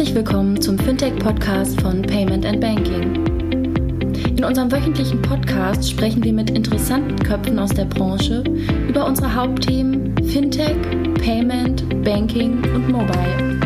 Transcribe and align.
Herzlich 0.00 0.16
willkommen 0.16 0.58
zum 0.58 0.78
Fintech-Podcast 0.78 1.78
von 1.82 2.00
Payment 2.00 2.46
and 2.46 2.58
Banking. 2.58 3.22
In 4.34 4.42
unserem 4.42 4.72
wöchentlichen 4.72 5.20
Podcast 5.20 5.90
sprechen 5.90 6.24
wir 6.24 6.32
mit 6.32 6.48
interessanten 6.48 7.16
Köpfen 7.18 7.58
aus 7.58 7.68
der 7.68 7.84
Branche 7.84 8.42
über 8.88 9.04
unsere 9.04 9.34
Hauptthemen 9.34 10.16
Fintech, 10.26 10.74
Payment, 11.22 12.02
Banking 12.02 12.64
und 12.74 12.88
Mobile. 12.88 13.60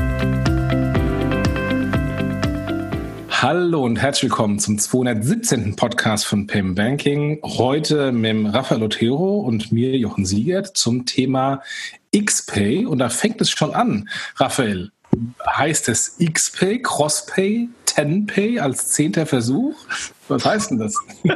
Hallo 3.31 3.85
und 3.85 3.99
herzlich 3.99 4.33
willkommen 4.33 4.59
zum 4.59 4.77
217. 4.77 5.77
Podcast 5.77 6.27
von 6.27 6.49
Payment 6.49 6.75
Banking. 6.75 7.39
Heute 7.45 8.11
mit 8.11 8.53
Rafael 8.53 8.83
Otero 8.83 9.39
und 9.39 9.71
mir, 9.71 9.97
Jochen 9.97 10.27
Siegert, 10.27 10.77
zum 10.77 11.07
Thema 11.07 11.63
XPay. 12.13 12.87
Und 12.87 12.99
da 12.99 13.09
fängt 13.09 13.41
es 13.41 13.51
schon 13.51 13.73
an. 13.73 14.09
Raphael, 14.35 14.91
heißt 15.47 15.89
es 15.89 16.17
XPay, 16.19 16.81
Crosspay, 16.83 17.69
Tenpay 17.87 18.59
als 18.59 18.91
zehnter 18.91 19.27
Versuch? 19.27 19.75
Was 20.29 20.45
heißt 20.45 20.71
denn 20.71 20.79
das? 20.79 20.97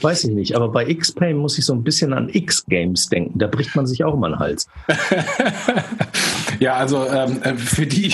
Weiß 0.00 0.24
ich 0.24 0.30
nicht, 0.30 0.56
aber 0.56 0.68
bei 0.68 0.92
XPay 0.92 1.34
muss 1.34 1.58
ich 1.58 1.66
so 1.66 1.74
ein 1.74 1.82
bisschen 1.82 2.12
an 2.12 2.28
X-Games 2.30 3.08
denken. 3.08 3.38
Da 3.38 3.46
bricht 3.46 3.76
man 3.76 3.86
sich 3.86 4.04
auch 4.04 4.14
immer 4.14 4.28
den 4.28 4.38
Hals. 4.38 4.68
ja, 6.60 6.74
also 6.74 7.06
ähm, 7.06 7.42
äh, 7.42 7.54
für 7.54 7.86
die, 7.86 8.08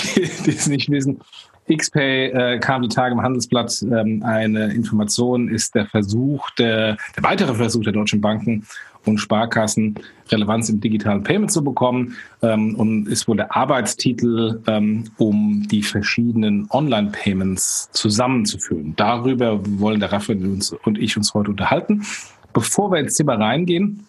die 0.45 0.49
es 0.49 0.67
nicht 0.67 0.89
wissen, 0.89 1.21
XPay 1.71 2.27
äh, 2.27 2.59
kam 2.59 2.81
die 2.81 2.89
Tage 2.89 3.13
im 3.13 3.21
Handelsblatt 3.21 3.81
ähm, 3.83 4.21
eine 4.23 4.73
Information, 4.73 5.47
ist 5.47 5.75
der 5.75 5.85
Versuch, 5.85 6.49
der, 6.51 6.97
der 7.15 7.23
weitere 7.23 7.53
Versuch 7.53 7.83
der 7.83 7.93
deutschen 7.93 8.19
Banken 8.19 8.65
und 9.05 9.17
Sparkassen 9.17 9.95
Relevanz 10.31 10.69
im 10.69 10.79
digitalen 10.79 11.23
Payment 11.23 11.51
zu 11.51 11.63
bekommen 11.63 12.15
ähm, 12.41 12.75
und 12.75 13.07
ist 13.07 13.27
wohl 13.27 13.37
der 13.37 13.55
Arbeitstitel, 13.55 14.61
ähm, 14.67 15.05
um 15.17 15.67
die 15.69 15.83
verschiedenen 15.83 16.67
Online-Payments 16.69 17.89
zusammenzuführen. 17.91 18.93
Darüber 18.95 19.59
wollen 19.79 19.99
der 19.99 20.11
Raphael 20.11 20.59
und 20.83 20.97
ich 20.97 21.17
uns 21.17 21.33
heute 21.33 21.51
unterhalten. 21.51 22.03
Bevor 22.53 22.91
wir 22.91 22.99
ins 22.99 23.15
Thema 23.15 23.35
reingehen, 23.35 24.05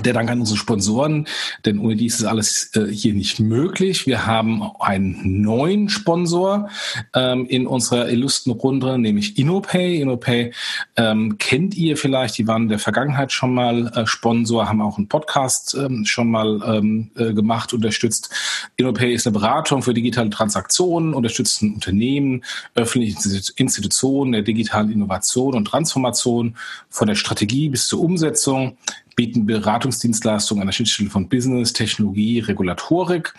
der 0.00 0.14
Dank 0.14 0.30
an 0.30 0.40
unsere 0.40 0.58
Sponsoren, 0.58 1.26
denn 1.66 1.78
ohne 1.78 1.96
die 1.96 2.06
ist 2.06 2.20
es 2.20 2.24
alles 2.24 2.70
äh, 2.74 2.86
hier 2.86 3.12
nicht 3.12 3.40
möglich. 3.40 4.06
Wir 4.06 4.26
haben 4.26 4.62
einen 4.80 5.42
neuen 5.42 5.90
Sponsor 5.90 6.70
ähm, 7.14 7.46
in 7.46 7.66
unserer 7.66 8.08
illustren 8.08 8.54
Runde, 8.54 8.98
nämlich 8.98 9.36
InnoPay. 9.38 10.00
InnoPay 10.00 10.52
ähm, 10.96 11.36
kennt 11.36 11.74
ihr 11.74 11.98
vielleicht, 11.98 12.38
die 12.38 12.46
waren 12.46 12.62
in 12.62 12.68
der 12.70 12.78
Vergangenheit 12.78 13.32
schon 13.32 13.52
mal 13.52 13.88
äh, 13.88 14.06
Sponsor, 14.06 14.66
haben 14.66 14.80
auch 14.80 14.96
einen 14.96 15.08
Podcast 15.08 15.74
ähm, 15.74 16.06
schon 16.06 16.30
mal 16.30 16.62
ähm, 16.64 17.10
äh, 17.16 17.34
gemacht, 17.34 17.74
unterstützt. 17.74 18.30
InnoPay 18.76 19.12
ist 19.12 19.26
eine 19.26 19.34
Beratung 19.34 19.82
für 19.82 19.92
digitale 19.92 20.30
Transaktionen, 20.30 21.12
unterstützt 21.12 21.62
Unternehmen, 21.62 22.44
öffentliche 22.74 23.18
Institutionen 23.56 24.32
der 24.32 24.42
digitalen 24.42 24.90
Innovation 24.90 25.54
und 25.54 25.66
Transformation 25.66 26.56
von 26.88 27.08
der 27.08 27.14
Strategie 27.14 27.68
bis 27.68 27.88
zur 27.88 28.00
Umsetzung 28.00 28.78
bieten 29.22 29.46
Beratungsdienstleistungen 29.46 30.62
an 30.62 30.66
der 30.66 30.72
Schnittstelle 30.72 31.08
von 31.08 31.28
Business, 31.28 31.72
Technologie, 31.72 32.40
Regulatorik 32.40 33.32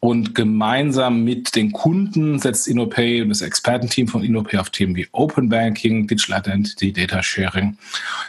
und 0.00 0.34
gemeinsam 0.34 1.24
mit 1.24 1.54
den 1.54 1.72
Kunden 1.72 2.38
setzt 2.38 2.66
InnoPay 2.66 3.20
und 3.20 3.28
das 3.28 3.42
Expertenteam 3.42 4.08
von 4.08 4.24
InnoPay 4.24 4.56
auf 4.56 4.70
Themen 4.70 4.96
wie 4.96 5.06
Open 5.12 5.50
Banking, 5.50 6.06
Digital 6.06 6.40
Identity, 6.40 6.90
Data 6.90 7.22
Sharing, 7.22 7.76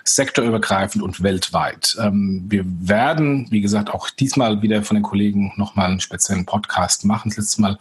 sektorübergreifend 0.04 1.02
und 1.02 1.24
weltweit. 1.24 1.96
Ähm, 2.02 2.44
wir 2.50 2.66
werden, 2.66 3.48
wie 3.52 3.62
gesagt, 3.62 3.90
auch 3.90 4.10
diesmal 4.10 4.62
wieder 4.62 4.84
von 4.84 4.96
den 4.96 5.04
Kollegen 5.04 5.54
nochmal 5.56 5.92
einen 5.92 6.02
speziellen 6.02 6.46
Podcast 6.46 7.06
machen. 7.06 7.30
Das 7.30 7.38
letzte 7.38 7.62
Mal 7.62 7.78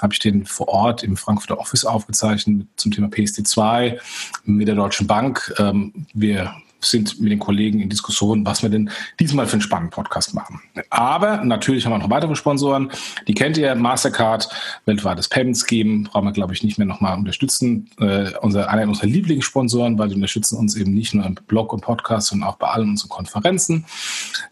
habe 0.00 0.14
ich 0.14 0.20
den 0.20 0.46
vor 0.46 0.68
Ort 0.68 1.02
im 1.02 1.18
Frankfurter 1.18 1.58
Office 1.58 1.84
aufgezeichnet 1.84 2.66
zum 2.76 2.92
Thema 2.92 3.08
PSD2 3.08 3.98
mit 4.44 4.68
der 4.68 4.74
Deutschen 4.74 5.06
Bank. 5.06 5.52
Ähm, 5.58 6.06
wir 6.14 6.54
sind 6.84 7.20
mit 7.20 7.32
den 7.32 7.38
Kollegen 7.38 7.80
in 7.80 7.88
Diskussion, 7.88 8.44
was 8.44 8.62
wir 8.62 8.70
denn 8.70 8.90
diesmal 9.18 9.46
für 9.46 9.54
einen 9.54 9.62
spannenden 9.62 9.90
Podcast 9.90 10.34
machen. 10.34 10.60
Aber 10.90 11.44
natürlich 11.44 11.84
haben 11.84 11.92
wir 11.92 11.98
noch 11.98 12.10
weitere 12.10 12.34
Sponsoren. 12.34 12.90
Die 13.28 13.34
kennt 13.34 13.56
ihr, 13.58 13.74
Mastercard, 13.74 14.48
weltweites 14.86 15.28
Payment 15.28 15.56
Scheme, 15.58 16.08
brauchen 16.08 16.26
wir, 16.26 16.32
glaube 16.32 16.52
ich, 16.54 16.62
nicht 16.62 16.78
mehr 16.78 16.86
nochmal 16.86 17.16
unterstützen. 17.16 17.90
Äh, 17.98 18.32
unser, 18.40 18.70
einer 18.70 18.88
unserer 18.88 19.06
Lieblingssponsoren, 19.06 19.98
weil 19.98 20.08
die 20.08 20.14
unterstützen 20.14 20.58
uns 20.58 20.76
eben 20.76 20.94
nicht 20.94 21.14
nur 21.14 21.24
im 21.24 21.34
Blog 21.34 21.72
und 21.72 21.80
Podcast, 21.80 22.28
sondern 22.28 22.48
auch 22.48 22.56
bei 22.56 22.68
allen 22.68 22.90
unseren 22.90 23.08
Konferenzen. 23.08 23.86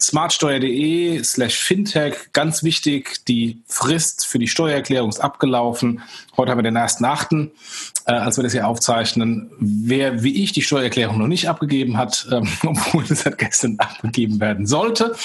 Smartsteuer.de 0.01 1.23
slash 1.23 1.59
Fintech, 1.59 2.33
ganz 2.33 2.63
wichtig, 2.63 3.25
die 3.27 3.63
Frist 3.67 4.27
für 4.27 4.39
die 4.39 4.49
Steuererklärung 4.49 5.09
ist 5.11 5.21
abgelaufen. 5.21 6.03
Heute 6.39 6.53
haben 6.53 6.59
wir 6.59 6.63
den 6.63 6.77
ersten 6.77 7.05
Achten, 7.05 7.51
äh, 8.07 8.13
als 8.13 8.37
wir 8.37 8.45
das 8.45 8.53
hier 8.53 8.69
aufzeichnen. 8.69 9.51
Wer 9.59 10.23
wie 10.23 10.45
ich 10.45 10.53
die 10.53 10.63
Steuererklärung 10.63 11.19
noch 11.19 11.27
nicht 11.27 11.49
abgegeben 11.49 11.97
hat, 11.97 12.29
ähm, 12.31 12.47
obwohl 12.65 13.03
das 13.03 13.23
seit 13.23 13.39
gestern 13.39 13.75
abgegeben 13.79 14.39
werden 14.39 14.65
sollte, 14.65 15.17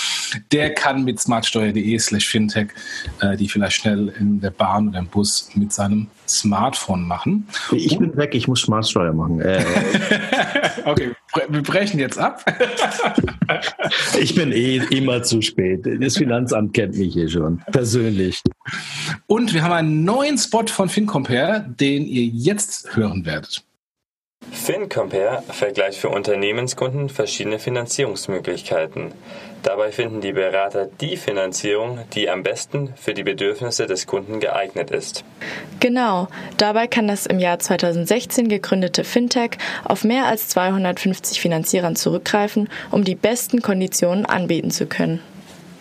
der 0.52 0.74
kann 0.74 1.04
mit 1.04 1.20
smartsteuer.de 1.20 2.00
slash 2.00 2.28
fintech 2.28 2.70
äh, 3.22 3.38
die 3.38 3.48
vielleicht 3.48 3.76
schnell 3.76 4.12
in 4.20 4.42
der 4.42 4.50
Bahn 4.50 4.90
oder 4.90 4.98
im 4.98 5.06
Bus 5.06 5.52
mit 5.54 5.72
seinem 5.72 6.08
Smartphone 6.28 7.08
machen. 7.08 7.48
Ich 7.72 8.00
bin 8.00 8.18
weg, 8.18 8.34
ich 8.34 8.48
muss 8.48 8.62
Smartsteuer 8.62 9.14
machen. 9.14 9.40
Äh, 9.40 9.64
okay, 10.86 11.12
wir 11.48 11.62
brechen 11.62 12.00
jetzt 12.00 12.18
ab. 12.18 12.44
ich 14.20 14.34
bin 14.34 14.52
eh 14.52 14.78
immer 14.90 15.22
zu 15.22 15.44
spät. 15.44 15.86
Das 16.00 16.18
Finanzamt 16.18 16.74
kennt 16.74 16.98
mich 16.98 17.14
hier 17.14 17.30
schon, 17.30 17.62
persönlich. 17.72 18.42
Und 19.28 19.54
wir 19.54 19.64
haben 19.64 19.74
einen 19.74 20.04
neuen 20.04 20.38
Spot 20.38 20.68
von 20.68 20.90
FinCompare, 20.90 21.66
den 21.68 22.06
ihr 22.06 22.26
jetzt 22.26 22.96
hören 22.96 23.26
werdet. 23.26 23.64
FinCompare 24.52 25.44
vergleicht 25.50 25.98
für 25.98 26.10
Unternehmenskunden 26.10 27.10
verschiedene 27.10 27.60
Finanzierungsmöglichkeiten. 27.60 29.14
Dabei 29.64 29.94
finden 29.94 30.20
die 30.20 30.34
Berater 30.34 30.90
die 31.00 31.16
Finanzierung, 31.16 32.00
die 32.14 32.30
am 32.30 32.44
besten 32.44 32.94
für 32.98 33.14
die 33.14 33.24
Bedürfnisse 33.24 33.88
des 33.88 34.06
Kunden 34.08 34.42
geeignet 34.42 34.92
ist. 34.92 35.24
Genau, 35.80 36.28
dabei 36.58 36.88
kann 36.88 37.08
das 37.08 37.26
im 37.26 37.40
Jahr 37.40 37.60
2016 37.60 38.50
gegründete 38.50 39.06
Fintech 39.06 39.52
auf 39.86 40.04
mehr 40.04 40.26
als 40.26 40.50
250 40.50 41.40
Finanzierern 41.40 41.96
zurückgreifen, 41.96 42.70
um 42.92 43.06
die 43.06 43.16
besten 43.16 43.62
Konditionen 43.62 44.26
anbieten 44.26 44.72
zu 44.72 44.86
können. 44.86 45.22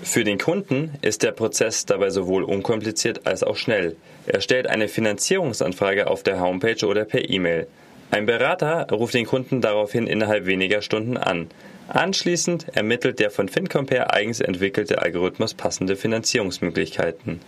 Für 0.03 0.25
den 0.25 0.39
Kunden 0.39 0.95
ist 1.01 1.23
der 1.23 1.31
Prozess 1.31 1.87
dabei 1.87 2.11
sowohl 2.11 2.43
unkompliziert 2.43 3.25
als 3.25 3.45
auch 3.45 3.57
schnell. 3.57 3.95
Er 4.27 4.41
stellt 4.41 4.67
eine 4.67 4.89
Finanzierungsanfrage 4.89 6.09
auf 6.09 6.25
der 6.25 6.41
Homepage 6.41 6.85
oder 6.85 7.05
per 7.05 7.31
E-Mail. 7.31 7.69
Ein 8.11 8.27
Berater 8.27 8.89
ruft 8.91 9.15
den 9.15 9.27
Kunden 9.27 9.61
daraufhin 9.61 10.09
innerhalb 10.09 10.45
weniger 10.45 10.83
Stunden 10.83 11.17
an. 11.17 11.49
Anschließend 11.87 12.67
ermittelt 12.75 13.21
der 13.21 13.31
von 13.31 13.49
FinCompare 13.49 14.13
eigens 14.13 14.41
entwickelte 14.41 15.01
Algorithmus 15.01 15.55
passende 15.55 15.95
Finanzierungsmöglichkeiten. 15.95 17.41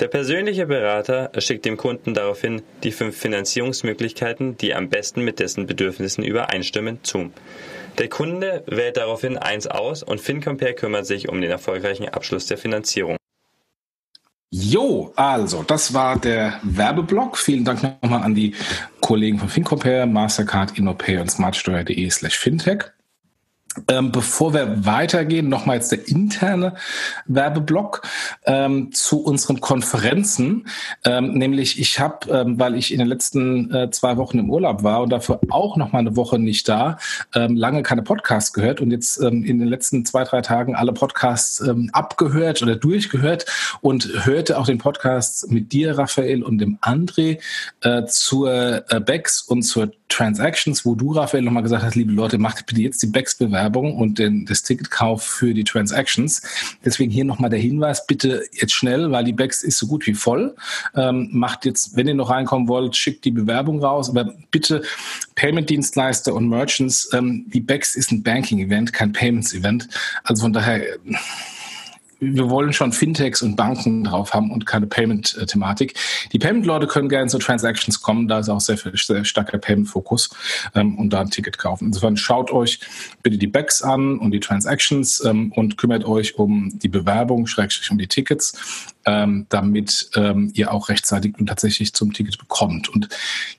Der 0.00 0.08
persönliche 0.08 0.66
Berater 0.66 1.30
schickt 1.38 1.64
dem 1.64 1.76
Kunden 1.76 2.14
daraufhin 2.14 2.62
die 2.82 2.90
fünf 2.90 3.16
Finanzierungsmöglichkeiten, 3.16 4.56
die 4.56 4.74
am 4.74 4.88
besten 4.88 5.22
mit 5.22 5.38
dessen 5.38 5.66
Bedürfnissen 5.66 6.24
übereinstimmen, 6.24 6.98
zu. 7.04 7.30
Der 7.98 8.08
Kunde 8.08 8.64
wählt 8.66 8.96
daraufhin 8.96 9.36
eins 9.36 9.66
aus 9.66 10.02
und 10.02 10.20
FinCompare 10.20 10.74
kümmert 10.74 11.06
sich 11.06 11.28
um 11.28 11.40
den 11.40 11.50
erfolgreichen 11.50 12.08
Abschluss 12.08 12.46
der 12.46 12.58
Finanzierung. 12.58 13.16
Jo, 14.50 15.12
also, 15.16 15.62
das 15.62 15.94
war 15.94 16.18
der 16.18 16.60
Werbeblock. 16.62 17.38
Vielen 17.38 17.64
Dank 17.64 17.82
nochmal 17.82 18.22
an 18.22 18.34
die 18.34 18.54
Kollegen 19.00 19.38
von 19.38 19.48
FinCompare, 19.48 20.06
Mastercard, 20.06 20.76
InnoPay 20.76 21.18
und 21.18 21.30
smartsteuer.de 21.30 22.10
slash 22.10 22.38
fintech. 22.38 22.92
Ähm, 23.88 24.12
bevor 24.12 24.52
wir 24.52 24.84
weitergehen, 24.84 25.48
nochmal 25.48 25.76
jetzt 25.76 25.92
der 25.92 26.06
interne 26.08 26.74
Werbeblock 27.26 28.02
ähm, 28.44 28.92
zu 28.92 29.22
unseren 29.22 29.60
Konferenzen. 29.60 30.66
Ähm, 31.04 31.32
nämlich 31.32 31.80
ich 31.80 31.98
habe, 31.98 32.30
ähm, 32.30 32.58
weil 32.60 32.74
ich 32.74 32.92
in 32.92 32.98
den 32.98 33.08
letzten 33.08 33.72
äh, 33.74 33.90
zwei 33.90 34.16
Wochen 34.18 34.38
im 34.38 34.50
Urlaub 34.50 34.82
war 34.82 35.02
und 35.02 35.10
dafür 35.10 35.40
auch 35.50 35.76
noch 35.76 35.92
mal 35.92 36.00
eine 36.00 36.16
Woche 36.16 36.38
nicht 36.38 36.68
da, 36.68 36.98
ähm, 37.34 37.56
lange 37.56 37.82
keine 37.82 38.02
Podcasts 38.02 38.52
gehört 38.52 38.80
und 38.80 38.90
jetzt 38.90 39.20
ähm, 39.20 39.44
in 39.44 39.58
den 39.58 39.68
letzten 39.68 40.04
zwei, 40.04 40.24
drei 40.24 40.42
Tagen 40.42 40.74
alle 40.74 40.92
Podcasts 40.92 41.62
abgehört 41.92 42.62
oder 42.62 42.76
durchgehört 42.76 43.46
und 43.80 44.26
hörte 44.26 44.58
auch 44.58 44.66
den 44.66 44.78
Podcast 44.78 45.50
mit 45.50 45.72
dir, 45.72 45.98
Raphael, 45.98 46.42
und 46.42 46.58
dem 46.58 46.78
André 46.78 47.38
äh, 47.82 48.04
zur 48.06 48.90
äh, 48.90 49.00
BEX 49.00 49.42
und 49.42 49.62
zur 49.62 49.90
Transactions, 50.12 50.84
wo 50.84 50.94
du, 50.94 51.12
Raphael, 51.12 51.42
nochmal 51.42 51.62
gesagt 51.62 51.82
hast, 51.82 51.94
liebe 51.94 52.12
Leute, 52.12 52.38
macht 52.38 52.66
bitte 52.66 52.82
jetzt 52.82 53.02
die 53.02 53.06
BEX-Bewerbung 53.06 53.96
und 53.96 54.18
den, 54.18 54.44
das 54.46 54.62
Ticketkauf 54.62 55.22
für 55.22 55.54
die 55.54 55.64
Transactions. 55.64 56.42
Deswegen 56.84 57.10
hier 57.10 57.24
nochmal 57.24 57.50
der 57.50 57.58
Hinweis, 57.58 58.06
bitte 58.06 58.44
jetzt 58.52 58.72
schnell, 58.72 59.10
weil 59.10 59.24
die 59.24 59.32
BEX 59.32 59.62
ist 59.62 59.78
so 59.78 59.86
gut 59.86 60.06
wie 60.06 60.14
voll. 60.14 60.54
Ähm, 60.94 61.30
macht 61.32 61.64
jetzt, 61.64 61.96
wenn 61.96 62.06
ihr 62.06 62.14
noch 62.14 62.30
reinkommen 62.30 62.68
wollt, 62.68 62.96
schickt 62.96 63.24
die 63.24 63.30
Bewerbung 63.30 63.82
raus, 63.82 64.10
aber 64.10 64.34
bitte 64.50 64.82
Payment-Dienstleister 65.34 66.34
und 66.34 66.48
Merchants, 66.48 67.10
ähm, 67.12 67.46
die 67.48 67.60
BEX 67.60 67.96
ist 67.96 68.12
ein 68.12 68.22
Banking-Event, 68.22 68.92
kein 68.92 69.12
Payments-Event. 69.12 69.88
Also 70.24 70.42
von 70.42 70.52
daher 70.52 70.82
wir 72.22 72.48
wollen 72.50 72.72
schon 72.72 72.92
Fintechs 72.92 73.42
und 73.42 73.56
Banken 73.56 74.04
drauf 74.04 74.32
haben 74.32 74.52
und 74.52 74.64
keine 74.64 74.86
Payment-Thematik. 74.86 75.94
Die 76.32 76.38
Payment-Leute 76.38 76.86
können 76.86 77.08
gerne 77.08 77.26
zu 77.26 77.38
Transactions 77.38 78.00
kommen, 78.00 78.28
da 78.28 78.38
ist 78.38 78.48
auch 78.48 78.60
sehr, 78.60 78.78
sehr 78.94 79.24
starker 79.24 79.58
Payment-Fokus 79.58 80.30
ähm, 80.76 80.96
und 80.98 81.10
da 81.12 81.20
ein 81.20 81.30
Ticket 81.30 81.58
kaufen. 81.58 81.86
Insofern 81.86 82.16
schaut 82.16 82.52
euch 82.52 82.78
bitte 83.24 83.38
die 83.38 83.48
Backs 83.48 83.82
an 83.82 84.18
und 84.18 84.30
die 84.30 84.38
Transactions 84.38 85.24
ähm, 85.24 85.50
und 85.56 85.76
kümmert 85.76 86.04
euch 86.04 86.38
um 86.38 86.70
die 86.78 86.88
Bewerbung, 86.88 87.48
schrägstrich 87.48 87.90
um 87.90 87.98
die 87.98 88.06
Tickets, 88.06 88.94
ähm, 89.04 89.46
damit 89.48 90.10
ähm, 90.14 90.52
ihr 90.54 90.72
auch 90.72 90.88
rechtzeitig 90.88 91.34
und 91.40 91.46
tatsächlich 91.46 91.92
zum 91.92 92.12
Ticket 92.12 92.38
bekommt. 92.38 92.88
Und 92.88 93.08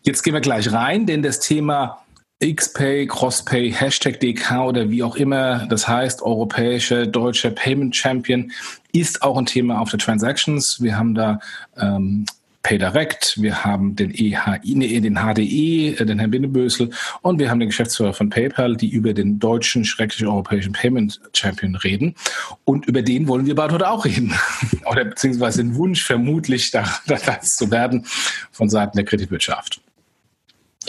jetzt 0.03 0.23
gehen 0.23 0.33
wir 0.33 0.41
gleich 0.41 0.71
rein, 0.71 1.05
denn 1.05 1.21
das 1.21 1.41
Thema 1.41 2.02
XPay, 2.43 3.07
CrossPay, 3.07 3.71
Hashtag 3.71 4.19
DK 4.19 4.65
oder 4.65 4.89
wie 4.89 5.03
auch 5.03 5.15
immer 5.15 5.65
das 5.67 5.87
heißt, 5.87 6.21
europäische, 6.21 7.07
deutsche 7.07 7.51
Payment 7.51 7.95
Champion, 7.95 8.51
ist 8.91 9.21
auch 9.21 9.37
ein 9.37 9.45
Thema 9.45 9.79
auf 9.79 9.89
der 9.89 9.99
Transactions. 9.99 10.81
Wir 10.81 10.97
haben 10.97 11.15
da 11.15 11.39
ähm, 11.77 12.25
PayDirect, 12.63 13.41
wir 13.41 13.65
haben 13.65 13.95
den 13.95 14.11
EHI, 14.11 14.75
nee, 14.75 14.99
den 15.01 15.15
HDE, 15.15 15.95
äh, 15.99 16.05
den 16.05 16.19
Herrn 16.19 16.31
Bindebösel 16.31 16.91
und 17.21 17.37
wir 17.37 17.49
haben 17.49 17.59
den 17.59 17.69
Geschäftsführer 17.69 18.13
von 18.13 18.29
PayPal, 18.29 18.77
die 18.77 18.89
über 18.89 19.13
den 19.13 19.37
deutschen, 19.37 19.83
schrecklichen 19.83 20.27
europäischen 20.27 20.71
Payment 20.71 21.19
Champion 21.33 21.75
reden. 21.75 22.15
Und 22.63 22.85
über 22.85 23.01
den 23.01 23.27
wollen 23.27 23.45
wir 23.45 23.55
bald 23.55 23.73
heute 23.73 23.89
auch 23.89 24.05
reden. 24.05 24.33
Oder 24.85 25.05
beziehungsweise 25.05 25.61
den 25.61 25.75
Wunsch, 25.75 26.03
vermutlich 26.03 26.71
da, 26.71 26.85
das 27.05 27.57
zu 27.57 27.69
werden 27.69 28.05
von 28.51 28.69
Seiten 28.69 28.95
der 28.95 29.05
Kreditwirtschaft. 29.05 29.81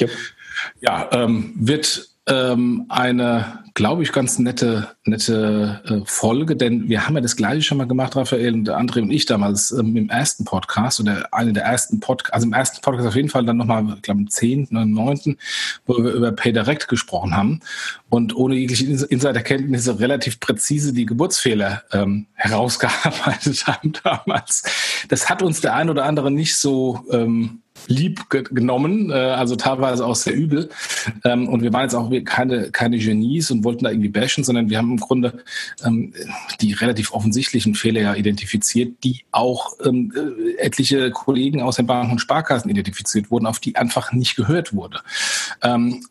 Yep. 0.01 0.11
Ja, 0.81 1.09
ähm, 1.13 1.53
wird 1.57 2.15
ähm, 2.27 2.87
eine, 2.89 3.65
glaube 3.75 4.03
ich, 4.03 4.11
ganz 4.11 4.39
nette, 4.39 4.89
nette 5.05 5.83
äh, 5.87 6.07
Folge, 6.07 6.57
denn 6.57 6.89
wir 6.89 7.07
haben 7.07 7.17
ja 7.17 7.21
das 7.21 7.37
gleiche 7.37 7.63
schon 7.63 7.77
mal 7.77 7.87
gemacht, 7.87 8.17
Raphael 8.17 8.55
und 8.55 8.71
André 8.71 9.03
und 9.03 9.11
ich 9.11 9.27
damals 9.27 9.73
ähm, 9.73 9.95
im 9.95 10.09
ersten 10.09 10.47
Podcast 10.47 11.01
oder 11.01 11.29
eine 11.33 11.53
der 11.53 11.65
ersten 11.65 12.01
Podcasts, 12.01 12.33
also 12.33 12.47
im 12.47 12.55
ersten 12.55 12.81
Podcast 12.81 13.09
auf 13.09 13.17
jeden 13.17 13.29
Fall 13.29 13.45
dann 13.45 13.59
nochmal, 13.59 13.93
ich 13.97 14.03
glaube, 14.03 14.23
im 14.23 14.31
zehnten 14.31 14.77
oder 14.77 14.87
neunten, 14.87 15.37
wo 15.85 16.03
wir 16.03 16.13
über 16.13 16.33
PayDirect 16.33 16.89
gesprochen 16.89 17.37
haben 17.37 17.61
und 18.09 18.35
ohne 18.35 18.55
jegliche 18.55 18.87
Insiderkenntnisse 18.87 20.01
relativ 20.01 20.41
präzise 20.41 20.95
die 20.95 21.05
Geburtsfehler 21.05 21.83
ähm, 21.93 22.27
herausgearbeitet 22.33 23.67
haben 23.67 23.93
damals. 24.03 24.63
Das 25.09 25.29
hat 25.29 25.43
uns 25.43 25.61
der 25.61 25.75
ein 25.75 25.91
oder 25.91 26.07
andere 26.07 26.31
nicht 26.31 26.57
so 26.57 27.05
ähm, 27.11 27.61
lieb 27.87 28.29
genommen, 28.31 29.11
äh, 29.11 29.15
also 29.15 29.57
teilweise 29.57 30.07
auch 30.07 30.15
sehr 30.15 30.35
übel. 30.35 30.69
Ähm, 31.25 31.49
und 31.49 31.63
wir 31.63 31.73
waren 31.73 31.83
jetzt 31.83 31.95
auch 31.95 32.11
keine, 32.25 32.71
keine 32.71 32.99
Genies 32.99 33.51
und 33.51 33.65
wollten 33.65 33.85
da 33.85 33.91
irgendwie 33.91 34.09
bashen, 34.09 34.45
sondern 34.45 34.71
wir 34.71 34.79
haben 34.79 34.93
im 34.93 35.01
Grunde 35.01 35.43
ähm, 35.85 36.13
die 36.61 36.73
relativ 36.73 37.13
offensichtlichen 37.13 37.75
Fehler 37.75 38.01
ja 38.01 38.15
identifiziert, 38.15 39.03
die 39.05 39.25
auch 39.33 39.73
ähm, 39.85 40.13
äh, 40.17 40.61
etliche 40.61 41.11
Kollegen 41.11 41.63
aus 41.63 41.77
den 41.77 41.87
Banken 41.87 42.13
und 42.13 42.21
Sparkassen 42.21 42.71
identifiziert 42.71 43.31
wurden, 43.31 43.47
auf 43.47 43.59
die 43.59 43.77
einfach 43.77 44.13
nicht 44.13 44.37
gehört 44.37 44.75
wurde. 44.75 45.01
Ähm, 45.63 46.05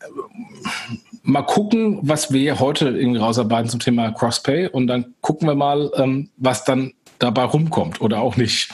mal 1.22 1.42
gucken, 1.42 1.98
was 2.02 2.32
wir 2.32 2.60
heute 2.60 2.88
irgendwie 2.90 3.20
rausarbeiten 3.20 3.70
zum 3.70 3.80
Thema 3.80 4.10
Crosspay 4.12 4.68
und 4.68 4.86
dann 4.86 5.14
gucken 5.20 5.48
wir 5.48 5.54
mal, 5.54 5.90
ähm, 5.96 6.30
was 6.36 6.64
dann 6.64 6.92
dabei 7.18 7.44
rumkommt 7.44 8.00
oder 8.00 8.20
auch 8.20 8.36
nicht. 8.36 8.70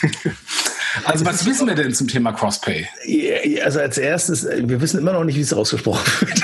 Also 1.04 1.24
was 1.24 1.46
wissen 1.46 1.66
wir 1.66 1.74
denn 1.74 1.94
zum 1.94 2.08
Thema 2.08 2.32
Crosspay? 2.32 2.86
Also 3.62 3.80
als 3.80 3.98
erstes, 3.98 4.46
wir 4.46 4.80
wissen 4.80 4.98
immer 4.98 5.12
noch 5.12 5.24
nicht, 5.24 5.36
wie 5.36 5.40
es 5.40 5.52
ausgesprochen 5.52 6.04
wird. 6.20 6.40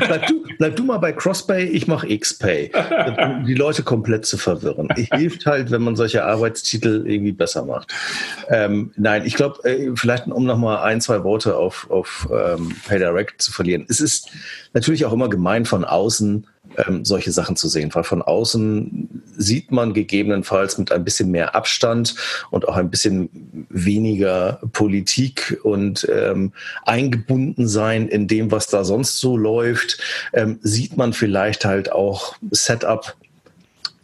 bleib, 0.06 0.26
du, 0.26 0.44
bleib 0.58 0.76
du 0.76 0.84
mal 0.84 0.98
bei 0.98 1.12
Crosspay, 1.12 1.64
ich 1.64 1.86
mache 1.86 2.06
Xpay. 2.18 2.70
Um 3.18 3.46
die 3.46 3.54
Leute 3.54 3.82
komplett 3.82 4.26
zu 4.26 4.38
verwirren. 4.38 4.88
Hilft 4.94 5.46
halt, 5.46 5.70
wenn 5.70 5.82
man 5.82 5.96
solche 5.96 6.24
Arbeitstitel 6.24 7.04
irgendwie 7.06 7.32
besser 7.32 7.64
macht. 7.64 7.92
Ähm, 8.48 8.92
nein, 8.96 9.24
ich 9.24 9.34
glaube, 9.34 9.68
äh, 9.68 9.90
vielleicht 9.94 10.26
um 10.26 10.44
nochmal 10.44 10.78
ein, 10.78 11.00
zwei 11.00 11.22
Worte 11.24 11.56
auf, 11.56 11.90
auf 11.90 12.28
ähm, 12.32 12.74
PayDirect 12.86 13.40
zu 13.42 13.52
verlieren. 13.52 13.86
Es 13.88 14.00
ist 14.00 14.30
natürlich 14.72 15.04
auch 15.04 15.12
immer 15.12 15.28
gemein 15.28 15.64
von 15.64 15.84
außen, 15.84 16.46
ähm, 16.76 17.04
solche 17.04 17.32
Sachen 17.32 17.56
zu 17.56 17.68
sehen, 17.68 17.90
weil 17.94 18.04
von 18.04 18.22
außen 18.22 19.22
sieht 19.36 19.72
man 19.72 19.94
gegebenenfalls 19.94 20.78
mit 20.78 20.92
ein 20.92 21.04
bisschen 21.04 21.30
mehr 21.30 21.54
Abstand 21.54 22.14
und 22.50 22.68
auch 22.68 22.76
ein 22.76 22.90
bisschen 22.90 23.28
weniger 23.68 24.60
Politik 24.72 25.58
und 25.62 26.08
ähm, 26.12 26.52
eingebunden 26.84 27.68
sein 27.68 28.08
in 28.08 28.28
dem, 28.28 28.50
was 28.50 28.66
da 28.66 28.84
sonst 28.84 29.18
so 29.18 29.36
läuft, 29.36 29.98
ähm, 30.32 30.58
sieht 30.62 30.96
man 30.96 31.12
vielleicht 31.12 31.64
halt 31.64 31.92
auch 31.92 32.36
Setup 32.50 33.16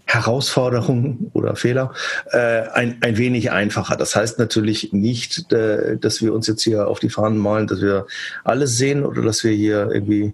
Herausforderungen 0.09 1.33
oder 1.33 1.57
Fehler 1.57 1.93
äh, 2.31 2.69
ein, 2.69 2.99
ein 3.01 3.19
wenig 3.19 3.51
einfacher. 3.51 3.97
Das 3.97 4.15
heißt 4.15 4.39
natürlich 4.39 4.93
nicht, 4.93 5.53
äh, 5.53 5.99
dass 5.99 6.23
wir 6.23 6.33
uns 6.33 6.47
jetzt 6.47 6.63
hier 6.63 6.87
auf 6.87 7.01
die 7.01 7.11
Fahnen 7.11 7.39
malen, 7.39 7.67
dass 7.67 7.81
wir 7.81 8.07
alles 8.45 8.79
sehen 8.79 9.05
oder 9.05 9.23
dass 9.23 9.43
wir 9.43 9.51
hier 9.51 9.91
irgendwie 9.93 10.33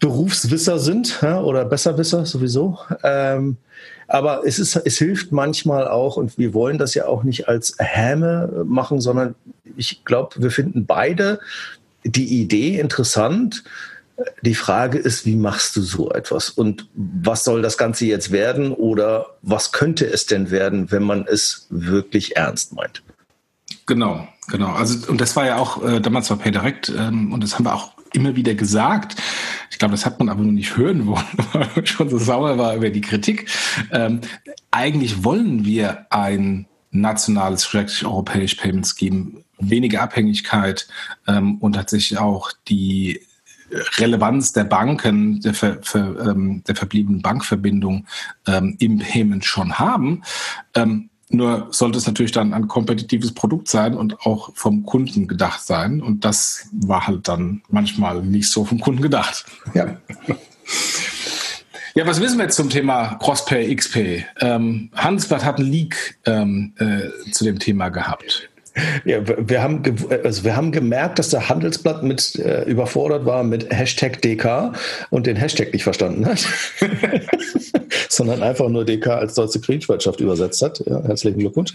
Berufswisser 0.00 0.78
sind 0.78 1.20
ja, 1.22 1.40
oder 1.40 1.64
Besserwisser 1.64 2.26
sowieso. 2.26 2.78
Ähm, 3.02 3.56
aber 4.08 4.42
es, 4.46 4.58
ist, 4.58 4.76
es 4.76 4.98
hilft 4.98 5.32
manchmal 5.32 5.88
auch, 5.88 6.16
und 6.16 6.38
wir 6.38 6.54
wollen 6.54 6.78
das 6.78 6.94
ja 6.94 7.06
auch 7.06 7.24
nicht 7.24 7.48
als 7.48 7.74
Häme 7.78 8.64
machen, 8.64 9.00
sondern 9.00 9.34
ich 9.76 10.04
glaube, 10.04 10.36
wir 10.38 10.50
finden 10.50 10.86
beide 10.86 11.40
die 12.04 12.40
Idee 12.40 12.78
interessant. 12.78 13.64
Die 14.42 14.54
Frage 14.54 14.98
ist, 14.98 15.26
wie 15.26 15.34
machst 15.36 15.76
du 15.76 15.82
so 15.82 16.10
etwas? 16.10 16.50
Und 16.50 16.88
was 16.94 17.44
soll 17.44 17.62
das 17.62 17.76
Ganze 17.76 18.06
jetzt 18.06 18.30
werden? 18.30 18.72
Oder 18.72 19.26
was 19.42 19.72
könnte 19.72 20.06
es 20.06 20.26
denn 20.26 20.50
werden, 20.50 20.90
wenn 20.90 21.02
man 21.02 21.26
es 21.26 21.66
wirklich 21.68 22.36
ernst 22.36 22.74
meint? 22.74 23.02
Genau, 23.86 24.26
genau. 24.48 24.72
Also, 24.72 25.10
und 25.10 25.20
das 25.20 25.36
war 25.36 25.46
ja 25.46 25.56
auch 25.58 25.82
äh, 25.84 26.00
damals 26.00 26.28
bei 26.28 26.36
PayDirect, 26.36 26.92
ähm, 26.96 27.32
und 27.32 27.42
das 27.42 27.54
haben 27.54 27.64
wir 27.64 27.74
auch 27.74 27.92
immer 28.12 28.36
wieder 28.36 28.54
gesagt. 28.54 29.16
Ich 29.76 29.78
glaube, 29.78 29.92
das 29.92 30.06
hat 30.06 30.18
man 30.18 30.30
aber 30.30 30.42
nur 30.42 30.52
nicht 30.52 30.78
hören 30.78 31.06
wollen, 31.06 31.22
weil 31.52 31.68
man 31.76 31.84
schon 31.84 32.08
so 32.08 32.16
sauer 32.16 32.56
war 32.56 32.74
über 32.74 32.88
die 32.88 33.02
Kritik. 33.02 33.50
Ähm, 33.92 34.22
eigentlich 34.70 35.22
wollen 35.22 35.66
wir 35.66 36.06
ein 36.08 36.64
nationales, 36.92 37.66
schrägstrich 37.66 38.06
europäisch 38.06 38.54
Payment 38.54 38.86
Scheme, 38.86 39.44
weniger 39.58 40.00
Abhängigkeit 40.00 40.88
ähm, 41.28 41.58
und 41.58 41.74
tatsächlich 41.74 42.18
auch 42.18 42.52
die 42.68 43.20
Relevanz 43.98 44.54
der 44.54 44.64
Banken, 44.64 45.42
der, 45.42 45.52
ver, 45.52 45.82
ver, 45.82 46.26
ähm, 46.26 46.64
der 46.66 46.74
verbliebenen 46.74 47.20
Bankverbindung 47.20 48.06
ähm, 48.46 48.76
im 48.78 49.00
Payment 49.00 49.44
schon 49.44 49.78
haben. 49.78 50.22
Ähm, 50.74 51.10
nur 51.28 51.68
sollte 51.70 51.98
es 51.98 52.06
natürlich 52.06 52.32
dann 52.32 52.52
ein 52.52 52.68
kompetitives 52.68 53.32
Produkt 53.32 53.68
sein 53.68 53.94
und 53.94 54.20
auch 54.20 54.50
vom 54.54 54.84
Kunden 54.84 55.26
gedacht 55.26 55.62
sein. 55.62 56.00
Und 56.00 56.24
das 56.24 56.68
war 56.72 57.06
halt 57.06 57.26
dann 57.28 57.62
manchmal 57.68 58.22
nicht 58.22 58.50
so 58.50 58.64
vom 58.64 58.80
Kunden 58.80 59.02
gedacht. 59.02 59.44
Ja. 59.74 59.96
Ja, 61.94 62.06
was 62.06 62.20
wissen 62.20 62.36
wir 62.36 62.44
jetzt 62.44 62.56
zum 62.56 62.68
Thema 62.68 63.14
Crosspay, 63.14 63.74
XPay? 63.74 64.26
Ähm, 64.40 64.90
Handelsblatt 64.94 65.44
hat 65.44 65.58
einen 65.58 65.70
Leak 65.70 66.18
ähm, 66.26 66.74
äh, 66.78 67.30
zu 67.32 67.44
dem 67.44 67.58
Thema 67.58 67.88
gehabt. 67.88 68.50
Ja, 69.04 69.20
wir 69.26 69.62
haben, 69.62 69.82
also 70.22 70.44
wir 70.44 70.56
haben 70.56 70.70
gemerkt, 70.70 71.18
dass 71.18 71.30
der 71.30 71.48
Handelsblatt 71.48 72.02
mit 72.02 72.36
äh, 72.36 72.64
überfordert 72.64 73.24
war 73.24 73.42
mit 73.42 73.72
Hashtag 73.72 74.20
DK 74.20 74.72
und 75.10 75.26
den 75.26 75.36
Hashtag 75.36 75.72
nicht 75.72 75.84
verstanden 75.84 76.26
hat, 76.26 76.44
sondern 78.08 78.42
einfach 78.42 78.68
nur 78.68 78.84
DK 78.84 79.08
als 79.08 79.34
deutsche 79.34 79.60
Kreditwirtschaft 79.60 80.20
übersetzt 80.20 80.60
hat. 80.60 80.82
Ja, 80.86 81.02
herzlichen 81.04 81.38
Glückwunsch. 81.38 81.72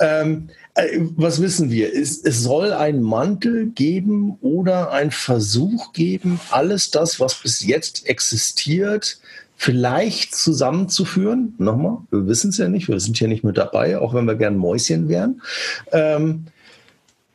Ähm, 0.00 0.48
äh, 0.74 1.00
was 1.16 1.42
wissen 1.42 1.70
wir? 1.70 1.94
Es, 1.94 2.22
es 2.24 2.42
soll 2.42 2.72
ein 2.72 3.02
Mantel 3.02 3.66
geben 3.66 4.38
oder 4.40 4.90
ein 4.92 5.10
Versuch 5.10 5.92
geben, 5.92 6.40
alles 6.50 6.90
das, 6.90 7.20
was 7.20 7.34
bis 7.34 7.66
jetzt 7.66 8.08
existiert, 8.08 9.18
vielleicht 9.58 10.36
zusammenzuführen. 10.36 11.54
Nochmal, 11.58 11.98
wir 12.10 12.28
wissen 12.28 12.50
es 12.50 12.58
ja 12.58 12.68
nicht, 12.68 12.88
wir 12.88 13.00
sind 13.00 13.18
hier 13.18 13.26
nicht 13.26 13.42
mit 13.42 13.58
dabei, 13.58 13.98
auch 13.98 14.14
wenn 14.14 14.24
wir 14.24 14.36
gern 14.36 14.56
Mäuschen 14.56 15.08
wären. 15.08 15.42
Ähm, 15.90 16.46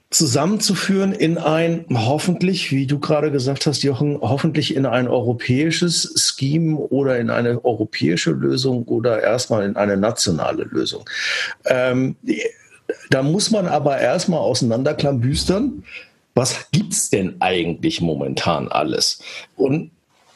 zusammenzuführen 0.10 1.12
in 1.12 1.38
ein, 1.38 1.86
hoffentlich, 1.92 2.72
wie 2.72 2.88
du 2.88 3.00
gerade 3.00 3.30
gesagt 3.30 3.66
hast, 3.66 3.84
Jochen, 3.84 4.22
hoffentlich 4.22 4.74
in 4.74 4.86
ein 4.86 5.10
europäisches 5.10 6.14
Scheme 6.16 6.78
oder 6.78 7.20
in 7.20 7.30
eine 7.30 7.66
europäische 7.66 8.32
Lösung 8.32 8.86
oder 8.86 9.22
erstmal 9.22 9.66
in 9.66 9.76
eine 9.76 9.98
nationale 9.98 10.64
Lösung. 10.64 11.04
Ähm, 11.66 12.16
da 13.10 13.22
muss 13.22 13.52
man 13.52 13.68
aber 13.68 14.00
erstmal 14.00 14.40
auseinanderklambüstern, 14.40 15.84
was 16.36 16.68
gibt's 16.72 17.10
denn 17.10 17.36
eigentlich 17.42 18.00
momentan 18.00 18.70
alles? 18.70 19.20
Und 19.58 19.92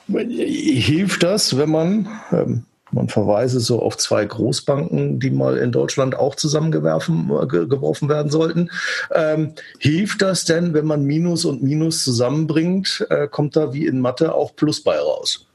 hilft 0.07 1.23
das, 1.23 1.57
wenn 1.57 1.69
man, 1.69 2.07
ähm, 2.31 2.63
man 2.91 3.09
verweise 3.09 3.59
so 3.59 3.81
auf 3.81 3.97
zwei 3.97 4.25
Großbanken, 4.25 5.19
die 5.19 5.29
mal 5.29 5.57
in 5.57 5.71
Deutschland 5.71 6.15
auch 6.15 6.35
zusammengeworfen 6.35 7.29
äh, 7.29 7.45
geworfen 7.47 8.07
werden 8.09 8.31
sollten. 8.31 8.71
Ähm, 9.13 9.53
hilft 9.79 10.21
das 10.21 10.45
denn, 10.45 10.73
wenn 10.73 10.85
man 10.85 11.03
Minus 11.03 11.45
und 11.45 11.61
Minus 11.61 12.03
zusammenbringt, 12.03 13.05
äh, 13.09 13.27
kommt 13.27 13.55
da 13.55 13.73
wie 13.73 13.85
in 13.85 13.99
Mathe 13.99 14.33
auch 14.33 14.55
Plus 14.55 14.81
bei 14.81 14.97
raus? 14.97 15.45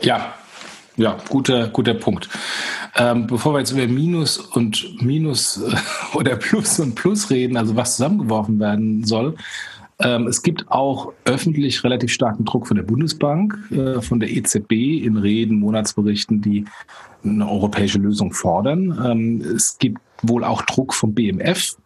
Ja, 0.00 0.34
Ja, 0.96 1.18
guter, 1.28 1.68
guter 1.68 1.94
Punkt. 1.94 2.28
Ähm, 2.96 3.26
bevor 3.26 3.54
wir 3.54 3.58
jetzt 3.58 3.72
über 3.72 3.86
Minus 3.88 4.38
und 4.38 5.02
Minus 5.02 5.60
oder 6.14 6.36
Plus 6.36 6.78
und 6.78 6.94
Plus 6.94 7.30
reden, 7.30 7.56
also 7.56 7.74
was 7.74 7.96
zusammengeworfen 7.96 8.60
werden 8.60 9.04
soll, 9.04 9.34
es 10.04 10.42
gibt 10.42 10.70
auch 10.70 11.12
öffentlich 11.24 11.82
relativ 11.82 12.12
starken 12.12 12.44
Druck 12.44 12.66
von 12.66 12.76
der 12.76 12.84
Bundesbank, 12.84 13.58
äh, 13.70 14.00
von 14.00 14.20
der 14.20 14.30
EZB 14.30 14.72
in 15.02 15.16
Reden, 15.16 15.58
Monatsberichten, 15.58 16.40
die 16.40 16.64
eine 17.24 17.48
europäische 17.48 17.98
Lösung 17.98 18.32
fordern. 18.32 18.98
Ähm, 19.04 19.40
es 19.40 19.78
gibt 19.78 20.00
wohl 20.22 20.44
auch 20.44 20.62
Druck 20.62 20.94
vom 20.94 21.14
BMF, 21.14 21.76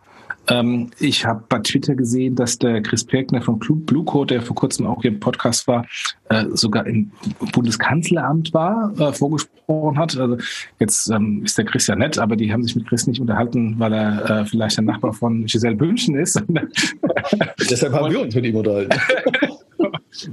ähm, 0.48 0.90
ich 0.98 1.24
habe 1.26 1.44
bei 1.48 1.58
Twitter 1.58 1.94
gesehen, 1.94 2.34
dass 2.34 2.58
der 2.58 2.82
Chris 2.82 3.04
Perkner 3.04 3.42
von 3.42 3.58
Blue 3.58 4.04
Code, 4.04 4.34
der 4.34 4.42
vor 4.42 4.56
kurzem 4.56 4.86
auch 4.86 5.02
hier 5.02 5.10
im 5.10 5.20
Podcast 5.20 5.66
war, 5.68 5.86
äh, 6.28 6.44
sogar 6.52 6.86
im 6.86 7.10
Bundeskanzleramt 7.52 8.54
war, 8.54 8.92
äh, 8.98 9.12
vorgesprochen 9.12 9.98
hat. 9.98 10.16
Also 10.16 10.38
jetzt 10.78 11.10
ähm, 11.10 11.42
ist 11.44 11.58
der 11.58 11.64
Chris 11.64 11.86
ja 11.86 11.96
nett, 11.96 12.18
aber 12.18 12.36
die 12.36 12.52
haben 12.52 12.62
sich 12.62 12.76
mit 12.76 12.88
Chris 12.88 13.06
nicht 13.06 13.20
unterhalten, 13.20 13.74
weil 13.78 13.92
er 13.92 14.30
äh, 14.30 14.44
vielleicht 14.46 14.76
der 14.76 14.84
Nachbar 14.84 15.12
von 15.12 15.44
Giselle 15.44 15.76
Bündchen 15.76 16.16
ist. 16.16 16.42
Deshalb 17.70 17.92
haben 17.92 18.10
wir 18.10 18.20
uns 18.20 18.34
mit 18.34 18.46
ihm 18.46 18.56
unterhalten. 18.56 18.98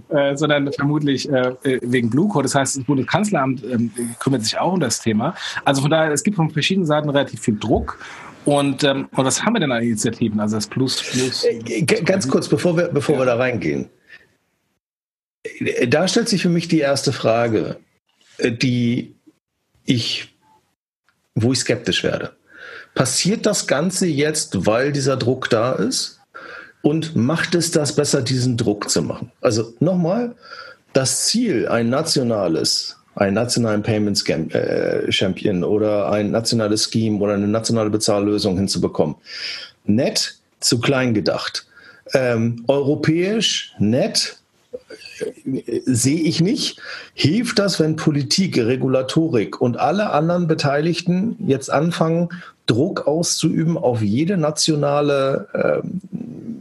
Äh, 0.10 0.36
sondern 0.36 0.72
vermutlich 0.72 1.30
äh, 1.30 1.54
wegen 1.82 2.10
Blue 2.10 2.28
Code. 2.28 2.44
Das 2.44 2.56
heißt, 2.56 2.78
das 2.78 2.84
Bundeskanzleramt 2.86 3.64
äh, 3.64 3.78
kümmert 4.20 4.44
sich 4.44 4.58
auch 4.58 4.74
um 4.74 4.80
das 4.80 5.00
Thema. 5.00 5.36
Also 5.64 5.82
von 5.82 5.92
daher, 5.92 6.12
es 6.12 6.24
gibt 6.24 6.38
von 6.38 6.50
verschiedenen 6.50 6.88
Seiten 6.88 7.10
relativ 7.10 7.42
viel 7.42 7.58
Druck. 7.60 8.00
Und, 8.46 8.84
ähm, 8.84 9.10
und 9.16 9.26
was 9.26 9.44
haben 9.44 9.54
wir 9.54 9.60
denn 9.60 9.72
an 9.72 9.82
Initiativen? 9.82 10.40
Also 10.40 10.56
das 10.56 10.68
Plus, 10.68 11.02
Plus. 11.02 11.44
Äh, 11.44 11.82
ganz 11.82 12.28
kurz, 12.28 12.48
bevor 12.48 12.78
wir, 12.78 12.88
bevor 12.90 13.16
ja. 13.16 13.22
wir 13.22 13.26
da 13.26 13.36
reingehen. 13.36 13.90
Da 15.88 16.08
stellt 16.08 16.30
sich 16.30 16.42
für 16.42 16.50
mich 16.50 16.68
die 16.68 16.80
erste 16.80 17.12
Frage, 17.12 17.78
äh, 18.38 18.52
die 18.52 19.16
ich, 19.84 20.36
wo 21.34 21.54
ich 21.54 21.60
skeptisch 21.60 22.04
werde. 22.04 22.36
Passiert 22.94 23.46
das 23.46 23.68
Ganze 23.68 24.08
jetzt, 24.08 24.66
weil 24.66 24.92
dieser 24.92 25.18
Druck 25.18 25.50
da 25.50 25.74
ist? 25.74 26.22
Und 26.82 27.16
macht 27.16 27.56
es 27.56 27.72
das 27.72 27.96
besser, 27.96 28.22
diesen 28.22 28.58
Druck 28.58 28.92
zu 28.92 29.02
machen? 29.02 29.32
Also 29.42 29.74
nochmal, 29.80 30.36
das 30.94 31.26
Ziel, 31.26 31.68
ein 31.68 31.90
nationales 31.90 32.98
einen 33.16 33.34
nationalen 33.34 33.82
Payment 33.82 34.28
äh, 34.30 35.12
Champion 35.12 35.64
oder 35.64 36.12
ein 36.12 36.32
nationales 36.32 36.90
Scheme 36.92 37.20
oder 37.20 37.34
eine 37.34 37.48
nationale 37.48 37.90
Bezahllösung 37.90 38.58
hinzubekommen. 38.58 39.16
Nett 39.86 40.38
zu 40.60 40.80
klein 40.80 41.14
gedacht. 41.14 41.66
Ähm, 42.14 42.64
europäisch 42.68 43.74
nett 43.80 44.38
äh, 45.48 45.82
sehe 45.86 46.22
ich 46.22 46.42
nicht. 46.42 46.80
Hilft 47.14 47.60
das, 47.60 47.80
wenn 47.80 47.96
Politik, 47.96 48.58
Regulatorik 48.58 49.62
und 49.62 49.78
alle 49.78 50.12
anderen 50.12 50.48
Beteiligten 50.48 51.38
jetzt 51.48 51.72
anfangen, 51.72 52.30
Druck 52.66 53.08
auszuüben 53.08 53.78
auf 53.78 54.02
jede 54.02 54.38
nationale 54.38 55.48
äh, 55.54 55.88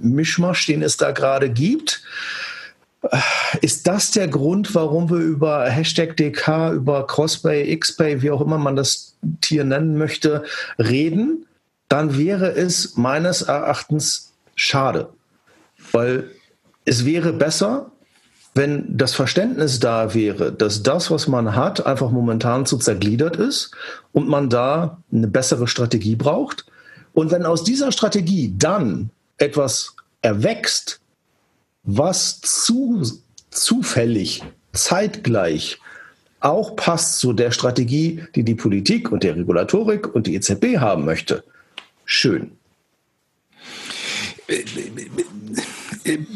Mischmasch, 0.03 0.67
den 0.67 0.83
es 0.83 0.97
da 0.97 1.13
gerade 1.13 1.51
gibt? 1.51 2.03
Ist 3.61 3.87
das 3.87 4.11
der 4.13 4.29
Grund, 4.29 4.75
warum 4.75 5.11
wir 5.11 5.19
über 5.19 5.65
Hashtag 5.69 6.17
DK, 6.17 6.73
über 6.73 7.07
Crosspay, 7.07 7.77
XPay, 7.77 8.23
wie 8.23 8.31
auch 8.31 8.41
immer 8.41 8.59
man 8.59 8.77
das 8.77 9.17
Tier 9.41 9.65
nennen 9.65 9.97
möchte, 9.97 10.45
reden? 10.79 11.47
Dann 11.89 12.17
wäre 12.17 12.53
es 12.53 12.97
meines 12.97 13.43
Erachtens 13.43 14.33
schade. 14.55 15.11
Weil 15.93 16.31
es 16.85 17.05
wäre 17.05 17.33
besser, 17.33 17.91
wenn 18.55 18.97
das 18.97 19.15
Verständnis 19.15 19.81
da 19.81 20.15
wäre, 20.15 20.53
dass 20.53 20.83
das, 20.83 21.11
was 21.11 21.27
man 21.27 21.57
hat, 21.57 21.85
einfach 21.87 22.11
momentan 22.11 22.67
zu 22.67 22.79
zergliedert 22.79 23.37
ist 23.37 23.73
und 24.13 24.29
man 24.29 24.49
da 24.49 24.99
eine 25.13 25.27
bessere 25.27 25.67
Strategie 25.67 26.15
braucht. 26.15 26.65
Und 27.13 27.31
wenn 27.33 27.45
aus 27.45 27.65
dieser 27.65 27.91
Strategie 27.91 28.55
dann 28.57 29.11
etwas 29.39 29.97
erwächst, 30.23 31.01
was 31.85 32.41
zu, 32.41 33.03
zufällig, 33.51 34.43
zeitgleich 34.73 35.79
auch 36.41 36.77
passt 36.77 37.21
zu 37.21 37.33
der 37.33 37.53
Strategie, 37.53 38.23
die 38.35 38.43
die 38.43 38.55
Politik 38.55 39.11
und 39.11 39.23
die 39.23 39.29
Regulatorik 39.29 40.15
und 40.15 40.27
die 40.27 40.35
EZB 40.35 40.79
haben 40.79 41.05
möchte. 41.05 41.43
Schön. 42.05 42.53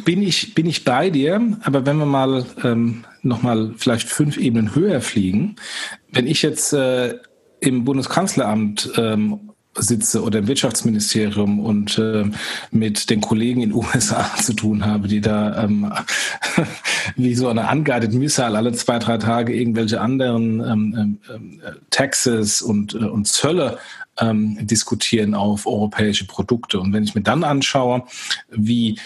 Bin 0.06 0.22
ich, 0.22 0.54
bin 0.54 0.64
ich 0.64 0.84
bei 0.84 1.10
dir, 1.10 1.58
aber 1.62 1.84
wenn 1.84 1.98
wir 1.98 2.06
mal 2.06 2.46
ähm, 2.64 3.04
nochmal 3.22 3.74
vielleicht 3.76 4.08
fünf 4.08 4.38
Ebenen 4.38 4.74
höher 4.74 5.02
fliegen, 5.02 5.56
wenn 6.10 6.26
ich 6.26 6.40
jetzt 6.40 6.72
äh, 6.72 7.16
im 7.60 7.84
Bundeskanzleramt 7.84 8.92
ähm, 8.96 9.50
sitze 9.75 10.22
oder 10.22 10.40
im 10.40 10.48
Wirtschaftsministerium 10.48 11.60
und 11.60 11.98
äh, 11.98 12.25
mit 12.70 13.10
den 13.10 13.20
Kollegen 13.20 13.62
in 13.62 13.72
USA 13.75 14.34
zu 14.37 14.54
tun 14.54 14.84
habe, 14.84 15.08
die 15.08 15.20
da 15.20 15.64
ähm, 15.64 15.92
wie 17.16 17.34
so 17.34 17.48
eine 17.48 17.68
unguided 17.70 18.12
Missile 18.12 18.56
alle 18.56 18.72
zwei, 18.72 18.98
drei 18.98 19.18
Tage 19.18 19.54
irgendwelche 19.54 20.00
anderen 20.00 20.60
ähm, 20.60 21.18
ähm, 21.32 21.60
äh, 21.64 21.72
Taxes 21.90 22.62
und, 22.62 22.94
äh, 22.94 22.98
und 22.98 23.26
Zölle 23.28 23.78
ähm, 24.20 24.58
diskutieren 24.66 25.34
auf 25.34 25.66
europäische 25.66 26.26
Produkte. 26.26 26.80
Und 26.80 26.92
wenn 26.92 27.04
ich 27.04 27.14
mir 27.14 27.22
dann 27.22 27.44
anschaue, 27.44 28.04
wie 28.50 28.98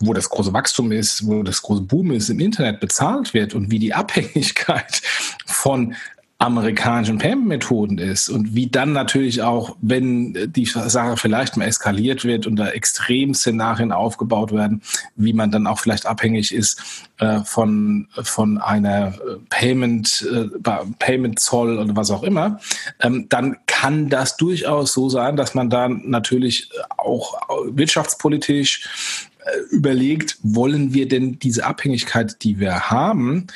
wo 0.00 0.12
das 0.12 0.28
große 0.28 0.52
Wachstum 0.52 0.90
ist, 0.90 1.26
wo 1.26 1.44
das 1.44 1.62
große 1.62 1.82
Boom 1.82 2.10
ist 2.10 2.28
im 2.28 2.40
Internet 2.40 2.80
bezahlt 2.80 3.34
wird 3.34 3.54
und 3.54 3.70
wie 3.70 3.78
die 3.78 3.94
Abhängigkeit 3.94 5.00
von 5.46 5.94
amerikanischen 6.40 7.18
Payment-Methoden 7.18 7.98
ist 7.98 8.30
und 8.30 8.54
wie 8.54 8.66
dann 8.66 8.94
natürlich 8.94 9.42
auch, 9.42 9.76
wenn 9.82 10.50
die 10.50 10.64
Sache 10.64 11.18
vielleicht 11.18 11.58
mal 11.58 11.66
eskaliert 11.66 12.24
wird 12.24 12.46
und 12.46 12.56
da 12.56 12.70
Extremszenarien 12.70 13.92
aufgebaut 13.92 14.50
werden, 14.50 14.80
wie 15.16 15.34
man 15.34 15.50
dann 15.50 15.66
auch 15.66 15.78
vielleicht 15.78 16.06
abhängig 16.06 16.54
ist 16.54 16.82
äh, 17.18 17.40
von, 17.40 18.08
von 18.22 18.56
einer 18.56 19.08
äh, 19.08 19.36
Payment, 19.50 20.26
äh, 20.32 20.48
Payment-Zoll 20.98 21.78
oder 21.78 21.94
was 21.94 22.10
auch 22.10 22.22
immer, 22.22 22.58
ähm, 23.00 23.26
dann 23.28 23.58
kann 23.66 24.08
das 24.08 24.38
durchaus 24.38 24.94
so 24.94 25.10
sein, 25.10 25.36
dass 25.36 25.54
man 25.54 25.68
dann 25.68 26.04
natürlich 26.06 26.70
auch 26.96 27.34
wirtschaftspolitisch 27.66 29.28
äh, 29.44 29.74
überlegt, 29.74 30.38
wollen 30.42 30.94
wir 30.94 31.06
denn 31.06 31.38
diese 31.38 31.66
Abhängigkeit, 31.66 32.42
die 32.42 32.58
wir 32.58 32.90
haben, 32.90 33.46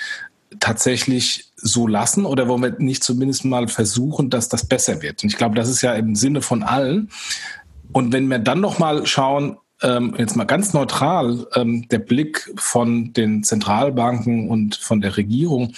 tatsächlich 0.60 1.52
so 1.56 1.86
lassen 1.86 2.26
oder 2.26 2.48
wollen 2.48 2.62
wir 2.62 2.74
nicht 2.78 3.04
zumindest 3.04 3.44
mal 3.44 3.68
versuchen, 3.68 4.30
dass 4.30 4.48
das 4.48 4.66
besser 4.66 5.02
wird? 5.02 5.22
Und 5.22 5.30
ich 5.30 5.36
glaube, 5.36 5.54
das 5.54 5.68
ist 5.68 5.82
ja 5.82 5.94
im 5.94 6.14
Sinne 6.14 6.42
von 6.42 6.62
allen. 6.62 7.10
Und 7.92 8.12
wenn 8.12 8.28
wir 8.28 8.38
dann 8.38 8.60
noch 8.60 8.78
mal 8.78 9.06
schauen, 9.06 9.56
ähm, 9.82 10.14
jetzt 10.18 10.36
mal 10.36 10.44
ganz 10.44 10.72
neutral, 10.72 11.46
ähm, 11.54 11.88
der 11.88 11.98
Blick 11.98 12.50
von 12.56 13.12
den 13.12 13.42
Zentralbanken 13.42 14.48
und 14.48 14.76
von 14.76 15.00
der 15.00 15.16
Regierung 15.16 15.74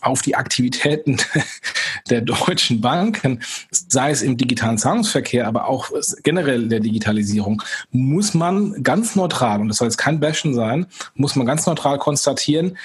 auf 0.00 0.22
die 0.22 0.36
Aktivitäten 0.36 1.18
der 2.10 2.20
deutschen 2.20 2.80
Banken, 2.80 3.40
sei 3.70 4.10
es 4.10 4.22
im 4.22 4.36
digitalen 4.36 4.78
Zahlungsverkehr, 4.78 5.46
aber 5.46 5.68
auch 5.68 5.90
generell 6.22 6.68
der 6.68 6.80
Digitalisierung, 6.80 7.62
muss 7.90 8.34
man 8.34 8.82
ganz 8.82 9.16
neutral, 9.16 9.60
und 9.60 9.68
das 9.68 9.78
soll 9.78 9.88
jetzt 9.88 9.98
kein 9.98 10.20
Bashen 10.20 10.54
sein, 10.54 10.86
muss 11.14 11.36
man 11.36 11.46
ganz 11.46 11.66
neutral 11.66 11.98
konstatieren, 11.98 12.76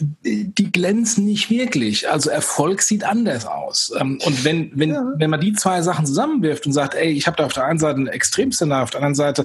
die 0.00 0.72
glänzen 0.72 1.24
nicht 1.24 1.50
wirklich. 1.50 2.08
Also 2.08 2.30
Erfolg 2.30 2.82
sieht 2.82 3.04
anders 3.04 3.46
aus. 3.46 3.92
Ähm, 3.98 4.18
und 4.24 4.44
wenn, 4.44 4.70
wenn, 4.74 4.90
ja. 4.90 5.04
wenn 5.16 5.30
man 5.30 5.40
die 5.40 5.52
zwei 5.52 5.82
Sachen 5.82 6.06
zusammenwirft 6.06 6.66
und 6.66 6.72
sagt, 6.72 6.94
ey, 6.94 7.10
ich 7.10 7.26
habe 7.26 7.36
da 7.36 7.46
auf 7.46 7.52
der 7.52 7.64
einen 7.64 7.78
Seite 7.78 8.00
ein 8.00 8.06
Extremszenario, 8.06 8.84
auf 8.84 8.90
der 8.90 9.00
anderen 9.00 9.14
Seite 9.14 9.44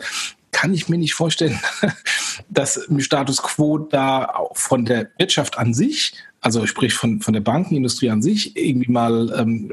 kann 0.52 0.74
ich 0.74 0.88
mir 0.88 0.98
nicht 0.98 1.14
vorstellen, 1.14 1.60
dass 2.50 2.78
im 2.78 3.00
Status 3.00 3.42
quo 3.42 3.80
da 3.80 4.34
von 4.54 4.86
der 4.86 5.10
Wirtschaft 5.18 5.58
an 5.58 5.74
sich, 5.74 6.14
also 6.44 6.66
sprich 6.66 6.94
von, 6.94 7.22
von 7.22 7.34
der 7.34 7.42
Bankenindustrie 7.42 8.10
an 8.10 8.22
sich, 8.22 8.56
irgendwie 8.56 8.92
mal 8.92 9.34
ähm, 9.38 9.72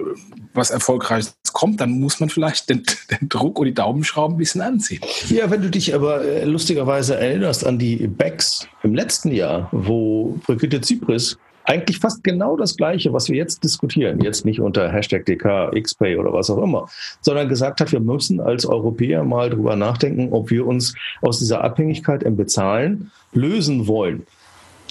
was 0.55 0.71
Erfolgreiches 0.71 1.37
kommt, 1.53 1.81
dann 1.81 1.99
muss 1.99 2.21
man 2.21 2.31
vielleicht 2.31 2.71
den, 2.71 2.85
den 3.11 3.29
Druck 3.29 3.59
und 3.59 3.67
die 3.67 3.75
Daumenschrauben 3.75 4.37
ein 4.37 4.39
bisschen 4.39 4.61
anziehen. 4.61 5.01
Ja, 5.29 5.51
wenn 5.51 5.63
du 5.63 5.71
dich 5.71 5.95
aber 5.95 6.25
äh, 6.25 6.45
lustigerweise 6.45 7.19
erinnerst 7.19 7.67
an 7.67 7.79
die 7.79 8.07
Backs 8.07 8.69
im 8.83 8.95
letzten 8.95 9.33
Jahr, 9.33 9.69
wo 9.73 10.39
Brigitte 10.47 10.81
Zypris 10.81 11.39
eigentlich 11.65 11.99
fast 11.99 12.25
genau 12.25 12.57
das 12.57 12.77
Gleiche, 12.77 13.13
was 13.13 13.29
wir 13.29 13.37
jetzt 13.37 13.63
diskutieren, 13.63 14.21
jetzt 14.21 14.45
nicht 14.45 14.61
unter 14.61 14.91
Hashtag 14.91 15.27
DK, 15.27 15.71
XPay 15.81 16.17
oder 16.17 16.33
was 16.33 16.51
auch 16.51 16.63
immer, 16.63 16.89
sondern 17.21 17.49
gesagt 17.49 17.81
hat, 17.81 17.93
wir 17.93 18.01
müssen 18.01 18.41
als 18.41 18.65
Europäer 18.65 19.25
mal 19.25 19.51
drüber 19.51 19.77
nachdenken, 19.77 20.33
ob 20.33 20.51
wir 20.51 20.67
uns 20.67 20.95
aus 21.21 21.39
dieser 21.39 21.63
Abhängigkeit 21.63 22.23
im 22.23 22.37
Bezahlen 22.37 23.11
lösen 23.33 23.87
wollen. 23.87 24.27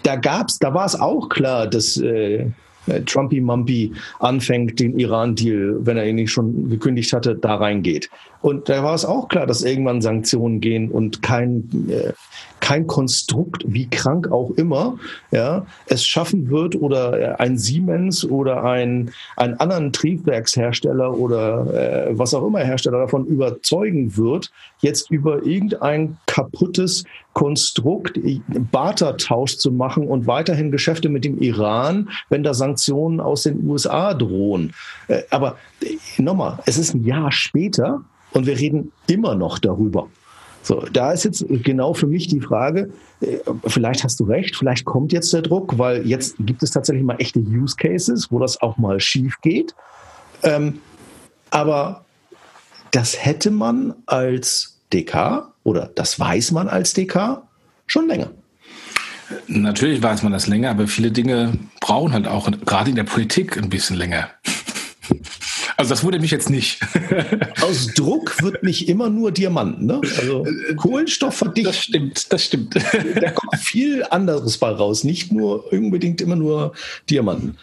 Da 0.04 0.16
gab's, 0.16 0.60
da 0.60 0.74
war 0.74 0.86
es 0.86 1.00
auch 1.00 1.30
klar, 1.30 1.68
dass 1.68 1.98
äh, 1.98 2.48
äh, 2.88 3.02
Trumpy 3.02 3.42
Mumpy 3.42 3.94
anfängt, 4.20 4.80
den 4.80 4.98
Iran-Deal, 4.98 5.78
wenn 5.82 5.98
er 5.98 6.08
ihn 6.08 6.16
nicht 6.16 6.32
schon 6.32 6.70
gekündigt 6.70 7.14
hatte, 7.14 7.36
da 7.36 7.56
reingeht. 7.56 8.10
Und 8.42 8.70
da 8.70 8.84
war 8.84 8.96
es 8.96 9.06
auch 9.06 9.28
klar, 9.28 9.46
dass 9.46 9.64
irgendwann 9.64 10.02
Sanktionen 10.02 10.62
gehen 10.62 10.92
und 10.92 11.22
kein, 11.22 11.70
äh, 11.90 12.14
kein 12.62 12.88
Konstrukt, 12.88 13.64
wie 13.68 13.90
krank 13.90 14.32
auch 14.32 14.52
immer, 14.52 14.98
ja, 15.32 15.66
es 15.88 16.06
schaffen 16.06 16.50
wird 16.50 16.76
oder 16.76 17.20
äh, 17.20 17.36
ein 17.38 17.58
Siemens 17.58 18.24
oder 18.24 18.64
ein, 18.64 19.12
ein 19.36 19.60
anderen 19.60 19.92
Triebwerkshersteller 19.92 21.18
oder 21.18 22.08
äh, 22.08 22.18
was 22.18 22.34
auch 22.34 22.46
immer 22.46 22.60
Hersteller 22.60 23.00
davon 23.00 23.26
überzeugen 23.26 24.16
wird, 24.16 24.52
jetzt 24.80 25.12
über 25.12 25.46
irgendein 25.46 26.18
kaputtes 26.26 27.04
Konstrukt 27.34 28.20
Bartertausch 28.72 29.58
zu 29.58 29.72
machen 29.72 30.08
und 30.08 30.28
weiterhin 30.28 30.72
Geschäfte 30.72 31.10
mit 31.10 31.26
dem 31.26 31.40
Iran, 31.40 32.10
wenn 32.30 32.44
da 32.44 32.54
Sanktionen 32.54 33.20
aus 33.20 33.44
den 33.44 33.68
USA 33.68 34.14
drohen. 34.14 34.74
Äh, 35.10 35.24
aber 35.30 35.58
äh, 35.82 35.98
nochmal, 36.22 36.60
es 36.66 36.78
ist 36.78 36.94
ein 36.94 37.04
Jahr 37.04 37.32
später 37.32 38.02
und 38.32 38.46
wir 38.46 38.58
reden 38.58 38.92
immer 39.08 39.36
noch 39.36 39.60
darüber. 39.60 40.08
So, 40.62 40.86
da 40.92 41.14
ist 41.14 41.24
jetzt 41.24 41.46
genau 41.48 41.94
für 41.94 42.08
mich 42.08 42.28
die 42.28 42.42
Frage, 42.42 42.92
äh, 43.22 43.38
vielleicht 43.66 44.04
hast 44.04 44.20
du 44.20 44.26
recht, 44.26 44.56
vielleicht 44.56 44.86
kommt 44.86 45.14
jetzt 45.14 45.32
der 45.34 45.42
Druck, 45.42 45.78
weil 45.78 46.06
jetzt 46.06 46.36
gibt 46.40 46.64
es 46.64 46.72
tatsächlich 46.72 47.04
mal 47.04 47.16
echte 47.16 47.40
Use 47.40 47.76
Cases, 47.76 48.32
wo 48.32 48.40
das 48.40 48.62
auch 48.62 48.78
mal 48.78 49.00
schief 49.00 49.40
geht. 49.42 49.74
Ähm, 50.44 50.80
aber 51.50 52.06
das 52.92 53.24
hätte 53.24 53.52
man 53.52 53.96
als 54.06 54.80
DK 54.94 55.54
oder 55.64 55.90
das 55.96 56.20
weiß 56.20 56.52
man 56.52 56.68
als 56.68 56.94
DK 56.94 57.44
schon 57.88 58.08
länger. 58.08 58.32
Natürlich 59.48 60.02
weiß 60.02 60.24
man 60.24 60.32
das 60.32 60.48
länger, 60.48 60.72
aber 60.72 60.88
viele 60.88 61.12
Dinge 61.12 61.54
brauchen 61.80 62.14
halt 62.14 62.28
auch 62.28 62.50
gerade 62.66 62.90
in 62.90 62.96
der 62.96 63.04
Politik 63.04 63.58
ein 63.58 63.70
bisschen 63.70 63.96
länger. 63.96 64.30
Also 65.80 65.92
das 65.92 66.04
wurde 66.04 66.20
mich 66.20 66.30
jetzt 66.30 66.50
nicht. 66.50 66.82
Aus 67.62 67.94
Druck 67.94 68.44
wird 68.44 68.64
nicht 68.64 68.90
immer 68.90 69.10
nur 69.10 69.32
Diamant, 69.32 69.82
ne? 69.82 70.02
Also 70.18 70.46
Kohlenstoff 70.76 71.38
verdichtet. 71.38 71.68
Das 71.74 71.82
stimmt, 71.82 72.34
das 72.34 72.44
stimmt. 72.44 72.76
Da 72.76 73.32
kommt 73.32 73.56
viel 73.56 74.04
anderes 74.04 74.58
bei 74.58 74.72
raus, 74.72 75.06
nicht 75.06 75.32
nur 75.32 75.72
unbedingt 75.72 76.20
immer 76.20 76.36
nur 76.36 76.74
Diamanten. 77.10 77.58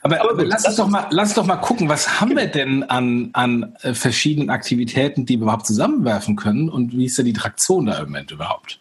Aber, 0.00 0.18
aber 0.18 0.34
gut, 0.34 0.46
lass 0.46 0.64
uns 0.64 0.76
doch 0.76 0.88
mal, 0.88 1.08
lass 1.10 1.34
doch 1.34 1.44
mal 1.44 1.56
gucken, 1.56 1.90
was 1.90 2.22
haben 2.22 2.34
wir 2.34 2.46
denn 2.46 2.84
an, 2.84 3.28
an 3.34 3.74
äh, 3.82 3.92
verschiedenen 3.92 4.48
Aktivitäten, 4.48 5.26
die 5.26 5.36
wir 5.36 5.42
überhaupt 5.42 5.66
zusammenwerfen 5.66 6.36
können 6.36 6.70
und 6.70 6.92
wie 6.92 7.04
ist 7.04 7.18
da 7.18 7.22
die 7.22 7.34
Traktion 7.34 7.84
da 7.84 7.98
im 7.98 8.06
Moment 8.06 8.30
überhaupt? 8.30 8.80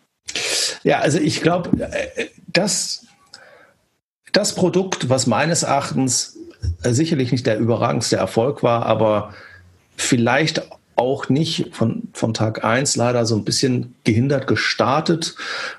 Ja, 0.84 1.00
also 1.00 1.20
ich 1.20 1.42
glaube, 1.42 1.78
äh, 1.78 2.28
das, 2.48 3.06
das 4.32 4.56
Produkt, 4.56 5.10
was 5.10 5.28
meines 5.28 5.64
Erachtens 5.64 6.38
äh, 6.38 6.39
sicherlich 6.84 7.32
nicht 7.32 7.46
der 7.46 7.60
überragendste 7.60 8.18
Erfolg 8.18 8.64
war, 8.64 8.86
aber 8.86 9.34
vielleicht 9.96 10.70
auch 10.96 11.30
nicht 11.30 11.74
von, 11.74 12.04
von 12.14 12.34
Tag 12.34 12.64
eins 12.66 12.96
leider 12.96 13.26
so 13.26 13.36
ein 13.36 13.46
bisschen 13.46 13.96
gehindert 14.04 14.48
gestartet 14.48 15.36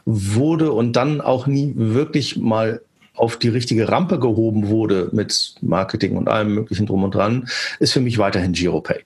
wurde 0.06 0.72
und 0.72 0.94
dann 0.94 1.20
auch 1.20 1.46
nie 1.46 1.74
wirklich 1.76 2.38
mal 2.38 2.80
auf 3.14 3.36
die 3.36 3.48
richtige 3.48 3.88
Rampe 3.90 4.18
gehoben 4.18 4.68
wurde 4.68 5.10
mit 5.12 5.54
Marketing 5.60 6.16
und 6.16 6.28
allem 6.28 6.54
möglichen 6.54 6.86
drum 6.86 7.04
und 7.04 7.14
dran, 7.14 7.48
ist 7.78 7.92
für 7.92 8.00
mich 8.00 8.16
weiterhin 8.16 8.52
GiroPay. 8.52 9.00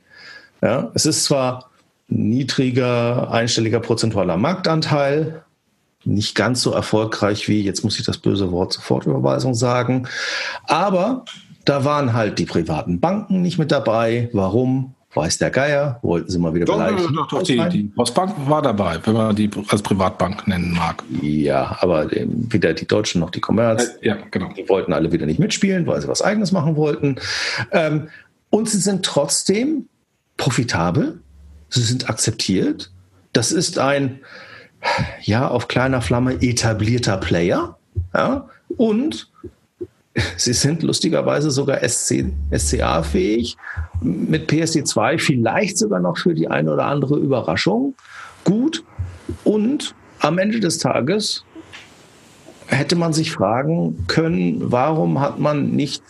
Ja, 0.62 0.92
es 0.94 1.04
ist 1.04 1.24
zwar 1.24 1.70
niedriger, 2.06 3.30
einstelliger 3.32 3.80
prozentualer 3.80 4.36
Marktanteil, 4.36 5.42
nicht 6.04 6.34
ganz 6.34 6.62
so 6.62 6.70
erfolgreich 6.70 7.48
wie, 7.48 7.62
jetzt 7.62 7.82
muss 7.82 7.98
ich 7.98 8.04
das 8.04 8.18
böse 8.18 8.52
Wort 8.52 8.72
Sofortüberweisung 8.72 9.54
sagen, 9.54 10.06
aber 10.64 11.24
da 11.64 11.84
waren 11.84 12.12
halt 12.12 12.38
die 12.38 12.46
privaten 12.46 13.00
Banken 13.00 13.42
nicht 13.42 13.58
mit 13.58 13.72
dabei. 13.72 14.28
Warum? 14.32 14.94
Weiß 15.14 15.38
der 15.38 15.50
Geier, 15.50 16.00
wollten 16.02 16.28
sie 16.28 16.40
mal 16.40 16.54
wieder 16.54 16.64
doch, 16.64 16.74
beleidigen. 16.74 17.14
Doch, 17.14 17.28
doch, 17.28 17.42
die, 17.44 17.68
die, 17.68 17.84
Postbank 17.84 18.34
war 18.48 18.62
dabei, 18.62 18.98
wenn 19.04 19.14
man 19.14 19.36
die 19.36 19.48
als 19.68 19.80
Privatbank 19.80 20.48
nennen 20.48 20.72
mag. 20.72 21.04
Ja, 21.22 21.76
aber 21.80 22.10
weder 22.10 22.74
die 22.74 22.86
Deutschen 22.86 23.20
noch 23.20 23.30
die 23.30 23.40
Commerz, 23.40 23.90
ja, 24.02 24.16
genau. 24.32 24.52
die 24.52 24.68
wollten 24.68 24.92
alle 24.92 25.12
wieder 25.12 25.24
nicht 25.24 25.38
mitspielen, 25.38 25.86
weil 25.86 26.00
sie 26.00 26.08
was 26.08 26.20
Eigenes 26.20 26.50
machen 26.50 26.74
wollten. 26.74 27.14
Ähm, 27.70 28.08
und 28.50 28.68
sie 28.68 28.78
sind 28.78 29.04
trotzdem 29.04 29.88
profitabel, 30.36 31.20
sie 31.68 31.82
sind 31.82 32.10
akzeptiert. 32.10 32.90
Das 33.32 33.52
ist 33.52 33.78
ein, 33.78 34.18
ja, 35.22 35.46
auf 35.46 35.68
kleiner 35.68 36.02
Flamme 36.02 36.42
etablierter 36.42 37.18
Player. 37.18 37.78
Ja, 38.12 38.48
und 38.76 39.30
Sie 40.36 40.52
sind 40.52 40.82
lustigerweise 40.82 41.50
sogar 41.50 41.86
SC, 41.86 42.26
SCA-fähig, 42.56 43.56
mit 44.00 44.48
PSD2 44.50 45.18
vielleicht 45.18 45.76
sogar 45.76 45.98
noch 45.98 46.18
für 46.18 46.34
die 46.34 46.48
eine 46.48 46.72
oder 46.72 46.84
andere 46.86 47.18
Überraschung 47.18 47.94
gut. 48.44 48.84
Und 49.42 49.94
am 50.20 50.38
Ende 50.38 50.60
des 50.60 50.78
Tages 50.78 51.44
hätte 52.66 52.96
man 52.96 53.12
sich 53.12 53.32
fragen 53.32 54.06
können, 54.06 54.70
warum 54.70 55.20
hat 55.20 55.38
man 55.38 55.70
nicht 55.70 56.02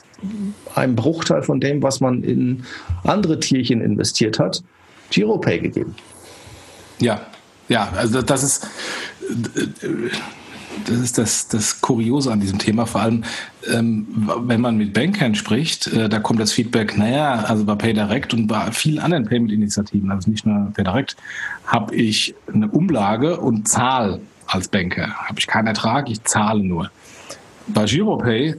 einen 0.75 0.97
Bruchteil 0.97 1.43
von 1.43 1.61
dem, 1.61 1.83
was 1.83 2.01
man 2.01 2.23
in 2.23 2.64
andere 3.05 3.40
Tierchen 3.40 3.81
investiert 3.81 4.38
hat, 4.38 4.62
GiroPay 5.11 5.61
gegeben? 5.61 5.95
Ja, 7.01 7.21
ja, 7.69 7.88
also 7.97 8.23
das 8.23 8.43
ist 8.43 8.67
das 10.87 10.98
ist 10.98 11.18
das, 11.18 11.48
das 11.48 11.80
Kuriose 11.80 12.32
an 12.32 12.40
diesem 12.40 12.58
Thema. 12.58 12.87
Vor 12.87 13.00
allem, 13.00 13.24
ähm, 13.72 14.06
wenn 14.16 14.60
man 14.60 14.76
mit 14.76 14.92
Bankern 14.92 15.34
spricht, 15.34 15.87
äh, 15.88 16.08
da 16.08 16.18
kommt 16.18 16.40
das 16.40 16.52
Feedback, 16.52 16.96
naja, 16.96 17.44
also 17.46 17.64
bei 17.64 17.74
PayDirect 17.74 18.34
und 18.34 18.46
bei 18.46 18.70
vielen 18.72 18.98
anderen 18.98 19.24
Payment-Initiativen, 19.26 20.10
also 20.10 20.30
nicht 20.30 20.46
nur 20.46 20.72
PayDirect, 20.74 21.16
habe 21.66 21.94
ich 21.94 22.34
eine 22.52 22.68
Umlage 22.68 23.40
und 23.40 23.68
zahle 23.68 24.20
als 24.46 24.68
Banker. 24.68 25.08
Habe 25.14 25.38
ich 25.38 25.46
keinen 25.46 25.68
Ertrag, 25.68 26.10
ich 26.10 26.22
zahle 26.24 26.62
nur. 26.62 26.90
Bei 27.68 27.87
GiroPay 27.87 28.56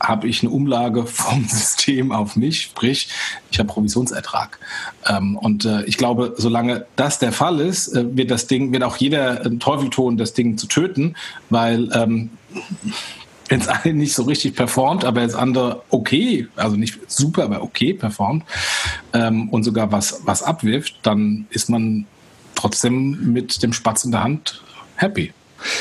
habe 0.00 0.28
ich 0.28 0.42
eine 0.42 0.50
Umlage 0.50 1.06
vom 1.06 1.44
System 1.44 2.12
auf 2.12 2.36
mich, 2.36 2.62
sprich, 2.62 3.08
ich 3.50 3.58
habe 3.58 3.68
Provisionsertrag. 3.68 4.58
Ähm, 5.06 5.36
und 5.36 5.64
äh, 5.64 5.84
ich 5.84 5.96
glaube, 5.96 6.34
solange 6.36 6.86
das 6.96 7.18
der 7.18 7.32
Fall 7.32 7.60
ist, 7.60 7.88
äh, 7.88 8.16
wird 8.16 8.30
das 8.30 8.46
Ding, 8.46 8.72
wird 8.72 8.82
auch 8.82 8.96
jeder 8.96 9.42
einen 9.42 9.60
Teufel 9.60 9.90
tun, 9.90 10.16
das 10.16 10.32
Ding 10.32 10.58
zu 10.58 10.66
töten, 10.66 11.14
weil 11.48 11.90
wenn 13.50 13.60
es 13.60 13.68
eine 13.68 13.94
nicht 13.94 14.14
so 14.14 14.22
richtig 14.22 14.54
performt, 14.54 15.04
aber 15.04 15.22
das 15.22 15.34
andere 15.34 15.82
okay, 15.90 16.46
also 16.56 16.76
nicht 16.76 16.98
super, 17.10 17.44
aber 17.44 17.62
okay 17.62 17.92
performt 17.92 18.44
ähm, 19.12 19.48
und 19.48 19.64
sogar 19.64 19.90
was, 19.90 20.22
was 20.24 20.42
abwirft, 20.42 20.94
dann 21.02 21.46
ist 21.50 21.68
man 21.68 22.06
trotzdem 22.54 23.32
mit 23.32 23.62
dem 23.62 23.72
Spatz 23.72 24.04
in 24.04 24.12
der 24.12 24.22
Hand 24.22 24.62
happy. 24.94 25.32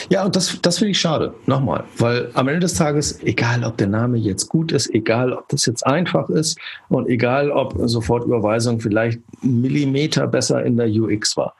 Ja, 0.09 0.25
und 0.25 0.35
das, 0.35 0.59
das 0.61 0.77
finde 0.77 0.91
ich 0.91 0.99
schade. 0.99 1.33
Nochmal, 1.45 1.83
weil 1.97 2.29
am 2.33 2.47
Ende 2.47 2.61
des 2.61 2.73
Tages, 2.73 3.21
egal 3.23 3.63
ob 3.63 3.77
der 3.77 3.87
Name 3.87 4.17
jetzt 4.17 4.49
gut 4.49 4.71
ist, 4.71 4.93
egal 4.93 5.33
ob 5.33 5.47
das 5.49 5.65
jetzt 5.65 5.85
einfach 5.85 6.29
ist 6.29 6.57
und 6.89 7.07
egal 7.07 7.51
ob 7.51 7.75
Sofortüberweisung 7.77 8.79
vielleicht 8.79 9.19
Millimeter 9.41 10.27
besser 10.27 10.63
in 10.63 10.77
der 10.77 10.87
UX 10.87 11.37
war. 11.37 11.55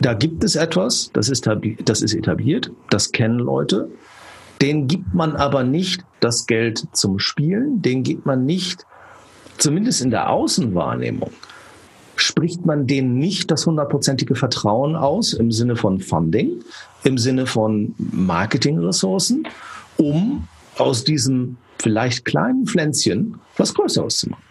Da 0.00 0.14
gibt 0.14 0.42
es 0.42 0.56
etwas, 0.56 1.10
das 1.12 1.28
ist, 1.28 1.48
das 1.84 2.02
ist 2.02 2.14
etabliert, 2.14 2.70
das 2.90 3.12
kennen 3.12 3.38
Leute. 3.38 3.88
Den 4.60 4.88
gibt 4.88 5.12
man 5.14 5.36
aber 5.36 5.64
nicht 5.64 6.04
das 6.20 6.46
Geld 6.46 6.86
zum 6.92 7.18
Spielen, 7.18 7.82
den 7.82 8.02
gibt 8.02 8.26
man 8.26 8.46
nicht, 8.46 8.86
zumindest 9.58 10.00
in 10.00 10.10
der 10.10 10.30
Außenwahrnehmung, 10.30 11.30
spricht 12.22 12.64
man 12.64 12.86
denen 12.86 13.18
nicht 13.18 13.50
das 13.50 13.66
hundertprozentige 13.66 14.34
Vertrauen 14.34 14.96
aus 14.96 15.32
im 15.32 15.52
Sinne 15.52 15.76
von 15.76 16.00
Funding, 16.00 16.62
im 17.04 17.18
Sinne 17.18 17.46
von 17.46 17.94
Marketingressourcen, 17.98 19.46
um 19.96 20.48
aus 20.76 21.04
diesem 21.04 21.56
vielleicht 21.78 22.24
kleinen 22.24 22.66
Pflänzchen 22.66 23.36
was 23.56 23.74
Größeres 23.74 24.18
zu 24.18 24.30
machen. 24.30 24.42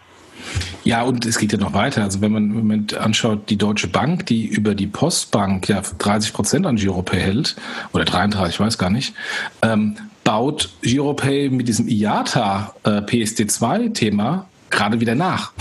Ja, 0.84 1.04
und 1.04 1.26
es 1.26 1.38
geht 1.38 1.52
ja 1.52 1.60
noch 1.60 1.74
weiter. 1.74 2.04
Also 2.04 2.22
wenn 2.22 2.32
man 2.32 2.46
im 2.46 2.56
Moment 2.56 2.96
anschaut, 2.96 3.50
die 3.50 3.58
Deutsche 3.58 3.88
Bank, 3.88 4.26
die 4.26 4.48
über 4.48 4.74
die 4.74 4.88
Postbank 4.88 5.70
ja 5.70 5.82
30 5.82 6.34
Prozent 6.34 6.66
an 6.66 6.76
Giropay 6.76 7.20
hält, 7.20 7.56
oder 7.94 8.06
33, 8.06 8.56
ich 8.56 8.60
weiß 8.60 8.78
gar 8.78 8.90
nicht, 8.90 9.14
ähm, 9.62 9.98
baut 10.24 10.70
Giropay 10.82 11.50
mit 11.50 11.68
diesem 11.68 11.88
IATA 11.88 12.74
äh, 12.84 12.90
PSD2-Thema 12.90 14.48
gerade 14.72 15.00
wieder 15.00 15.16
nach. 15.16 15.54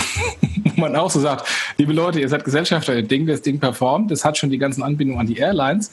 Man 0.80 0.96
auch 0.96 1.10
so 1.10 1.20
sagt, 1.20 1.46
liebe 1.78 1.92
Leute, 1.92 2.20
ihr 2.20 2.28
seid 2.28 2.44
Gesellschafter, 2.44 2.94
ihr 2.94 3.02
Ding, 3.02 3.26
das 3.26 3.42
Ding 3.42 3.60
performt, 3.60 4.10
das 4.10 4.24
hat 4.24 4.38
schon 4.38 4.50
die 4.50 4.58
ganzen 4.58 4.82
Anbindungen 4.82 5.20
an 5.20 5.26
die 5.26 5.36
Airlines, 5.36 5.92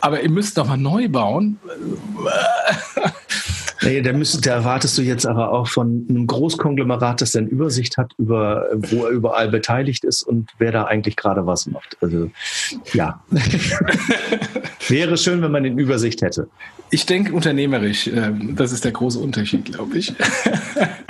aber 0.00 0.22
ihr 0.22 0.30
müsst 0.30 0.56
doch 0.58 0.66
mal 0.66 0.76
neu 0.76 1.08
bauen. 1.08 1.58
Nee, 3.84 4.00
da, 4.00 4.12
müsst, 4.12 4.46
da 4.46 4.52
erwartest 4.52 4.96
du 4.96 5.02
jetzt 5.02 5.26
aber 5.26 5.52
auch 5.52 5.68
von 5.68 6.06
einem 6.08 6.26
Großkonglomerat, 6.26 7.20
das 7.20 7.32
dann 7.32 7.46
Übersicht 7.46 7.98
hat 7.98 8.12
über, 8.18 8.66
wo 8.72 9.04
er 9.04 9.10
überall 9.10 9.48
beteiligt 9.48 10.04
ist 10.04 10.22
und 10.22 10.50
wer 10.58 10.72
da 10.72 10.84
eigentlich 10.84 11.16
gerade 11.16 11.46
was 11.46 11.66
macht. 11.66 11.96
Also 12.00 12.30
ja. 12.92 13.22
Wäre 14.88 15.16
schön, 15.16 15.42
wenn 15.42 15.52
man 15.52 15.64
den 15.64 15.78
Übersicht 15.78 16.22
hätte. 16.22 16.48
Ich 16.90 17.06
denke 17.06 17.32
unternehmerisch. 17.32 18.06
Ähm, 18.06 18.56
das 18.56 18.72
ist 18.72 18.84
der 18.84 18.92
große 18.92 19.18
Unterschied, 19.18 19.66
glaube 19.66 19.98
ich. 19.98 20.14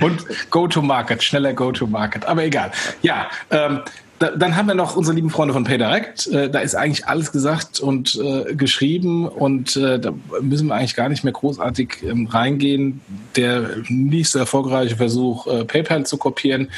Und 0.00 0.24
Go-to-Market, 0.50 1.22
schneller 1.22 1.52
Go-to-Market. 1.52 2.26
Aber 2.26 2.44
egal. 2.44 2.70
Ja, 3.02 3.28
ähm, 3.50 3.82
da, 4.18 4.30
dann 4.30 4.56
haben 4.56 4.68
wir 4.68 4.74
noch 4.74 4.96
unsere 4.96 5.14
lieben 5.14 5.30
Freunde 5.30 5.54
von 5.54 5.64
PayDirect. 5.64 6.28
Äh, 6.28 6.50
da 6.50 6.60
ist 6.60 6.74
eigentlich 6.74 7.06
alles 7.06 7.32
gesagt 7.32 7.80
und 7.80 8.14
äh, 8.14 8.54
geschrieben 8.54 9.26
und 9.26 9.76
äh, 9.76 9.98
da 9.98 10.12
müssen 10.40 10.68
wir 10.68 10.74
eigentlich 10.74 10.94
gar 10.94 11.08
nicht 11.08 11.24
mehr 11.24 11.32
großartig 11.32 12.02
ähm, 12.02 12.26
reingehen. 12.26 13.00
Der 13.36 13.70
nächste 13.88 14.38
erfolgreiche 14.38 14.96
Versuch, 14.96 15.46
äh, 15.46 15.64
PayPal 15.64 16.06
zu 16.06 16.16
kopieren. 16.16 16.68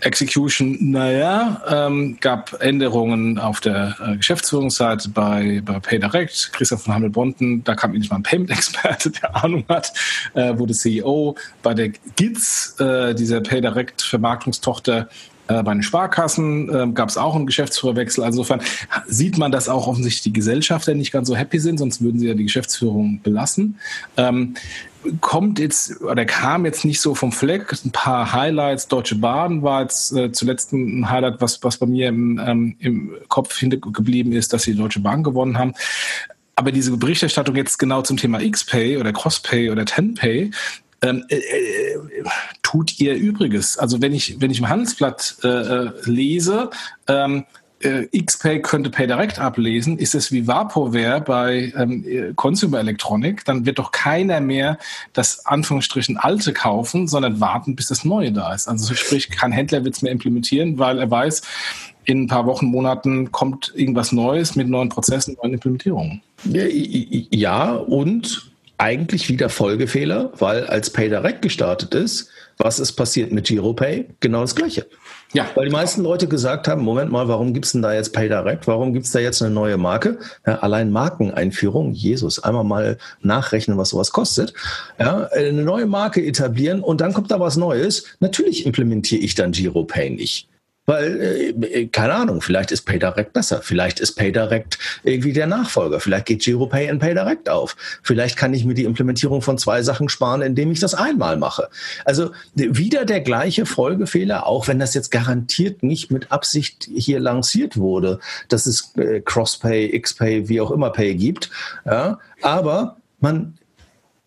Execution, 0.00 0.76
naja, 0.80 1.62
ähm, 1.68 2.18
gab 2.20 2.60
Änderungen 2.60 3.38
auf 3.38 3.60
der 3.60 3.96
äh, 4.04 4.16
Geschäftsführungsseite 4.16 5.10
bei, 5.10 5.62
bei 5.64 5.78
PayDirect. 5.78 6.52
Christoph 6.52 6.82
von 6.82 6.94
Hamel-Bonten, 6.94 7.62
da 7.62 7.76
kam 7.76 7.92
endlich 7.92 8.10
mal 8.10 8.16
ein 8.16 8.22
Payment-Experte, 8.24 9.10
der 9.10 9.44
Ahnung 9.44 9.64
hat, 9.68 9.92
äh, 10.34 10.58
wurde 10.58 10.74
CEO 10.74 11.36
bei 11.62 11.74
der 11.74 11.90
GITS, 12.16 12.80
äh, 12.80 13.14
dieser 13.14 13.40
PayDirect-Vermarktungstochter, 13.40 15.08
äh, 15.48 15.62
bei 15.62 15.72
den 15.72 15.82
Sparkassen 15.82 16.68
äh, 16.68 16.92
gab 16.92 17.08
es 17.08 17.16
auch 17.16 17.34
einen 17.34 17.46
Geschäftsführerwechsel. 17.46 18.24
Also 18.24 18.40
insofern 18.40 18.60
sieht 19.06 19.38
man, 19.38 19.52
dass 19.52 19.68
auch 19.68 19.86
offensichtlich 19.86 20.22
die 20.22 20.32
Gesellschafter 20.32 20.94
nicht 20.94 21.12
ganz 21.12 21.28
so 21.28 21.36
happy 21.36 21.58
sind, 21.58 21.78
sonst 21.78 22.02
würden 22.02 22.18
sie 22.18 22.28
ja 22.28 22.34
die 22.34 22.44
Geschäftsführung 22.44 23.20
belassen. 23.22 23.78
Ähm, 24.16 24.54
kommt 25.20 25.58
jetzt 25.58 26.00
oder 26.00 26.24
kam 26.24 26.64
jetzt 26.64 26.84
nicht 26.84 27.00
so 27.00 27.14
vom 27.14 27.32
Fleck. 27.32 27.72
Ein 27.84 27.92
paar 27.92 28.32
Highlights. 28.32 28.88
Deutsche 28.88 29.16
Bahn 29.16 29.62
war 29.62 29.82
jetzt 29.82 30.12
äh, 30.12 30.32
zuletzt 30.32 30.72
ein 30.72 31.10
Highlight, 31.10 31.40
was, 31.40 31.62
was 31.62 31.76
bei 31.76 31.86
mir 31.86 32.08
im, 32.08 32.40
ähm, 32.44 32.76
im 32.78 33.14
Kopf 33.28 33.60
geblieben 33.60 34.32
ist, 34.32 34.52
dass 34.52 34.62
sie 34.62 34.72
die 34.72 34.78
Deutsche 34.78 35.00
Bahn 35.00 35.22
gewonnen 35.22 35.58
haben. 35.58 35.74
Aber 36.56 36.72
diese 36.72 36.96
Berichterstattung 36.96 37.56
jetzt 37.56 37.78
genau 37.78 38.02
zum 38.02 38.16
Thema 38.16 38.38
XPay 38.38 38.96
oder 38.96 39.12
CrossPay 39.12 39.70
oder 39.70 39.84
TenPay, 39.84 40.50
ähm, 41.02 41.24
äh, 41.28 41.36
äh, 41.36 42.24
tut 42.74 42.98
ihr 42.98 43.14
Übriges. 43.14 43.78
Also 43.78 44.02
wenn 44.02 44.12
ich, 44.12 44.40
wenn 44.40 44.50
ich 44.50 44.58
im 44.58 44.68
Handelsblatt 44.68 45.36
äh, 45.44 45.48
äh 45.48 45.90
lese, 46.06 46.70
ähm, 47.06 47.44
äh, 47.78 48.06
XPay 48.20 48.62
könnte 48.62 48.90
PayDirect 48.90 49.38
ablesen, 49.38 49.96
ist 49.98 50.16
es 50.16 50.32
wie 50.32 50.48
Vaporware 50.48 51.20
bei 51.20 51.72
ähm, 51.76 52.34
Consumer 52.34 52.80
Electronic, 52.80 53.44
dann 53.44 53.64
wird 53.64 53.78
doch 53.78 53.92
keiner 53.92 54.40
mehr 54.40 54.78
das 55.12 55.46
Anführungsstrichen 55.46 56.16
alte 56.16 56.52
kaufen, 56.52 57.06
sondern 57.06 57.38
warten, 57.40 57.76
bis 57.76 57.88
das 57.88 58.04
neue 58.04 58.32
da 58.32 58.52
ist. 58.52 58.66
Also 58.66 58.92
sprich, 58.94 59.30
kein 59.30 59.52
Händler 59.52 59.84
wird 59.84 59.94
es 59.94 60.02
mehr 60.02 60.12
implementieren, 60.12 60.78
weil 60.78 60.98
er 60.98 61.08
weiß, 61.08 61.42
in 62.06 62.24
ein 62.24 62.26
paar 62.26 62.44
Wochen, 62.46 62.66
Monaten 62.66 63.30
kommt 63.30 63.72
irgendwas 63.76 64.10
Neues 64.10 64.56
mit 64.56 64.68
neuen 64.68 64.88
Prozessen, 64.88 65.36
neuen 65.40 65.54
Implementierungen. 65.54 66.22
Ja, 66.44 67.74
und 67.74 68.50
eigentlich 68.78 69.28
wieder 69.28 69.48
Folgefehler, 69.48 70.32
weil 70.38 70.66
als 70.66 70.90
PayDirect 70.90 71.42
gestartet 71.42 71.94
ist, 71.94 72.30
was 72.58 72.78
ist 72.78 72.92
passiert 72.92 73.32
mit 73.32 73.46
GiroPay? 73.46 74.06
Genau 74.20 74.42
das 74.42 74.54
Gleiche. 74.54 74.86
Ja. 75.32 75.46
Weil 75.54 75.66
die 75.66 75.72
meisten 75.72 76.02
Leute 76.02 76.28
gesagt 76.28 76.68
haben, 76.68 76.82
Moment 76.82 77.10
mal, 77.10 77.26
warum 77.26 77.52
gibt's 77.54 77.72
denn 77.72 77.82
da 77.82 77.92
jetzt 77.92 78.12
PayDirect? 78.12 78.66
Warum 78.66 78.92
gibt's 78.92 79.10
da 79.10 79.18
jetzt 79.18 79.42
eine 79.42 79.52
neue 79.52 79.76
Marke? 79.76 80.18
Ja, 80.46 80.58
allein 80.58 80.90
Markeneinführung, 80.90 81.92
Jesus, 81.92 82.38
einmal 82.38 82.64
mal 82.64 82.98
nachrechnen, 83.20 83.76
was 83.76 83.90
sowas 83.90 84.12
kostet. 84.12 84.54
Ja, 84.98 85.28
eine 85.32 85.64
neue 85.64 85.86
Marke 85.86 86.24
etablieren 86.24 86.80
und 86.80 87.00
dann 87.00 87.12
kommt 87.12 87.30
da 87.30 87.40
was 87.40 87.56
Neues. 87.56 88.04
Natürlich 88.20 88.64
implementiere 88.66 89.20
ich 89.20 89.34
dann 89.34 89.52
GiroPay 89.52 90.10
nicht. 90.10 90.48
Weil, 90.86 91.20
äh, 91.20 91.48
äh, 91.66 91.86
keine 91.86 92.14
Ahnung, 92.14 92.42
vielleicht 92.42 92.70
ist 92.70 92.82
PayDirect 92.82 93.32
besser. 93.32 93.62
Vielleicht 93.62 94.00
ist 94.00 94.12
PayDirect 94.12 94.78
irgendwie 95.02 95.32
der 95.32 95.46
Nachfolger. 95.46 95.98
Vielleicht 95.98 96.26
geht 96.26 96.42
GiroPay 96.42 96.88
in 96.88 96.98
PayDirect 96.98 97.48
auf. 97.48 97.76
Vielleicht 98.02 98.36
kann 98.36 98.52
ich 98.52 98.64
mir 98.64 98.74
die 98.74 98.84
Implementierung 98.84 99.40
von 99.40 99.56
zwei 99.56 99.82
Sachen 99.82 100.10
sparen, 100.10 100.42
indem 100.42 100.70
ich 100.72 100.80
das 100.80 100.94
einmal 100.94 101.38
mache. 101.38 101.68
Also 102.04 102.32
wieder 102.54 103.06
der 103.06 103.20
gleiche 103.20 103.64
Folgefehler, 103.64 104.46
auch 104.46 104.68
wenn 104.68 104.78
das 104.78 104.92
jetzt 104.92 105.10
garantiert 105.10 105.82
nicht 105.82 106.10
mit 106.10 106.30
Absicht 106.30 106.88
hier 106.94 107.18
lanciert 107.18 107.78
wurde, 107.78 108.20
dass 108.48 108.66
es 108.66 108.92
äh, 108.96 109.20
CrossPay, 109.20 109.98
XPay, 109.98 110.48
wie 110.48 110.60
auch 110.60 110.70
immer 110.70 110.90
Pay 110.90 111.14
gibt. 111.14 111.50
Ja, 111.86 112.18
aber 112.42 112.96
man, 113.20 113.56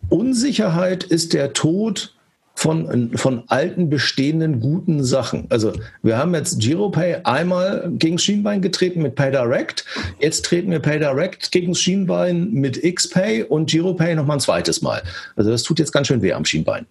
Unsicherheit 0.08 1.04
ist 1.04 1.34
der 1.34 1.52
Tod 1.52 2.14
von, 2.58 3.16
von 3.16 3.44
alten, 3.46 3.88
bestehenden, 3.88 4.58
guten 4.58 5.04
Sachen. 5.04 5.46
Also 5.48 5.72
wir 6.02 6.18
haben 6.18 6.34
jetzt 6.34 6.58
GiroPay 6.58 7.20
einmal 7.22 7.88
gegen 7.92 8.18
Schienbein 8.18 8.60
getreten 8.60 9.00
mit 9.00 9.14
PayDirect. 9.14 9.84
Jetzt 10.18 10.44
treten 10.44 10.72
wir 10.72 10.80
PayDirect 10.80 11.52
gegen 11.52 11.76
Schienbein 11.76 12.50
mit 12.50 12.82
XPay 12.82 13.44
und 13.44 13.70
GiroPay 13.70 14.16
nochmal 14.16 14.38
ein 14.38 14.40
zweites 14.40 14.82
Mal. 14.82 15.04
Also 15.36 15.52
das 15.52 15.62
tut 15.62 15.78
jetzt 15.78 15.92
ganz 15.92 16.08
schön 16.08 16.20
weh 16.20 16.32
am 16.32 16.44
Schienbein. 16.44 16.84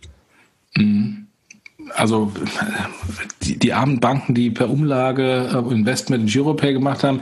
Mhm 0.78 1.27
also 1.96 2.32
die, 3.42 3.58
die 3.58 3.74
armen 3.74 4.00
Banken, 4.00 4.34
die 4.34 4.50
per 4.50 4.70
Umlage 4.70 5.50
äh, 5.54 5.74
Investment 5.74 6.24
in 6.24 6.30
Giropay 6.30 6.74
gemacht 6.74 7.04
haben, 7.04 7.22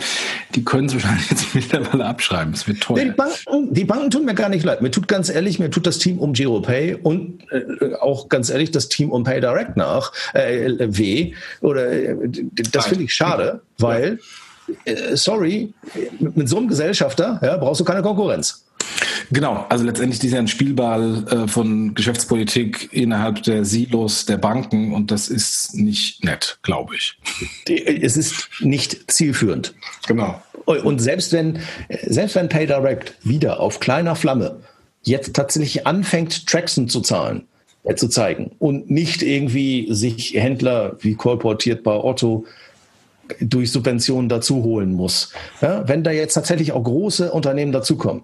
die 0.54 0.63
können 0.63 0.88
es 0.88 0.93
wahrscheinlich 0.95 1.30
jetzt 1.30 1.56
mittlerweile 1.56 2.06
abschreiben. 2.06 2.54
Es 2.54 2.67
wird 2.67 2.82
teuer. 2.82 3.04
Die 3.04 3.12
Banken, 3.12 3.73
die 3.73 3.86
Banken 3.86 4.12
tun 4.12 4.25
mir 4.25 4.36
gar 4.36 4.49
nicht 4.49 4.63
leid. 4.63 4.82
Mir 4.82 4.91
tut 4.91 5.08
ganz 5.08 5.30
ehrlich, 5.30 5.60
mir 5.60 5.69
tut 5.69 5.86
das 5.86 5.99
Team 5.99 6.19
um 6.19 6.34
Giropay 6.34 6.95
und 6.95 7.43
äh, 7.51 7.95
auch 7.95 8.30
ganz 8.30 8.49
ehrlich 8.49 8.71
das 8.71 8.89
Team 8.89 9.12
um 9.12 9.23
PayDirect 9.23 9.78
nach 9.78 10.12
äh, 10.34 10.71
weh. 10.80 11.34
Oder 11.62 11.91
äh, 11.91 12.15
das 12.71 12.88
finde 12.88 13.06
ich 13.06 13.13
schade, 13.13 13.62
weil 13.78 14.19
äh, 14.86 15.15
sorry, 15.15 15.73
mit, 16.19 16.38
mit 16.38 16.49
so 16.49 16.58
einem 16.58 16.67
Gesellschafter 16.67 17.39
ja, 17.43 17.58
brauchst 17.58 17.82
du 17.82 17.86
keine 17.86 18.01
Konkurrenz. 18.01 18.64
Genau, 19.31 19.65
also 19.69 19.83
letztendlich 19.83 20.19
dieser 20.19 20.39
ein 20.39 20.47
Spielball 20.47 21.25
äh, 21.29 21.47
von 21.47 21.95
Geschäftspolitik 21.95 22.89
innerhalb 22.91 23.43
der 23.43 23.65
Silos 23.65 24.25
der 24.25 24.38
Banken 24.38 24.93
und 24.93 25.11
das 25.11 25.29
ist 25.29 25.75
nicht 25.75 26.23
nett, 26.23 26.59
glaube 26.61 26.95
ich. 26.95 27.17
Es 27.67 28.17
ist 28.17 28.49
nicht 28.59 29.11
zielführend. 29.11 29.73
Genau. 30.07 30.41
Und 30.65 30.99
selbst 30.99 31.31
wenn, 31.31 31.59
selbst 32.03 32.35
wenn 32.35 32.49
PayDirect 32.49 33.15
wieder 33.23 33.59
auf 33.59 33.79
kleiner 33.79 34.15
Flamme 34.15 34.57
jetzt 35.03 35.35
tatsächlich 35.35 35.85
anfängt, 35.85 36.47
Traxen 36.47 36.89
zu 36.89 37.01
zahlen, 37.01 37.47
äh, 37.83 37.95
zu 37.95 38.07
zeigen 38.07 38.51
und 38.59 38.89
nicht 38.89 39.21
irgendwie 39.21 39.88
sich 39.91 40.33
Händler 40.33 40.97
wie 40.99 41.15
kolportiert 41.15 41.83
bei 41.83 41.93
Otto 41.93 42.45
durch 43.39 43.71
Subventionen 43.71 44.29
dazu 44.29 44.63
holen 44.63 44.93
muss. 44.93 45.31
Ja, 45.61 45.88
wenn 45.88 46.03
da 46.03 46.11
jetzt 46.11 46.33
tatsächlich 46.33 46.71
auch 46.71 46.83
große 46.83 47.31
Unternehmen 47.31 47.71
dazukommen, 47.71 48.23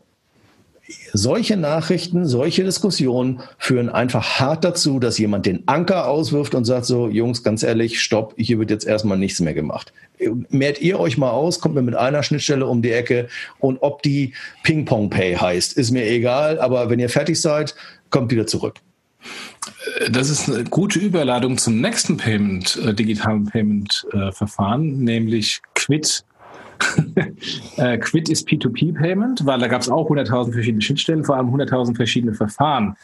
solche 1.14 1.58
Nachrichten, 1.58 2.26
solche 2.26 2.64
Diskussionen 2.64 3.42
führen 3.58 3.90
einfach 3.90 4.40
hart 4.40 4.64
dazu, 4.64 5.00
dass 5.00 5.18
jemand 5.18 5.46
den 5.46 5.68
Anker 5.68 6.08
auswirft 6.08 6.56
und 6.56 6.66
sagt 6.66 6.86
so, 6.86 7.08
Jungs, 7.08 7.44
ganz 7.44 7.64
ehrlich, 7.64 8.02
stopp, 8.02 8.34
hier 8.38 8.60
wird 8.60 8.70
jetzt 8.70 8.86
erstmal 8.86 9.18
nichts 9.18 9.40
mehr 9.40 9.54
gemacht. 9.54 9.94
Mehrt 10.50 10.82
ihr 10.82 11.00
euch 11.00 11.18
mal 11.18 11.32
aus, 11.32 11.60
kommt 11.60 11.76
mir 11.76 11.82
mit 11.82 11.96
einer 11.96 12.24
Schnittstelle 12.24 12.68
um 12.68 12.82
die 12.82 12.92
Ecke 12.92 13.28
und 13.60 13.80
ob 13.82 14.04
die 14.04 14.34
Ping-Pong 14.64 15.10
Pay 15.10 15.36
heißt, 15.36 15.78
ist 15.78 15.92
mir 15.92 16.08
egal, 16.08 16.60
aber 16.60 16.90
wenn 16.90 17.00
ihr 17.00 17.10
fertig 17.10 17.40
seid, 17.42 17.76
kommt 18.10 18.32
wieder 18.32 18.48
zurück. 18.48 18.76
Das 20.10 20.30
ist 20.30 20.50
eine 20.50 20.64
gute 20.64 21.00
Überladung 21.00 21.58
zum 21.58 21.80
nächsten 21.82 22.18
Payment, 22.18 22.80
äh, 22.84 22.94
digitalen 22.94 23.46
Payment-Verfahren, 23.46 24.84
äh, 24.84 25.04
nämlich 25.04 25.62
Quid 25.76 26.24
äh, 27.78 27.98
Quid 27.98 28.30
ist 28.30 28.48
P2P-Payment, 28.48 29.46
weil 29.46 29.60
da 29.60 29.68
gab 29.68 29.82
es 29.82 29.90
auch 29.90 30.10
100.000 30.10 30.54
verschiedene 30.54 30.82
Schnittstellen, 30.82 31.24
vor 31.24 31.36
allem 31.38 31.54
100.000 31.54 31.96
verschiedene 31.96 32.34
Verfahren. 32.34 32.96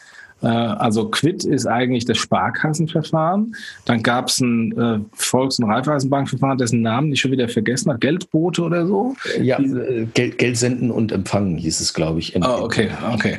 Äh, 0.42 0.46
also 0.46 1.08
Quid 1.08 1.44
ist 1.44 1.66
eigentlich 1.66 2.04
das 2.04 2.18
Sparkassenverfahren. 2.18 3.54
Dann 3.84 4.02
gab 4.02 4.28
es 4.28 4.40
ein 4.40 4.76
äh, 4.78 4.98
Volks- 5.12 5.58
und 5.58 5.70
Raiffeisenbankverfahren, 5.70 6.58
dessen 6.58 6.82
Namen 6.82 7.12
ich 7.12 7.20
schon 7.20 7.32
wieder 7.32 7.48
vergessen 7.48 7.90
habe, 7.90 7.98
Geldbote 7.98 8.62
oder 8.62 8.86
so. 8.86 9.14
Ja, 9.40 9.58
die, 9.58 10.08
Geld, 10.14 10.38
Geld 10.38 10.56
senden 10.56 10.90
und 10.90 11.12
empfangen 11.12 11.56
hieß 11.56 11.80
es, 11.80 11.94
glaube 11.94 12.20
ich. 12.20 12.36
Oh, 12.36 12.62
okay, 12.62 12.90
okay. 13.12 13.38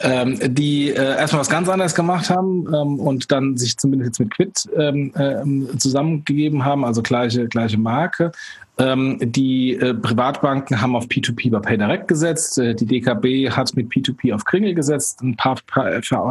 Ähm, 0.00 0.38
die 0.54 0.90
äh, 0.90 1.16
erstmal 1.16 1.40
was 1.40 1.48
ganz 1.48 1.68
anderes 1.68 1.94
gemacht 1.94 2.30
haben 2.30 2.66
ähm, 2.74 2.98
und 2.98 3.30
dann 3.32 3.56
sich 3.56 3.76
zumindest 3.76 4.08
jetzt 4.10 4.20
mit 4.20 4.34
Quid 4.34 4.68
ähm, 4.76 5.12
äh, 5.14 5.76
zusammengegeben 5.78 6.64
haben, 6.64 6.84
also 6.84 7.02
gleiche, 7.02 7.46
gleiche 7.48 7.78
Marke. 7.78 8.32
Ähm, 8.76 9.18
die 9.20 9.74
äh, 9.74 9.94
Privatbanken 9.94 10.80
haben 10.80 10.96
auf 10.96 11.06
P2P 11.06 11.50
bei 11.50 11.60
PayDirect 11.60 12.08
gesetzt. 12.08 12.58
Äh, 12.58 12.74
die 12.74 12.86
DKB 12.86 13.50
hat 13.50 13.76
mit 13.76 13.88
P2P 13.90 14.34
auf 14.34 14.44
Kringel 14.44 14.74
gesetzt. 14.74 15.22
Ein 15.22 15.36
paar 15.36 15.56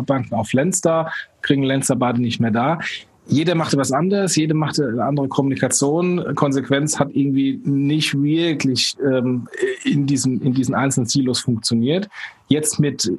Banken 0.05 0.33
auf 0.35 0.51
Lenster. 0.51 1.09
Kringel, 1.41 1.69
Lenster 1.69 1.95
beide 1.95 2.21
nicht 2.21 2.41
mehr 2.41 2.51
da. 2.51 2.79
Jeder 3.27 3.55
machte 3.55 3.77
was 3.77 3.93
anderes, 3.93 4.35
jeder 4.35 4.55
machte 4.55 4.85
eine 4.85 5.05
andere 5.05 5.29
Kommunikation. 5.29 6.35
Konsequenz 6.35 6.99
hat 6.99 7.11
irgendwie 7.13 7.61
nicht 7.63 8.21
wirklich 8.21 8.97
ähm, 9.01 9.47
in, 9.85 10.05
diesem, 10.05 10.41
in 10.41 10.53
diesen 10.53 10.75
einzelnen 10.75 11.07
Silos 11.07 11.39
funktioniert. 11.39 12.09
Jetzt 12.49 12.81
mit 12.81 13.09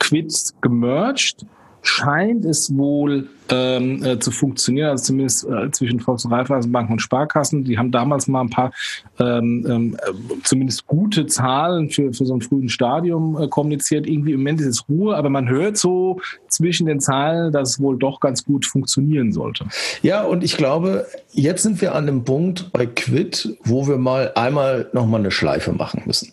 Quid 0.00 0.32
gemerged 0.60 1.46
scheint 1.88 2.44
es 2.44 2.76
wohl 2.76 3.28
ähm, 3.48 4.02
äh, 4.04 4.18
zu 4.18 4.30
funktionieren, 4.30 4.90
also 4.90 5.04
zumindest 5.04 5.46
äh, 5.48 5.70
zwischen 5.70 6.00
Volks- 6.00 6.24
und 6.24 6.32
Raiffeisenbanken 6.32 6.94
und 6.94 6.98
Sparkassen. 6.98 7.64
Die 7.64 7.78
haben 7.78 7.90
damals 7.90 8.26
mal 8.26 8.40
ein 8.40 8.50
paar 8.50 8.72
ähm, 9.20 9.64
ähm, 9.68 9.96
äh, 10.02 10.12
zumindest 10.42 10.86
gute 10.86 11.26
Zahlen 11.26 11.90
für, 11.90 12.12
für 12.12 12.26
so 12.26 12.34
ein 12.34 12.40
frühen 12.40 12.68
Stadium 12.68 13.40
äh, 13.40 13.48
kommuniziert. 13.48 14.06
Irgendwie 14.06 14.32
im 14.32 14.40
Moment 14.40 14.60
ist 14.60 14.66
es 14.66 14.88
Ruhe, 14.88 15.16
aber 15.16 15.30
man 15.30 15.48
hört 15.48 15.76
so 15.76 16.20
zwischen 16.48 16.86
den 16.86 17.00
Zahlen, 17.00 17.52
dass 17.52 17.70
es 17.70 17.80
wohl 17.80 17.96
doch 17.98 18.20
ganz 18.20 18.44
gut 18.44 18.66
funktionieren 18.66 19.32
sollte. 19.32 19.66
Ja, 20.02 20.24
und 20.24 20.42
ich 20.42 20.56
glaube, 20.56 21.06
jetzt 21.32 21.62
sind 21.62 21.80
wir 21.80 21.94
an 21.94 22.06
dem 22.06 22.24
Punkt 22.24 22.72
bei 22.72 22.86
Quid, 22.86 23.56
wo 23.64 23.86
wir 23.86 23.96
mal 23.96 24.32
einmal 24.34 24.90
nochmal 24.92 25.20
eine 25.20 25.30
Schleife 25.30 25.72
machen 25.72 26.02
müssen. 26.06 26.32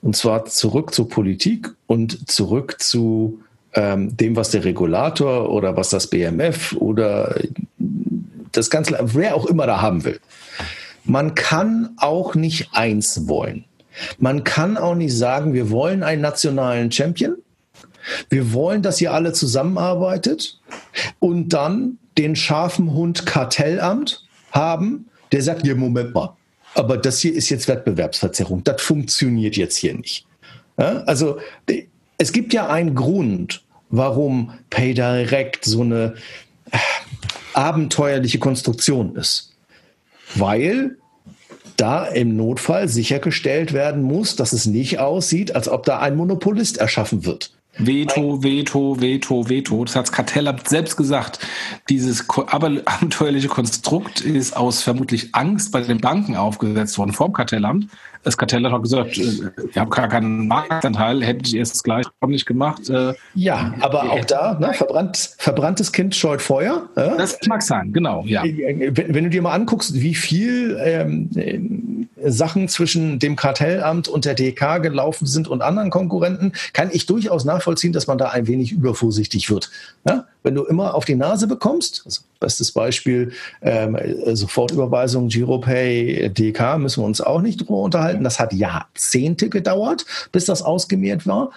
Und 0.00 0.16
zwar 0.16 0.44
zurück 0.44 0.94
zur 0.94 1.08
Politik 1.08 1.74
und 1.86 2.30
zurück 2.30 2.76
zu 2.78 3.40
ähm, 3.76 4.16
dem, 4.16 4.34
was 4.34 4.50
der 4.50 4.64
Regulator 4.64 5.50
oder 5.50 5.76
was 5.76 5.90
das 5.90 6.08
BMF 6.08 6.72
oder 6.78 7.36
das 8.52 8.70
Ganze, 8.70 8.98
wer 9.02 9.36
auch 9.36 9.46
immer 9.46 9.66
da 9.66 9.80
haben 9.80 10.04
will. 10.04 10.18
Man 11.04 11.34
kann 11.34 11.90
auch 11.98 12.34
nicht 12.34 12.70
eins 12.72 13.28
wollen. 13.28 13.64
Man 14.18 14.44
kann 14.44 14.76
auch 14.76 14.94
nicht 14.94 15.16
sagen, 15.16 15.54
wir 15.54 15.70
wollen 15.70 16.02
einen 16.02 16.22
nationalen 16.22 16.90
Champion. 16.90 17.36
Wir 18.28 18.52
wollen, 18.52 18.82
dass 18.82 19.00
ihr 19.00 19.12
alle 19.12 19.32
zusammenarbeitet 19.32 20.58
und 21.18 21.50
dann 21.50 21.98
den 22.18 22.34
scharfen 22.34 22.92
Hund 22.92 23.26
Kartellamt 23.26 24.24
haben, 24.52 25.08
der 25.32 25.42
sagt, 25.42 25.66
ja, 25.66 25.74
Moment 25.74 26.14
mal, 26.14 26.34
aber 26.74 26.96
das 26.96 27.20
hier 27.20 27.34
ist 27.34 27.50
jetzt 27.50 27.68
Wettbewerbsverzerrung. 27.68 28.64
Das 28.64 28.80
funktioniert 28.80 29.56
jetzt 29.56 29.76
hier 29.76 29.94
nicht. 29.94 30.26
Ja, 30.78 31.02
also 31.04 31.38
es 32.18 32.32
gibt 32.32 32.52
ja 32.52 32.68
einen 32.68 32.94
Grund, 32.94 33.65
warum 33.90 34.52
PayDirect 34.70 35.64
so 35.64 35.82
eine 35.82 36.14
äh, 36.70 36.78
abenteuerliche 37.54 38.38
Konstruktion 38.38 39.16
ist. 39.16 39.52
Weil 40.34 40.96
da 41.76 42.06
im 42.06 42.36
Notfall 42.36 42.88
sichergestellt 42.88 43.72
werden 43.72 44.02
muss, 44.02 44.36
dass 44.36 44.52
es 44.52 44.66
nicht 44.66 44.98
aussieht, 44.98 45.54
als 45.54 45.68
ob 45.68 45.84
da 45.84 45.98
ein 45.98 46.16
Monopolist 46.16 46.78
erschaffen 46.78 47.24
wird. 47.24 47.52
Veto, 47.78 48.42
Veto, 48.42 49.00
Veto, 49.00 49.48
Veto. 49.48 49.84
Das 49.84 49.96
hat 49.96 50.06
das 50.06 50.12
Kartellamt 50.12 50.68
selbst 50.68 50.96
gesagt. 50.96 51.38
Dieses 51.88 52.26
abenteuerliche 52.28 53.48
Konstrukt 53.48 54.20
ist 54.20 54.56
aus 54.56 54.82
vermutlich 54.82 55.34
Angst 55.34 55.72
bei 55.72 55.80
den 55.80 56.00
Banken 56.00 56.36
aufgesetzt 56.36 56.98
worden 56.98 57.12
vom 57.12 57.32
Kartellamt 57.32 57.88
das 58.26 58.36
Kartell 58.36 58.68
hat 58.68 58.82
gesagt, 58.82 59.16
äh, 59.18 59.22
ihr 59.22 59.80
habt 59.80 59.92
gar 59.92 60.08
keinen 60.08 60.48
Marktanteil, 60.48 61.22
hättet 61.22 61.52
ihr 61.52 61.62
es 61.62 61.80
gleich 61.80 62.04
nicht 62.26 62.44
gemacht. 62.44 62.90
Äh, 62.90 63.14
ja, 63.34 63.72
aber 63.80 64.10
auch 64.10 64.24
da, 64.24 64.58
ne, 64.58 64.74
verbrannt, 64.74 65.36
verbranntes 65.38 65.92
Kind 65.92 66.12
scheut 66.16 66.42
Feuer. 66.42 66.88
Ja? 66.96 67.14
Das 67.16 67.38
mag 67.46 67.62
sein, 67.62 67.92
genau, 67.92 68.24
ja. 68.26 68.42
Wenn, 68.42 69.14
wenn, 69.14 69.24
du 69.24 69.30
dir 69.30 69.42
mal 69.42 69.52
anguckst, 69.52 69.94
wie 69.94 70.16
viel 70.16 70.76
ähm, 70.82 72.08
Sachen 72.24 72.66
zwischen 72.66 73.20
dem 73.20 73.36
Kartellamt 73.36 74.08
und 74.08 74.24
der 74.24 74.34
DK 74.34 74.82
gelaufen 74.82 75.26
sind 75.26 75.46
und 75.46 75.62
anderen 75.62 75.90
Konkurrenten, 75.90 76.50
kann 76.72 76.88
ich 76.92 77.06
durchaus 77.06 77.44
nachvollziehen, 77.44 77.65
dass 77.92 78.06
man 78.06 78.18
da 78.18 78.28
ein 78.30 78.46
wenig 78.46 78.72
übervorsichtig 78.72 79.50
wird. 79.50 79.70
Ja? 80.06 80.26
wenn 80.46 80.54
du 80.54 80.62
immer 80.64 80.94
auf 80.94 81.04
die 81.04 81.16
Nase 81.16 81.48
bekommst, 81.48 82.02
also 82.04 82.22
bestes 82.38 82.70
Beispiel, 82.70 83.32
ähm, 83.62 83.98
Sofortüberweisung, 84.32 85.26
Giropay, 85.26 86.30
DK, 86.30 86.78
müssen 86.78 87.02
wir 87.02 87.06
uns 87.06 87.20
auch 87.20 87.40
nicht 87.40 87.60
drüber 87.60 87.80
unterhalten. 87.80 88.22
Das 88.22 88.38
hat 88.38 88.52
Jahrzehnte 88.52 89.48
gedauert, 89.48 90.06
bis 90.30 90.44
das 90.44 90.62
ausgemehrt 90.62 91.26
war. 91.26 91.50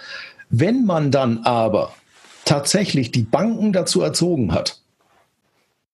Wenn 0.50 0.86
man 0.86 1.12
dann 1.12 1.44
aber 1.44 1.94
tatsächlich 2.46 3.12
die 3.12 3.22
Banken 3.22 3.74
dazu 3.74 4.02
erzogen 4.02 4.54
hat, 4.54 4.82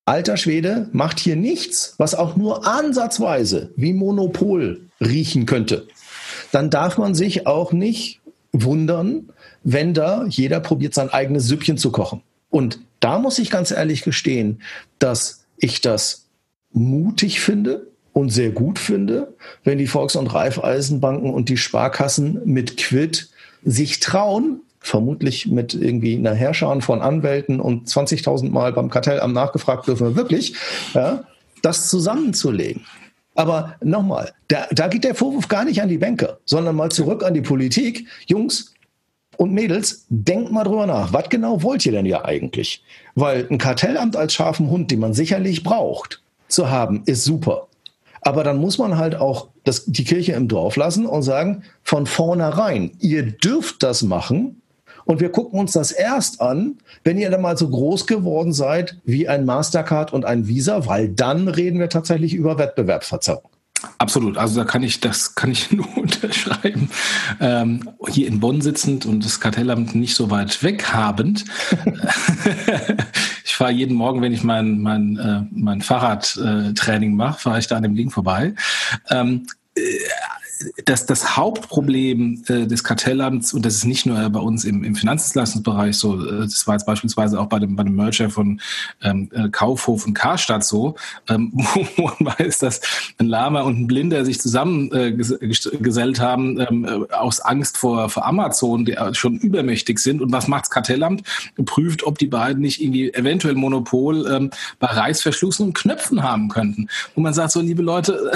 alter 0.05 0.37
Schwede 0.37 0.87
macht 0.93 1.19
hier 1.19 1.35
nichts, 1.35 1.95
was 1.97 2.15
auch 2.15 2.37
nur 2.37 2.65
ansatzweise 2.65 3.73
wie 3.75 3.91
Monopol 3.91 4.79
riechen 5.01 5.45
könnte, 5.45 5.85
dann 6.53 6.69
darf 6.69 6.97
man 6.97 7.13
sich 7.13 7.45
auch 7.45 7.73
nicht 7.73 8.21
wundern, 8.53 9.33
wenn 9.65 9.93
da 9.93 10.25
jeder 10.29 10.61
probiert, 10.61 10.93
sein 10.93 11.09
eigenes 11.09 11.47
Süppchen 11.47 11.77
zu 11.77 11.91
kochen. 11.91 12.21
Und 12.49 12.79
da 13.01 13.19
muss 13.19 13.39
ich 13.39 13.49
ganz 13.49 13.71
ehrlich 13.71 14.03
gestehen, 14.03 14.61
dass 14.99 15.45
ich 15.57 15.81
das 15.81 16.27
mutig 16.71 17.41
finde 17.41 17.87
und 18.13 18.29
sehr 18.29 18.51
gut 18.51 18.79
finde, 18.79 19.33
wenn 19.63 19.79
die 19.79 19.87
Volks- 19.87 20.15
und 20.15 20.27
Raiffeisenbanken 20.27 21.33
und 21.33 21.49
die 21.49 21.57
Sparkassen 21.57 22.41
mit 22.45 22.77
Quid 22.77 23.29
sich 23.63 23.99
trauen, 23.99 24.61
vermutlich 24.79 25.47
mit 25.47 25.73
irgendwie 25.73 26.15
einer 26.15 26.35
Herrscher 26.35 26.79
von 26.81 27.01
Anwälten 27.01 27.59
und 27.59 27.87
20.000 27.87 28.51
Mal 28.51 28.71
beim 28.71 28.91
Kartellamt 28.91 29.33
nachgefragt 29.33 29.87
dürfen 29.87 30.09
wir 30.09 30.15
wirklich, 30.15 30.53
ja, 30.93 31.23
das 31.63 31.89
zusammenzulegen. 31.89 32.85
Aber 33.33 33.75
nochmal, 33.81 34.31
da, 34.47 34.67
da 34.71 34.87
geht 34.87 35.03
der 35.03 35.15
Vorwurf 35.15 35.47
gar 35.47 35.65
nicht 35.65 35.81
an 35.81 35.89
die 35.89 35.97
Banker, 35.97 36.37
sondern 36.45 36.75
mal 36.75 36.91
zurück 36.91 37.23
an 37.23 37.33
die 37.33 37.41
Politik. 37.41 38.07
Jungs, 38.27 38.74
und 39.37 39.53
Mädels, 39.53 40.05
denkt 40.09 40.51
mal 40.51 40.63
drüber 40.63 40.85
nach. 40.85 41.13
Was 41.13 41.29
genau 41.29 41.63
wollt 41.63 41.85
ihr 41.85 41.91
denn 41.91 42.05
ja 42.05 42.25
eigentlich? 42.25 42.83
Weil 43.15 43.47
ein 43.49 43.57
Kartellamt 43.57 44.15
als 44.15 44.33
scharfen 44.33 44.69
Hund, 44.69 44.91
den 44.91 44.99
man 44.99 45.13
sicherlich 45.13 45.63
braucht, 45.63 46.21
zu 46.47 46.69
haben, 46.69 47.03
ist 47.05 47.23
super. 47.23 47.67
Aber 48.21 48.43
dann 48.43 48.57
muss 48.57 48.77
man 48.77 48.97
halt 48.97 49.15
auch 49.15 49.49
das, 49.63 49.85
die 49.85 50.03
Kirche 50.03 50.33
im 50.33 50.47
Dorf 50.47 50.75
lassen 50.75 51.05
und 51.05 51.21
sagen, 51.21 51.63
von 51.83 52.07
vornherein, 52.07 52.91
ihr 52.99 53.23
dürft 53.23 53.83
das 53.83 54.01
machen. 54.01 54.61
Und 55.05 55.19
wir 55.19 55.29
gucken 55.29 55.59
uns 55.59 55.73
das 55.73 55.91
erst 55.91 56.41
an, 56.41 56.79
wenn 57.03 57.19
ihr 57.19 57.29
dann 57.29 57.41
mal 57.41 57.57
so 57.57 57.69
groß 57.69 58.07
geworden 58.07 58.53
seid 58.53 58.97
wie 59.05 59.27
ein 59.27 59.45
Mastercard 59.45 60.11
und 60.11 60.25
ein 60.25 60.47
Visa, 60.47 60.87
weil 60.87 61.09
dann 61.09 61.47
reden 61.47 61.79
wir 61.79 61.89
tatsächlich 61.89 62.33
über 62.33 62.57
Wettbewerbsverzerrung. 62.57 63.51
Absolut, 63.97 64.37
also 64.37 64.59
da 64.59 64.65
kann 64.65 64.83
ich, 64.83 64.99
das 64.99 65.35
kann 65.35 65.51
ich 65.51 65.71
nur 65.73 65.97
unterschreiben. 65.97 66.89
Ähm, 67.39 67.89
hier 68.09 68.27
in 68.27 68.39
Bonn 68.39 68.61
sitzend 68.61 69.05
und 69.05 69.25
das 69.25 69.39
Kartellamt 69.39 69.95
nicht 69.95 70.15
so 70.15 70.29
weit 70.29 70.63
weg 70.63 70.93
habend. 70.93 71.45
ich 73.45 73.55
fahre 73.55 73.71
jeden 73.71 73.95
Morgen, 73.95 74.21
wenn 74.21 74.33
ich 74.33 74.43
mein, 74.43 74.79
mein, 74.79 75.17
äh, 75.17 75.41
mein 75.51 75.81
Fahrradtraining 75.81 77.15
mache, 77.15 77.39
fahre 77.39 77.59
ich 77.59 77.67
da 77.67 77.77
an 77.77 77.83
dem 77.83 77.95
Ding 77.95 78.09
vorbei. 78.09 78.53
Ähm, 79.09 79.47
äh, 79.75 79.81
das, 80.85 81.05
das 81.05 81.35
Hauptproblem 81.35 82.43
äh, 82.47 82.65
des 82.65 82.83
Kartellamts, 82.83 83.53
und 83.53 83.65
das 83.65 83.75
ist 83.75 83.85
nicht 83.85 84.05
nur 84.05 84.29
bei 84.29 84.39
uns 84.39 84.63
im, 84.63 84.83
im 84.83 84.95
Finanzdienstleistungsbereich 84.95 85.97
so, 85.97 86.25
äh, 86.25 86.41
das 86.41 86.65
war 86.67 86.75
jetzt 86.75 86.85
beispielsweise 86.85 87.39
auch 87.39 87.47
bei 87.47 87.59
dem, 87.59 87.75
bei 87.75 87.83
dem 87.83 87.95
Merger 87.95 88.29
von 88.29 88.61
ähm, 89.01 89.29
äh, 89.33 89.49
Kaufhof 89.49 90.05
und 90.05 90.13
Karstadt 90.13 90.63
so, 90.63 90.95
ähm, 91.29 91.51
wo 91.95 92.03
man 92.03 92.37
weiß, 92.37 92.59
dass 92.59 92.81
ein 93.17 93.27
Lama 93.27 93.61
und 93.61 93.79
ein 93.79 93.87
Blinder 93.87 94.23
sich 94.23 94.39
zusammengesellt 94.39 96.19
äh, 96.19 96.21
haben 96.21 96.59
ähm, 96.59 96.85
äh, 96.85 97.13
aus 97.13 97.41
Angst 97.41 97.77
vor, 97.77 98.09
vor 98.09 98.25
Amazon, 98.25 98.85
die 98.85 98.95
schon 99.13 99.37
übermächtig 99.37 99.99
sind. 99.99 100.21
Und 100.21 100.31
was 100.31 100.47
macht 100.47 100.63
das 100.63 100.69
Kartellamt? 100.69 101.23
Prüft, 101.65 102.03
ob 102.03 102.17
die 102.17 102.27
beiden 102.27 102.61
nicht 102.61 102.81
irgendwie 102.81 103.13
eventuell 103.13 103.55
Monopol 103.55 104.27
ähm, 104.31 104.49
bei 104.79 104.87
Reißverschlüssen 104.87 105.67
und 105.67 105.73
Knöpfen 105.73 106.23
haben 106.23 106.49
könnten. 106.49 106.87
Und 107.15 107.23
man 107.23 107.33
sagt 107.33 107.51
so, 107.51 107.61
liebe 107.61 107.81
Leute, 107.81 108.31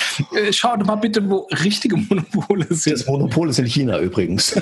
schaut 0.50 0.84
mal 0.86 0.96
bitte, 0.96 1.28
wo 1.28 1.46
richtige 1.64 1.96
Monopole 1.96 2.66
sind. 2.70 2.98
Das 2.98 3.06
Monopol 3.06 3.50
ist 3.50 3.58
in 3.58 3.66
China 3.66 3.98
übrigens. 4.00 4.54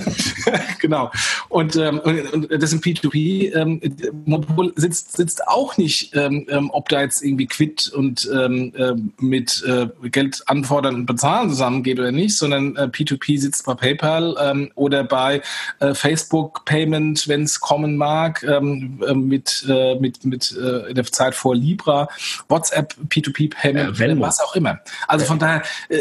genau. 0.81 1.11
Und, 1.49 1.77
ähm, 1.77 2.01
und, 2.01 2.49
das 2.51 2.73
im 2.73 2.81
P2P. 2.81 3.55
Ähm, 3.55 3.81
Monopol 4.25 4.73
sitzt, 4.77 5.17
sitzt 5.17 5.47
auch 5.49 5.77
nicht, 5.77 6.15
ähm, 6.15 6.47
ähm, 6.49 6.71
ob 6.73 6.89
da 6.89 7.01
jetzt 7.03 7.23
irgendwie 7.23 7.47
Quid 7.47 7.89
und 7.89 8.29
ähm, 8.33 8.73
äh, 8.77 8.95
mit 9.19 9.65
äh, 9.67 9.89
Geld 10.09 10.43
anfordern 10.47 10.95
und 10.95 11.07
bezahlen 11.07 11.51
zusammengeht 11.51 11.99
oder 11.99 12.13
nicht, 12.13 12.37
sondern 12.37 12.77
äh, 12.77 12.85
P2P 12.85 13.39
sitzt 13.39 13.65
bei 13.67 13.75
PayPal 13.75 14.37
ähm, 14.41 14.71
oder 14.75 15.05
bei 15.05 15.43
äh, 15.81 15.95
Facebook 15.95 16.65
Payment, 16.65 17.29
wenn 17.29 17.43
es 17.43 17.61
kommen 17.61 17.97
mag, 17.97 18.43
ähm, 18.43 19.01
äh, 19.07 19.15
mit, 19.15 19.65
äh, 19.69 19.97
mit, 19.97 20.25
mit 20.25 20.57
äh, 20.57 20.89
in 20.89 20.95
der 20.95 21.05
Zeit 21.05 21.35
vor 21.35 21.55
Libra, 21.55 22.09
WhatsApp 22.49 22.95
P2P 23.09 23.51
Payment, 23.51 23.99
ja, 23.99 24.21
was 24.21 24.41
auch 24.41 24.55
immer. 24.55 24.81
Also 25.07 25.25
von 25.25 25.39
daher, 25.39 25.63
äh, 25.89 25.99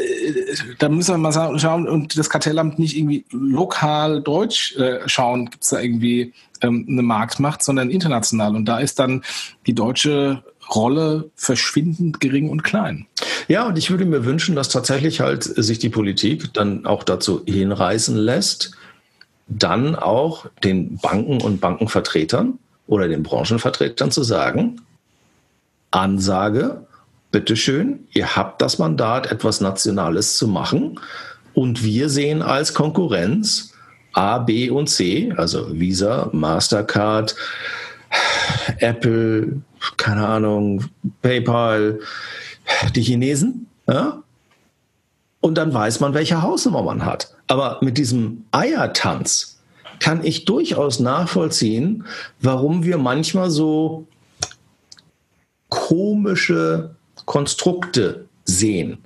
da 0.79 0.86
müssen 0.89 1.13
wir 1.13 1.17
mal 1.17 1.59
schauen 1.59 1.87
und 1.87 2.17
das 2.17 2.29
Kartellamt 2.29 2.79
nicht 2.79 2.97
irgendwie 2.97 3.25
lokal 3.31 4.21
deutsch 4.21 4.75
äh, 4.77 4.99
schauen, 5.07 5.49
gibt 5.49 5.63
es 5.63 5.69
da 5.69 5.79
irgendwie 5.79 6.33
ähm, 6.61 6.85
eine 6.89 7.01
Marktmacht, 7.01 7.63
sondern 7.63 7.89
international. 7.89 8.55
Und 8.55 8.65
da 8.65 8.79
ist 8.79 8.99
dann 8.99 9.23
die 9.65 9.73
deutsche 9.73 10.43
Rolle 10.73 11.29
verschwindend 11.35 12.19
gering 12.19 12.49
und 12.49 12.63
klein. 12.63 13.05
Ja, 13.47 13.67
und 13.67 13.77
ich 13.77 13.89
würde 13.89 14.05
mir 14.05 14.25
wünschen, 14.25 14.55
dass 14.55 14.69
tatsächlich 14.69 15.21
halt 15.21 15.43
sich 15.43 15.79
die 15.79 15.89
Politik 15.89 16.53
dann 16.53 16.85
auch 16.85 17.03
dazu 17.03 17.43
hinreißen 17.45 18.15
lässt, 18.15 18.71
dann 19.47 19.95
auch 19.95 20.47
den 20.63 20.97
Banken 20.97 21.41
und 21.41 21.61
Bankenvertretern 21.61 22.59
oder 22.87 23.07
den 23.07 23.23
Branchenvertretern 23.23 24.11
zu 24.11 24.23
sagen, 24.23 24.81
Ansage, 25.91 26.85
bitteschön, 27.31 28.07
ihr 28.13 28.35
habt 28.35 28.61
das 28.61 28.79
Mandat, 28.79 29.31
etwas 29.31 29.61
Nationales 29.61 30.37
zu 30.37 30.47
machen. 30.47 30.99
Und 31.53 31.83
wir 31.83 32.09
sehen 32.09 32.41
als 32.41 32.73
Konkurrenz 32.73 33.73
A, 34.13 34.39
B 34.39 34.69
und 34.69 34.87
C, 34.87 35.33
also 35.37 35.67
Visa, 35.71 36.29
Mastercard, 36.31 37.35
Apple, 38.79 39.61
keine 39.97 40.27
Ahnung, 40.27 40.85
PayPal, 41.21 41.99
die 42.95 43.03
Chinesen, 43.03 43.67
ja? 43.87 44.23
Und 45.39 45.55
dann 45.55 45.73
weiß 45.73 45.99
man, 45.99 46.13
welche 46.13 46.41
Hausnummer 46.41 46.81
man 46.81 47.05
hat. 47.05 47.35
Aber 47.47 47.77
mit 47.81 47.97
diesem 47.97 48.45
Eiertanz 48.51 49.59
kann 49.99 50.23
ich 50.23 50.45
durchaus 50.45 50.99
nachvollziehen, 50.99 52.05
warum 52.41 52.83
wir 52.83 52.97
manchmal 52.97 53.49
so 53.49 54.07
komische 55.69 56.96
Konstrukte 57.27 58.25
sehen. 58.45 58.97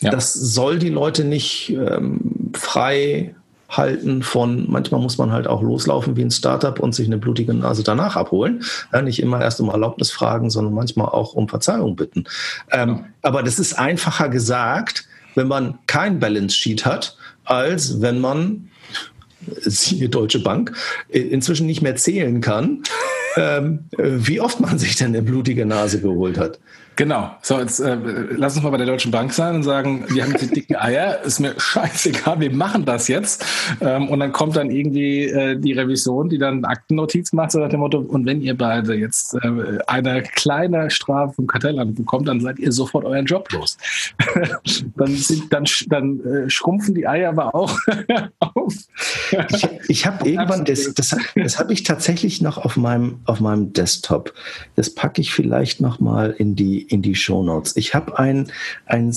Ja. 0.00 0.10
Das 0.10 0.32
soll 0.32 0.78
die 0.78 0.88
Leute 0.88 1.24
nicht 1.24 1.70
ähm, 1.70 2.50
frei 2.54 3.34
halten 3.68 4.22
von, 4.22 4.68
manchmal 4.68 5.00
muss 5.00 5.18
man 5.18 5.30
halt 5.30 5.46
auch 5.46 5.62
loslaufen 5.62 6.16
wie 6.16 6.22
ein 6.22 6.30
Startup 6.30 6.80
und 6.80 6.94
sich 6.94 7.06
eine 7.06 7.18
blutige 7.18 7.54
Nase 7.54 7.84
danach 7.84 8.16
abholen. 8.16 8.64
Ja, 8.92 9.02
nicht 9.02 9.20
immer 9.20 9.40
erst 9.40 9.60
um 9.60 9.68
Erlaubnis 9.68 10.10
fragen, 10.10 10.50
sondern 10.50 10.74
manchmal 10.74 11.08
auch 11.08 11.34
um 11.34 11.48
Verzeihung 11.48 11.94
bitten. 11.94 12.24
Ähm, 12.72 13.04
aber 13.22 13.42
das 13.42 13.58
ist 13.58 13.74
einfacher 13.74 14.30
gesagt, 14.30 15.06
wenn 15.34 15.46
man 15.46 15.78
kein 15.86 16.18
Balance 16.18 16.56
Sheet 16.56 16.84
hat, 16.86 17.16
als 17.44 18.00
wenn 18.00 18.18
man, 18.18 18.70
siehe 19.60 20.08
Deutsche 20.08 20.40
Bank, 20.40 20.72
inzwischen 21.08 21.66
nicht 21.66 21.82
mehr 21.82 21.96
zählen 21.96 22.40
kann, 22.40 22.82
ähm, 23.36 23.88
wie 23.96 24.40
oft 24.40 24.60
man 24.60 24.78
sich 24.78 24.96
denn 24.96 25.08
eine 25.08 25.22
blutige 25.22 25.66
Nase 25.66 26.00
geholt 26.00 26.38
hat. 26.38 26.58
Genau. 26.96 27.30
So, 27.40 27.58
jetzt 27.58 27.80
äh, 27.80 27.96
lass 28.36 28.56
uns 28.56 28.64
mal 28.64 28.70
bei 28.70 28.76
der 28.76 28.86
Deutschen 28.86 29.10
Bank 29.10 29.32
sein 29.32 29.54
und 29.54 29.62
sagen, 29.62 30.04
wir 30.08 30.22
haben 30.22 30.34
die 30.38 30.48
dicken 30.48 30.76
Eier, 30.76 31.22
ist 31.22 31.40
mir 31.40 31.54
scheißegal, 31.58 32.40
wir 32.40 32.54
machen 32.54 32.84
das 32.84 33.08
jetzt. 33.08 33.44
Ähm, 33.80 34.08
und 34.08 34.20
dann 34.20 34.32
kommt 34.32 34.56
dann 34.56 34.70
irgendwie 34.70 35.24
äh, 35.24 35.58
die 35.58 35.72
Revision, 35.72 36.28
die 36.28 36.38
dann 36.38 36.64
Aktennotiz 36.64 37.32
macht, 37.32 37.52
so 37.52 37.58
nach 37.58 37.70
dem 37.70 37.80
Motto, 37.80 38.00
und 38.00 38.26
wenn 38.26 38.42
ihr 38.42 38.56
beide 38.56 38.94
jetzt 38.94 39.34
äh, 39.34 39.78
eine 39.86 40.22
kleine 40.22 40.90
Strafe 40.90 41.34
vom 41.34 41.46
Kartellamt 41.46 41.94
bekommt, 41.94 42.28
dann 42.28 42.40
seid 42.40 42.58
ihr 42.58 42.72
sofort 42.72 43.04
euren 43.04 43.24
Job 43.24 43.50
los. 43.52 43.78
dann 44.96 45.14
sind, 45.14 45.52
dann, 45.52 45.64
dann 45.88 46.20
äh, 46.20 46.50
schrumpfen 46.50 46.94
die 46.94 47.06
Eier 47.06 47.30
aber 47.30 47.54
auch 47.54 47.78
auf. 48.40 48.74
ich 49.48 49.68
ich 49.88 50.06
habe 50.06 50.28
irgendwann, 50.28 50.64
das, 50.64 50.94
das, 50.94 51.16
das 51.34 51.58
habe 51.58 51.72
ich 51.72 51.82
tatsächlich 51.82 52.40
noch 52.40 52.58
auf 52.58 52.76
meinem, 52.76 53.20
auf 53.24 53.40
meinem 53.40 53.72
Desktop. 53.72 54.32
Das 54.76 54.94
packe 54.94 55.20
ich 55.20 55.32
vielleicht 55.32 55.80
noch 55.80 56.00
mal 56.00 56.30
in 56.30 56.56
die 56.56 56.79
in 56.80 57.02
die 57.02 57.14
Show 57.14 57.42
Notes. 57.42 57.76
Ich 57.76 57.94
habe 57.94 58.18
ein, 58.18 58.50
ein, 58.86 59.14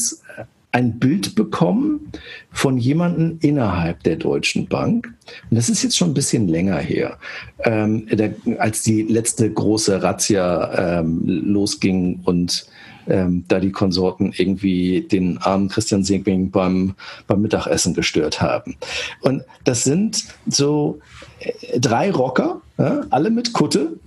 ein 0.72 1.00
Bild 1.00 1.36
bekommen 1.36 2.12
von 2.52 2.78
jemandem 2.78 3.38
innerhalb 3.42 4.04
der 4.04 4.16
Deutschen 4.16 4.68
Bank. 4.68 5.14
Und 5.50 5.56
das 5.56 5.70
ist 5.70 5.84
jetzt 5.84 5.98
schon 5.98 6.12
ein 6.12 6.16
bisschen 6.16 6.48
länger 6.48 6.78
her, 6.78 7.18
ähm, 7.64 8.08
der, 8.08 8.34
als 8.58 8.82
die 8.82 9.04
letzte 9.04 9.52
große 9.52 10.02
Razzia 10.02 11.00
ähm, 11.00 11.22
losging 11.26 12.22
und 12.26 12.68
ähm, 13.08 13.44
da 13.48 13.60
die 13.60 13.72
Konsorten 13.72 14.34
irgendwie 14.36 15.02
den 15.02 15.38
armen 15.40 15.70
Christian 15.70 16.04
Singwing 16.04 16.52
beim, 16.52 16.96
beim 17.28 17.42
Mittagessen 17.42 17.94
gestört 17.94 18.42
haben. 18.42 18.76
Und 19.22 19.44
das 19.64 19.84
sind 19.84 20.26
so 20.48 21.00
äh, 21.40 21.80
drei 21.80 22.12
Rocker, 22.12 22.62
ja, 22.78 23.06
alle 23.10 23.30
mit 23.30 23.54
Kutte, 23.54 24.00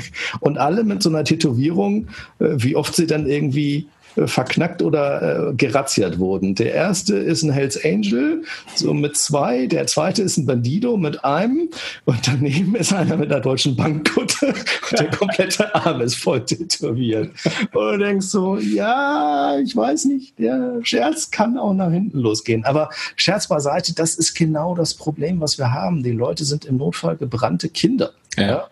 und 0.40 0.58
alle 0.58 0.84
mit 0.84 1.02
so 1.02 1.08
einer 1.10 1.24
Tätowierung, 1.24 2.08
äh, 2.38 2.46
wie 2.56 2.76
oft 2.76 2.94
sie 2.94 3.06
dann 3.06 3.26
irgendwie 3.26 3.88
äh, 4.18 4.26
verknackt 4.26 4.82
oder 4.82 5.50
äh, 5.50 5.54
gerazziert 5.54 6.18
wurden. 6.18 6.54
Der 6.54 6.72
erste 6.74 7.16
ist 7.16 7.42
ein 7.42 7.52
Hells 7.52 7.82
Angel, 7.84 8.42
so 8.74 8.94
mit 8.94 9.16
zwei. 9.16 9.66
Der 9.66 9.86
zweite 9.86 10.22
ist 10.22 10.36
ein 10.36 10.46
Bandido 10.46 10.96
mit 10.96 11.24
einem. 11.24 11.68
Und 12.04 12.26
daneben 12.26 12.74
ist 12.74 12.92
einer 12.92 13.16
mit 13.16 13.30
einer 13.30 13.40
deutschen 13.40 13.76
Bankkutte. 13.76 14.46
Und 14.90 14.98
der 14.98 15.10
komplette 15.10 15.74
Arm 15.74 16.00
ist 16.00 16.16
voll 16.16 16.44
tätowiert. 16.44 17.30
Und 17.72 17.92
du 17.92 17.98
denkst 17.98 18.26
so, 18.26 18.56
ja, 18.56 19.58
ich 19.62 19.76
weiß 19.76 20.06
nicht, 20.06 20.38
der 20.38 20.80
Scherz 20.82 21.30
kann 21.30 21.58
auch 21.58 21.74
nach 21.74 21.90
hinten 21.90 22.18
losgehen. 22.18 22.64
Aber 22.64 22.90
Scherz 23.16 23.48
beiseite, 23.48 23.94
das 23.94 24.14
ist 24.14 24.34
genau 24.34 24.74
das 24.74 24.94
Problem, 24.94 25.40
was 25.40 25.58
wir 25.58 25.72
haben. 25.72 26.02
Die 26.02 26.12
Leute 26.12 26.44
sind 26.44 26.64
im 26.64 26.78
Notfall 26.78 27.16
gebrannte 27.16 27.68
Kinder. 27.68 28.12
ja? 28.36 28.46
ja? 28.46 28.68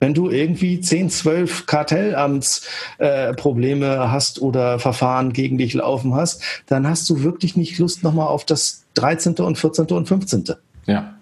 Wenn 0.00 0.14
du 0.14 0.30
irgendwie 0.30 0.80
10, 0.80 1.10
12 1.10 1.66
Kartellamtsprobleme 1.66 3.86
äh, 3.86 4.08
hast 4.08 4.40
oder 4.40 4.78
Verfahren 4.78 5.34
gegen 5.34 5.58
dich 5.58 5.74
laufen 5.74 6.14
hast, 6.14 6.42
dann 6.66 6.88
hast 6.88 7.10
du 7.10 7.22
wirklich 7.22 7.54
nicht 7.54 7.78
Lust 7.78 8.02
nochmal 8.02 8.26
auf 8.26 8.46
das 8.46 8.86
13. 8.94 9.34
und 9.36 9.58
14. 9.58 9.86
und 9.88 10.08
15. 10.08 10.44
Ja. 10.86 11.14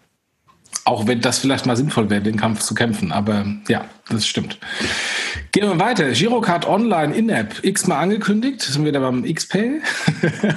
Auch 0.85 1.07
wenn 1.07 1.21
das 1.21 1.39
vielleicht 1.39 1.67
mal 1.67 1.77
sinnvoll 1.77 2.09
wäre, 2.09 2.23
den 2.23 2.37
Kampf 2.37 2.61
zu 2.61 2.75
kämpfen. 2.75 3.13
Aber 3.13 3.45
ja, 3.69 3.85
das 4.09 4.27
stimmt. 4.27 4.59
Gehen 5.53 5.69
wir 5.69 5.79
weiter. 5.79 6.13
Girocard 6.13 6.67
Online 6.67 7.15
In-App. 7.15 7.63
X-mal 7.63 7.99
angekündigt. 7.99 8.63
Sind 8.63 8.85
wir 8.85 8.93
wieder 8.93 9.01
beim 9.01 9.25
X-Pay. 9.25 9.83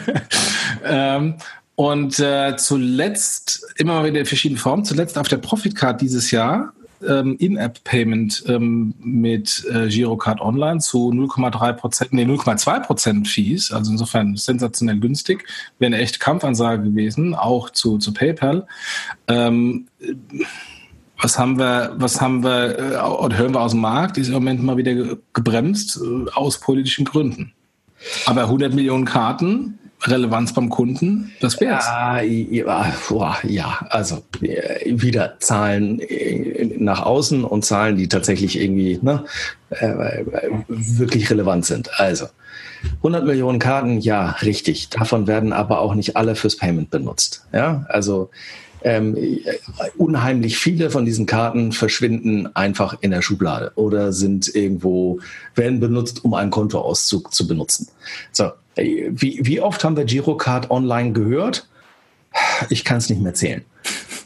ähm, 0.86 1.36
und 1.76 2.20
äh, 2.20 2.56
zuletzt, 2.58 3.66
immer 3.78 3.96
mal 3.96 4.06
wieder 4.06 4.20
in 4.20 4.26
verschiedenen 4.26 4.60
Formen, 4.60 4.86
zuletzt 4.86 5.18
auf 5.18 5.28
der 5.28 5.38
Profitcard 5.38 6.00
dieses 6.00 6.32
Jahr 6.32 6.74
ähm, 7.08 7.36
In-App-Payment 7.38 8.44
ähm, 8.48 8.94
mit 9.00 9.66
äh, 9.72 9.88
Girocard 9.88 10.42
Online 10.42 10.80
zu 10.80 11.12
0,3 11.12 11.74
Prozent, 11.74 12.14
nee, 12.14 12.24
0,2 12.24 12.80
Prozent 12.82 13.28
Fees, 13.28 13.72
also 13.72 13.92
insofern 13.92 14.36
sensationell 14.36 15.00
günstig, 15.00 15.46
wäre 15.80 15.88
eine 15.94 16.02
echte 16.02 16.20
Kampfansage 16.20 16.84
gewesen, 16.84 17.36
auch 17.36 17.70
zu, 17.70 17.98
zu 17.98 18.14
PayPal. 18.14 18.68
Ähm, 19.28 19.88
was 21.22 21.38
haben 21.38 21.60
wir, 21.60 21.94
was 21.98 22.20
haben 22.20 22.44
wir, 22.44 22.80
äh, 22.80 22.98
oder 22.98 23.38
hören 23.38 23.54
wir 23.54 23.62
aus 23.62 23.72
dem 23.72 23.82
Markt, 23.82 24.18
ist 24.18 24.28
im 24.28 24.34
Moment 24.34 24.64
mal 24.64 24.78
wieder 24.78 25.18
gebremst, 25.34 26.00
äh, 26.02 26.32
aus 26.32 26.60
politischen 26.60 27.06
Gründen. 27.06 27.54
Aber 28.26 28.44
100 28.44 28.74
Millionen 28.74 29.06
Karten 29.06 29.78
Relevanz 30.04 30.54
beim 30.54 30.70
Kunden, 30.70 31.32
das 31.40 31.60
wäre 31.60 31.78
es. 31.78 31.86
Ja, 31.86 32.22
ja, 33.44 33.86
also 33.90 34.24
äh, 34.42 34.86
wieder 34.86 35.40
Zahlen 35.40 36.00
äh, 36.00 36.76
nach 36.78 37.02
außen 37.04 37.44
und 37.44 37.64
Zahlen, 37.66 37.98
die 37.98 38.08
tatsächlich 38.08 38.60
irgendwie 38.60 39.00
ne, 39.02 39.24
äh, 39.70 40.24
wirklich 40.68 41.30
relevant 41.30 41.66
sind. 41.66 42.00
Also 42.00 42.28
100 42.98 43.26
Millionen 43.26 43.60
Karten, 43.60 44.00
ja, 44.00 44.32
richtig. 44.42 44.90
Davon 44.90 45.28
werden 45.28 45.54
aber 45.54 45.80
auch 45.80 45.94
nicht 45.94 46.18
alle 46.18 46.36
fürs 46.36 46.58
Payment 46.58 46.90
benutzt. 46.90 47.46
Ja, 47.54 47.86
also 47.90 48.32
ähm, 48.84 49.18
unheimlich 49.98 50.58
viele 50.58 50.90
von 50.90 51.06
diesen 51.06 51.26
Karten 51.26 51.72
verschwinden 51.72 52.54
einfach 52.56 52.98
in 53.02 53.12
der 53.12 53.22
Schublade 53.22 53.72
oder 53.76 54.12
sind 54.14 54.54
irgendwo, 54.54 55.20
werden 55.56 55.80
benutzt, 55.80 56.24
um 56.26 56.34
einen 56.34 56.52
Kontoauszug 56.52 57.34
zu 57.34 57.48
benutzen. 57.48 57.88
So, 58.32 58.52
wie, 58.76 59.40
wie 59.44 59.62
oft 59.62 59.84
haben 59.84 59.98
wir 59.98 60.06
Girocard 60.06 60.72
online 60.72 61.12
gehört? 61.12 61.68
Ich 62.70 62.86
kann 62.86 62.98
es 62.98 63.10
nicht 63.10 63.22
mehr 63.22 63.34
zählen. 63.34 63.64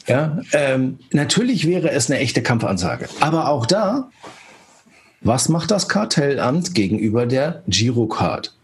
Ja, 0.06 0.38
ähm, 0.52 0.98
natürlich 1.10 1.66
wäre 1.66 1.90
es 1.90 2.10
eine 2.10 2.20
echte 2.20 2.42
Kampfansage. 2.42 3.08
Aber 3.20 3.48
auch 3.48 3.66
da, 3.66 4.10
was 5.20 5.48
macht 5.48 5.72
das 5.72 5.88
Kartellamt 5.88 6.74
gegenüber 6.74 7.26
der 7.26 7.62
Girocard? 7.66 8.54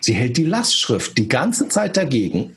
Sie 0.00 0.12
hält 0.12 0.36
die 0.36 0.44
Lastschrift 0.44 1.16
die 1.16 1.28
ganze 1.28 1.68
Zeit 1.68 1.96
dagegen 1.96 2.56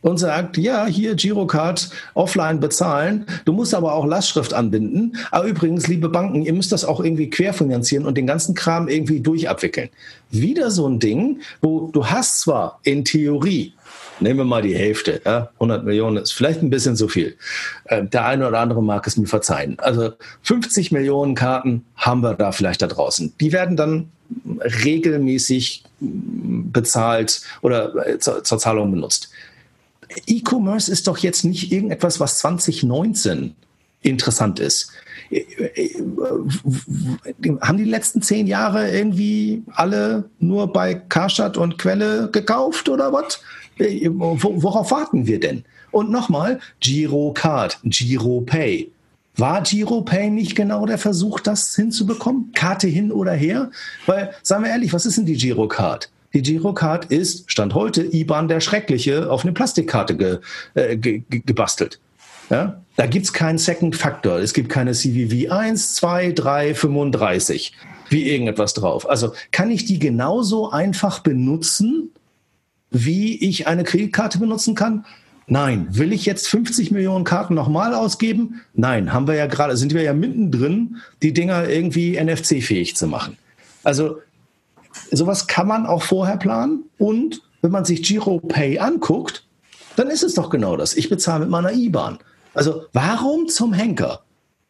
und 0.00 0.18
sagt, 0.18 0.56
ja, 0.58 0.86
hier 0.86 1.14
Girocard 1.14 1.90
offline 2.14 2.60
bezahlen. 2.60 3.26
Du 3.44 3.52
musst 3.52 3.74
aber 3.74 3.94
auch 3.94 4.06
Lastschrift 4.06 4.54
anbinden. 4.54 5.16
Aber 5.30 5.46
übrigens, 5.46 5.88
liebe 5.88 6.08
Banken, 6.08 6.42
ihr 6.42 6.52
müsst 6.52 6.72
das 6.72 6.84
auch 6.84 7.00
irgendwie 7.00 7.30
querfinanzieren 7.30 8.06
und 8.06 8.16
den 8.16 8.26
ganzen 8.26 8.54
Kram 8.54 8.88
irgendwie 8.88 9.20
durchabwickeln. 9.20 9.88
Wieder 10.30 10.70
so 10.70 10.88
ein 10.88 11.00
Ding, 11.00 11.40
wo 11.60 11.90
du 11.92 12.06
hast 12.06 12.40
zwar 12.40 12.80
in 12.82 13.04
Theorie 13.04 13.74
Nehmen 14.20 14.38
wir 14.40 14.44
mal 14.44 14.62
die 14.62 14.74
Hälfte. 14.74 15.20
Ja? 15.24 15.50
100 15.54 15.84
Millionen 15.84 16.16
ist 16.16 16.32
vielleicht 16.32 16.62
ein 16.62 16.70
bisschen 16.70 16.96
zu 16.96 17.08
viel. 17.08 17.36
Äh, 17.84 18.04
der 18.04 18.26
eine 18.26 18.48
oder 18.48 18.58
andere 18.58 18.82
mag 18.82 19.06
es 19.06 19.16
mir 19.16 19.26
verzeihen. 19.26 19.76
Also 19.78 20.12
50 20.42 20.92
Millionen 20.92 21.34
Karten 21.34 21.84
haben 21.96 22.22
wir 22.22 22.34
da 22.34 22.52
vielleicht 22.52 22.82
da 22.82 22.86
draußen. 22.86 23.32
Die 23.40 23.52
werden 23.52 23.76
dann 23.76 24.10
regelmäßig 24.84 25.84
bezahlt 26.00 27.42
oder 27.62 28.06
äh, 28.06 28.18
zur, 28.18 28.44
zur 28.44 28.58
Zahlung 28.58 28.90
benutzt. 28.90 29.30
E-Commerce 30.26 30.90
ist 30.90 31.06
doch 31.06 31.18
jetzt 31.18 31.44
nicht 31.44 31.72
irgendetwas, 31.72 32.20
was 32.20 32.38
2019 32.38 33.54
interessant 34.02 34.60
ist. 34.60 34.92
Haben 37.60 37.76
die 37.76 37.84
letzten 37.84 38.22
zehn 38.22 38.46
Jahre 38.46 38.90
irgendwie 38.90 39.62
alle 39.72 40.30
nur 40.38 40.72
bei 40.72 40.94
Karstadt 40.94 41.56
und 41.56 41.78
Quelle 41.78 42.30
gekauft 42.30 42.88
oder 42.88 43.12
was? 43.12 43.40
Worauf 43.78 44.90
warten 44.90 45.26
wir 45.26 45.40
denn? 45.40 45.64
Und 45.90 46.10
nochmal, 46.10 46.60
Girocard, 46.80 47.78
Giropay. 47.84 48.90
War 49.36 49.62
Giropay 49.62 50.30
nicht 50.30 50.56
genau 50.56 50.84
der 50.84 50.98
Versuch, 50.98 51.40
das 51.40 51.76
hinzubekommen? 51.76 52.52
Karte 52.54 52.88
hin 52.88 53.12
oder 53.12 53.32
her? 53.32 53.70
Weil, 54.06 54.34
sagen 54.42 54.64
wir 54.64 54.70
ehrlich, 54.70 54.92
was 54.92 55.06
ist 55.06 55.16
denn 55.16 55.26
die 55.26 55.36
Girocard? 55.36 56.10
Die 56.42 56.54
Girocard 56.54 57.06
ist, 57.06 57.50
Stand 57.50 57.74
heute, 57.74 58.02
IBAN 58.02 58.48
der 58.48 58.60
Schreckliche 58.60 59.30
auf 59.30 59.42
eine 59.44 59.52
Plastikkarte 59.52 60.16
ge, 60.16 60.38
äh, 60.74 60.96
ge, 60.96 61.22
gebastelt. 61.28 62.00
Ja? 62.50 62.82
Da 62.96 63.06
gibt 63.06 63.26
es 63.26 63.32
keinen 63.32 63.58
Second 63.58 63.96
Factor. 63.96 64.38
Es 64.38 64.52
gibt 64.52 64.68
keine 64.68 64.92
CVV 64.92 65.50
1, 65.50 65.94
2, 65.94 66.32
3, 66.32 66.74
35 66.74 67.72
wie 68.10 68.30
irgendetwas 68.30 68.74
drauf. 68.74 69.08
Also 69.08 69.32
kann 69.52 69.70
ich 69.70 69.84
die 69.84 69.98
genauso 69.98 70.70
einfach 70.70 71.20
benutzen, 71.20 72.10
wie 72.90 73.36
ich 73.36 73.66
eine 73.66 73.84
Kreditkarte 73.84 74.38
benutzen 74.38 74.74
kann? 74.74 75.04
Nein. 75.46 75.88
Will 75.90 76.12
ich 76.12 76.26
jetzt 76.26 76.48
50 76.48 76.90
Millionen 76.90 77.24
Karten 77.24 77.54
nochmal 77.54 77.94
ausgeben? 77.94 78.60
Nein. 78.74 79.12
Haben 79.12 79.26
wir 79.26 79.34
ja 79.34 79.46
gerade, 79.46 79.76
sind 79.76 79.94
wir 79.94 80.02
ja 80.02 80.12
mittendrin, 80.12 80.96
die 81.22 81.32
Dinger 81.32 81.68
irgendwie 81.68 82.18
NFC-fähig 82.22 82.96
zu 82.96 83.06
machen. 83.06 83.36
Also 83.82 84.18
sowas 85.10 85.46
kann 85.46 85.66
man 85.66 85.86
auch 85.86 86.02
vorher 86.02 86.36
planen. 86.36 86.84
Und 86.98 87.42
wenn 87.62 87.70
man 87.70 87.84
sich 87.84 88.02
GiroPay 88.02 88.78
anguckt, 88.78 89.44
dann 89.96 90.08
ist 90.08 90.22
es 90.22 90.34
doch 90.34 90.50
genau 90.50 90.76
das. 90.76 90.94
Ich 90.94 91.08
bezahle 91.08 91.40
mit 91.40 91.50
meiner 91.50 91.72
IBAN. 91.72 92.18
Also 92.54 92.84
warum 92.92 93.48
zum 93.48 93.72
Henker 93.72 94.22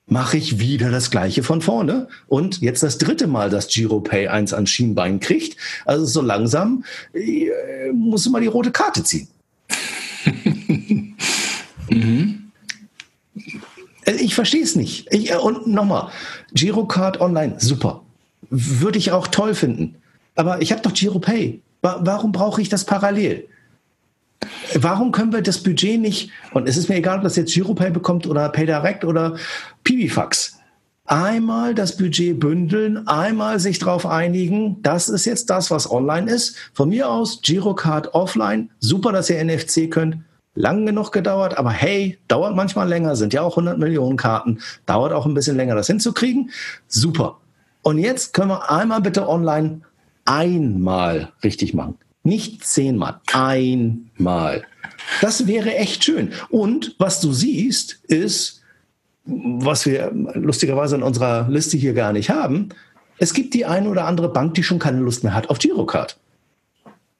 mache 0.07 0.39
ich 0.39 0.59
wieder 0.59 0.91
das 0.91 1.11
Gleiche 1.11 1.43
von 1.43 1.61
vorne 1.61 2.09
und 2.27 2.61
jetzt 2.61 2.83
das 2.83 2.99
dritte 2.99 3.27
Mal, 3.27 3.51
dass 3.51 3.69
GiroPay 3.69 4.29
eins 4.29 4.55
an 4.55 4.67
Schienbein 4.67 5.21
kriegt. 5.21 5.57
Also 5.85 6.07
so 6.07 6.23
langsam 6.23 6.85
äh, 7.13 7.93
muss 7.93 8.27
immer 8.27 8.41
die 8.41 8.47
rote 8.47 8.71
Karte 8.71 9.05
ziehen. 9.05 9.29
mhm. 11.91 12.51
Ich 14.21 14.35
verstehe 14.35 14.63
es 14.63 14.75
nicht. 14.75 15.13
Ich, 15.13 15.31
äh, 15.31 15.37
und 15.37 15.67
nochmal, 15.67 16.11
Girocard 16.55 17.21
online, 17.21 17.57
super. 17.59 18.03
Würde 18.49 18.99
ich 18.99 19.13
auch 19.13 19.27
toll 19.27 19.55
finden. 19.55 19.97
Aber 20.39 20.63
ich 20.63 20.71
habe 20.71 20.83
doch 20.83 20.95
GiroPay. 20.95 21.61
Warum 21.83 22.31
brauche 22.31 22.63
ich 22.63 22.69
das 22.69 22.85
parallel? 22.85 23.49
Warum 24.75 25.11
können 25.11 25.33
wir 25.33 25.43
das 25.43 25.61
Budget 25.65 26.01
nicht, 26.01 26.31
und 26.53 26.69
es 26.69 26.77
ist 26.77 26.89
mir 26.89 26.95
egal, 26.95 27.19
ob 27.19 27.25
das 27.25 27.35
jetzt 27.35 27.53
GiroPay 27.53 27.91
bekommt 27.91 28.25
oder 28.25 28.49
PayDirect 28.49 29.05
oder 29.05 29.37
Pibifax, 29.83 30.61
einmal 31.07 31.75
das 31.75 31.97
Budget 31.97 32.39
bündeln, 32.39 33.09
einmal 33.09 33.59
sich 33.59 33.81
darauf 33.81 34.07
einigen, 34.07 34.81
das 34.83 35.09
ist 35.09 35.25
jetzt 35.25 35.51
das, 35.51 35.73
was 35.73 35.91
online 35.91 36.31
ist. 36.31 36.57
Von 36.73 36.91
mir 36.91 37.11
aus 37.11 37.41
Girocard 37.43 38.15
offline, 38.15 38.71
super, 38.79 39.11
dass 39.11 39.31
ihr 39.31 39.43
NFC 39.43 39.91
könnt, 39.91 40.19
lang 40.55 40.87
genug 40.87 41.11
gedauert, 41.11 41.59
aber 41.59 41.71
hey, 41.71 42.17
dauert 42.29 42.55
manchmal 42.55 42.89
länger, 42.89 43.17
sind 43.17 43.33
ja 43.33 43.43
auch 43.43 43.57
100 43.57 43.77
Millionen 43.77 44.17
Karten, 44.17 44.61
dauert 44.87 45.13
auch 45.13 45.27
ein 45.27 45.35
bisschen 45.35 45.57
länger, 45.57 45.75
das 45.75 45.89
hinzukriegen, 45.89 46.51
super. 46.87 47.39
Und 47.83 47.99
jetzt 47.99 48.35
können 48.35 48.51
wir 48.51 48.71
einmal 48.71 49.01
bitte 49.01 49.29
online 49.29 49.81
einmal 50.29 51.33
richtig 51.43 51.75
machen. 51.75 51.97
Nicht 52.23 52.65
zehnmal, 52.65 53.21
einmal. 53.33 54.65
Das 55.21 55.47
wäre 55.47 55.75
echt 55.77 56.05
schön. 56.05 56.33
Und 56.51 56.95
was 56.99 57.21
du 57.21 57.33
siehst, 57.33 58.01
ist, 58.05 58.63
was 59.25 59.87
wir 59.87 60.13
lustigerweise 60.35 60.97
in 60.97 61.03
unserer 61.03 61.49
Liste 61.49 61.77
hier 61.77 61.95
gar 61.95 62.13
nicht 62.13 62.31
haben, 62.31 62.71
es 63.19 63.35
gibt 63.35 63.55
die 63.55 63.65
eine 63.65 63.89
oder 63.89 64.05
andere 64.05 64.33
Bank, 64.33 64.55
die 64.55 64.63
schon 64.63 64.79
keine 64.79 65.01
Lust 65.01 65.25
mehr 65.25 65.35
hat 65.35 65.51
auf 65.51 65.59
Girocard. 65.59 66.19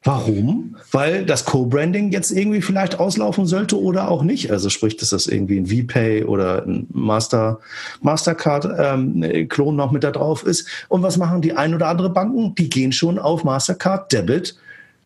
Warum? 0.09 0.75
Weil 0.91 1.27
das 1.27 1.45
Co-Branding 1.45 2.13
jetzt 2.13 2.31
irgendwie 2.31 2.63
vielleicht 2.63 2.99
auslaufen 2.99 3.47
sollte 3.47 3.79
oder 3.79 4.11
auch 4.11 4.23
nicht. 4.23 4.51
Also 4.51 4.71
sprich, 4.71 4.97
dass 4.97 5.11
das 5.11 5.27
irgendwie 5.27 5.59
ein 5.59 5.67
VPay 5.67 6.25
oder 6.25 6.65
ein 6.67 6.87
Master, 6.91 7.61
Mastercard-Klon 8.01 9.69
ähm, 9.69 9.77
noch 9.77 9.93
mit 9.93 10.05
da 10.05 10.11
drauf 10.11 10.45
ist. 10.45 10.67
Und 10.89 11.03
was 11.03 11.19
machen 11.19 11.43
die 11.43 11.53
ein 11.53 11.75
oder 11.75 11.89
andere 11.89 12.09
Banken? 12.09 12.55
Die 12.55 12.71
gehen 12.71 12.91
schon 12.91 13.19
auf 13.19 13.45
Mastercard 13.45 14.11
Debit 14.11 14.57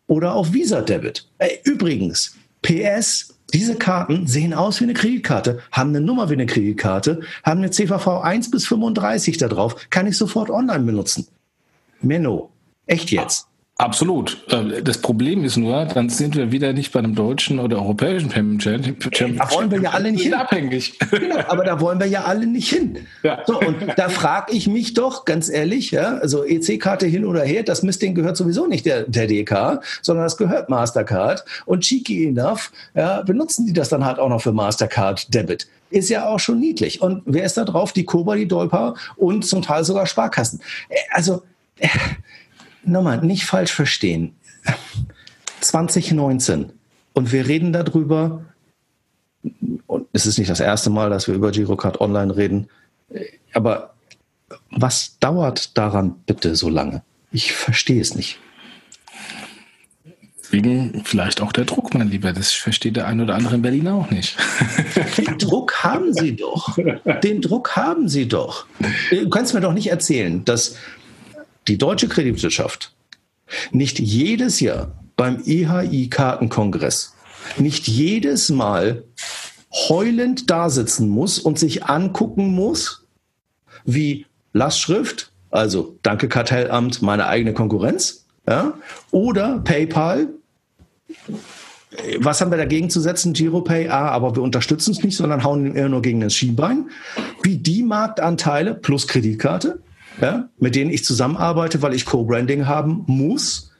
oder 0.07 0.35
auf 0.35 0.53
Visa 0.53 0.79
Debit. 0.79 1.27
Ey, 1.37 1.59
übrigens, 1.65 2.37
PS, 2.61 3.35
diese 3.53 3.75
Karten 3.75 4.25
sehen 4.25 4.53
aus 4.53 4.79
wie 4.79 4.85
eine 4.85 4.93
Kreditkarte, 4.93 5.59
haben 5.73 5.89
eine 5.89 5.99
Nummer 5.99 6.29
wie 6.29 6.35
eine 6.35 6.45
Kreditkarte, 6.45 7.19
haben 7.43 7.59
eine 7.59 7.71
CVV 7.71 8.21
1 8.21 8.51
bis 8.51 8.65
35 8.67 9.37
da 9.37 9.49
drauf, 9.49 9.75
kann 9.89 10.07
ich 10.07 10.17
sofort 10.17 10.49
online 10.49 10.85
benutzen. 10.85 11.27
Menno, 12.01 12.51
echt 12.87 13.11
jetzt. 13.11 13.49
Absolut. 13.83 14.37
Ähm, 14.49 14.73
das 14.83 14.99
Problem 14.99 15.43
ist 15.43 15.57
nur, 15.57 15.85
dann 15.85 16.07
sind 16.07 16.37
wir 16.37 16.53
wieder 16.53 16.71
nicht 16.71 16.93
bei 16.93 16.99
einem 16.99 17.15
deutschen 17.15 17.59
oder 17.59 17.77
europäischen 17.77 18.29
Payment 18.29 18.63
Champion. 18.63 19.37
Da 19.37 19.51
wollen 19.51 19.71
wir 19.71 19.81
ja 19.81 19.89
alle 19.91 20.11
nicht 20.11 20.23
hin. 20.23 20.33
Abhängig. 20.33 20.97
Genau, 21.11 21.39
aber 21.47 21.63
da 21.65 21.79
wollen 21.79 21.99
wir 21.99 22.07
ja 22.07 22.23
alle 22.23 22.45
nicht 22.45 22.69
hin. 22.69 22.97
Ja. 23.23 23.43
So, 23.45 23.59
und 23.59 23.75
da 23.97 24.09
frage 24.09 24.53
ich 24.53 24.67
mich 24.67 24.93
doch, 24.93 25.25
ganz 25.25 25.49
ehrlich, 25.49 25.91
ja, 25.91 26.17
also 26.17 26.45
EC-Karte 26.45 27.05
hin 27.07 27.25
oder 27.25 27.43
her, 27.43 27.63
das 27.63 27.83
Mistding 27.83 28.15
gehört 28.15 28.37
sowieso 28.37 28.67
nicht 28.67 28.85
der, 28.85 29.03
der 29.03 29.27
DK, 29.27 29.81
sondern 30.01 30.25
das 30.25 30.37
gehört 30.37 30.69
Mastercard. 30.69 31.43
Und 31.65 31.81
cheeky 31.81 32.27
enough, 32.27 32.71
ja, 32.95 33.21
benutzen 33.21 33.65
die 33.65 33.73
das 33.73 33.89
dann 33.89 34.05
halt 34.05 34.17
auch 34.17 34.29
noch 34.29 34.41
für 34.41 34.53
Mastercard 34.53 35.33
Debit 35.33 35.67
ist 35.89 36.09
ja 36.09 36.25
auch 36.27 36.39
schon 36.39 36.59
niedlich. 36.59 37.01
Und 37.01 37.21
wer 37.25 37.45
ist 37.45 37.55
da 37.55 37.65
drauf? 37.65 37.93
Die 37.93 38.03
Koba, 38.03 38.35
die 38.35 38.47
Dolpa 38.47 38.95
und 39.15 39.45
zum 39.45 39.61
Teil 39.61 39.83
sogar 39.83 40.07
Sparkassen. 40.07 40.59
Äh, 40.89 40.95
also, 41.11 41.43
äh, 41.77 41.87
nochmal, 42.83 43.21
nicht 43.21 43.45
falsch 43.45 43.71
verstehen. 43.71 44.35
2019 45.61 46.71
und 47.13 47.31
wir 47.31 47.47
reden 47.47 47.73
darüber, 47.73 48.45
und 49.87 50.07
es 50.13 50.25
ist 50.25 50.37
nicht 50.37 50.49
das 50.49 50.59
erste 50.59 50.89
Mal, 50.89 51.09
dass 51.09 51.27
wir 51.27 51.35
über 51.35 51.51
Girocard 51.51 52.01
Online 52.01 52.35
reden, 52.35 52.69
aber 53.53 53.93
was 54.69 55.17
dauert 55.19 55.77
daran 55.77 56.15
bitte 56.25 56.55
so 56.55 56.69
lange? 56.69 57.03
Ich 57.31 57.53
verstehe 57.53 58.01
es 58.01 58.15
nicht. 58.15 58.39
Deswegen 60.53 61.01
vielleicht 61.03 61.41
auch 61.41 61.51
der 61.51 61.65
Druck, 61.65 61.95
mein 61.95 62.09
Lieber. 62.09 62.31
Das 62.31 62.51
versteht 62.51 62.95
der 62.95 63.07
ein 63.07 63.19
oder 63.19 63.33
andere 63.33 63.55
in 63.55 63.63
Berlin 63.63 63.87
auch 63.87 64.11
nicht. 64.11 64.37
Den 65.17 65.39
Druck 65.39 65.83
haben 65.83 66.13
Sie 66.13 66.35
doch. 66.35 66.77
Den 67.23 67.41
Druck 67.41 67.75
haben 67.75 68.07
Sie 68.07 68.27
doch. 68.27 68.67
Du 69.09 69.29
kannst 69.29 69.55
mir 69.55 69.61
doch 69.61 69.73
nicht 69.73 69.87
erzählen, 69.87 70.45
dass 70.45 70.75
die 71.67 71.77
deutsche 71.77 72.07
Kreditwirtschaft 72.07 72.93
nicht 73.71 73.99
jedes 73.99 74.59
Jahr 74.59 75.03
beim 75.15 75.41
EHI-Kartenkongress, 75.45 77.13
nicht 77.57 77.87
jedes 77.87 78.49
Mal 78.49 79.03
heulend 79.71 80.49
dasitzen 80.49 81.09
muss 81.09 81.39
und 81.39 81.59
sich 81.59 81.85
angucken 81.85 82.47
muss, 82.53 83.05
wie 83.85 84.25
Lastschrift, 84.53 85.31
also 85.51 85.97
Danke 86.03 86.29
Kartellamt, 86.29 87.01
meine 87.01 87.27
eigene 87.27 87.53
Konkurrenz, 87.53 88.25
ja, 88.47 88.73
oder 89.11 89.59
PayPal, 89.59 90.29
was 92.19 92.41
haben 92.41 92.51
wir 92.51 92.57
dagegen 92.57 92.89
zu 92.89 92.99
setzen? 92.99 93.33
GiroPay, 93.33 93.89
ah, 93.89 94.09
aber 94.09 94.35
wir 94.35 94.41
unterstützen 94.41 94.91
es 94.91 95.03
nicht, 95.03 95.15
sondern 95.15 95.43
hauen 95.43 95.75
eher 95.75 95.89
nur 95.89 96.01
gegen 96.01 96.21
das 96.21 96.33
Schienbein. 96.33 96.89
Wie 97.43 97.57
die 97.57 97.83
Marktanteile 97.83 98.73
plus 98.73 99.07
Kreditkarte 99.07 99.79
ja, 100.23 100.47
mit 100.57 100.75
denen 100.75 100.89
ich 100.89 101.03
zusammenarbeite, 101.03 101.81
weil 101.81 101.93
ich 101.93 102.05
Co-Branding 102.05 102.65
haben 102.65 103.03
muss, 103.07 103.71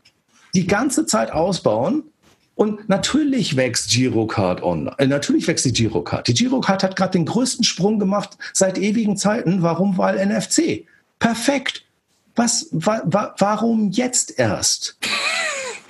die 0.53 0.67
ganze 0.67 1.05
Zeit 1.05 1.31
ausbauen. 1.31 2.03
Und 2.55 2.87
natürlich 2.87 3.55
wächst 3.55 3.89
Girocard 3.89 4.61
online. 4.61 4.95
Äh, 4.99 5.07
natürlich 5.07 5.47
wächst 5.47 5.65
die 5.65 5.71
Girocard. 5.71 6.27
Die 6.27 6.33
Girocard 6.33 6.83
hat 6.83 6.95
gerade 6.95 7.13
den 7.13 7.25
größten 7.25 7.63
Sprung 7.63 7.97
gemacht 7.97 8.37
seit 8.51 8.77
ewigen 8.77 9.17
Zeiten. 9.17 9.63
Warum? 9.63 9.97
Weil 9.97 10.23
NFC. 10.23 10.85
Perfekt. 11.17 11.85
Was, 12.35 12.67
wa, 12.71 13.01
wa, 13.05 13.33
warum 13.39 13.89
jetzt 13.89 14.37
erst? 14.37 14.97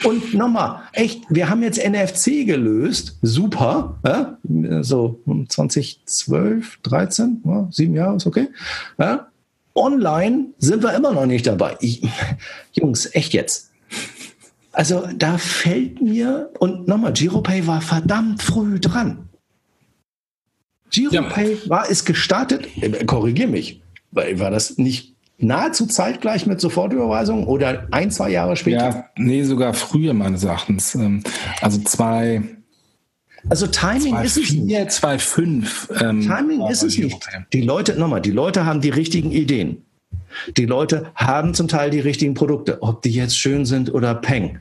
Und 0.06 0.34
nochmal, 0.34 0.82
echt, 0.92 1.24
wir 1.30 1.50
haben 1.50 1.64
jetzt 1.64 1.84
NFC 1.84 2.46
gelöst, 2.46 3.18
super, 3.22 3.98
ja? 4.06 4.38
so 4.82 5.22
2012, 5.48 6.80
13, 6.84 7.42
ja, 7.46 7.68
sieben 7.72 7.96
Jahre 7.96 8.18
ist 8.18 8.28
okay. 8.28 8.50
Ja? 8.98 9.28
Online 9.76 10.48
sind 10.58 10.84
wir 10.84 10.94
immer 10.94 11.12
noch 11.12 11.26
nicht 11.26 11.48
dabei. 11.48 11.78
Ich, 11.80 12.02
Jungs, 12.74 13.10
echt 13.14 13.34
jetzt. 13.34 13.72
Also 14.72 15.08
da 15.16 15.38
fällt 15.38 16.02
mir, 16.02 16.50
und 16.60 16.88
nochmal, 16.88 17.14
GiroPay 17.14 17.68
war 17.68 17.82
verdammt 17.82 18.42
früh 18.42 18.80
dran. 18.80 19.30
GiroPay 20.90 21.54
ja. 21.54 21.70
war 21.70 21.90
es 21.90 22.06
gestartet, 22.06 22.68
äh, 22.82 23.06
korrigier 23.06 23.48
mich, 23.48 23.82
war 24.12 24.52
das 24.52 24.78
nicht 24.78 25.16
nahezu 25.38 25.86
zeitgleich 25.86 26.46
mit 26.46 26.62
Sofortüberweisung 26.62 27.48
oder 27.48 27.88
ein, 27.92 28.12
zwei 28.12 28.30
Jahre 28.30 28.56
später? 28.56 28.90
Ja, 28.90 29.06
nee, 29.16 29.44
sogar 29.44 29.74
früher 29.74 30.14
meines 30.14 30.44
Erachtens. 30.44 30.96
Ähm, 30.96 31.24
also 31.62 31.80
zwei, 31.82 32.44
also 33.50 33.68
Timing 33.68 34.14
2, 34.14 34.24
ist 34.24 34.38
es 34.38 34.52
nicht. 34.54 34.90
2,5. 34.90 36.02
Ähm, 36.02 36.22
Timing 36.22 36.68
ist 36.68 36.84
es 36.84 36.98
nicht. 36.98 37.18
Die 37.52 37.62
Leute, 37.62 38.00
nochmal, 38.00 38.22
die 38.22 38.32
Leute 38.32 38.66
haben 38.66 38.82
die 38.82 38.90
richtigen 38.90 39.32
Ideen. 39.32 39.84
Die 40.58 40.66
Leute 40.66 41.12
haben 41.16 41.54
zum 41.54 41.68
Teil 41.68 41.90
die 41.90 42.00
richtigen 42.00 42.34
Produkte, 42.34 42.82
ob 42.82 43.02
die 43.02 43.12
jetzt 43.12 43.38
schön 43.38 43.66
sind 43.66 43.94
oder 43.94 44.16
peng. 44.16 44.60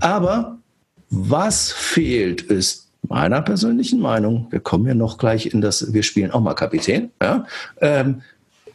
Aber 0.00 0.58
was 1.10 1.70
fehlt, 1.72 2.42
ist 2.42 2.88
meiner 3.08 3.42
persönlichen 3.42 4.00
Meinung, 4.00 4.46
wir 4.50 4.60
kommen 4.60 4.86
ja 4.86 4.94
noch 4.94 5.18
gleich 5.18 5.46
in 5.46 5.60
das, 5.60 5.92
wir 5.92 6.02
spielen 6.02 6.30
auch 6.30 6.40
mal 6.40 6.54
Kapitän, 6.54 7.10
ja, 7.22 7.46
ähm, 7.80 8.22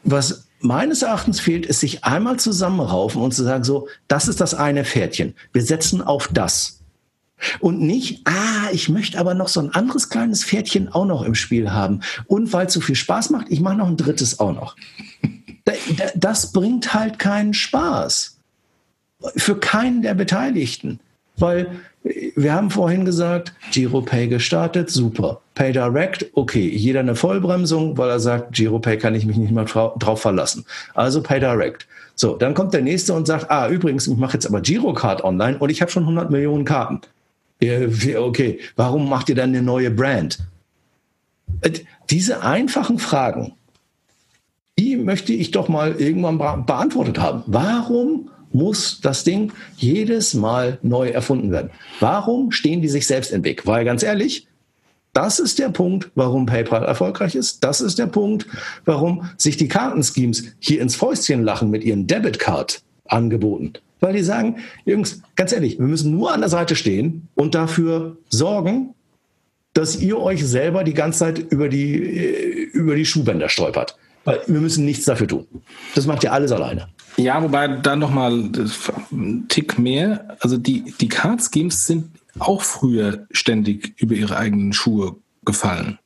was 0.04 0.48
meines 0.62 1.02
Erachtens 1.02 1.40
fehlt 1.40 1.66
es 1.68 1.80
sich 1.80 2.04
einmal 2.04 2.38
zusammenraufen 2.38 3.22
und 3.22 3.34
zu 3.34 3.44
sagen, 3.44 3.64
so, 3.64 3.88
das 4.08 4.28
ist 4.28 4.42
das 4.42 4.54
eine 4.54 4.86
Pferdchen. 4.86 5.34
Wir 5.54 5.62
setzen 5.62 6.02
auf 6.02 6.30
das. 6.32 6.79
Und 7.60 7.82
nicht, 7.82 8.22
ah, 8.26 8.70
ich 8.72 8.90
möchte 8.90 9.18
aber 9.20 9.34
noch 9.34 9.48
so 9.48 9.60
ein 9.60 9.74
anderes 9.74 10.10
kleines 10.10 10.44
Pferdchen 10.44 10.90
auch 10.90 11.06
noch 11.06 11.24
im 11.24 11.36
Spiel 11.36 11.72
haben. 11.72 12.02
Und 12.28 12.52
weil 12.54 12.68
es 12.68 12.74
so 12.74 12.82
viel 12.82 12.96
Spaß 12.96 13.30
macht, 13.30 13.48
ich 13.50 13.62
mache 13.62 13.78
noch 13.78 13.88
ein 13.88 13.98
drittes 13.98 14.40
auch 14.40 14.54
noch. 14.54 14.76
Das 16.16 16.52
bringt 16.52 16.96
halt 16.96 17.20
keinen 17.20 17.54
Spaß. 17.54 18.40
Für 19.36 19.56
keinen 19.60 20.02
der 20.02 20.16
Beteiligten. 20.16 21.00
Weil 21.38 21.68
wir 22.36 22.54
haben 22.54 22.72
vorhin 22.72 23.06
gesagt, 23.06 23.54
GiroPay 23.72 24.28
gestartet, 24.28 24.90
super. 24.90 25.42
Pay 25.56 25.74
Direct, 25.74 26.26
okay. 26.34 26.68
Jeder 26.68 27.02
eine 27.02 27.16
Vollbremsung, 27.16 27.98
weil 27.98 28.10
er 28.10 28.20
sagt, 28.20 28.54
GiroPay 28.54 28.98
kann 28.98 29.16
ich 29.16 29.26
mich 29.26 29.38
nicht 29.38 29.52
mehr 29.52 29.66
drauf 29.66 30.22
verlassen. 30.22 30.66
Also 30.94 31.22
Pay 31.22 31.40
Direct. 31.40 31.88
So, 32.16 32.36
dann 32.36 32.54
kommt 32.54 32.74
der 32.74 32.82
nächste 32.82 33.14
und 33.14 33.28
sagt, 33.28 33.50
ah, 33.52 33.70
übrigens, 33.70 34.08
ich 34.08 34.18
mache 34.18 34.34
jetzt 34.34 34.48
aber 34.48 34.62
Girocard 34.62 35.24
online 35.24 35.58
und 35.58 35.70
ich 35.70 35.82
habe 35.82 35.92
schon 35.92 36.04
100 36.04 36.30
Millionen 36.32 36.66
Karten. 36.66 37.02
Okay, 37.62 38.60
warum 38.76 39.10
macht 39.10 39.30
ihr 39.30 39.36
dann 39.36 39.50
eine 39.50 39.62
neue 39.62 39.92
Brand? 39.92 40.40
Äh, 41.62 41.72
diese 42.10 42.42
einfachen 42.42 43.00
Fragen, 43.00 43.54
die 44.78 44.96
möchte 44.96 45.34
ich 45.34 45.52
doch 45.52 45.68
mal 45.68 45.96
irgendwann 45.96 46.38
beantwortet 46.38 47.20
haben. 47.20 47.44
Warum 47.48 48.30
muss 48.52 49.00
das 49.02 49.24
Ding 49.24 49.52
jedes 49.78 50.34
Mal 50.34 50.80
neu 50.82 51.10
erfunden 51.10 51.52
werden. 51.52 51.70
Warum 52.00 52.52
stehen 52.52 52.82
die 52.82 52.88
sich 52.88 53.06
selbst 53.08 53.32
im 53.32 53.44
Weg? 53.44 53.68
Weil 53.68 53.86
ganz 53.86 54.04
ehrlich, 54.04 54.48
das 55.14 55.40
ist 55.40 55.60
der 55.60 55.70
Punkt, 55.70 56.12
warum 56.16 56.46
PayPal 56.46 56.84
erfolgreich 56.84 57.36
ist. 57.36 57.64
Das 57.64 57.82
ist 57.82 57.98
der 58.00 58.08
Punkt, 58.08 58.46
warum 58.86 59.30
sich 59.38 59.58
die 59.58 59.68
Kartenschemes 59.68 60.56
hier 60.60 60.82
ins 60.82 60.96
Fäustchen 60.96 61.44
lachen 61.44 61.70
mit 61.70 61.84
ihren 61.84 62.08
Debitcard-Angeboten. 62.08 63.74
Weil 64.00 64.14
die 64.14 64.24
sagen, 64.24 64.58
Jungs, 64.86 65.22
ganz 65.36 65.52
ehrlich, 65.52 65.78
wir 65.80 65.88
müssen 65.88 66.12
nur 66.12 66.34
an 66.34 66.40
der 66.40 66.50
Seite 66.50 66.76
stehen 66.76 67.28
und 67.36 67.56
dafür 67.56 68.18
sorgen, 68.30 68.94
dass 69.74 70.00
ihr 70.00 70.20
euch 70.20 70.46
selber 70.46 70.84
die 70.84 70.94
ganze 70.94 71.20
Zeit 71.20 71.40
über 71.40 71.70
die, 71.70 71.96
äh, 71.96 72.64
über 72.74 72.96
die 72.96 73.06
Schuhbänder 73.06 73.50
stolpert. 73.50 73.98
Weil 74.26 74.42
wir 74.48 74.60
müssen 74.60 74.86
nichts 74.86 75.06
dafür 75.06 75.28
tun. 75.28 75.48
Das 75.96 76.06
macht 76.06 76.24
ihr 76.24 76.34
alles 76.34 76.52
alleine. 76.52 76.90
Ja, 77.18 77.42
wobei 77.42 77.68
dann 77.68 78.00
nochmal 78.00 78.50
ein 79.12 79.46
Tick 79.48 79.80
mehr. 79.80 80.38
Also 80.40 80.58
die, 80.58 80.94
die 81.00 81.08
Card 81.08 81.42
Schemes 81.42 81.86
sind 81.86 82.12
auch 82.38 82.62
früher 82.62 83.28
ständig 83.32 83.94
über 83.98 84.16
ihre 84.16 84.38
eigenen 84.38 84.74
Schuhe 84.74 85.16
gefallen. 85.46 86.00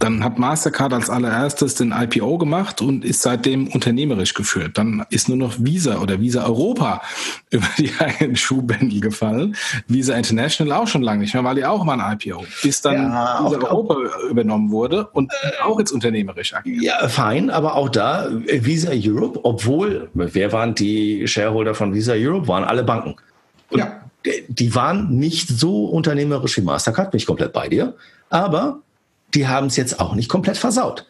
Dann 0.00 0.24
hat 0.24 0.38
Mastercard 0.38 0.94
als 0.94 1.10
allererstes 1.10 1.74
den 1.74 1.92
IPO 1.92 2.38
gemacht 2.38 2.80
und 2.80 3.04
ist 3.04 3.20
seitdem 3.20 3.68
unternehmerisch 3.68 4.32
geführt. 4.32 4.78
Dann 4.78 5.04
ist 5.10 5.28
nur 5.28 5.36
noch 5.36 5.56
Visa 5.58 5.98
oder 5.98 6.20
Visa 6.20 6.46
Europa 6.46 7.02
über 7.50 7.66
die 7.76 7.92
eigenen 7.98 8.34
Schuhbändel 8.34 9.00
gefallen. 9.00 9.56
Visa 9.88 10.14
International 10.14 10.80
auch 10.80 10.88
schon 10.88 11.02
lange 11.02 11.20
nicht 11.20 11.34
mehr, 11.34 11.44
weil 11.44 11.54
die 11.54 11.66
auch 11.66 11.84
mal 11.84 12.00
ein 12.00 12.18
IPO, 12.18 12.44
bis 12.62 12.80
dann 12.80 13.12
ja, 13.12 13.44
Visa 13.44 13.58
Europa 13.58 13.96
übernommen 14.30 14.70
wurde 14.70 15.06
und 15.12 15.30
auch 15.62 15.78
jetzt 15.78 15.92
unternehmerisch 15.92 16.54
agiert. 16.54 16.82
Ja, 16.82 17.06
fein, 17.08 17.50
aber 17.50 17.74
auch 17.74 17.90
da 17.90 18.26
äh, 18.28 18.64
Visa 18.64 18.92
Europe, 18.94 19.40
obwohl, 19.42 20.08
wer 20.14 20.50
waren 20.52 20.74
die 20.74 21.28
Shareholder 21.28 21.74
von 21.74 21.92
Visa 21.92 22.14
Europe? 22.14 22.48
Waren 22.48 22.64
alle 22.64 22.84
Banken. 22.84 23.16
Und 23.68 23.78
ja. 23.78 24.00
Die 24.48 24.74
waren 24.74 25.16
nicht 25.16 25.48
so 25.48 25.86
unternehmerisch 25.86 26.58
wie 26.58 26.62
Mastercard, 26.62 27.10
bin 27.10 27.18
ich 27.18 27.26
komplett 27.26 27.54
bei 27.54 27.68
dir. 27.68 27.94
Aber 28.28 28.80
die 29.34 29.48
haben 29.48 29.68
es 29.68 29.76
jetzt 29.76 30.00
auch 30.00 30.14
nicht 30.14 30.28
komplett 30.28 30.56
versaut. 30.56 31.06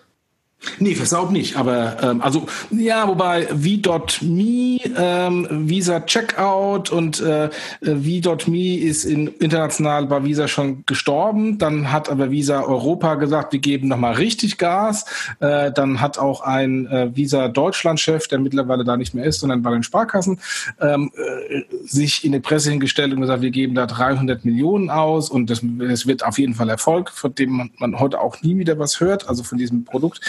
Nee, 0.79 0.95
versaut 0.95 1.31
nicht, 1.31 1.57
aber 1.57 1.97
ähm, 2.03 2.21
also 2.21 2.47
ja, 2.71 3.09
wobei 3.09 3.47
V.me, 3.47 4.79
ähm, 4.97 5.47
Visa 5.51 6.01
Checkout 6.01 6.91
und 6.91 7.21
äh, 7.21 7.49
V.me 7.83 8.77
ist 8.77 9.05
in, 9.05 9.29
international 9.29 10.07
bei 10.07 10.23
Visa 10.23 10.49
schon 10.49 10.85
gestorben. 10.85 11.57
Dann 11.57 11.91
hat 11.91 12.11
aber 12.11 12.31
Visa 12.31 12.63
Europa 12.63 13.15
gesagt, 13.15 13.53
wir 13.53 13.61
geben 13.61 13.89
nochmal 13.89 14.15
richtig 14.15 14.59
Gas. 14.59 15.07
Äh, 15.41 15.73
dann 15.73 16.01
hat 16.01 16.19
auch 16.19 16.43
ein 16.43 16.87
äh, 16.87 17.17
Visa 17.17 17.49
Deutschland-Chef, 17.49 18.29
der 18.29 18.39
mittlerweile 18.39 18.85
da 18.85 18.99
nicht 18.99 19.15
mehr 19.15 19.25
ist, 19.25 19.41
sondern 19.41 19.63
bei 19.63 19.71
den 19.71 19.83
Sparkassen, 19.83 20.41
ähm, 20.81 21.11
äh, 21.17 21.63
sich 21.85 22.23
in 22.25 22.33
die 22.33 22.41
Presse 22.41 22.71
hingestellt 22.71 23.15
und 23.15 23.23
gesagt, 23.23 23.41
wir 23.41 23.51
geben 23.51 23.75
da 23.75 23.87
300 23.87 24.45
Millionen 24.45 24.91
aus 24.91 25.31
und 25.31 25.49
das, 25.49 25.61
das 25.63 26.07
wird 26.07 26.25
auf 26.25 26.39
jeden 26.39 26.55
Fall 26.55 26.69
Erfolg, 26.69 27.11
von 27.11 27.35
dem 27.35 27.51
man, 27.51 27.71
man 27.79 27.99
heute 27.99 28.21
auch 28.21 28.43
nie 28.43 28.59
wieder 28.59 28.79
was 28.79 29.01
hört, 29.01 29.27
also 29.27 29.43
von 29.43 29.57
diesem 29.57 29.85
Produkt 29.85 30.21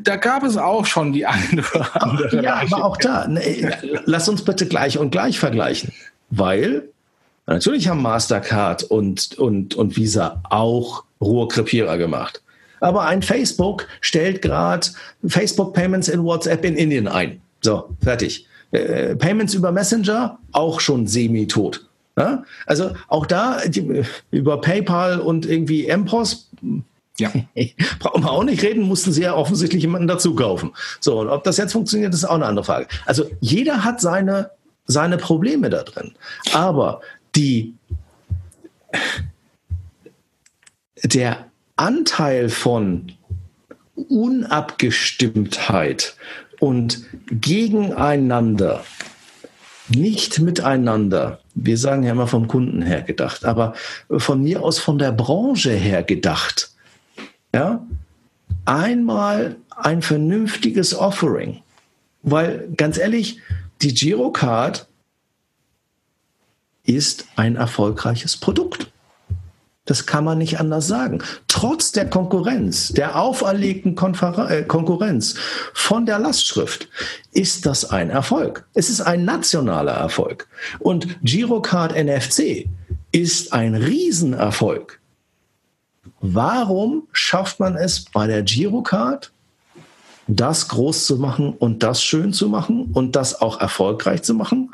da 0.00 0.16
gab 0.16 0.42
es 0.42 0.56
auch 0.56 0.86
schon 0.86 1.12
die 1.12 1.26
eine 1.26 1.62
oder 1.74 2.02
andere. 2.02 2.42
Ja, 2.42 2.60
aber 2.60 2.84
auch 2.84 2.96
da, 2.96 3.26
ne, 3.26 3.76
lass 4.04 4.28
uns 4.28 4.42
bitte 4.42 4.66
gleich 4.66 4.98
und 4.98 5.10
gleich 5.10 5.38
vergleichen, 5.38 5.92
weil 6.30 6.88
natürlich 7.46 7.88
haben 7.88 8.02
Mastercard 8.02 8.84
und, 8.84 9.38
und, 9.38 9.74
und 9.74 9.96
Visa 9.96 10.42
auch 10.50 11.04
Rohrkrepierer 11.20 11.98
gemacht. 11.98 12.42
Aber 12.80 13.06
ein 13.06 13.22
Facebook 13.22 13.88
stellt 14.00 14.42
gerade 14.42 14.86
Facebook 15.26 15.72
Payments 15.72 16.08
in 16.08 16.22
WhatsApp 16.22 16.64
in 16.64 16.76
Indien 16.76 17.08
ein. 17.08 17.40
So, 17.62 17.88
fertig. 18.02 18.46
Äh, 18.72 19.16
Payments 19.16 19.54
über 19.54 19.72
Messenger 19.72 20.38
auch 20.52 20.80
schon 20.80 21.06
semi-tot. 21.06 21.86
Ja? 22.18 22.44
Also 22.66 22.92
auch 23.08 23.26
da 23.26 23.60
die, 23.66 24.04
über 24.30 24.60
PayPal 24.60 25.20
und 25.20 25.46
irgendwie 25.46 25.90
MPOS 25.94 26.50
ja. 27.18 27.30
Brauchen 27.98 28.24
wir 28.24 28.30
auch 28.30 28.44
nicht 28.44 28.62
reden, 28.62 28.82
mussten 28.82 29.12
sie 29.12 29.22
ja 29.22 29.34
offensichtlich 29.34 29.82
jemanden 29.82 30.06
dazu 30.06 30.34
kaufen. 30.34 30.72
So, 31.00 31.20
und 31.20 31.28
ob 31.28 31.44
das 31.44 31.56
jetzt 31.56 31.72
funktioniert, 31.72 32.14
ist 32.14 32.24
auch 32.24 32.34
eine 32.34 32.46
andere 32.46 32.64
Frage. 32.64 32.88
Also 33.06 33.30
jeder 33.40 33.84
hat 33.84 34.00
seine, 34.00 34.50
seine 34.86 35.16
Probleme 35.16 35.70
da 35.70 35.82
drin. 35.82 36.14
Aber 36.52 37.00
die, 37.34 37.74
der 41.02 41.46
Anteil 41.76 42.48
von 42.48 43.12
Unabgestimmtheit 43.94 46.16
und 46.60 47.02
gegeneinander, 47.26 48.84
nicht 49.88 50.40
miteinander, 50.40 51.40
wir 51.54 51.78
sagen 51.78 52.02
ja 52.02 52.12
immer 52.12 52.26
vom 52.26 52.48
Kunden 52.48 52.82
her 52.82 53.02
gedacht, 53.02 53.44
aber 53.44 53.74
von 54.16 54.42
mir 54.42 54.62
aus 54.62 54.78
von 54.78 54.98
der 54.98 55.12
Branche 55.12 55.72
her 55.72 56.02
gedacht, 56.02 56.70
ja, 57.56 57.86
einmal 58.66 59.56
ein 59.70 60.02
vernünftiges 60.02 60.94
Offering. 60.94 61.62
Weil 62.22 62.68
ganz 62.76 62.98
ehrlich, 62.98 63.40
die 63.80 63.94
Girocard 63.94 64.86
ist 66.84 67.26
ein 67.36 67.56
erfolgreiches 67.56 68.36
Produkt. 68.36 68.92
Das 69.86 70.04
kann 70.04 70.24
man 70.24 70.36
nicht 70.36 70.60
anders 70.60 70.86
sagen. 70.86 71.22
Trotz 71.48 71.92
der 71.92 72.10
Konkurrenz, 72.10 72.88
der 72.88 73.16
auferlegten 73.16 73.94
Konfer 73.94 74.50
äh, 74.50 74.62
Konkurrenz 74.64 75.36
von 75.72 76.04
der 76.04 76.18
Lastschrift 76.18 76.88
ist 77.32 77.64
das 77.64 77.88
ein 77.88 78.10
Erfolg. 78.10 78.66
Es 78.74 78.90
ist 78.90 79.00
ein 79.00 79.24
nationaler 79.24 79.92
Erfolg. 79.92 80.48
Und 80.80 81.18
Girocard 81.22 81.94
NFC 81.94 82.68
ist 83.12 83.54
ein 83.54 83.76
Riesenerfolg. 83.76 85.00
Warum 86.20 87.08
schafft 87.12 87.60
man 87.60 87.76
es 87.76 88.04
bei 88.04 88.26
der 88.26 88.42
Girocard, 88.42 89.32
das 90.26 90.68
groß 90.68 91.06
zu 91.06 91.16
machen 91.16 91.54
und 91.54 91.82
das 91.82 92.02
schön 92.02 92.32
zu 92.32 92.48
machen 92.48 92.90
und 92.92 93.16
das 93.16 93.40
auch 93.40 93.60
erfolgreich 93.60 94.22
zu 94.22 94.34
machen? 94.34 94.70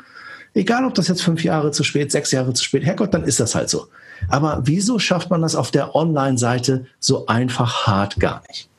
Egal, 0.55 0.85
ob 0.85 0.93
das 0.93 1.07
jetzt 1.07 1.23
fünf 1.23 1.43
Jahre 1.43 1.71
zu 1.71 1.83
spät, 1.83 2.11
sechs 2.11 2.31
Jahre 2.31 2.53
zu 2.53 2.63
spät, 2.63 2.83
Herrgott, 2.83 3.13
dann 3.13 3.23
ist 3.23 3.39
das 3.39 3.55
halt 3.55 3.69
so. 3.69 3.87
Aber 4.29 4.61
wieso 4.65 4.99
schafft 4.99 5.29
man 5.29 5.41
das 5.41 5.55
auf 5.55 5.71
der 5.71 5.95
Online-Seite 5.95 6.85
so 6.99 7.25
einfach 7.25 7.87
hart 7.87 8.19
gar 8.19 8.43
nicht? 8.47 8.69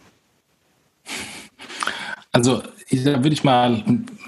Also 2.32 2.62
da 3.03 3.22
würde 3.22 3.32
ich 3.32 3.45
mal, 3.45 3.82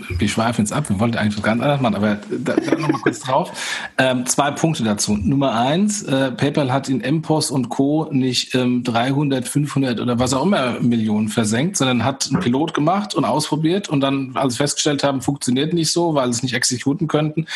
wir 0.09 0.29
schweifen 0.29 0.63
jetzt 0.63 0.73
ab, 0.73 0.89
wir 0.89 0.99
wollten 0.99 1.17
eigentlich 1.17 1.37
was 1.37 1.43
ganz 1.43 1.63
anderes 1.63 1.81
machen, 1.81 1.95
aber 1.95 2.19
da, 2.31 2.55
da 2.55 2.77
noch 2.77 2.89
mal 2.89 3.01
kurz 3.01 3.21
drauf. 3.21 3.53
Ähm, 3.99 4.27
zwei 4.27 4.51
Punkte 4.51 4.85
dazu. 4.85 5.17
Nummer 5.17 5.55
eins, 5.59 6.03
äh, 6.03 6.31
PayPal 6.31 6.71
hat 6.73 6.89
in 6.89 6.99
MPOS 7.01 7.51
und 7.51 7.71
Co. 7.71 8.09
nicht 8.11 8.55
ähm, 8.55 8.83
300, 8.83 9.49
500 9.49 10.01
oder 10.01 10.19
was 10.19 10.35
auch 10.35 10.43
immer 10.43 10.81
Millionen 10.81 11.29
versenkt, 11.29 11.79
sondern 11.79 12.05
hat 12.05 12.29
einen 12.31 12.41
Pilot 12.41 12.75
gemacht 12.75 13.15
und 13.15 13.25
ausprobiert 13.25 13.89
und 13.89 14.01
dann, 14.01 14.33
als 14.35 14.57
festgestellt 14.59 15.03
haben, 15.03 15.23
funktioniert 15.23 15.73
nicht 15.73 15.93
so, 15.93 16.15
weil 16.15 16.27
sie 16.27 16.39
es 16.39 16.43
nicht 16.43 16.55
exekuten 16.55 17.09
könnten, 17.09 17.47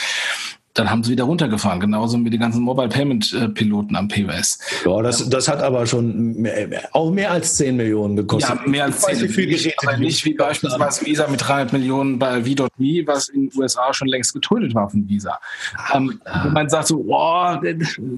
dann 0.75 0.89
haben 0.89 1.03
sie 1.03 1.13
wieder 1.13 1.25
runtergefahren, 1.25 1.81
genauso 1.81 2.23
wie 2.25 2.31
die 2.31 2.39
ganzen 2.39 2.63
Mobile 2.63 2.89
Payment 2.89 3.33
äh, 3.33 3.49
Piloten 3.49 3.97
am 3.97 4.07
POS. 4.09 4.59
Ja, 4.87 5.03
das, 5.03 5.29
das 5.29 5.49
hat 5.49 5.63
aber 5.63 5.87
schon 5.87 6.35
mehr, 6.35 6.89
auch 6.93 7.11
mehr 7.11 7.33
als 7.33 7.57
10 7.57 7.77
Millionen 7.77 8.17
gekostet. 8.17 8.57
Ja, 8.65 8.71
mehr 8.71 8.85
als 8.85 9.01
10 9.01 9.15
Millionen. 9.15 9.35
Viel 9.35 9.47
Geräte, 9.49 9.75
aber 9.83 9.97
nicht 9.97 10.25
wie 10.25 10.35
beispielsweise 10.35 11.05
Visa 11.05 11.27
mit 11.27 11.47
300 11.47 11.73
Millionen 11.73 12.19
bei 12.19 12.45
V.me, 12.45 13.03
was 13.07 13.29
in 13.29 13.49
den 13.49 13.59
USA 13.59 13.93
schon 13.93 14.09
längst 14.09 14.33
getötet 14.33 14.75
war 14.75 14.89
von 14.89 15.09
Visa. 15.09 15.39
Ähm, 15.93 16.21
wenn 16.45 16.53
man 16.53 16.69
sagt 16.69 16.87
so, 16.87 17.05
oh, 17.09 17.57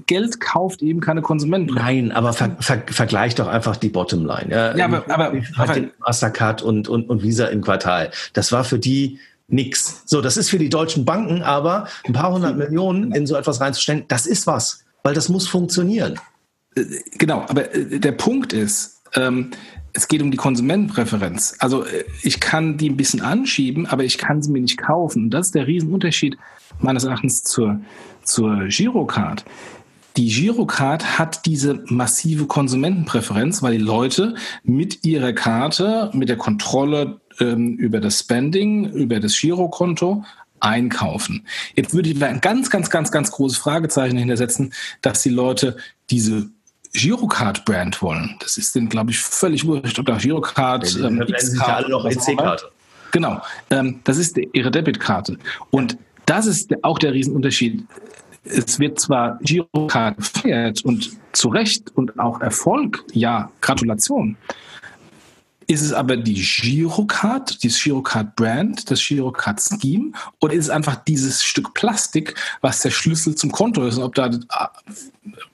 Geld 0.05 0.39
kauft 0.39 0.83
eben 0.83 0.99
keine 0.99 1.21
Konsumenten. 1.21 1.73
Nein, 1.73 2.11
aber 2.11 2.33
ver, 2.33 2.55
ver, 2.59 2.83
vergleich 2.85 3.33
doch 3.33 3.47
einfach 3.47 3.77
die 3.77 3.89
Bottomline. 3.89 4.47
Ja, 4.49 4.77
ja 4.77 4.85
aber, 4.85 5.03
aber, 5.09 5.33
aber 5.57 5.81
Mastercard 5.99 6.61
und, 6.61 6.87
und, 6.87 7.09
und 7.09 7.23
Visa 7.23 7.47
im 7.47 7.61
Quartal. 7.61 8.11
Das 8.33 8.51
war 8.51 8.63
für 8.63 8.77
die 8.77 9.19
nix. 9.47 10.03
So, 10.05 10.21
das 10.21 10.37
ist 10.37 10.49
für 10.49 10.57
die 10.57 10.69
deutschen 10.69 11.05
Banken, 11.05 11.41
aber 11.41 11.87
ein 12.05 12.13
paar 12.13 12.33
hundert 12.33 12.57
Millionen 12.57 13.11
in 13.11 13.27
so 13.27 13.35
etwas 13.35 13.61
reinzustellen, 13.61 14.05
das 14.07 14.25
ist 14.25 14.47
was, 14.47 14.83
weil 15.03 15.13
das 15.13 15.29
muss 15.29 15.47
funktionieren. 15.47 16.19
Äh, 16.75 16.85
genau, 17.17 17.41
aber 17.47 17.73
äh, 17.73 17.99
der 17.99 18.13
Punkt 18.13 18.53
ist, 18.53 19.01
ähm, 19.15 19.51
es 19.93 20.07
geht 20.07 20.21
um 20.21 20.31
die 20.31 20.37
Konsumentenpräferenz. 20.37 21.55
Also 21.59 21.85
äh, 21.85 22.03
ich 22.23 22.39
kann 22.39 22.77
die 22.77 22.89
ein 22.89 22.97
bisschen 22.97 23.21
anschieben, 23.21 23.85
aber 23.85 24.03
ich 24.03 24.17
kann 24.17 24.41
sie 24.41 24.51
mir 24.51 24.61
nicht 24.61 24.77
kaufen. 24.77 25.25
Und 25.25 25.29
das 25.31 25.47
ist 25.47 25.55
der 25.55 25.67
Riesenunterschied 25.67 26.37
meines 26.79 27.03
Erachtens 27.03 27.43
zur, 27.43 27.79
zur 28.23 28.67
Girocard. 28.67 29.45
Die 30.17 30.29
Girocard 30.29 31.17
hat 31.17 31.45
diese 31.47 31.83
massive 31.87 32.45
Konsumentenpräferenz, 32.45 33.63
weil 33.63 33.77
die 33.77 33.83
Leute 33.83 34.35
mit 34.63 35.05
ihrer 35.05 35.33
Karte, 35.33 36.11
mit 36.13 36.29
der 36.29 36.37
Kontrolle 36.37 37.19
ähm, 37.39 37.75
über 37.77 37.99
das 37.99 38.19
Spending, 38.19 38.91
über 38.93 39.19
das 39.19 39.39
Girokonto 39.39 40.23
einkaufen. 40.59 41.45
Jetzt 41.75 41.93
würde 41.93 42.09
ich 42.09 42.19
da 42.19 42.27
ein 42.27 42.41
ganz, 42.41 42.69
ganz, 42.69 42.89
ganz, 42.89 43.11
ganz 43.11 43.31
großes 43.31 43.57
Fragezeichen 43.57 44.17
hintersetzen, 44.17 44.73
dass 45.01 45.21
die 45.21 45.29
Leute 45.29 45.75
diese 46.09 46.49
Girocard-Brand 46.93 48.01
wollen. 48.01 48.35
Das 48.39 48.57
ist 48.57 48.75
denen, 48.75 48.87
glaube 48.87 49.11
ich, 49.11 49.19
völlig 49.19 49.65
wurscht, 49.65 49.99
ob 49.99 50.05
da 50.05 50.17
Girocard, 50.17 50.95
ähm, 50.97 51.21
X-Karte 51.21 51.91
EC-Karte. 52.09 52.65
Genau, 53.11 53.41
ähm, 53.69 53.99
das 54.05 54.17
ist 54.17 54.39
ihre 54.53 54.71
Debitkarte. 54.71 55.37
Und 55.69 55.97
das 56.25 56.45
ist 56.45 56.73
auch 56.83 56.97
der 56.97 57.13
Riesenunterschied. 57.13 57.85
Es 58.43 58.79
wird 58.79 58.99
zwar 58.99 59.39
Girocard 59.41 60.17
gefeiert 60.17 60.83
und 60.85 61.11
zu 61.31 61.49
Recht 61.49 61.91
und 61.95 62.19
auch 62.19 62.41
Erfolg, 62.41 63.03
ja, 63.13 63.51
Gratulation. 63.61 64.37
Ist 65.67 65.81
es 65.81 65.93
aber 65.93 66.17
die 66.17 66.41
Girocard, 66.41 67.63
dieses 67.63 67.81
Girocard-Brand, 67.81 68.89
das 68.89 68.99
Girocard-Scheme, 69.05 70.11
oder 70.41 70.53
ist 70.53 70.65
es 70.65 70.69
einfach 70.69 70.95
dieses 70.95 71.43
Stück 71.43 71.73
Plastik, 71.73 72.35
was 72.61 72.81
der 72.81 72.91
Schlüssel 72.91 73.35
zum 73.35 73.51
Konto 73.51 73.85
ist? 73.85 73.97
Ob 73.97 74.15
da 74.15 74.29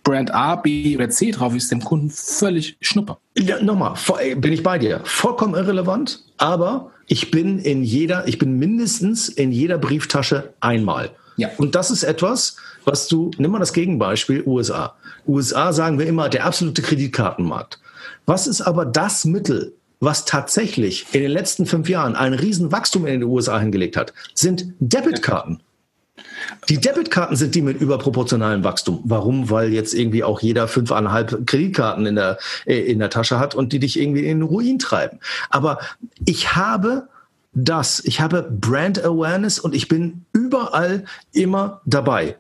Brand 0.04 0.32
A, 0.34 0.56
B 0.56 0.96
oder 0.96 1.10
C 1.10 1.32
drauf 1.32 1.56
ist, 1.56 1.72
dem 1.72 1.84
Kunden 1.84 2.10
völlig 2.10 2.78
schnupper. 2.82 3.20
Ja, 3.38 3.62
nochmal, 3.62 3.96
bin 4.38 4.54
ich 4.54 4.64
bei 4.64 4.78
dir. 4.78 5.02
Vollkommen 5.04 5.54
irrelevant, 5.54 6.24
aber 6.38 6.92
ich 7.08 7.32
bin 7.32 7.60
in 7.60 7.84
jeder, 7.84 8.28
ich 8.28 8.38
bin 8.38 8.58
mindestens 8.60 9.30
in 9.30 9.52
jeder 9.52 9.78
Brieftasche 9.78 10.54
einmal. 10.60 11.12
Ja. 11.38 11.50
Und 11.58 11.76
das 11.76 11.90
ist 11.90 12.04
etwas, 12.04 12.58
was 12.84 13.08
du, 13.08 13.32
nimm 13.38 13.52
mal 13.52 13.60
das 13.60 13.74
Gegenbeispiel 13.74 14.44
USA. 14.46 14.96
USA 15.28 15.72
sagen 15.74 16.00
wir 16.00 16.06
immer 16.06 16.28
der 16.30 16.46
absolute 16.46 16.82
Kreditkartenmarkt. 16.82 17.80
Was 18.26 18.46
ist 18.46 18.62
aber 18.62 18.86
das 18.86 19.26
Mittel, 19.26 19.74
was 20.00 20.26
tatsächlich 20.26 21.06
in 21.12 21.22
den 21.22 21.32
letzten 21.32 21.66
fünf 21.66 21.90
Jahren 21.90 22.16
ein 22.16 22.34
Riesenwachstum 22.34 23.06
in 23.06 23.20
den 23.20 23.30
USA 23.30 23.60
hingelegt 23.60 23.98
hat, 23.98 24.14
sind 24.34 24.74
Debitkarten. 24.80 25.62
Die 26.68 26.80
Debitkarten 26.80 27.36
sind 27.36 27.56
die 27.56 27.62
mit 27.62 27.82
überproportionalem 27.82 28.64
Wachstum. 28.64 29.02
Warum? 29.04 29.50
Weil 29.50 29.74
jetzt 29.74 29.94
irgendwie 29.94 30.24
auch 30.24 30.42
jeder 30.42 30.68
fünfeinhalb 30.68 31.46
Kreditkarten 31.46 32.06
in 32.06 32.16
der, 32.16 32.38
äh, 32.66 32.80
in 32.80 33.00
der 33.00 33.10
Tasche 33.10 33.40
hat 33.40 33.56
und 33.56 33.74
die 33.74 33.80
dich 33.80 34.00
irgendwie 34.00 34.26
in 34.26 34.40
den 34.40 34.42
Ruin 34.44 34.80
treiben. 34.80 35.20
Aber 35.50 35.80
ich 36.26 36.56
habe 36.56 37.08
das, 37.54 38.02
ich 38.06 38.22
habe 38.22 38.44
Brand 38.44 39.04
Awareness 39.04 39.60
und 39.60 39.76
ich 39.76 39.88
bin 39.88 40.26
überall 40.34 41.06
immer 41.34 41.82
dabei 41.86 42.36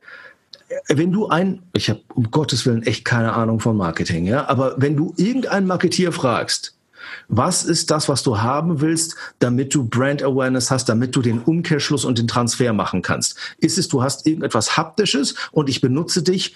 wenn 0.88 1.12
du 1.12 1.28
ein, 1.28 1.64
ich 1.74 1.89
habe 1.89 2.01
um 2.14 2.30
Gottes 2.32 2.66
Willen 2.66 2.84
echt 2.84 3.05
keine 3.05 3.34
Ahnung 3.34 3.60
von 3.60 3.76
Marketing, 3.76 4.26
ja, 4.26 4.47
aber 4.47 4.76
wenn 4.78 4.95
du 4.95 5.14
irgendeinen 5.18 5.68
Marketier 5.68 6.12
fragst, 6.12 6.78
was 7.28 7.64
ist 7.64 7.91
das, 7.91 8.10
was 8.10 8.24
du 8.24 8.39
haben 8.39 8.82
willst, 8.82 9.16
damit 9.39 9.74
du 9.74 9.84
Brand 9.84 10.24
Awareness 10.24 10.72
hast, 10.72 10.89
damit 10.89 11.16
du 11.16 11.22
den 11.22 11.39
Umkehrschluss 11.39 12.05
und 12.05 12.18
den 12.18 12.28
Transfer 12.28 12.74
machen 12.74 13.01
kannst? 13.01 13.36
Ist 13.57 13.78
es, 13.78 13.88
du 13.88 14.03
hast 14.03 14.26
irgendetwas 14.26 14.78
Haptisches 14.78 15.36
und 15.51 15.70
ich 15.70 15.82
benutze 15.82 16.24
dich 16.24 16.55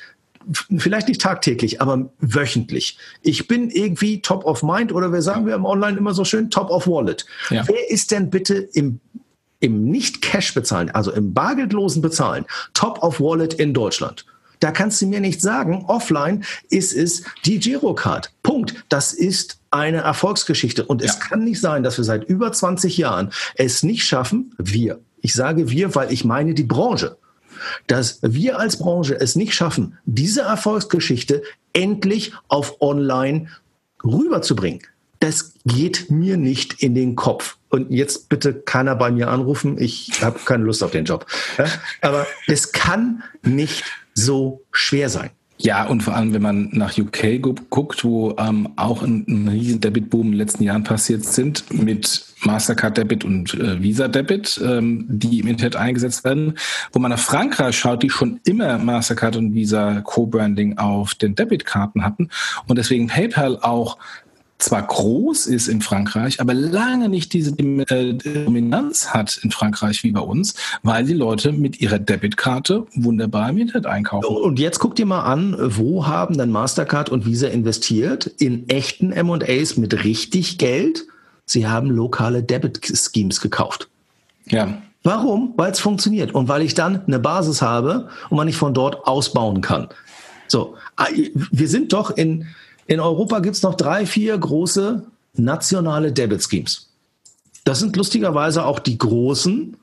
vielleicht 0.77 1.07
nicht 1.07 1.21
tagtäglich, 1.21 1.81
aber 1.81 2.09
wöchentlich. 2.19 2.97
Ich 3.21 3.47
bin 3.47 3.69
irgendwie 3.69 4.21
top 4.21 4.45
of 4.45 4.63
mind 4.63 4.91
oder 4.91 5.13
wir 5.13 5.21
sagen 5.21 5.45
wir 5.45 5.55
im 5.55 5.65
Online 5.65 5.97
immer 5.97 6.13
so 6.13 6.25
schön 6.25 6.49
top 6.49 6.69
of 6.69 6.87
wallet. 6.87 7.25
Ja. 7.49 7.63
Wer 7.67 7.89
ist 7.89 8.11
denn 8.11 8.29
bitte 8.29 8.55
im 8.55 8.99
im 9.59 9.85
nicht 9.85 10.21
Cash 10.21 10.53
bezahlen, 10.53 10.89
also 10.89 11.13
im 11.13 11.33
bargeldlosen 11.33 12.01
Bezahlen, 12.01 12.45
top 12.73 13.01
of 13.01 13.21
wallet 13.21 13.53
in 13.53 13.73
Deutschland? 13.73 14.25
Da 14.59 14.71
kannst 14.71 15.01
du 15.01 15.07
mir 15.07 15.19
nicht 15.19 15.41
sagen, 15.41 15.85
offline 15.87 16.43
ist 16.69 16.93
es 16.93 17.23
die 17.45 17.59
Girocard. 17.59 18.31
Punkt. 18.43 18.75
Das 18.89 19.13
ist 19.13 19.59
eine 19.73 20.01
Erfolgsgeschichte. 20.01 20.85
Und 20.85 21.01
ja. 21.01 21.07
es 21.07 21.19
kann 21.19 21.43
nicht 21.43 21.59
sein, 21.59 21.83
dass 21.83 21.97
wir 21.97 22.03
seit 22.03 22.23
über 22.23 22.51
20 22.51 22.97
Jahren 22.97 23.31
es 23.55 23.83
nicht 23.83 24.05
schaffen, 24.05 24.53
wir, 24.57 24.99
ich 25.21 25.33
sage 25.33 25.69
wir, 25.69 25.95
weil 25.95 26.11
ich 26.11 26.25
meine 26.25 26.53
die 26.53 26.63
Branche, 26.63 27.17
dass 27.87 28.19
wir 28.21 28.59
als 28.59 28.77
Branche 28.77 29.19
es 29.19 29.35
nicht 29.35 29.53
schaffen, 29.53 29.97
diese 30.05 30.41
Erfolgsgeschichte 30.41 31.43
endlich 31.71 32.33
auf 32.47 32.81
online 32.81 33.47
rüberzubringen. 34.03 34.81
Das 35.19 35.53
geht 35.65 36.11
mir 36.11 36.35
nicht 36.35 36.83
in 36.83 36.93
den 36.93 37.15
Kopf. 37.15 37.57
Und 37.69 37.89
jetzt 37.89 38.27
bitte 38.27 38.53
keiner 38.53 38.95
bei 38.95 39.09
mir 39.09 39.29
anrufen. 39.29 39.81
Ich 39.81 40.21
habe 40.21 40.37
keine 40.43 40.65
Lust 40.65 40.83
auf 40.83 40.91
den 40.91 41.05
Job. 41.05 41.25
Aber 42.01 42.27
es 42.47 42.73
kann 42.73 43.23
nicht 43.41 43.85
so 44.13 44.61
schwer 44.71 45.09
sein. 45.09 45.29
Ja, 45.57 45.85
und 45.85 46.01
vor 46.01 46.15
allem, 46.15 46.33
wenn 46.33 46.41
man 46.41 46.69
nach 46.71 46.97
UK 46.97 47.41
guckt, 47.69 48.03
wo 48.03 48.35
ähm, 48.37 48.69
auch 48.75 49.01
ein, 49.03 49.23
ein 49.27 49.47
riesen 49.47 49.79
Debit-Boom 49.79 50.25
in 50.25 50.31
den 50.31 50.37
letzten 50.37 50.63
Jahren 50.63 50.83
passiert 50.83 51.23
sind 51.23 51.71
mit 51.71 52.25
Mastercard 52.45 52.97
Debit 52.97 53.23
und 53.23 53.53
äh, 53.53 53.81
Visa 53.81 54.07
Debit, 54.07 54.59
ähm, 54.63 55.05
die 55.07 55.39
im 55.39 55.47
Internet 55.47 55.75
eingesetzt 55.75 56.25
werden, 56.25 56.57
wo 56.91 56.99
man 56.99 57.11
nach 57.11 57.19
Frankreich 57.19 57.77
schaut, 57.77 58.03
die 58.03 58.09
schon 58.09 58.39
immer 58.45 58.77
Mastercard 58.77 59.37
und 59.37 59.53
Visa 59.53 60.01
Co-Branding 60.01 60.77
auf 60.77 61.15
den 61.15 61.35
Debitkarten 61.35 62.03
hatten. 62.03 62.29
Und 62.67 62.77
deswegen 62.77 63.07
PayPal 63.07 63.59
auch 63.61 63.97
zwar 64.63 64.81
groß 64.81 65.47
ist 65.47 65.67
in 65.67 65.81
Frankreich, 65.81 66.39
aber 66.39 66.53
lange 66.53 67.09
nicht 67.09 67.33
diese 67.33 67.51
äh, 67.51 68.13
Dominanz 68.13 69.09
hat 69.09 69.39
in 69.43 69.51
Frankreich 69.51 70.03
wie 70.03 70.11
bei 70.11 70.21
uns, 70.21 70.55
weil 70.83 71.05
die 71.05 71.13
Leute 71.13 71.51
mit 71.51 71.81
ihrer 71.81 71.99
Debitkarte 71.99 72.85
wunderbar 72.95 73.49
im 73.49 73.57
Internet 73.57 73.85
einkaufen. 73.85 74.25
Und 74.25 74.59
jetzt 74.59 74.79
guck 74.79 74.95
dir 74.95 75.05
mal 75.05 75.21
an, 75.21 75.55
wo 75.59 76.07
haben 76.07 76.37
dann 76.37 76.51
Mastercard 76.51 77.09
und 77.09 77.25
Visa 77.25 77.47
investiert? 77.47 78.27
In 78.39 78.69
echten 78.69 79.11
M&As 79.11 79.77
mit 79.77 80.03
richtig 80.03 80.57
Geld? 80.57 81.05
Sie 81.45 81.67
haben 81.67 81.89
lokale 81.89 82.41
Debit-Schemes 82.41 83.41
gekauft. 83.41 83.89
Ja. 84.45 84.81
Warum? 85.03 85.53
Weil 85.57 85.71
es 85.71 85.81
funktioniert 85.81 86.33
und 86.33 86.47
weil 86.47 86.61
ich 86.61 86.73
dann 86.73 87.03
eine 87.05 87.19
Basis 87.19 87.61
habe 87.61 88.07
und 88.29 88.37
man 88.37 88.47
nicht 88.47 88.57
von 88.57 88.73
dort 88.73 89.05
ausbauen 89.05 89.59
kann. 89.59 89.89
So, 90.47 90.75
ah, 90.95 91.07
wir 91.33 91.67
sind 91.67 91.91
doch 91.91 92.11
in, 92.11 92.45
in 92.87 92.99
Europa 92.99 93.39
gibt 93.39 93.55
es 93.55 93.63
noch 93.63 93.75
drei, 93.75 94.05
vier 94.05 94.37
große 94.37 95.05
nationale 95.35 96.11
Debit 96.11 96.43
Schemes. 96.43 96.89
Das 97.63 97.79
sind 97.79 97.95
lustigerweise 97.95 98.65
auch 98.65 98.79
die 98.79 98.97
großen, 98.97 99.77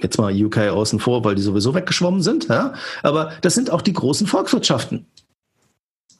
jetzt 0.00 0.18
mal 0.18 0.34
UK 0.34 0.58
außen 0.68 0.98
vor, 0.98 1.24
weil 1.24 1.36
die 1.36 1.42
sowieso 1.42 1.74
weggeschwommen 1.74 2.22
sind, 2.22 2.48
ja? 2.48 2.74
aber 3.02 3.32
das 3.40 3.54
sind 3.54 3.70
auch 3.70 3.82
die 3.82 3.92
großen 3.92 4.26
Volkswirtschaften. 4.26 5.06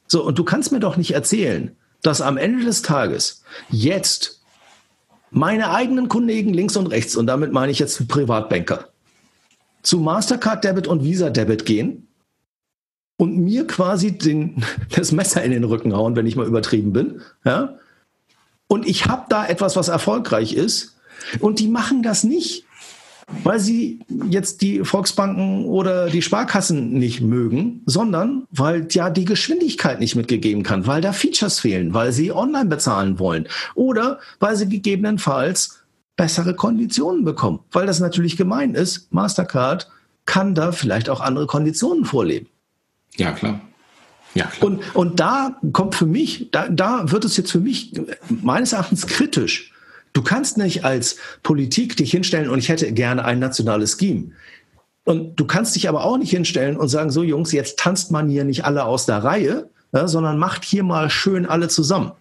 So, 0.06 0.24
und 0.24 0.38
du 0.38 0.44
kannst 0.44 0.70
mir 0.70 0.80
doch 0.80 0.96
nicht 0.96 1.12
erzählen, 1.12 1.76
dass 2.02 2.20
am 2.20 2.36
Ende 2.36 2.64
des 2.64 2.82
Tages 2.82 3.42
jetzt 3.68 4.40
meine 5.30 5.70
eigenen 5.72 6.08
Kollegen 6.08 6.54
links 6.54 6.76
und 6.76 6.86
rechts, 6.86 7.16
und 7.16 7.26
damit 7.26 7.52
meine 7.52 7.72
ich 7.72 7.80
jetzt 7.80 8.06
Privatbanker, 8.06 8.88
zu 9.82 9.98
Mastercard 9.98 10.62
Debit 10.62 10.86
und 10.86 11.02
Visa 11.02 11.30
Debit 11.30 11.66
gehen 11.66 12.05
und 13.16 13.38
mir 13.38 13.66
quasi 13.66 14.16
den, 14.16 14.62
das 14.94 15.12
Messer 15.12 15.42
in 15.42 15.52
den 15.52 15.64
Rücken 15.64 15.94
hauen, 15.94 16.16
wenn 16.16 16.26
ich 16.26 16.36
mal 16.36 16.46
übertrieben 16.46 16.92
bin. 16.92 17.20
Ja? 17.44 17.76
Und 18.68 18.86
ich 18.86 19.06
habe 19.06 19.26
da 19.28 19.46
etwas, 19.46 19.76
was 19.76 19.88
erfolgreich 19.88 20.54
ist. 20.54 20.96
Und 21.40 21.60
die 21.60 21.68
machen 21.68 22.02
das 22.02 22.24
nicht, 22.24 22.64
weil 23.42 23.58
sie 23.58 24.00
jetzt 24.28 24.60
die 24.60 24.84
Volksbanken 24.84 25.64
oder 25.64 26.08
die 26.10 26.22
Sparkassen 26.22 26.92
nicht 26.92 27.20
mögen, 27.20 27.82
sondern 27.86 28.46
weil 28.50 28.86
ja 28.90 29.10
die 29.10 29.24
Geschwindigkeit 29.24 29.98
nicht 29.98 30.14
mitgegeben 30.14 30.62
kann, 30.62 30.86
weil 30.86 31.00
da 31.00 31.12
Features 31.12 31.58
fehlen, 31.58 31.94
weil 31.94 32.12
sie 32.12 32.32
online 32.32 32.68
bezahlen 32.68 33.18
wollen 33.18 33.48
oder 33.74 34.20
weil 34.38 34.56
sie 34.56 34.68
gegebenenfalls 34.68 35.80
bessere 36.16 36.54
Konditionen 36.54 37.24
bekommen. 37.24 37.60
Weil 37.72 37.86
das 37.86 37.98
natürlich 37.98 38.36
gemein 38.36 38.74
ist, 38.74 39.12
Mastercard 39.12 39.90
kann 40.24 40.54
da 40.54 40.72
vielleicht 40.72 41.08
auch 41.08 41.20
andere 41.20 41.46
Konditionen 41.46 42.04
vorleben. 42.04 42.48
Ja, 43.16 43.32
klar. 43.32 43.60
Ja, 44.34 44.46
klar. 44.46 44.66
Und, 44.66 44.94
und 44.94 45.20
da 45.20 45.56
kommt 45.72 45.94
für 45.94 46.06
mich, 46.06 46.48
da, 46.52 46.68
da 46.68 47.10
wird 47.10 47.24
es 47.24 47.36
jetzt 47.36 47.50
für 47.50 47.60
mich 47.60 47.92
meines 48.28 48.72
Erachtens 48.72 49.06
kritisch. 49.06 49.72
Du 50.12 50.22
kannst 50.22 50.58
nicht 50.58 50.84
als 50.84 51.16
Politik 51.42 51.96
dich 51.96 52.10
hinstellen 52.10 52.48
und 52.48 52.58
ich 52.58 52.68
hätte 52.68 52.90
gerne 52.92 53.24
ein 53.24 53.38
nationales 53.38 53.98
Scheme. 53.98 54.32
Und 55.04 55.36
du 55.36 55.46
kannst 55.46 55.76
dich 55.76 55.88
aber 55.88 56.04
auch 56.04 56.18
nicht 56.18 56.30
hinstellen 56.30 56.76
und 56.76 56.88
sagen, 56.88 57.10
so 57.10 57.22
Jungs, 57.22 57.52
jetzt 57.52 57.78
tanzt 57.78 58.10
man 58.10 58.28
hier 58.28 58.44
nicht 58.44 58.64
alle 58.64 58.84
aus 58.84 59.06
der 59.06 59.22
Reihe, 59.22 59.70
ja, 59.92 60.08
sondern 60.08 60.38
macht 60.38 60.64
hier 60.64 60.82
mal 60.82 61.10
schön 61.10 61.46
alle 61.46 61.68
zusammen. 61.68 62.12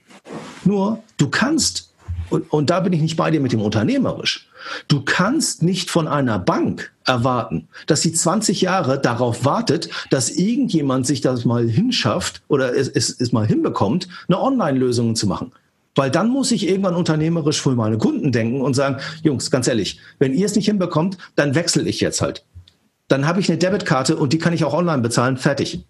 Nur, 0.66 1.04
du 1.18 1.30
kannst, 1.30 1.94
und, 2.30 2.52
und 2.52 2.70
da 2.70 2.80
bin 2.82 2.94
ich 2.94 3.02
nicht 3.02 3.18
bei 3.18 3.32
dir 3.32 3.40
mit 3.40 3.54
dem 3.54 3.62
unternehmerisch, 3.62 4.50
du 4.88 5.02
kannst 5.04 5.64
nicht 5.64 5.90
von 5.90 6.08
einer 6.08 6.40
Bank 6.40 6.92
erwarten, 7.06 7.68
dass 7.88 8.02
sie 8.02 8.14
20 8.14 8.62
Jahre 8.62 9.00
darauf 9.00 9.46
wartet, 9.46 9.90
dass 10.10 10.30
irgendjemand 10.32 11.06
sich 11.06 11.22
das 11.22 11.46
mal 11.46 11.68
hinschafft 11.68 12.42
oder 12.48 12.76
es, 12.76 12.88
es, 12.88 13.10
es 13.20 13.32
mal 13.32 13.46
hinbekommt, 13.46 14.08
eine 14.28 14.42
Online-Lösung 14.42 15.16
zu 15.16 15.28
machen. 15.28 15.52
Weil 15.96 16.12
dann 16.12 16.30
muss 16.30 16.52
ich 16.52 16.68
irgendwann 16.68 16.96
unternehmerisch 16.96 17.62
für 17.62 17.72
meine 17.72 17.98
Kunden 17.98 18.32
denken 18.32 18.62
und 18.62 18.74
sagen, 18.74 18.98
Jungs, 19.24 19.50
ganz 19.50 19.68
ehrlich, 19.68 20.00
wenn 20.20 20.34
ihr 20.34 20.46
es 20.46 20.56
nicht 20.56 20.66
hinbekommt, 20.66 21.18
dann 21.36 21.56
wechsle 21.56 21.84
ich 21.84 22.02
jetzt 22.02 22.22
halt. 22.22 22.46
Dann 23.08 23.28
habe 23.28 23.40
ich 23.40 23.50
eine 23.50 23.58
Debitkarte 23.58 24.18
und 24.18 24.34
die 24.34 24.40
kann 24.40 24.54
ich 24.54 24.66
auch 24.66 24.74
online 24.74 25.02
bezahlen, 25.02 25.38
fertig. 25.38 25.86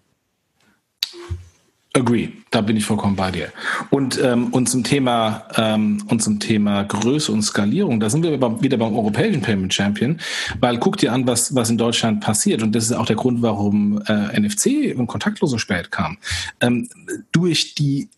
Agree, 1.96 2.28
da 2.50 2.60
bin 2.60 2.76
ich 2.76 2.84
vollkommen 2.84 3.16
bei 3.16 3.30
dir. 3.30 3.48
Und, 3.88 4.20
ähm, 4.22 4.48
und, 4.48 4.68
zum 4.68 4.84
Thema, 4.84 5.44
ähm, 5.56 6.02
und 6.08 6.22
zum 6.22 6.38
Thema 6.38 6.82
Größe 6.82 7.32
und 7.32 7.40
Skalierung, 7.40 8.00
da 8.00 8.10
sind 8.10 8.22
wir 8.22 8.32
wieder 8.60 8.76
beim 8.76 8.94
europäischen 8.94 9.40
Payment 9.40 9.72
Champion, 9.72 10.20
weil 10.60 10.78
guck 10.78 10.98
dir 10.98 11.14
an, 11.14 11.26
was, 11.26 11.54
was 11.54 11.70
in 11.70 11.78
Deutschland 11.78 12.20
passiert. 12.20 12.62
Und 12.62 12.74
das 12.74 12.84
ist 12.84 12.92
auch 12.92 13.06
der 13.06 13.16
Grund, 13.16 13.40
warum 13.40 14.02
äh, 14.08 14.38
NFC 14.38 14.94
und 14.94 15.06
Kontaktlose 15.06 15.58
spät 15.58 15.90
kam. 15.90 16.18
Ähm, 16.60 16.86
durch 17.32 17.74
die 17.74 18.10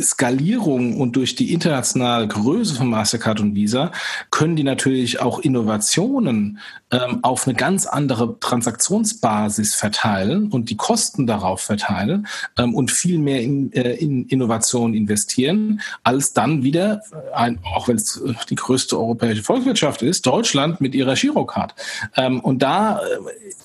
Skalierung 0.00 0.96
und 0.96 1.16
durch 1.16 1.34
die 1.34 1.52
internationale 1.52 2.26
Größe 2.26 2.74
von 2.74 2.88
Mastercard 2.88 3.40
und 3.40 3.54
Visa 3.54 3.92
können 4.30 4.56
die 4.56 4.64
natürlich 4.64 5.20
auch 5.20 5.38
Innovationen 5.38 6.58
ähm, 6.90 7.20
auf 7.22 7.46
eine 7.46 7.54
ganz 7.54 7.86
andere 7.86 8.38
Transaktionsbasis 8.40 9.74
verteilen 9.74 10.48
und 10.48 10.70
die 10.70 10.76
Kosten 10.76 11.26
darauf 11.26 11.60
verteilen 11.60 12.26
ähm, 12.58 12.74
und 12.74 12.90
viel 12.90 13.18
mehr 13.18 13.42
in, 13.42 13.72
äh, 13.72 13.92
in 13.94 14.26
Innovation 14.26 14.94
investieren, 14.94 15.80
als 16.02 16.32
dann 16.32 16.62
wieder, 16.62 17.02
ein, 17.34 17.58
auch 17.62 17.88
wenn 17.88 17.96
es 17.96 18.20
die 18.48 18.54
größte 18.54 18.98
europäische 18.98 19.42
Volkswirtschaft 19.42 20.02
ist, 20.02 20.26
Deutschland 20.26 20.80
mit 20.80 20.94
ihrer 20.94 21.14
Girocard. 21.14 21.74
Ähm, 22.16 22.40
und 22.40 22.62
da 22.62 22.98
äh, 22.98 23.02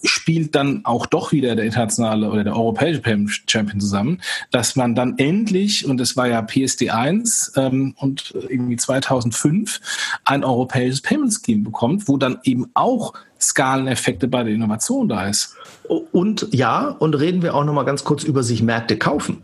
spielt 0.04 0.56
dann 0.56 0.82
auch 0.84 1.06
doch 1.06 1.32
wieder 1.32 1.56
der 1.56 1.66
internationale 1.66 2.30
oder 2.30 2.44
der 2.44 2.56
europäische 2.56 3.02
Champion 3.48 3.80
zusammen, 3.80 4.22
dass 4.52 4.76
man 4.76 4.94
dann 4.94 5.18
endlich, 5.18 5.85
und 5.86 6.00
das 6.00 6.18
war 6.18 6.28
ja 6.28 6.42
PSD 6.42 6.90
1 6.90 7.54
ähm, 7.56 7.96
und 7.98 8.34
irgendwie 8.50 8.76
2005, 8.76 9.80
ein 10.24 10.44
europäisches 10.44 11.02
Payment 11.02 11.34
Scheme 11.34 11.64
bekommt, 11.64 12.08
wo 12.08 12.18
dann 12.18 12.40
eben 12.44 12.70
auch 12.74 13.14
Skaleneffekte 13.40 14.28
bei 14.28 14.44
der 14.44 14.54
Innovation 14.54 15.08
da 15.08 15.28
ist. 15.28 15.56
Und 16.12 16.48
ja, 16.52 16.88
und 16.88 17.14
reden 17.16 17.42
wir 17.42 17.56
auch 17.56 17.64
noch 17.64 17.74
mal 17.74 17.84
ganz 17.84 18.04
kurz 18.04 18.24
über 18.24 18.44
sich 18.44 18.64
Märkte 18.64 18.98
kaufen. 18.98 19.44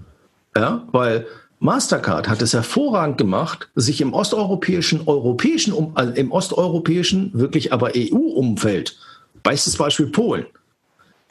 Ja, 0.56 0.84
weil 0.92 1.28
Mastercard 1.60 2.28
hat 2.28 2.42
es 2.42 2.54
hervorragend 2.54 3.20
gemacht, 3.20 3.70
sich 3.76 4.02
im 4.02 4.14
osteuropäischen, 4.14 5.08
europäischen, 5.08 5.92
also 5.94 6.12
im 6.14 6.32
osteuropäischen, 6.32 7.30
wirklich 7.34 7.72
aber 7.72 7.92
EU-Umfeld, 7.96 8.98
bestes 9.44 9.78
Beispiel 9.78 10.08
Polen, 10.08 10.48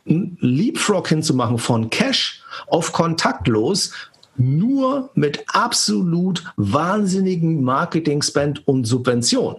ein 0.07 0.39
Leapfrog 0.41 1.09
hinzumachen 1.09 1.59
von 1.59 1.91
Cash 1.91 2.43
auf 2.69 2.93
kontaktlos, 2.93 3.93
nur 4.37 5.11
mit 5.15 5.45
absolut 5.49 6.45
wahnsinnigen 6.57 7.63
Marketing-Spend 7.63 8.67
und 8.67 8.85
Subvention. 8.85 9.57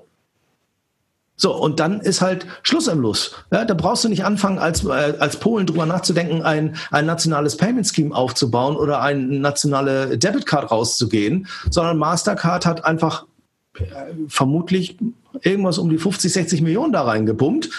So, 1.42 1.56
und 1.56 1.80
dann 1.80 2.02
ist 2.02 2.22
halt 2.22 2.46
Schluss 2.62 2.88
im 2.88 3.00
Los. 3.00 3.34
Ja, 3.52 3.66
da 3.66 3.74
brauchst 3.74 4.04
du 4.04 4.10
nicht 4.10 4.24
anfangen, 4.24 4.60
als, 4.60 4.86
äh, 4.86 5.16
als 5.18 5.38
Polen 5.38 5.66
drüber 5.66 5.88
nachzudenken, 5.88 6.44
ein, 6.44 6.76
ein 6.92 7.08
nationales 7.08 7.58
Payment 7.58 7.88
Scheme 7.88 8.14
aufzubauen 8.14 8.76
oder 8.76 9.02
eine 9.02 9.40
nationale 9.40 10.20
Debitcard 10.20 10.70
rauszugehen, 10.70 11.48
sondern 11.72 11.98
Mastercard 11.98 12.68
hat 12.68 12.86
einfach 12.86 13.26
äh, 13.74 13.84
vermutlich 14.28 15.00
irgendwas 15.42 15.80
um 15.80 15.90
die 15.90 15.98
50, 15.98 16.32
60 16.32 16.62
Millionen 16.62 16.94
da 16.94 17.02
reingepumpt. 17.02 17.72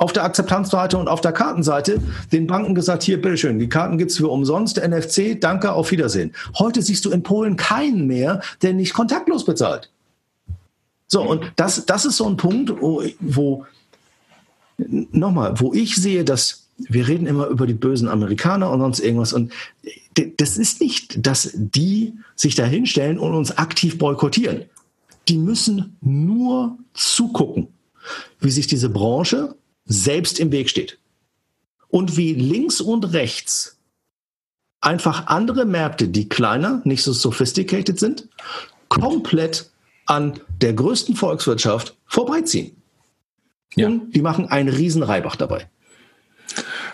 Auf 0.00 0.14
der 0.14 0.24
Akzeptanzseite 0.24 0.96
und 0.96 1.08
auf 1.08 1.20
der 1.20 1.32
Kartenseite 1.32 2.00
den 2.32 2.46
Banken 2.46 2.74
gesagt, 2.74 3.02
hier, 3.02 3.20
bitteschön, 3.20 3.58
die 3.58 3.68
Karten 3.68 3.98
gibt's 3.98 4.16
für 4.16 4.28
umsonst, 4.28 4.78
NFC, 4.78 5.38
danke, 5.38 5.72
auf 5.72 5.90
Wiedersehen. 5.90 6.32
Heute 6.58 6.80
siehst 6.80 7.04
du 7.04 7.10
in 7.10 7.22
Polen 7.22 7.56
keinen 7.56 8.06
mehr, 8.06 8.40
der 8.62 8.72
nicht 8.72 8.94
kontaktlos 8.94 9.44
bezahlt. 9.44 9.90
So, 11.06 11.20
und 11.20 11.52
das, 11.56 11.84
das 11.84 12.06
ist 12.06 12.16
so 12.16 12.26
ein 12.26 12.38
Punkt, 12.38 12.72
wo, 12.80 13.02
wo 13.20 13.66
nochmal, 14.78 15.60
wo 15.60 15.74
ich 15.74 15.96
sehe, 15.96 16.24
dass 16.24 16.68
wir 16.78 17.06
reden 17.06 17.26
immer 17.26 17.48
über 17.48 17.66
die 17.66 17.74
bösen 17.74 18.08
Amerikaner 18.08 18.70
und 18.70 18.80
sonst 18.80 19.00
irgendwas. 19.00 19.34
Und 19.34 19.52
das 20.38 20.56
ist 20.56 20.80
nicht, 20.80 21.26
dass 21.26 21.50
die 21.54 22.14
sich 22.36 22.54
da 22.54 22.64
hinstellen 22.64 23.18
und 23.18 23.34
uns 23.34 23.58
aktiv 23.58 23.98
boykottieren. 23.98 24.64
Die 25.28 25.36
müssen 25.36 25.98
nur 26.00 26.78
zugucken, 26.94 27.68
wie 28.40 28.50
sich 28.50 28.66
diese 28.66 28.88
Branche 28.88 29.56
selbst 29.84 30.38
im 30.38 30.52
Weg 30.52 30.70
steht. 30.70 30.98
Und 31.88 32.16
wie 32.16 32.34
links 32.34 32.80
und 32.80 33.12
rechts 33.12 33.78
einfach 34.80 35.26
andere 35.26 35.64
Märkte, 35.64 36.08
die 36.08 36.28
kleiner, 36.28 36.80
nicht 36.84 37.02
so 37.02 37.12
sophisticated 37.12 37.98
sind, 37.98 38.28
komplett 38.88 39.70
an 40.06 40.40
der 40.60 40.72
größten 40.72 41.16
Volkswirtschaft 41.16 41.96
vorbeiziehen. 42.06 42.76
Ja. 43.74 43.86
Und 43.86 44.12
die 44.12 44.22
machen 44.22 44.48
einen 44.48 44.68
riesen 44.68 45.02
Reibach 45.02 45.36
dabei. 45.36 45.68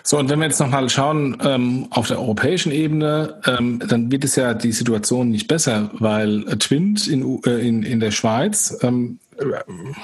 So, 0.03 0.17
und 0.19 0.29
wenn 0.29 0.39
wir 0.39 0.45
jetzt 0.45 0.59
nochmal 0.59 0.89
schauen 0.89 1.37
ähm, 1.41 1.87
auf 1.89 2.07
der 2.07 2.19
europäischen 2.19 2.71
Ebene, 2.71 3.41
ähm, 3.45 3.81
dann 3.85 4.11
wird 4.11 4.23
es 4.23 4.35
ja 4.35 4.53
die 4.53 4.71
Situation 4.71 5.29
nicht 5.29 5.47
besser, 5.47 5.89
weil 5.93 6.45
Twint 6.59 7.07
in, 7.07 7.41
äh, 7.43 7.67
in, 7.67 7.83
in 7.83 7.99
der 7.99 8.11
Schweiz 8.11 8.77
ähm, 8.83 9.19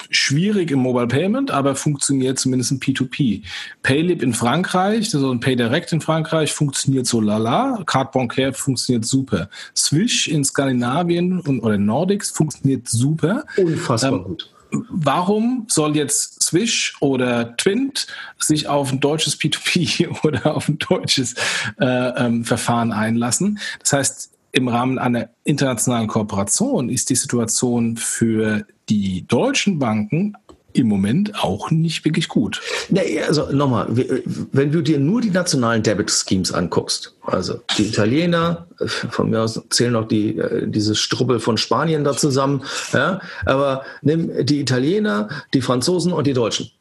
schwierig 0.09 0.71
im 0.71 0.79
Mobile 0.79 1.07
Payment, 1.07 1.51
aber 1.51 1.75
funktioniert 1.75 2.39
zumindest 2.39 2.71
im 2.71 2.79
P2P. 2.79 3.43
Paylib 3.81 4.21
in 4.23 4.33
Frankreich, 4.33 5.13
also 5.13 5.31
ein 5.31 5.39
PayDirect 5.39 5.93
in 5.93 6.01
Frankreich 6.01 6.53
funktioniert 6.53 7.07
so 7.07 7.21
lala, 7.21 7.83
Card 7.85 8.11
Bancaire 8.11 8.53
funktioniert 8.53 9.05
super. 9.05 9.49
Swish 9.75 10.27
in 10.27 10.43
Skandinavien 10.43 11.39
und, 11.39 11.61
oder 11.61 11.77
Nordics 11.77 12.31
funktioniert 12.31 12.87
super. 12.87 13.45
Unfassbar 13.57 14.13
ähm, 14.13 14.23
gut. 14.23 14.49
Warum 14.89 15.65
soll 15.69 15.95
jetzt 15.95 16.41
Swish 16.41 16.95
oder 16.99 17.55
Twint 17.57 18.07
sich 18.39 18.67
auf 18.67 18.91
ein 18.91 18.99
deutsches 18.99 19.39
P2P 19.39 20.23
oder 20.23 20.55
auf 20.55 20.67
ein 20.67 20.79
deutsches 20.79 21.35
äh, 21.79 21.85
ähm, 21.85 22.43
Verfahren 22.43 22.91
einlassen? 22.91 23.59
Das 23.79 23.93
heißt, 23.93 24.33
im 24.51 24.67
Rahmen 24.67 24.99
einer 24.99 25.29
internationalen 25.43 26.07
Kooperation 26.07 26.89
ist 26.89 27.09
die 27.09 27.15
Situation 27.15 27.97
für 27.97 28.65
die 28.89 29.25
deutschen 29.27 29.79
Banken 29.79 30.35
im 30.73 30.87
Moment 30.87 31.43
auch 31.43 31.71
nicht 31.71 32.03
wirklich 32.03 32.27
gut. 32.27 32.61
Nee, 32.89 33.21
also 33.21 33.51
nochmal, 33.51 33.87
wenn 33.89 34.71
du 34.71 34.81
dir 34.81 34.99
nur 34.99 35.21
die 35.21 35.29
nationalen 35.29 35.83
Debit 35.83 36.11
Schemes 36.11 36.51
anguckst, 36.51 37.15
also 37.25 37.61
die 37.77 37.87
Italiener, 37.87 38.67
von 39.09 39.29
mir 39.29 39.41
aus 39.41 39.61
zählen 39.69 39.95
auch 39.95 40.07
die, 40.07 40.37
äh, 40.37 40.67
dieses 40.67 40.99
Strubbel 40.99 41.39
von 41.39 41.57
Spanien 41.57 42.03
da 42.03 42.13
zusammen, 42.13 42.63
ja, 42.91 43.21
aber 43.45 43.83
nimm 44.01 44.45
die 44.45 44.59
Italiener, 44.59 45.29
die 45.53 45.61
Franzosen 45.61 46.11
und 46.11 46.27
die 46.27 46.33
Deutschen. 46.33 46.71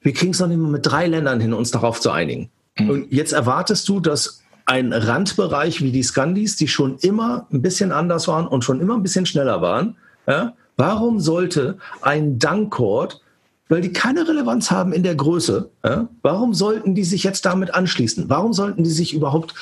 Wir 0.00 0.12
kriegen 0.12 0.30
es 0.30 0.38
noch 0.38 0.46
nicht 0.46 0.58
mal 0.58 0.70
mit 0.70 0.86
drei 0.86 1.08
Ländern 1.08 1.40
hin, 1.40 1.52
uns 1.52 1.72
darauf 1.72 2.00
zu 2.00 2.10
einigen. 2.10 2.50
Mhm. 2.78 2.90
Und 2.90 3.12
jetzt 3.12 3.32
erwartest 3.32 3.88
du, 3.88 3.98
dass 3.98 4.42
ein 4.66 4.92
Randbereich 4.92 5.82
wie 5.82 5.92
die 5.92 6.02
Scandis, 6.02 6.56
die 6.56 6.68
schon 6.68 6.98
immer 6.98 7.46
ein 7.52 7.62
bisschen 7.62 7.92
anders 7.92 8.28
waren 8.28 8.46
und 8.46 8.64
schon 8.64 8.80
immer 8.80 8.94
ein 8.94 9.02
bisschen 9.02 9.26
schneller 9.26 9.60
waren, 9.62 9.96
ja, 10.26 10.54
warum 10.76 11.20
sollte 11.20 11.78
ein 12.02 12.38
Dankcord, 12.38 13.20
weil 13.68 13.80
die 13.80 13.92
keine 13.92 14.28
Relevanz 14.28 14.70
haben 14.70 14.92
in 14.92 15.02
der 15.02 15.14
Größe, 15.14 15.70
ja, 15.84 16.08
warum 16.22 16.54
sollten 16.54 16.94
die 16.94 17.04
sich 17.04 17.24
jetzt 17.24 17.44
damit 17.44 17.74
anschließen? 17.74 18.28
Warum 18.28 18.52
sollten 18.52 18.84
die 18.84 18.90
sich 18.90 19.14
überhaupt 19.14 19.54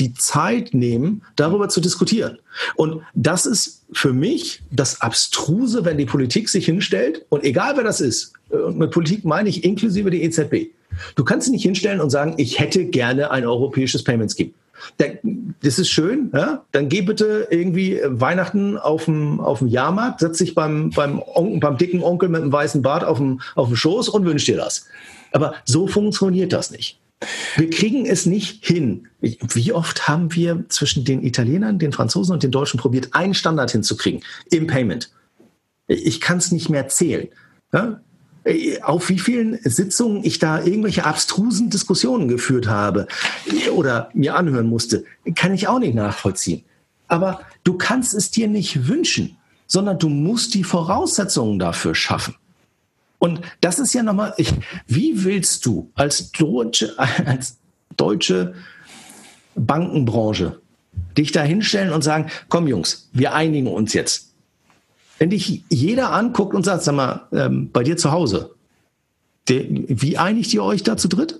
die 0.00 0.14
Zeit 0.14 0.72
nehmen, 0.72 1.22
darüber 1.36 1.68
zu 1.68 1.80
diskutieren. 1.80 2.38
Und 2.76 3.02
das 3.14 3.44
ist 3.44 3.84
für 3.92 4.12
mich 4.12 4.62
das 4.72 5.02
Abstruse, 5.02 5.84
wenn 5.84 5.98
die 5.98 6.06
Politik 6.06 6.48
sich 6.48 6.64
hinstellt, 6.64 7.24
und 7.28 7.44
egal 7.44 7.76
wer 7.76 7.84
das 7.84 8.00
ist, 8.00 8.32
und 8.48 8.78
mit 8.78 8.90
Politik 8.90 9.24
meine 9.24 9.50
ich 9.50 9.64
inklusive 9.64 10.10
die 10.10 10.22
EZB, 10.22 10.72
Du 11.14 11.24
kannst 11.24 11.46
dich 11.46 11.52
nicht 11.52 11.62
hinstellen 11.62 12.00
und 12.00 12.10
sagen, 12.10 12.34
ich 12.36 12.58
hätte 12.58 12.84
gerne 12.84 13.30
ein 13.30 13.46
europäisches 13.46 14.04
Payment 14.04 14.32
Scheme. 14.32 14.52
Das 15.62 15.78
ist 15.78 15.90
schön, 15.90 16.30
ja? 16.34 16.64
dann 16.72 16.88
geh 16.88 17.02
bitte 17.02 17.46
irgendwie 17.50 18.00
Weihnachten 18.04 18.78
auf 18.78 19.06
dem, 19.06 19.40
auf 19.40 19.60
dem 19.60 19.68
Jahrmarkt, 19.68 20.20
setz 20.20 20.38
dich 20.38 20.54
beim, 20.54 20.90
beim, 20.90 21.20
Onkel, 21.20 21.60
beim 21.60 21.76
dicken 21.76 22.02
Onkel 22.02 22.28
mit 22.28 22.42
dem 22.42 22.52
weißen 22.52 22.82
Bart 22.82 23.04
auf 23.04 23.18
dem, 23.18 23.40
auf 23.54 23.68
dem 23.68 23.76
Schoß 23.76 24.08
und 24.08 24.24
wünsch 24.24 24.44
dir 24.44 24.56
das. 24.56 24.86
Aber 25.32 25.54
so 25.64 25.86
funktioniert 25.86 26.52
das 26.52 26.70
nicht. 26.70 26.98
Wir 27.56 27.70
kriegen 27.70 28.06
es 28.06 28.26
nicht 28.26 28.64
hin. 28.66 29.08
Wie 29.20 29.72
oft 29.72 30.08
haben 30.08 30.34
wir 30.34 30.64
zwischen 30.68 31.04
den 31.04 31.22
Italienern, 31.22 31.78
den 31.78 31.92
Franzosen 31.92 32.32
und 32.32 32.42
den 32.42 32.50
Deutschen 32.50 32.80
probiert, 32.80 33.10
einen 33.12 33.34
Standard 33.34 33.70
hinzukriegen 33.70 34.22
im 34.50 34.66
Payment? 34.66 35.10
Ich 35.86 36.20
kann 36.20 36.38
es 36.38 36.52
nicht 36.52 36.68
mehr 36.68 36.88
zählen. 36.88 37.28
Ja? 37.72 38.00
Auf 38.82 39.08
wie 39.08 39.18
vielen 39.18 39.58
Sitzungen 39.62 40.24
ich 40.24 40.38
da 40.38 40.62
irgendwelche 40.62 41.04
abstrusen 41.04 41.70
Diskussionen 41.70 42.28
geführt 42.28 42.66
habe 42.66 43.06
oder 43.72 44.10
mir 44.14 44.34
anhören 44.34 44.66
musste, 44.66 45.04
kann 45.34 45.54
ich 45.54 45.68
auch 45.68 45.78
nicht 45.78 45.94
nachvollziehen. 45.94 46.64
Aber 47.06 47.40
du 47.62 47.74
kannst 47.74 48.14
es 48.14 48.30
dir 48.30 48.48
nicht 48.48 48.88
wünschen, 48.88 49.36
sondern 49.66 49.98
du 49.98 50.08
musst 50.08 50.54
die 50.54 50.64
Voraussetzungen 50.64 51.58
dafür 51.58 51.94
schaffen. 51.94 52.34
Und 53.18 53.40
das 53.60 53.78
ist 53.78 53.94
ja 53.94 54.02
nochmal, 54.02 54.34
ich, 54.36 54.52
wie 54.88 55.22
willst 55.22 55.64
du 55.64 55.90
als 55.94 56.32
deutsche, 56.32 56.98
als 57.24 57.58
deutsche 57.96 58.54
Bankenbranche 59.54 60.60
dich 61.16 61.30
da 61.30 61.42
hinstellen 61.42 61.92
und 61.92 62.02
sagen, 62.02 62.30
komm 62.48 62.66
Jungs, 62.66 63.08
wir 63.12 63.34
einigen 63.34 63.68
uns 63.68 63.92
jetzt. 63.92 64.31
Wenn 65.22 65.30
dich 65.30 65.62
jeder 65.68 66.12
anguckt 66.12 66.52
und 66.52 66.64
sagt, 66.64 66.82
sag 66.82 66.96
mal, 66.96 67.28
ähm, 67.30 67.70
bei 67.72 67.84
dir 67.84 67.96
zu 67.96 68.10
Hause, 68.10 68.56
der, 69.48 69.66
wie 69.68 70.18
einigt 70.18 70.52
ihr 70.52 70.64
euch 70.64 70.82
da 70.82 70.96
zu 70.96 71.06
dritt? 71.06 71.38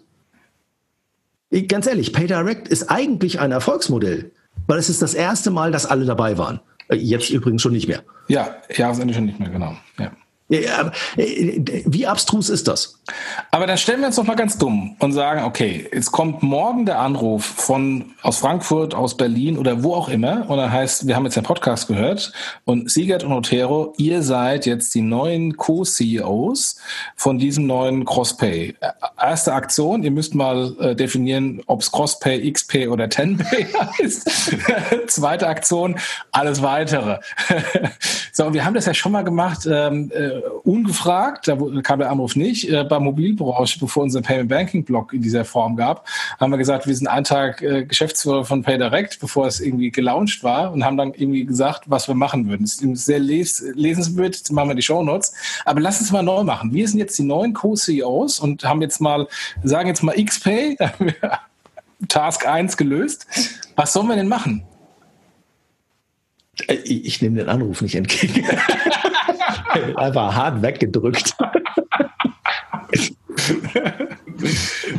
Ich, 1.51 1.67
ganz 1.67 1.89
ehrlich, 1.89 2.13
PayDirect 2.13 2.69
ist 2.69 2.93
eigentlich 2.93 3.41
ein 3.41 3.51
Erfolgsmodell, 3.51 4.31
weil 4.69 4.79
es 4.79 4.89
ist 4.89 5.03
das 5.03 5.15
erste 5.15 5.51
Mal, 5.51 5.73
dass 5.73 5.85
alle 5.85 6.05
dabei 6.05 6.39
waren. 6.39 6.61
Äh, 6.87 6.95
jetzt 6.95 7.31
übrigens 7.31 7.61
schon 7.61 7.73
nicht 7.73 7.89
mehr. 7.89 8.05
Ja, 8.29 8.55
Jahresende 8.73 9.15
schon 9.15 9.25
nicht 9.25 9.41
mehr, 9.41 9.51
genau. 9.51 9.77
Ja. 9.99 10.13
Ja, 10.53 10.93
äh, 11.17 11.63
wie 11.87 12.07
abstrus 12.07 12.51
ist 12.51 12.69
das? 12.69 12.99
Aber 13.51 13.67
dann 13.67 13.79
stellen 13.79 14.01
wir 14.01 14.09
uns 14.09 14.17
doch 14.17 14.25
mal 14.25 14.37
ganz 14.37 14.59
dumm 14.59 14.97
und 14.99 15.13
sagen, 15.13 15.45
okay, 15.45 15.89
es 15.91 16.13
kommt 16.13 16.43
morgen 16.43 16.85
der 16.85 16.99
Anruf 16.99 17.43
von 17.43 18.13
aus 18.21 18.39
Frankfurt, 18.39 18.95
aus 18.95 19.17
Berlin 19.17 19.57
oder 19.57 19.83
wo 19.83 19.95
auch 19.95 20.11
immer 20.11 20.49
und 20.51 20.59
dann 20.59 20.71
heißt, 20.71 21.07
wir 21.07 21.17
haben 21.17 21.25
jetzt 21.25 21.37
den 21.37 21.43
Podcast 21.45 21.89
gehört 21.89 22.35
und 22.67 22.91
Siegert 22.91 23.25
und 23.25 23.33
Otero, 23.33 23.95
ihr 23.97 24.23
seid 24.23 24.67
jetzt 24.67 24.95
die 24.95 25.01
neuen 25.01 25.57
Co-CEOs 25.57 26.77
von 27.17 27.39
diesem 27.39 27.67
neuen 27.67 28.05
Crosspay. 28.05 28.75
Erste 29.19 29.55
Aktion, 29.55 30.03
ihr 30.03 30.11
müsst 30.11 30.35
mal 30.35 30.77
äh, 30.81 30.95
definieren, 30.95 31.63
ob 31.67 31.81
es 31.81 31.91
Crosspay, 31.91 32.53
XPay 32.53 32.89
oder 32.89 33.09
Tenpay 33.09 33.67
heißt. 33.99 34.31
Zweite 35.07 35.49
Aktion, 35.49 35.97
alles 36.31 36.61
weitere. 36.61 37.21
so, 38.33 38.53
wir 38.53 38.67
haben 38.67 38.75
das 38.75 38.85
ja 38.85 38.93
schon 38.93 39.13
mal 39.13 39.25
gemacht. 39.25 39.67
Ähm, 39.67 40.13
äh, 40.15 40.42
ungefragt, 40.65 41.49
da 41.49 41.57
kam 41.83 41.99
der 41.99 42.11
Anruf 42.11 42.37
nicht, 42.37 42.69
äh, 42.69 42.85
bei 42.85 42.99
Mobilbranche, 42.99 43.79
bevor 43.79 44.05
unser 44.05 44.23
Payment 44.23 44.49
Banking 44.49 44.85
Blog 44.85 45.13
in 45.13 45.23
dieser 45.23 45.45
Form 45.45 45.77
gab, 45.77 46.07
haben 46.39 46.51
wir 46.51 46.59
gesagt, 46.59 46.87
wir 46.87 46.95
sind 46.95 47.07
einen 47.07 47.25
Tag 47.25 47.63
äh, 47.63 47.85
Geschäftsführer 47.85 48.45
von 48.45 48.63
PayDirect, 48.63 49.21
bevor 49.21 49.47
es 49.47 49.61
irgendwie 49.61 49.91
gelauncht 49.91 50.43
war 50.45 50.73
und 50.73 50.85
haben 50.85 50.97
dann 50.97 51.15
irgendwie 51.15 51.45
gesagt, 51.45 51.85
was 51.87 52.09
wir 52.09 52.15
machen 52.15 52.49
würden. 52.49 52.63
Das 52.63 52.75
ist 52.75 53.05
sehr 53.05 53.19
les 53.19 53.65
lesenswert, 53.75 54.37
jetzt 54.37 54.53
machen 54.53 54.69
wir 54.69 54.75
die 54.75 54.83
Show 54.83 55.03
Notes. 55.03 55.35
Aber 55.65 55.81
lass 55.81 56.01
uns 56.01 56.13
mal 56.13 56.23
neu 56.23 56.43
machen. 56.45 56.73
Wir 56.73 56.87
sind 56.89 56.99
jetzt 56.99 57.19
die 57.19 57.25
neuen 57.25 57.53
Co-CEOs 57.53 58.41
und 58.41 58.65
haben 58.65 58.83
jetzt 58.83 59.01
mal, 59.01 59.27
sagen 59.63 59.89
jetzt 59.89 60.03
mal 60.03 60.15
XPay, 60.15 60.77
Task 62.09 62.47
1 62.47 62.77
gelöst. 62.77 63.27
Was 63.77 63.93
sollen 63.93 64.09
wir 64.09 64.17
denn 64.17 64.29
machen? 64.29 64.65
Äh, 66.69 66.75
ich, 66.85 67.05
ich 67.05 67.23
nehme 67.23 67.39
den 67.39 67.49
Anruf 67.49 67.83
nicht 67.83 67.95
entgegen. 67.95 68.45
Einfach 69.97 70.35
hart 70.35 70.63
weggedrückt. 70.63 71.35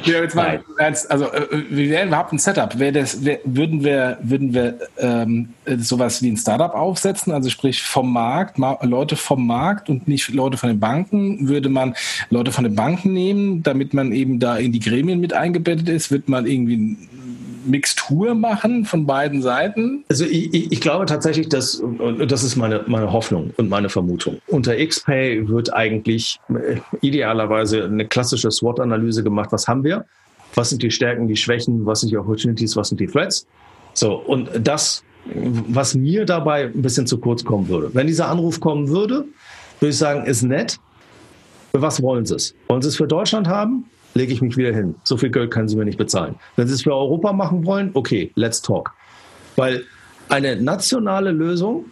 ja, 0.06 0.22
jetzt 0.22 0.36
mal 0.36 0.64
ernst, 0.78 1.10
also 1.12 1.32
äh, 1.32 1.64
wir 1.70 1.90
wären 1.90 2.08
überhaupt 2.08 2.34
ein 2.34 2.40
Setup. 2.40 2.78
Wäre 2.80 2.92
das, 2.92 3.24
wär, 3.24 3.40
würden 3.44 3.84
wir, 3.84 4.18
würden 4.22 4.54
wir 4.54 4.80
ähm, 4.98 5.50
sowas 5.78 6.22
wie 6.22 6.32
ein 6.32 6.38
Startup 6.38 6.74
aufsetzen, 6.74 7.34
also 7.34 7.50
sprich 7.50 7.84
vom 7.84 8.12
Markt, 8.12 8.58
Leute 8.82 9.16
vom 9.16 9.46
Markt 9.46 9.90
und 9.90 10.08
nicht 10.08 10.30
Leute 10.30 10.58
von 10.58 10.70
den 10.70 10.80
Banken? 10.80 11.48
Würde 11.48 11.70
man 11.70 11.96
Leute 12.30 12.52
von 12.52 12.64
den 12.64 12.76
Banken 12.76 13.14
nehmen, 13.14 13.64
damit 13.64 13.94
man 13.94 14.12
eben 14.12 14.40
da 14.40 14.58
in 14.58 14.72
die 14.72 14.80
Gremien 14.80 15.20
mit 15.20 15.34
eingebettet 15.34 15.90
ist? 15.90 16.12
Wird 16.12 16.30
man 16.30 16.46
irgendwie 16.46 16.98
Mixtur 17.66 18.36
machen 18.36 18.86
von 18.86 19.06
beiden 19.06 19.42
Seiten? 19.42 20.04
Also 20.10 20.26
ich, 20.26 20.72
ich, 20.72 20.82
glaube 20.82 21.06
tatsächlich, 21.06 21.50
dass, 21.50 21.82
das 22.28 22.44
ist 22.44 22.56
meine, 22.56 22.84
meine 22.88 23.12
Hoffnung 23.12 23.52
und 23.58 23.70
meine 23.70 23.90
Vermutung, 23.90 24.40
unter 24.48 24.76
XPay 24.76 25.48
wird 25.48 25.74
eigentlich 25.74 26.40
äh, 26.50 26.78
idealerweise 27.02 27.86
eine 27.86 28.08
klassische 28.08 28.52
SWOT-Analyse 28.52 29.24
gemacht. 29.24 29.52
Was 29.52 29.68
haben 29.68 29.84
wir? 29.84 30.06
Was 30.56 30.70
sind 30.70 30.84
die 30.84 30.92
Stärken, 30.92 31.28
die 31.28 31.36
Schwächen? 31.36 31.86
Was 31.86 32.02
sind 32.02 32.12
die 32.12 32.18
Opportunities? 32.18 32.76
Was 32.76 32.90
sind 32.90 33.00
die 33.00 33.08
Threats? 33.08 33.48
So, 33.94 34.16
und 34.16 34.50
das, 34.62 35.04
was 35.26 35.96
mir 35.96 36.26
dabei 36.26 36.66
ein 36.66 36.82
bisschen 36.82 37.08
zu 37.08 37.18
kurz 37.18 37.44
kommen 37.44 37.68
würde. 37.68 37.90
Wenn 37.94 38.08
dieser 38.08 38.28
Anruf 38.30 38.60
kommen 38.60 38.90
würde, 38.90 39.26
würde 39.80 39.90
ich 39.90 39.98
sagen, 39.98 40.26
ist 40.26 40.44
nett. 40.44 40.80
Was 41.74 42.02
wollen 42.02 42.26
Sie 42.26 42.36
es? 42.36 42.54
Wollen 42.68 42.82
Sie 42.82 42.90
es 42.90 42.96
für 42.96 43.08
Deutschland 43.08 43.48
haben? 43.48 43.86
Lege 44.14 44.34
ich 44.34 44.42
mich 44.42 44.58
wieder 44.58 44.74
hin. 44.74 44.96
So 45.04 45.18
viel 45.18 45.30
Geld 45.30 45.52
können 45.52 45.68
sie 45.68 45.76
mir 45.76 45.86
nicht 45.86 45.98
bezahlen. 45.98 46.36
Wenn 46.56 46.68
sie 46.68 46.74
es 46.74 46.84
für 46.84 46.94
Europa 46.94 47.34
machen 47.34 47.66
wollen, 47.66 47.92
okay, 47.94 48.32
let's 48.36 48.62
talk. 48.62 48.94
Weil 49.56 49.84
eine 50.30 50.56
nationale 50.56 51.32
Lösung 51.32 51.86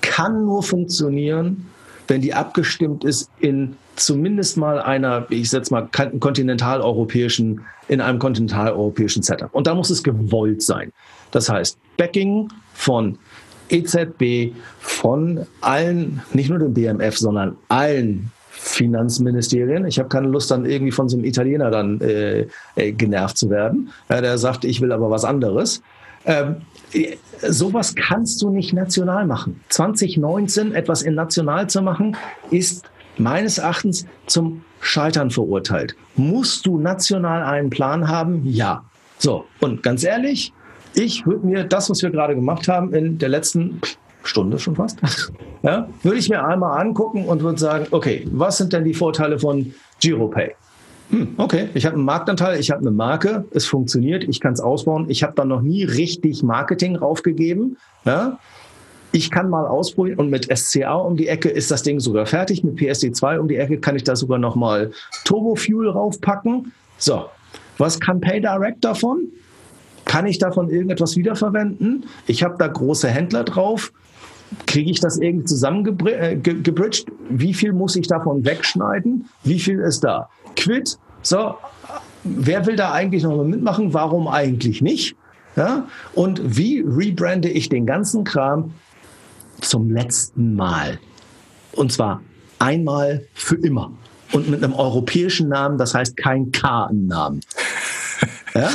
kann 0.00 0.44
nur 0.44 0.62
funktionieren, 0.62 1.66
wenn 2.08 2.20
die 2.20 2.34
abgestimmt 2.34 3.04
ist 3.04 3.30
in 3.40 3.76
zumindest 3.96 4.56
mal 4.56 4.80
einer, 4.80 5.26
ich 5.30 5.50
setze 5.50 5.72
mal, 5.72 5.88
kontinentaleuropäischen, 6.20 7.60
in 7.88 8.00
einem 8.00 8.18
kontinentaleuropäischen 8.18 9.22
Setup. 9.22 9.54
Und 9.54 9.66
da 9.66 9.74
muss 9.74 9.90
es 9.90 10.02
gewollt 10.02 10.62
sein. 10.62 10.92
Das 11.30 11.48
heißt, 11.48 11.78
Backing 11.96 12.48
von 12.74 13.18
EZB, 13.70 14.52
von 14.78 15.46
allen, 15.60 16.22
nicht 16.32 16.50
nur 16.50 16.58
dem 16.58 16.74
BMF, 16.74 17.16
sondern 17.16 17.56
allen 17.68 18.30
Finanzministerien. 18.64 19.86
Ich 19.86 19.98
habe 19.98 20.08
keine 20.08 20.28
Lust, 20.28 20.50
dann 20.50 20.64
irgendwie 20.64 20.90
von 20.90 21.08
so 21.08 21.16
einem 21.16 21.26
Italiener 21.26 21.70
dann 21.70 22.00
äh, 22.00 22.46
äh, 22.76 22.92
genervt 22.92 23.36
zu 23.36 23.50
werden. 23.50 23.90
Ja, 24.08 24.22
der 24.22 24.38
sagt, 24.38 24.64
ich 24.64 24.80
will 24.80 24.90
aber 24.90 25.10
was 25.10 25.24
anderes. 25.24 25.82
Ähm, 26.24 26.56
sowas 27.42 27.94
kannst 27.94 28.40
du 28.40 28.48
nicht 28.48 28.72
national 28.72 29.26
machen. 29.26 29.60
2019 29.68 30.74
etwas 30.74 31.02
in 31.02 31.14
national 31.14 31.68
zu 31.68 31.82
machen, 31.82 32.16
ist 32.50 32.86
meines 33.18 33.58
Erachtens 33.58 34.06
zum 34.26 34.62
Scheitern 34.80 35.30
verurteilt. 35.30 35.94
Musst 36.16 36.64
du 36.64 36.78
national 36.78 37.42
einen 37.42 37.68
Plan 37.68 38.08
haben? 38.08 38.46
Ja. 38.46 38.82
So, 39.18 39.44
und 39.60 39.82
ganz 39.82 40.04
ehrlich, 40.04 40.54
ich 40.94 41.26
würde 41.26 41.46
mir 41.46 41.64
das, 41.64 41.90
was 41.90 42.02
wir 42.02 42.10
gerade 42.10 42.34
gemacht 42.34 42.66
haben, 42.66 42.94
in 42.94 43.18
der 43.18 43.28
letzten 43.28 43.80
Stunde 44.26 44.58
schon 44.58 44.76
fast, 44.76 45.00
ja, 45.62 45.88
würde 46.02 46.18
ich 46.18 46.28
mir 46.28 46.44
einmal 46.44 46.80
angucken 46.80 47.26
und 47.26 47.42
würde 47.42 47.58
sagen, 47.58 47.86
okay, 47.90 48.26
was 48.32 48.58
sind 48.58 48.72
denn 48.72 48.84
die 48.84 48.94
Vorteile 48.94 49.38
von 49.38 49.74
GiroPay? 50.00 50.54
Hm, 51.10 51.34
okay, 51.36 51.68
ich 51.74 51.84
habe 51.86 51.96
einen 51.96 52.04
Marktanteil, 52.04 52.58
ich 52.58 52.70
habe 52.70 52.80
eine 52.80 52.90
Marke, 52.90 53.44
es 53.50 53.66
funktioniert, 53.66 54.24
ich 54.24 54.40
kann 54.40 54.54
es 54.54 54.60
ausbauen. 54.60 55.06
Ich 55.08 55.22
habe 55.22 55.34
da 55.36 55.44
noch 55.44 55.60
nie 55.60 55.84
richtig 55.84 56.42
Marketing 56.42 56.96
raufgegeben. 56.96 57.76
Ja? 58.04 58.38
Ich 59.12 59.30
kann 59.30 59.48
mal 59.48 59.66
ausprobieren 59.66 60.18
und 60.18 60.30
mit 60.30 60.48
SCA 60.56 60.94
um 60.94 61.16
die 61.16 61.28
Ecke 61.28 61.48
ist 61.48 61.70
das 61.70 61.82
Ding 61.82 62.00
sogar 62.00 62.26
fertig. 62.26 62.64
Mit 62.64 62.78
PSD2 62.78 63.38
um 63.38 63.48
die 63.48 63.56
Ecke 63.56 63.78
kann 63.78 63.96
ich 63.96 64.04
da 64.04 64.16
sogar 64.16 64.38
noch 64.38 64.56
mal 64.56 64.90
Turbo 65.24 65.54
Fuel 65.54 65.88
raufpacken. 65.90 66.72
So, 66.96 67.26
was 67.78 68.00
kann 68.00 68.20
PayDirect 68.20 68.84
davon? 68.84 69.28
Kann 70.04 70.26
ich 70.26 70.38
davon 70.38 70.68
irgendetwas 70.68 71.16
wiederverwenden? 71.16 72.06
Ich 72.26 72.42
habe 72.42 72.56
da 72.58 72.66
große 72.66 73.08
Händler 73.08 73.44
drauf 73.44 73.92
kriege 74.66 74.90
ich 74.90 75.00
das 75.00 75.18
irgendwie 75.18 75.44
zusammengebridged? 75.44 77.08
Äh, 77.08 77.12
Wie 77.30 77.54
viel 77.54 77.72
muss 77.72 77.96
ich 77.96 78.06
davon 78.06 78.44
wegschneiden? 78.44 79.28
Wie 79.42 79.58
viel 79.58 79.80
ist 79.80 80.04
da? 80.04 80.28
Quit. 80.56 80.98
So, 81.22 81.54
wer 82.24 82.66
will 82.66 82.76
da 82.76 82.92
eigentlich 82.92 83.22
noch 83.22 83.42
mitmachen? 83.44 83.94
Warum 83.94 84.28
eigentlich 84.28 84.82
nicht? 84.82 85.16
Ja? 85.56 85.86
Und 86.14 86.56
wie 86.56 86.84
rebrande 86.86 87.48
ich 87.48 87.68
den 87.68 87.86
ganzen 87.86 88.24
Kram 88.24 88.72
zum 89.60 89.90
letzten 89.90 90.54
Mal? 90.54 90.98
Und 91.72 91.92
zwar 91.92 92.22
einmal 92.58 93.26
für 93.34 93.56
immer. 93.56 93.92
Und 94.32 94.50
mit 94.50 94.64
einem 94.64 94.74
europäischen 94.74 95.48
Namen, 95.48 95.78
das 95.78 95.94
heißt 95.94 96.16
kein 96.16 96.50
K 96.52 96.88
im 96.90 97.06
Namen. 97.06 97.40
Ja? 98.56 98.70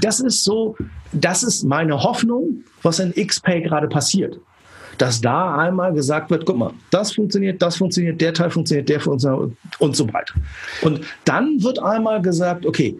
Das 0.00 0.18
ist 0.18 0.42
so, 0.42 0.74
das 1.12 1.44
ist 1.44 1.62
meine 1.62 2.02
Hoffnung, 2.02 2.64
was 2.82 2.98
in 2.98 3.12
XPay 3.14 3.62
gerade 3.62 3.86
passiert 3.86 4.40
dass 4.98 5.20
da 5.20 5.56
einmal 5.56 5.92
gesagt 5.92 6.30
wird, 6.30 6.46
guck 6.46 6.56
mal, 6.56 6.72
das 6.90 7.12
funktioniert, 7.12 7.60
das 7.60 7.76
funktioniert, 7.76 8.20
der 8.20 8.32
Teil 8.32 8.50
funktioniert, 8.50 8.88
der 8.88 9.00
funktioniert 9.00 9.52
und 9.78 9.96
so 9.96 10.06
weiter. 10.12 10.34
Und 10.82 11.00
dann 11.24 11.62
wird 11.62 11.78
einmal 11.78 12.22
gesagt, 12.22 12.66
okay, 12.66 12.96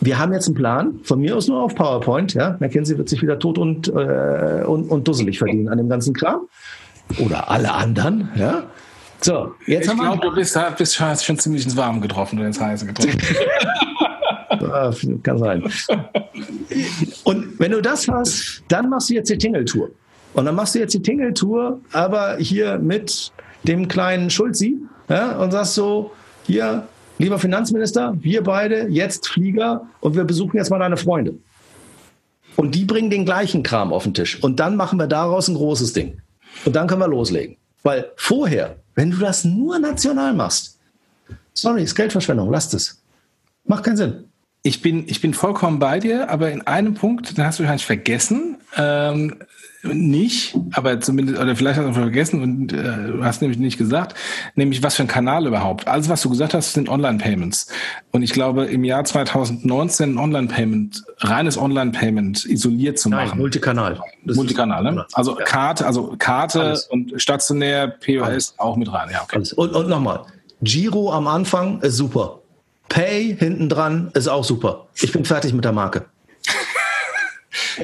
wir 0.00 0.18
haben 0.18 0.32
jetzt 0.32 0.46
einen 0.46 0.54
Plan, 0.54 1.00
von 1.02 1.20
mir 1.20 1.36
aus 1.36 1.48
nur 1.48 1.62
auf 1.62 1.74
PowerPoint. 1.74 2.34
Ja? 2.34 2.56
McKinsey 2.58 2.96
wird 2.96 3.08
sich 3.08 3.22
wieder 3.22 3.38
tot 3.38 3.58
und, 3.58 3.88
äh, 3.88 4.64
und, 4.66 4.88
und 4.88 5.06
dusselig 5.06 5.38
verdienen 5.38 5.68
an 5.68 5.78
dem 5.78 5.88
ganzen 5.88 6.14
Kram. 6.14 6.48
Oder 7.18 7.50
alle 7.50 7.72
anderen. 7.72 8.30
Ja? 8.34 8.64
So, 9.20 9.54
jetzt 9.66 9.88
ich 9.88 9.98
glaube, 9.98 10.20
du 10.22 10.34
bist, 10.34 10.58
bist 10.78 10.96
schon, 10.96 11.16
schon 11.16 11.38
ziemlich 11.38 11.64
ins 11.64 11.76
Warme 11.76 12.00
getroffen 12.00 12.38
oder 12.38 12.46
ins 12.46 12.60
Heiße 12.60 12.86
getroffen. 12.86 13.20
Kann 15.22 15.38
sein. 15.38 15.62
Und 17.24 17.58
wenn 17.58 17.72
du 17.72 17.82
das 17.82 18.08
hast, 18.08 18.62
dann 18.68 18.88
machst 18.88 19.10
du 19.10 19.14
jetzt 19.14 19.30
die 19.30 19.38
Tingle-Tour. 19.38 19.90
Und 20.34 20.44
dann 20.44 20.54
machst 20.54 20.74
du 20.74 20.78
jetzt 20.78 20.94
die 20.94 21.02
Tingle-Tour, 21.02 21.80
aber 21.92 22.36
hier 22.36 22.78
mit 22.78 23.32
dem 23.64 23.88
kleinen 23.88 24.30
Schulzi 24.30 24.78
ja, 25.08 25.36
und 25.38 25.50
sagst 25.50 25.74
so, 25.74 26.12
hier, 26.46 26.86
lieber 27.18 27.38
Finanzminister, 27.38 28.14
wir 28.20 28.42
beide, 28.42 28.88
jetzt 28.88 29.28
Flieger 29.28 29.86
und 30.00 30.14
wir 30.14 30.24
besuchen 30.24 30.56
jetzt 30.56 30.70
mal 30.70 30.78
deine 30.78 30.96
Freunde. 30.96 31.34
Und 32.56 32.74
die 32.74 32.84
bringen 32.84 33.10
den 33.10 33.24
gleichen 33.24 33.62
Kram 33.62 33.92
auf 33.92 34.04
den 34.04 34.14
Tisch. 34.14 34.42
Und 34.42 34.60
dann 34.60 34.76
machen 34.76 34.98
wir 34.98 35.06
daraus 35.06 35.48
ein 35.48 35.54
großes 35.54 35.92
Ding. 35.92 36.20
Und 36.64 36.76
dann 36.76 36.86
können 36.86 37.00
wir 37.00 37.08
loslegen. 37.08 37.56
Weil 37.82 38.10
vorher, 38.16 38.76
wenn 38.94 39.10
du 39.10 39.18
das 39.18 39.44
nur 39.44 39.78
national 39.78 40.34
machst, 40.34 40.78
sorry, 41.54 41.82
ist 41.82 41.94
Geldverschwendung, 41.94 42.50
lass 42.50 42.72
es. 42.74 43.00
Macht 43.64 43.84
keinen 43.84 43.96
Sinn. 43.96 44.24
Ich 44.62 44.82
bin, 44.82 45.08
ich 45.08 45.20
bin 45.22 45.32
vollkommen 45.32 45.78
bei 45.78 46.00
dir, 46.00 46.28
aber 46.28 46.50
in 46.50 46.66
einem 46.66 46.94
Punkt, 46.94 47.36
den 47.36 47.46
hast 47.46 47.58
du 47.58 47.62
wahrscheinlich 47.62 47.86
vergessen. 47.86 48.58
Ähm, 48.76 49.36
nicht, 49.82 50.54
aber 50.72 51.00
zumindest, 51.00 51.40
oder 51.40 51.56
vielleicht 51.56 51.78
hast 51.78 51.88
du 51.88 51.92
vergessen 51.94 52.42
und 52.42 52.72
äh, 52.72 53.22
hast 53.22 53.40
nämlich 53.40 53.58
nicht 53.58 53.78
gesagt, 53.78 54.14
nämlich 54.54 54.82
was 54.82 54.94
für 54.94 55.02
ein 55.02 55.08
Kanal 55.08 55.46
überhaupt. 55.46 55.88
Alles, 55.88 56.08
was 56.08 56.20
du 56.20 56.28
gesagt 56.28 56.52
hast, 56.52 56.74
sind 56.74 56.88
Online-Payments. 56.88 57.68
Und 58.10 58.22
ich 58.22 58.32
glaube, 58.32 58.66
im 58.66 58.84
Jahr 58.84 59.04
2019 59.04 60.18
Online-Payment, 60.18 61.02
reines 61.20 61.56
Online-Payment 61.56 62.44
isoliert 62.44 62.98
zu 62.98 63.08
machen. 63.08 63.30
Nein, 63.30 63.38
Multikanal. 63.38 64.00
Das 64.24 64.36
Multikanal, 64.36 64.82
ne? 64.82 65.06
Also 65.14 65.38
ja. 65.38 65.44
Karte, 65.44 65.86
also 65.86 66.14
Karte 66.18 66.60
Alles. 66.60 66.86
und 66.86 67.20
stationär, 67.20 67.88
POS 67.88 68.22
Alles. 68.22 68.54
auch 68.58 68.76
mit 68.76 68.92
rein. 68.92 69.08
Ja, 69.10 69.22
okay. 69.22 69.36
Alles. 69.36 69.52
Und, 69.54 69.74
und 69.74 69.88
nochmal, 69.88 70.24
Giro 70.62 71.10
am 71.12 71.26
Anfang 71.26 71.80
ist 71.80 71.96
super. 71.96 72.40
Pay 72.90 73.36
hinten 73.38 73.68
dran 73.68 74.10
ist 74.14 74.28
auch 74.28 74.44
super. 74.44 74.88
Ich 75.00 75.12
bin 75.12 75.24
fertig 75.24 75.54
mit 75.54 75.64
der 75.64 75.72
Marke. 75.72 76.06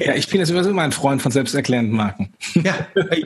Ja, 0.05 0.13
ich 0.15 0.29
bin 0.29 0.39
jetzt 0.39 0.49
sowieso 0.49 0.69
immer 0.69 0.83
ein 0.83 0.91
Freund 0.91 1.21
von 1.21 1.31
selbsterklärenden 1.31 1.95
Marken. 1.95 2.33
Ja, 2.53 2.73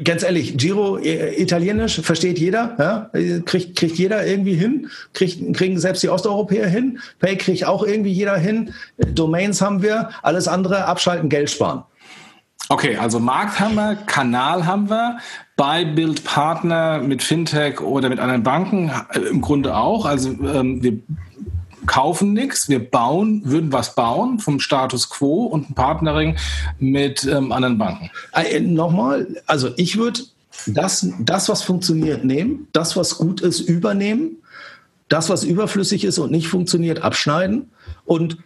ganz 0.03 0.23
ehrlich, 0.23 0.57
Giro 0.57 0.97
äh, 0.97 1.41
italienisch 1.41 2.01
versteht 2.01 2.39
jeder, 2.39 2.75
ja? 3.13 3.41
kriegt, 3.45 3.77
kriegt 3.77 3.97
jeder 3.97 4.25
irgendwie 4.25 4.55
hin, 4.55 4.89
kriegt, 5.13 5.53
kriegen 5.55 5.79
selbst 5.79 6.03
die 6.03 6.09
Osteuropäer 6.09 6.67
hin, 6.67 6.99
Pay 7.19 7.37
kriegt 7.37 7.65
auch 7.65 7.83
irgendwie 7.83 8.11
jeder 8.11 8.37
hin, 8.37 8.73
Domains 8.97 9.61
haben 9.61 9.81
wir, 9.81 10.09
alles 10.21 10.47
andere 10.47 10.85
abschalten, 10.85 11.29
Geld 11.29 11.49
sparen. 11.49 11.83
Okay, 12.69 12.95
also 12.95 13.19
Markt 13.19 13.59
haben 13.59 13.75
wir, 13.75 13.97
Kanal 14.05 14.65
haben 14.65 14.89
wir, 14.89 15.17
Buy, 15.57 15.85
Build, 15.85 16.23
Partner 16.23 16.99
mit 16.99 17.21
Fintech 17.21 17.81
oder 17.81 18.07
mit 18.07 18.19
anderen 18.19 18.43
Banken 18.43 18.91
äh, 19.13 19.19
im 19.19 19.41
Grunde 19.41 19.75
auch. 19.75 20.05
Also 20.05 20.29
ähm, 20.29 20.81
wir 20.81 20.99
kaufen 21.85 22.33
nichts, 22.33 22.69
wir 22.69 22.79
bauen, 22.79 23.41
würden 23.45 23.71
was 23.71 23.95
bauen 23.95 24.39
vom 24.39 24.59
Status 24.59 25.09
quo 25.09 25.45
und 25.45 25.69
ein 25.69 25.73
Partnering 25.73 26.37
mit 26.79 27.23
ähm, 27.25 27.51
anderen 27.51 27.77
Banken. 27.77 28.11
Äh, 28.33 28.59
Nochmal, 28.59 29.27
also 29.45 29.69
ich 29.77 29.97
würde 29.97 30.21
das, 30.67 31.07
das, 31.19 31.49
was 31.49 31.63
funktioniert, 31.63 32.23
nehmen, 32.23 32.67
das, 32.73 32.95
was 32.95 33.17
gut 33.17 33.41
ist, 33.41 33.61
übernehmen, 33.61 34.37
das, 35.09 35.29
was 35.29 35.43
überflüssig 35.43 36.03
ist 36.03 36.19
und 36.19 36.31
nicht 36.31 36.47
funktioniert, 36.47 37.01
abschneiden 37.01 37.71
und 38.05 38.37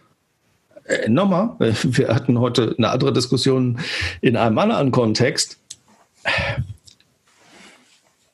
äh, 0.84 1.08
nochmal, 1.08 1.56
wir 1.58 2.08
hatten 2.08 2.38
heute 2.38 2.74
eine 2.78 2.90
andere 2.90 3.12
Diskussion 3.12 3.78
in 4.20 4.36
einem 4.36 4.58
anderen 4.58 4.90
Kontext. 4.90 5.58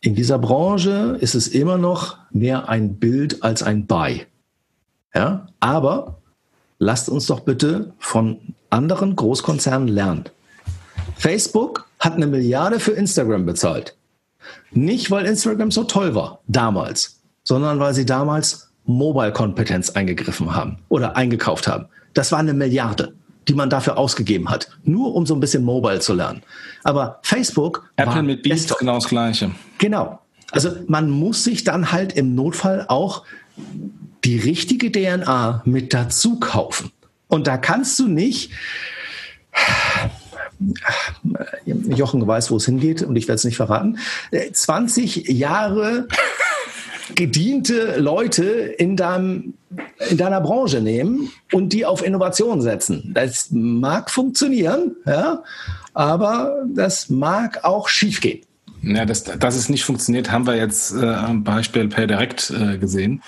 In 0.01 0.15
dieser 0.15 0.39
Branche 0.39 1.17
ist 1.21 1.35
es 1.35 1.49
immer 1.49 1.79
noch 1.79 2.17
mehr 2.31 2.69
ein 2.69 2.97
Bild 2.97 3.43
als 3.43 3.63
ein 3.63 3.87
Buy. 3.87 4.27
Ja? 5.15 5.47
Aber 5.61 6.19
lasst 6.79 7.09
uns 7.09 7.27
doch 7.27 7.41
bitte 7.41 7.93
von 7.99 8.39
anderen 8.71 9.17
Großkonzernen 9.17 9.89
lernen. 9.89 10.25
Facebook 11.17 11.89
hat 11.99 12.15
eine 12.15 12.27
Milliarde 12.27 12.81
für 12.81 12.93
Instagram 12.93 13.47
bezahlt. 13.47 13.97
Nicht, 14.73 15.11
weil 15.11 15.27
Instagram 15.27 15.71
so 15.71 15.85
toll 15.85 16.15
war, 16.15 16.41
damals, 16.49 17.21
sondern 17.45 17.79
weil 17.79 17.95
sie 17.95 18.07
damals 18.07 18.71
Mobile-Kompetenz 18.85 19.91
eingegriffen 19.91 20.55
haben 20.55 20.79
oder 20.89 21.17
eingekauft 21.17 21.69
haben. 21.69 21.87
Das 22.15 22.33
war 22.33 22.41
eine 22.41 22.55
Milliarde, 22.55 23.15
die 23.49 23.55
man 23.55 23.71
dafür 23.71 23.99
ausgegeben 23.99 24.49
hat, 24.49 24.69
nur 24.85 25.15
um 25.15 25.27
so 25.27 25.35
ein 25.35 25.41
bisschen 25.41 25.65
Mobile 25.65 26.01
zu 26.01 26.15
lernen. 26.15 26.43
Aber 26.83 27.21
Facebook. 27.23 27.89
Apple 27.97 28.23
mit 28.23 28.43
Beats 28.43 28.77
genau 28.77 28.95
das 28.95 29.09
Gleiche. 29.09 29.53
Genau. 29.79 30.19
Also 30.51 30.71
man 30.87 31.09
muss 31.11 31.45
sich 31.45 31.65
dann 31.65 31.93
halt 31.93 32.13
im 32.15 32.35
Notfall 32.35 32.85
auch 32.89 33.25
die 34.25 34.39
richtige 34.39 34.91
DNA 34.91 35.63
mit 35.65 35.95
dazu 35.95 36.39
kaufen. 36.39 36.93
Und 37.29 37.47
da 37.47 37.57
kannst 37.57 37.99
du 37.99 38.09
nicht, 38.09 38.51
Jochen 41.65 42.27
weiß, 42.27 42.51
wo 42.51 42.57
es 42.57 42.67
hingeht 42.67 43.03
und 43.03 43.17
ich 43.17 43.27
werde 43.27 43.37
es 43.37 43.45
nicht 43.45 43.57
verraten, 43.57 43.99
20 44.53 45.29
Jahre 45.29 46.09
gediente 47.15 47.99
Leute 47.99 48.45
in, 48.45 48.97
deinem, 48.97 49.55
in 50.09 50.17
deiner 50.17 50.41
Branche 50.41 50.81
nehmen 50.81 51.33
und 51.53 51.73
die 51.73 51.85
auf 51.85 52.05
Innovation 52.05 52.61
setzen. 52.61 53.13
Das 53.15 53.49
mag 53.51 54.11
funktionieren, 54.11 54.97
ja, 55.07 55.43
aber 55.95 56.65
das 56.67 57.11
mag 57.11 57.65
auch 57.65 57.89
schiefgehen. 57.89 58.43
Ja, 58.83 59.05
dass, 59.05 59.23
dass 59.25 59.57
es 59.57 59.69
nicht 59.69 59.85
funktioniert, 59.85 60.33
haben 60.33 60.47
wir 60.47 60.57
jetzt 60.57 60.93
äh, 60.95 61.07
am 61.07 61.45
Beispiel 61.45 61.89
per 61.89 62.09
Direkt 62.09 62.51
äh, 62.51 62.79
gesehen, 62.79 63.23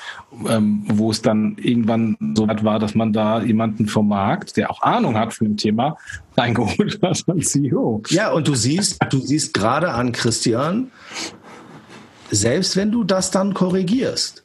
ähm, 0.48 0.84
wo 0.88 1.12
es 1.12 1.22
dann 1.22 1.56
irgendwann 1.58 2.16
so 2.34 2.48
weit 2.48 2.64
war, 2.64 2.80
dass 2.80 2.96
man 2.96 3.12
da 3.12 3.40
jemanden 3.40 3.86
vom 3.86 4.08
Markt, 4.08 4.56
der 4.56 4.70
auch 4.70 4.82
Ahnung 4.82 5.16
hat 5.16 5.32
von 5.32 5.46
dem 5.46 5.56
Thema, 5.56 5.96
reingeholt 6.36 7.00
hat 7.02 7.22
als 7.28 7.50
CEO. 7.50 8.02
Ja, 8.08 8.32
und 8.32 8.48
du 8.48 8.54
siehst, 8.54 8.98
du 9.10 9.20
siehst 9.20 9.54
gerade 9.54 9.92
an 9.92 10.10
Christian, 10.10 10.90
selbst 12.30 12.76
wenn 12.76 12.90
du 12.90 13.04
das 13.04 13.30
dann 13.30 13.54
korrigierst, 13.54 14.42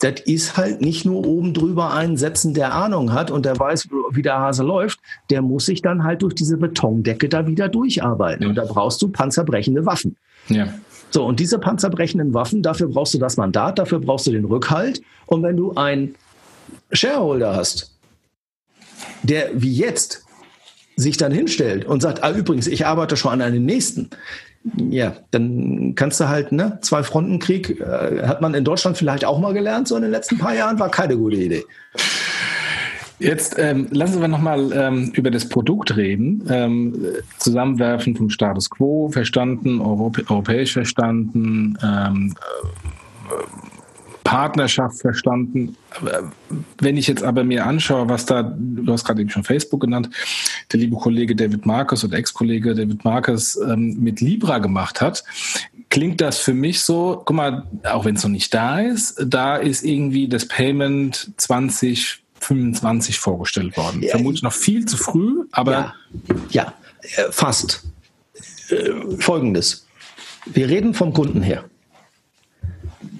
das 0.00 0.20
ist 0.20 0.56
halt 0.56 0.80
nicht 0.80 1.04
nur 1.04 1.26
oben 1.26 1.52
drüber 1.52 1.92
einsetzen, 1.92 2.54
der 2.54 2.72
Ahnung 2.72 3.12
hat 3.12 3.30
und 3.30 3.44
der 3.44 3.58
weiß, 3.58 3.88
wie 4.12 4.22
der 4.22 4.38
Hase 4.38 4.62
läuft, 4.62 5.00
der 5.28 5.42
muss 5.42 5.66
sich 5.66 5.82
dann 5.82 6.04
halt 6.04 6.22
durch 6.22 6.34
diese 6.34 6.56
Betondecke 6.56 7.28
da 7.28 7.46
wieder 7.46 7.68
durcharbeiten. 7.68 8.46
Und 8.46 8.54
da 8.54 8.64
brauchst 8.64 9.02
du 9.02 9.08
panzerbrechende 9.08 9.84
Waffen. 9.84 10.16
Ja. 10.48 10.74
So, 11.10 11.24
und 11.24 11.40
diese 11.40 11.58
panzerbrechenden 11.58 12.34
Waffen, 12.34 12.62
dafür 12.62 12.88
brauchst 12.88 13.14
du 13.14 13.18
das 13.18 13.36
Mandat, 13.36 13.78
dafür 13.78 13.98
brauchst 13.98 14.26
du 14.26 14.32
den 14.32 14.44
Rückhalt. 14.44 15.00
Und 15.26 15.42
wenn 15.42 15.56
du 15.56 15.74
einen 15.74 16.14
Shareholder 16.92 17.56
hast, 17.56 17.94
der 19.22 19.50
wie 19.54 19.72
jetzt 19.72 20.24
sich 20.96 21.16
dann 21.16 21.32
hinstellt 21.32 21.84
und 21.84 22.02
sagt, 22.02 22.22
ah, 22.22 22.30
übrigens, 22.30 22.66
ich 22.66 22.84
arbeite 22.86 23.16
schon 23.16 23.32
an 23.32 23.40
einem 23.40 23.64
nächsten, 23.64 24.10
ja, 24.90 25.16
dann 25.30 25.94
kannst 25.94 26.20
du 26.20 26.28
halt, 26.28 26.52
ne, 26.52 26.78
zwei 26.82 27.02
Frontenkrieg, 27.02 27.80
äh, 27.80 28.26
hat 28.26 28.40
man 28.40 28.54
in 28.54 28.64
Deutschland 28.64 28.98
vielleicht 28.98 29.24
auch 29.24 29.38
mal 29.38 29.54
gelernt, 29.54 29.88
so 29.88 29.96
in 29.96 30.02
den 30.02 30.10
letzten 30.10 30.38
paar 30.38 30.54
Jahren, 30.54 30.78
war 30.78 30.90
keine 30.90 31.16
gute 31.16 31.36
Idee. 31.36 31.64
Jetzt 33.18 33.56
ähm, 33.58 33.88
lassen 33.90 34.20
wir 34.20 34.28
nochmal 34.28 34.72
ähm, 34.72 35.10
über 35.14 35.30
das 35.30 35.48
Produkt 35.48 35.96
reden. 35.96 36.44
Ähm, 36.48 37.06
Zusammenwerfen 37.38 38.16
vom 38.16 38.30
Status 38.30 38.70
quo 38.70 39.08
verstanden, 39.08 39.80
Europä 39.80 40.22
europäisch 40.28 40.72
verstanden, 40.72 41.76
ähm, 41.82 42.34
äh, 43.28 43.68
Partnerschaft 44.22 45.00
verstanden. 45.00 45.74
Wenn 46.78 46.98
ich 46.98 47.06
jetzt 47.06 47.22
aber 47.22 47.44
mir 47.44 47.64
anschaue, 47.64 48.08
was 48.10 48.26
da, 48.26 48.42
du 48.42 48.92
hast 48.92 49.04
gerade 49.04 49.22
eben 49.22 49.30
schon 49.30 49.42
Facebook 49.42 49.80
genannt, 49.80 50.10
der 50.70 50.80
liebe 50.80 50.96
Kollege 50.96 51.34
David 51.34 51.64
Marcus 51.64 52.04
oder 52.04 52.18
Ex-Kollege 52.18 52.74
David 52.74 53.04
Marcus 53.04 53.56
ähm, 53.56 53.96
mit 53.98 54.20
Libra 54.20 54.58
gemacht 54.58 55.00
hat, 55.00 55.24
klingt 55.88 56.20
das 56.20 56.40
für 56.40 56.52
mich 56.52 56.80
so, 56.80 57.22
guck 57.24 57.36
mal, 57.36 57.66
auch 57.84 58.04
wenn 58.04 58.16
es 58.16 58.22
noch 58.22 58.30
nicht 58.30 58.52
da 58.52 58.80
ist, 58.80 59.16
da 59.26 59.56
ist 59.56 59.82
irgendwie 59.82 60.28
das 60.28 60.46
Payment 60.46 61.32
20 61.38 62.22
25 62.40 63.18
vorgestellt 63.18 63.76
worden. 63.76 64.02
Ja, 64.02 64.10
Vermutlich 64.10 64.42
noch 64.42 64.52
viel 64.52 64.84
zu 64.86 64.96
früh, 64.96 65.44
aber. 65.52 65.72
Ja, 65.72 65.94
ja 66.50 66.74
äh, 67.16 67.30
fast. 67.30 67.84
Äh, 68.70 69.16
Folgendes. 69.18 69.86
Wir 70.46 70.68
reden 70.68 70.94
vom 70.94 71.12
Kunden 71.12 71.42
her. 71.42 71.64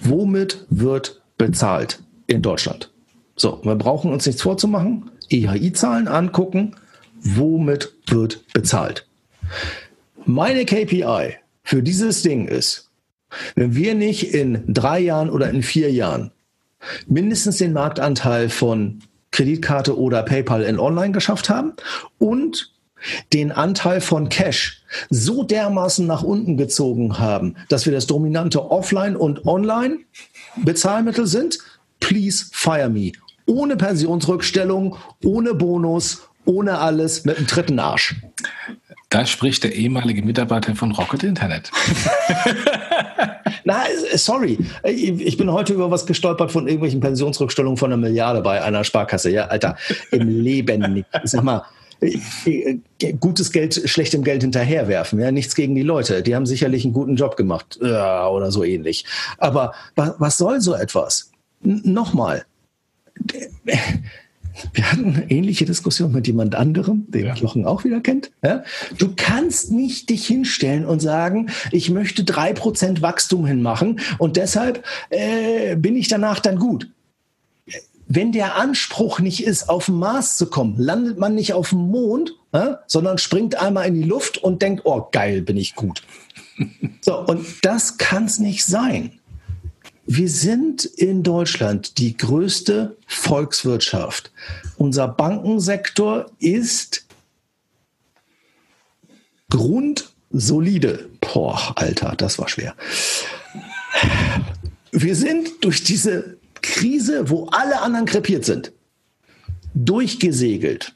Womit 0.02 0.66
wird 0.70 1.20
bezahlt 1.36 2.02
in 2.26 2.42
Deutschland? 2.42 2.90
So, 3.36 3.60
wir 3.62 3.76
brauchen 3.76 4.12
uns 4.12 4.26
nichts 4.26 4.42
vorzumachen. 4.42 5.10
EHI-Zahlen 5.30 6.08
angucken. 6.08 6.76
Womit 7.20 7.94
wird 8.06 8.44
bezahlt? 8.52 9.06
Meine 10.24 10.64
KPI 10.64 11.36
für 11.62 11.82
dieses 11.82 12.22
Ding 12.22 12.48
ist, 12.48 12.90
wenn 13.54 13.74
wir 13.74 13.94
nicht 13.94 14.34
in 14.34 14.64
drei 14.66 15.00
Jahren 15.00 15.30
oder 15.30 15.50
in 15.50 15.62
vier 15.62 15.92
Jahren 15.92 16.32
mindestens 17.06 17.58
den 17.58 17.72
Marktanteil 17.72 18.48
von 18.48 19.00
Kreditkarte 19.30 19.98
oder 19.98 20.22
PayPal 20.22 20.62
in 20.62 20.78
Online 20.78 21.12
geschafft 21.12 21.48
haben 21.48 21.74
und 22.18 22.72
den 23.32 23.52
Anteil 23.52 24.00
von 24.00 24.28
Cash 24.28 24.82
so 25.10 25.42
dermaßen 25.42 26.06
nach 26.06 26.22
unten 26.22 26.56
gezogen 26.56 27.18
haben, 27.18 27.54
dass 27.68 27.86
wir 27.86 27.92
das 27.92 28.06
dominante 28.06 28.70
Offline 28.70 29.16
und 29.16 29.46
Online 29.46 29.98
Bezahlmittel 30.56 31.26
sind, 31.26 31.58
please 32.00 32.46
fire 32.52 32.88
me. 32.88 33.12
Ohne 33.46 33.76
Pensionsrückstellung, 33.76 34.96
ohne 35.24 35.54
Bonus, 35.54 36.28
ohne 36.44 36.78
alles, 36.78 37.24
mit 37.24 37.36
einem 37.36 37.46
dritten 37.46 37.78
Arsch. 37.78 38.16
Da 39.10 39.24
spricht 39.24 39.64
der 39.64 39.74
ehemalige 39.74 40.22
Mitarbeiter 40.22 40.74
von 40.74 40.92
Rocket 40.92 41.22
Internet. 41.22 41.70
Na, 43.64 43.84
sorry. 44.14 44.58
Ich 44.84 45.36
bin 45.38 45.50
heute 45.50 45.72
über 45.72 45.90
was 45.90 46.04
gestolpert 46.04 46.52
von 46.52 46.66
irgendwelchen 46.66 47.00
Pensionsrückstellungen 47.00 47.78
von 47.78 47.92
einer 47.92 48.00
Milliarde 48.00 48.42
bei 48.42 48.62
einer 48.62 48.84
Sparkasse. 48.84 49.30
Ja, 49.30 49.46
Alter, 49.46 49.76
im 50.10 50.28
Leben 50.42 50.92
nicht. 50.92 51.08
Sag 51.24 51.42
mal, 51.42 51.64
gutes 53.18 53.50
Geld 53.50 53.82
schlechtem 53.86 54.22
Geld 54.24 54.42
hinterherwerfen. 54.42 55.18
Ja, 55.18 55.32
nichts 55.32 55.54
gegen 55.54 55.74
die 55.74 55.82
Leute. 55.82 56.22
Die 56.22 56.34
haben 56.34 56.46
sicherlich 56.46 56.84
einen 56.84 56.92
guten 56.92 57.16
Job 57.16 57.36
gemacht 57.36 57.78
ja, 57.82 58.28
oder 58.28 58.52
so 58.52 58.62
ähnlich. 58.62 59.06
Aber 59.38 59.72
was, 59.96 60.14
was 60.18 60.36
soll 60.36 60.60
so 60.60 60.74
etwas? 60.74 61.30
N 61.64 61.80
Nochmal. 61.84 62.44
Wir 64.72 64.90
hatten 64.90 65.14
eine 65.14 65.30
ähnliche 65.30 65.64
Diskussion 65.64 66.12
mit 66.12 66.26
jemand 66.26 66.54
anderem, 66.54 67.06
den 67.08 67.26
ja. 67.26 67.34
Jochen 67.34 67.64
auch 67.64 67.84
wieder 67.84 68.00
kennt. 68.00 68.30
Ja? 68.42 68.64
Du 68.98 69.12
kannst 69.16 69.70
nicht 69.70 70.10
dich 70.10 70.26
hinstellen 70.26 70.84
und 70.84 71.00
sagen, 71.00 71.50
ich 71.72 71.90
möchte 71.90 72.24
drei 72.24 72.52
Prozent 72.52 73.02
Wachstum 73.02 73.46
hinmachen 73.46 74.00
und 74.18 74.36
deshalb 74.36 74.84
äh, 75.10 75.76
bin 75.76 75.96
ich 75.96 76.08
danach 76.08 76.40
dann 76.40 76.58
gut 76.58 76.88
wenn 78.08 78.32
der 78.32 78.56
Anspruch 78.56 79.20
nicht 79.20 79.44
ist, 79.44 79.68
auf 79.68 79.86
den 79.86 79.96
Mars 79.96 80.38
zu 80.38 80.46
kommen, 80.46 80.78
landet 80.78 81.18
man 81.18 81.34
nicht 81.34 81.52
auf 81.52 81.70
dem 81.70 81.90
Mond, 81.90 82.34
äh, 82.52 82.74
sondern 82.86 83.18
springt 83.18 83.56
einmal 83.56 83.86
in 83.86 83.94
die 83.94 84.02
Luft 84.02 84.38
und 84.38 84.62
denkt, 84.62 84.82
oh 84.84 85.08
geil, 85.12 85.42
bin 85.42 85.56
ich 85.56 85.74
gut. 85.74 86.02
So, 87.02 87.24
und 87.26 87.46
das 87.62 87.98
kann 87.98 88.24
es 88.24 88.38
nicht 88.38 88.64
sein. 88.64 89.17
Wir 90.10 90.30
sind 90.30 90.86
in 90.86 91.22
Deutschland 91.22 91.98
die 91.98 92.16
größte 92.16 92.96
Volkswirtschaft. 93.06 94.32
Unser 94.78 95.06
Bankensektor 95.06 96.30
ist 96.38 97.04
grundsolide. 99.50 101.10
Boah, 101.20 101.74
Alter, 101.76 102.14
das 102.16 102.38
war 102.38 102.48
schwer. 102.48 102.74
Wir 104.92 105.14
sind 105.14 105.62
durch 105.62 105.84
diese 105.84 106.38
Krise, 106.62 107.28
wo 107.28 107.44
alle 107.48 107.82
anderen 107.82 108.06
krepiert 108.06 108.46
sind, 108.46 108.72
durchgesegelt, 109.74 110.94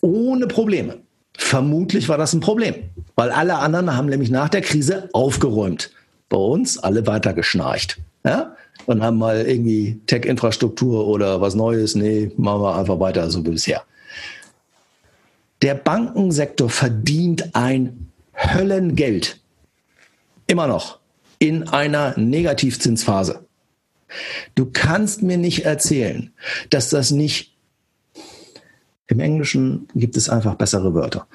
ohne 0.00 0.48
Probleme. 0.48 1.00
Vermutlich 1.38 2.08
war 2.08 2.18
das 2.18 2.32
ein 2.32 2.40
Problem, 2.40 2.90
weil 3.14 3.30
alle 3.30 3.58
anderen 3.58 3.96
haben 3.96 4.08
nämlich 4.08 4.30
nach 4.30 4.48
der 4.48 4.62
Krise 4.62 5.10
aufgeräumt. 5.12 5.92
Bei 6.28 6.38
uns 6.38 6.76
alle 6.76 7.06
weiter 7.06 7.34
geschnarcht. 7.34 7.98
Ja? 8.24 8.56
Und 8.86 9.02
haben 9.02 9.18
mal 9.18 9.46
irgendwie 9.46 10.00
Tech-Infrastruktur 10.06 11.06
oder 11.06 11.40
was 11.40 11.54
Neues. 11.54 11.94
Nee, 11.94 12.32
machen 12.36 12.62
wir 12.62 12.76
einfach 12.76 12.98
weiter 12.98 13.30
so 13.30 13.44
wie 13.44 13.50
bisher. 13.50 13.84
Der 15.62 15.74
Bankensektor 15.74 16.68
verdient 16.68 17.54
ein 17.54 18.10
Höllengeld. 18.34 19.40
Immer 20.46 20.66
noch 20.66 20.98
in 21.38 21.68
einer 21.68 22.18
Negativzinsphase. 22.18 23.44
Du 24.54 24.70
kannst 24.72 25.22
mir 25.22 25.38
nicht 25.38 25.64
erzählen, 25.64 26.32
dass 26.70 26.90
das 26.90 27.10
nicht, 27.10 27.56
im 29.06 29.20
Englischen 29.20 29.88
gibt 29.94 30.16
es 30.16 30.28
einfach 30.28 30.54
bessere 30.56 30.94
Wörter. 30.94 31.26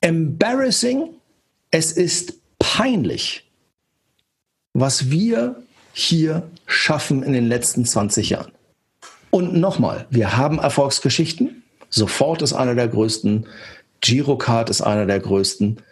Embarrassing, 0.00 1.10
es 1.70 1.92
ist 1.92 2.40
peinlich, 2.58 3.47
was 4.80 5.10
wir 5.10 5.56
hier 5.92 6.42
schaffen 6.66 7.22
in 7.22 7.32
den 7.32 7.48
letzten 7.48 7.84
20 7.84 8.30
Jahren. 8.30 8.52
Und 9.30 9.54
nochmal, 9.54 10.06
wir 10.10 10.36
haben 10.36 10.58
Erfolgsgeschichten. 10.58 11.62
Sofort 11.90 12.42
ist 12.42 12.52
einer 12.52 12.74
der 12.74 12.88
größten. 12.88 13.46
Girocard 14.00 14.70
ist 14.70 14.80
einer 14.80 15.06
der 15.06 15.20
größten. 15.20 15.82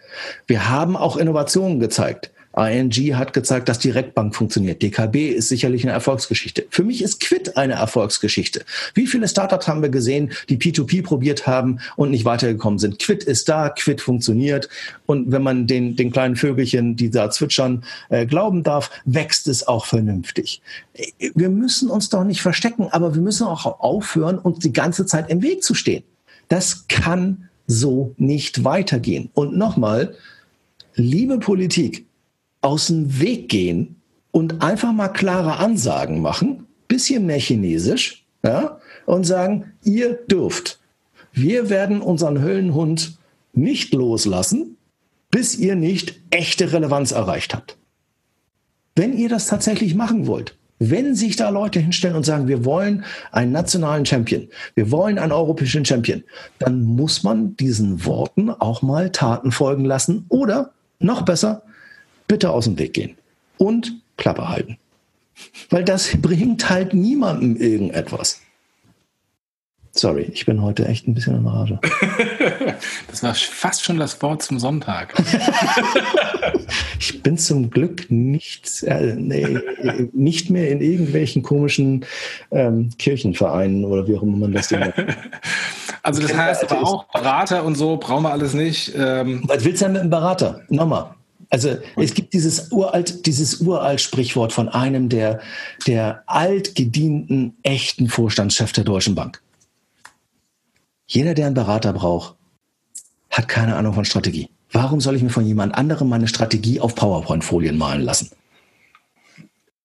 Wir 0.47 0.69
haben 0.69 0.95
auch 0.95 1.17
Innovationen 1.17 1.79
gezeigt. 1.79 2.31
ING 2.57 3.15
hat 3.15 3.33
gezeigt, 3.33 3.69
dass 3.69 3.77
Direktbank 3.79 4.35
funktioniert. 4.35 4.81
DKB 4.81 5.29
ist 5.29 5.49
sicherlich 5.49 5.83
eine 5.83 5.91
Erfolgsgeschichte. 5.91 6.65
Für 6.71 6.83
mich 6.83 7.03
ist 7.03 7.19
Quid 7.19 7.55
eine 7.55 7.73
Erfolgsgeschichte. 7.73 8.65
Wie 8.95 9.05
viele 9.05 9.27
Startups 9.27 9.67
haben 9.67 9.83
wir 9.83 9.89
gesehen, 9.89 10.31
die 10.49 10.57
P2P 10.57 11.03
probiert 11.03 11.45
haben 11.45 11.79
und 11.95 12.09
nicht 12.09 12.25
weitergekommen 12.25 12.79
sind? 12.79 12.97
Quid 12.99 13.23
ist 13.23 13.47
da, 13.47 13.69
Quid 13.69 14.01
funktioniert. 14.01 14.69
Und 15.05 15.31
wenn 15.31 15.43
man 15.43 15.67
den, 15.67 15.95
den 15.95 16.11
kleinen 16.11 16.35
Vögelchen, 16.35 16.95
die 16.95 17.11
da 17.11 17.29
zwitschern, 17.29 17.83
äh, 18.09 18.25
glauben 18.25 18.63
darf, 18.63 18.89
wächst 19.05 19.47
es 19.47 19.67
auch 19.67 19.85
vernünftig. 19.85 20.61
Wir 21.35 21.49
müssen 21.49 21.89
uns 21.91 22.09
doch 22.09 22.23
nicht 22.23 22.41
verstecken, 22.41 22.87
aber 22.89 23.13
wir 23.13 23.21
müssen 23.21 23.45
auch 23.45 23.79
aufhören, 23.79 24.39
uns 24.39 24.59
die 24.59 24.73
ganze 24.73 25.05
Zeit 25.05 25.29
im 25.29 25.43
Weg 25.43 25.63
zu 25.63 25.75
stehen. 25.75 26.03
Das 26.47 26.87
kann 26.87 27.49
so 27.67 28.15
nicht 28.17 28.63
weitergehen. 28.63 29.29
Und 29.33 29.55
nochmal, 29.55 30.15
liebe 30.95 31.37
Politik, 31.37 32.06
aus 32.61 32.87
dem 32.87 33.19
Weg 33.19 33.49
gehen 33.49 33.95
und 34.31 34.61
einfach 34.61 34.93
mal 34.93 35.09
klare 35.09 35.57
Ansagen 35.57 36.21
machen, 36.21 36.67
bisschen 36.87 37.25
mehr 37.25 37.39
Chinesisch, 37.39 38.25
ja, 38.43 38.79
und 39.05 39.25
sagen, 39.25 39.73
ihr 39.83 40.13
dürft. 40.13 40.79
Wir 41.31 41.69
werden 41.69 42.01
unseren 42.01 42.41
Höllenhund 42.41 43.17
nicht 43.53 43.93
loslassen, 43.93 44.77
bis 45.31 45.57
ihr 45.57 45.75
nicht 45.75 46.19
echte 46.29 46.71
Relevanz 46.71 47.11
erreicht 47.11 47.53
habt. 47.53 47.77
Wenn 48.95 49.17
ihr 49.17 49.29
das 49.29 49.47
tatsächlich 49.47 49.95
machen 49.95 50.27
wollt, 50.27 50.55
wenn 50.79 51.15
sich 51.15 51.35
da 51.35 51.49
Leute 51.49 51.79
hinstellen 51.79 52.15
und 52.15 52.25
sagen, 52.25 52.47
wir 52.47 52.63
wollen 52.63 53.03
einen 53.31 53.51
nationalen 53.51 54.05
Champion, 54.05 54.47
wir 54.75 54.91
wollen 54.91 55.17
einen 55.17 55.31
europäischen 55.31 55.85
Champion, 55.85 56.23
dann 56.59 56.83
muss 56.83 57.23
man 57.23 57.55
diesen 57.57 58.05
Worten 58.05 58.49
auch 58.49 58.81
mal 58.81 59.11
Taten 59.11 59.51
folgen 59.51 59.85
lassen 59.85 60.25
oder 60.29 60.71
noch 60.99 61.23
besser, 61.23 61.63
bitte 62.27 62.51
aus 62.51 62.65
dem 62.65 62.77
Weg 62.79 62.93
gehen 62.93 63.17
und 63.57 63.93
Klappe 64.17 64.49
halten. 64.49 64.77
Weil 65.69 65.83
das 65.83 66.09
bringt 66.17 66.69
halt 66.69 66.93
niemandem 66.93 67.55
irgendetwas. 67.57 68.41
Sorry, 69.91 70.29
ich 70.31 70.45
bin 70.45 70.61
heute 70.61 70.87
echt 70.87 71.07
ein 71.07 71.15
bisschen 71.15 71.37
in 71.37 71.47
Rage. 71.47 71.79
Das 73.09 73.23
war 73.23 73.33
fast 73.33 73.83
schon 73.83 73.97
das 73.97 74.21
Wort 74.21 74.43
zum 74.43 74.59
Sonntag. 74.59 75.13
ich 76.99 77.23
bin 77.23 77.37
zum 77.37 77.71
Glück 77.71 78.11
nicht, 78.11 78.83
äh, 78.83 79.15
nee, 79.15 79.57
nicht 80.13 80.51
mehr 80.51 80.69
in 80.69 80.81
irgendwelchen 80.81 81.41
komischen 81.41 82.05
ähm, 82.51 82.89
Kirchenvereinen 82.99 83.85
oder 83.85 84.07
wie 84.07 84.15
auch 84.15 84.21
immer 84.21 84.37
man 84.37 84.51
das 84.51 84.69
nennt. 84.69 84.93
Also 86.03 86.21
das 86.21 86.37
heißt 86.37 86.71
aber 86.71 86.87
auch 86.87 87.03
Berater 87.11 87.65
und 87.65 87.75
so 87.75 87.97
brauchen 87.97 88.23
wir 88.23 88.31
alles 88.31 88.53
nicht. 88.53 88.93
Ähm. 88.95 89.43
Was 89.45 89.65
willst 89.65 89.81
du 89.81 89.85
denn 89.85 89.93
mit 89.93 90.01
einem 90.01 90.09
Berater? 90.09 90.61
Nochmal. 90.69 91.16
Also 91.49 91.77
es 91.95 92.13
gibt 92.13 92.33
dieses 92.33 92.71
uralt, 92.71 93.25
dieses 93.25 93.61
uralt 93.61 94.01
Sprichwort 94.01 94.51
von 94.51 94.67
einem 94.69 95.09
der, 95.09 95.39
der 95.85 96.23
altgedienten, 96.25 97.55
echten 97.63 98.09
Vorstandschef 98.09 98.73
der 98.73 98.83
Deutschen 98.83 99.15
Bank. 99.15 99.41
Jeder, 101.05 101.33
der 101.33 101.45
einen 101.45 101.55
Berater 101.55 101.93
braucht, 101.93 102.35
hat 103.29 103.47
keine 103.47 103.75
Ahnung 103.75 103.93
von 103.93 104.03
Strategie. 104.03 104.49
Warum 104.71 104.99
soll 104.99 105.15
ich 105.15 105.23
mir 105.23 105.29
von 105.29 105.45
jemand 105.45 105.75
anderem 105.75 106.09
meine 106.09 106.27
Strategie 106.27 106.81
auf 106.81 106.95
PowerPoint-Folien 106.95 107.77
malen 107.77 108.01
lassen? 108.01 108.31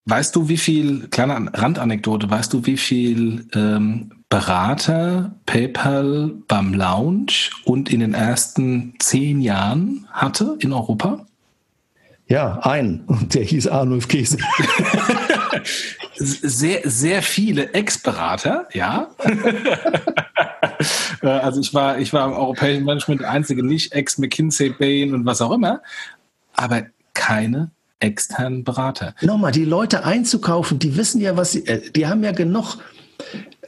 Weißt 0.05 0.35
du, 0.35 0.49
wie 0.49 0.57
viel, 0.57 1.07
kleine 1.09 1.49
Randanekdote, 1.55 2.29
weißt 2.29 2.53
du, 2.53 2.67
wie 2.67 2.77
viel 2.77 3.47
ähm, 3.55 4.11
Berater 4.29 5.37
PayPal 5.47 6.33
beim 6.49 6.75
Launch 6.75 7.53
und 7.65 7.93
in 7.93 8.01
den 8.01 8.15
ersten 8.15 8.95
zehn 8.99 9.41
Jahren 9.41 10.09
hatte 10.11 10.57
in 10.59 10.73
Europa? 10.73 11.25
Ja, 12.33 12.61
ein. 12.62 13.05
Und 13.09 13.35
der 13.35 13.45
hieß 13.45 13.68
Arnulf 13.68 14.09
Käse. 14.09 14.39
sehr, 16.14 16.80
sehr 16.85 17.20
viele 17.20 17.74
Ex-Berater, 17.74 18.68
ja. 18.72 19.11
Äh, 21.22 21.28
also 21.28 21.61
ich 21.61 21.72
war, 21.72 21.99
ich 21.99 22.12
war 22.12 22.26
im 22.26 22.33
europäischen 22.33 22.85
Management 22.85 23.20
der 23.20 23.30
einzige 23.30 23.64
nicht 23.64 23.93
Ex-McKinsey, 23.93 24.70
Bain 24.70 25.14
und 25.14 25.24
was 25.24 25.41
auch 25.41 25.53
immer, 25.53 25.80
aber 26.55 26.87
keine 27.14 27.70
externen 28.01 28.64
Berater. 28.64 29.14
Nochmal, 29.20 29.53
die 29.53 29.64
Leute 29.64 30.05
einzukaufen, 30.05 30.80
die 30.80 30.97
wissen 30.97 31.20
ja, 31.20 31.37
was 31.37 31.53
sie, 31.53 31.66
äh, 31.66 31.91
die 31.93 32.09
haben 32.09 32.24
ja 32.24 32.33
genug 32.33 32.78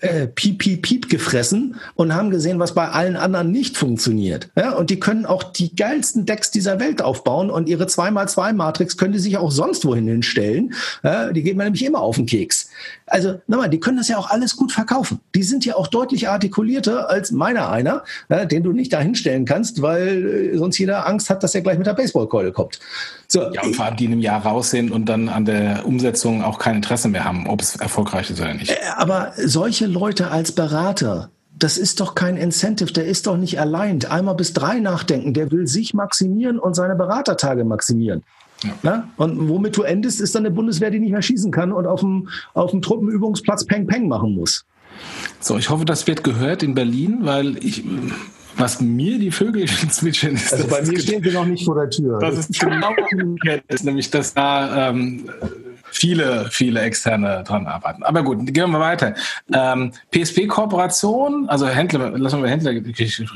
äh, 0.04 0.26
piep, 0.26 0.58
piep, 0.58 0.82
piep 0.82 1.08
gefressen 1.08 1.76
und 1.94 2.14
haben 2.14 2.30
gesehen, 2.30 2.58
was 2.58 2.74
bei 2.74 2.88
allen 2.88 3.16
anderen 3.16 3.50
nicht 3.50 3.76
funktioniert. 3.76 4.50
Ja, 4.56 4.72
und 4.74 4.90
die 4.90 5.00
können 5.00 5.26
auch 5.26 5.42
die 5.42 5.74
geilsten 5.74 6.26
Decks 6.26 6.50
dieser 6.50 6.78
Welt 6.80 7.02
aufbauen 7.02 7.50
und 7.50 7.68
ihre 7.68 7.84
2x2-Matrix 7.84 8.96
können 8.96 9.12
die 9.12 9.18
sich 9.18 9.36
auch 9.36 9.50
sonst 9.50 9.84
wohin 9.84 10.06
hinstellen. 10.06 10.74
Ja, 11.02 11.32
die 11.32 11.42
geht 11.42 11.56
mir 11.56 11.64
nämlich 11.64 11.84
immer 11.84 12.00
auf 12.00 12.16
den 12.16 12.26
Keks. 12.26 12.68
Also 13.06 13.40
nochmal, 13.46 13.68
die 13.68 13.80
können 13.80 13.98
das 13.98 14.08
ja 14.08 14.16
auch 14.16 14.30
alles 14.30 14.56
gut 14.56 14.72
verkaufen. 14.72 15.20
Die 15.34 15.42
sind 15.42 15.64
ja 15.64 15.76
auch 15.76 15.88
deutlich 15.88 16.28
artikulierter 16.28 17.10
als 17.10 17.32
meiner 17.32 17.68
einer, 17.70 18.02
ja, 18.28 18.44
den 18.46 18.62
du 18.62 18.72
nicht 18.72 18.92
da 18.92 19.00
hinstellen 19.00 19.44
kannst, 19.44 19.82
weil 19.82 20.52
äh, 20.54 20.56
sonst 20.56 20.78
jeder 20.78 21.06
Angst 21.06 21.28
hat, 21.28 21.42
dass 21.42 21.54
er 21.54 21.60
gleich 21.60 21.76
mit 21.76 21.86
der 21.86 21.94
Baseballkeule 21.94 22.52
kommt. 22.52 22.80
So. 23.28 23.52
Ja, 23.52 23.62
und 23.62 23.76
vor 23.76 23.86
allem 23.86 23.96
die 23.96 24.06
in 24.06 24.12
einem 24.12 24.20
Jahr 24.20 24.44
raus 24.44 24.70
sind 24.70 24.90
und 24.90 25.06
dann 25.06 25.28
an 25.28 25.44
der 25.44 25.86
Umsetzung 25.86 26.42
auch 26.42 26.58
kein 26.58 26.76
Interesse 26.76 27.08
mehr 27.08 27.24
haben, 27.24 27.46
ob 27.46 27.60
es 27.60 27.76
erfolgreich 27.76 28.30
ist 28.30 28.40
oder 28.40 28.54
nicht. 28.54 28.70
Äh, 28.70 28.76
aber 28.96 29.32
solche 29.36 29.86
Leute 29.86 30.30
als 30.30 30.52
Berater, 30.52 31.30
das 31.58 31.76
ist 31.76 32.00
doch 32.00 32.14
kein 32.14 32.36
Incentive, 32.36 32.92
der 32.92 33.04
ist 33.04 33.26
doch 33.26 33.36
nicht 33.36 33.60
allein. 33.60 34.02
Einmal 34.06 34.34
bis 34.34 34.54
drei 34.54 34.80
nachdenken, 34.80 35.34
der 35.34 35.50
will 35.50 35.66
sich 35.66 35.92
maximieren 35.94 36.58
und 36.58 36.74
seine 36.74 36.96
Beratertage 36.96 37.64
maximieren. 37.64 38.24
Ja. 38.82 39.08
Und 39.16 39.48
womit 39.48 39.76
du 39.76 39.82
endest, 39.82 40.20
ist 40.20 40.34
dann 40.34 40.44
eine 40.44 40.54
Bundeswehr, 40.54 40.90
die 40.90 41.00
nicht 41.00 41.12
mehr 41.12 41.22
schießen 41.22 41.50
kann 41.50 41.72
und 41.72 41.86
auf 41.86 42.00
dem, 42.00 42.28
auf 42.54 42.70
dem 42.70 42.82
Truppenübungsplatz 42.82 43.64
Peng 43.64 43.86
Peng 43.86 44.08
machen 44.08 44.34
muss. 44.34 44.64
So, 45.40 45.58
ich 45.58 45.70
hoffe, 45.70 45.84
das 45.84 46.06
wird 46.06 46.24
gehört 46.24 46.62
in 46.62 46.74
Berlin, 46.74 47.20
weil 47.22 47.58
ich, 47.64 47.84
was 48.56 48.80
mir 48.80 49.18
die 49.18 49.30
Vögel 49.30 49.66
zwitschern 49.90 50.34
ist. 50.34 50.52
Also 50.52 50.68
bei 50.68 50.82
mir 50.82 50.98
stehen 50.98 51.22
sie 51.22 51.32
noch 51.32 51.46
nicht 51.46 51.64
vor 51.64 51.74
der 51.74 51.90
Tür. 51.90 52.18
Das 52.18 52.38
ist 52.38 52.60
genau 52.60 52.94
ist 53.68 53.84
nämlich, 53.84 54.10
dass 54.10 54.34
da 54.34 54.90
ähm, 54.90 55.28
viele, 55.94 56.48
viele 56.50 56.80
externe 56.80 57.44
dran 57.46 57.66
arbeiten. 57.66 58.02
Aber 58.02 58.22
gut, 58.22 58.52
gehen 58.52 58.70
wir 58.70 58.80
weiter. 58.80 59.14
Ähm, 59.52 59.92
PSP-Kooperation, 60.10 61.48
also 61.48 61.66
Händler, 61.66 62.18
lassen 62.18 62.42
wir 62.42 62.50
Händler 62.50 62.74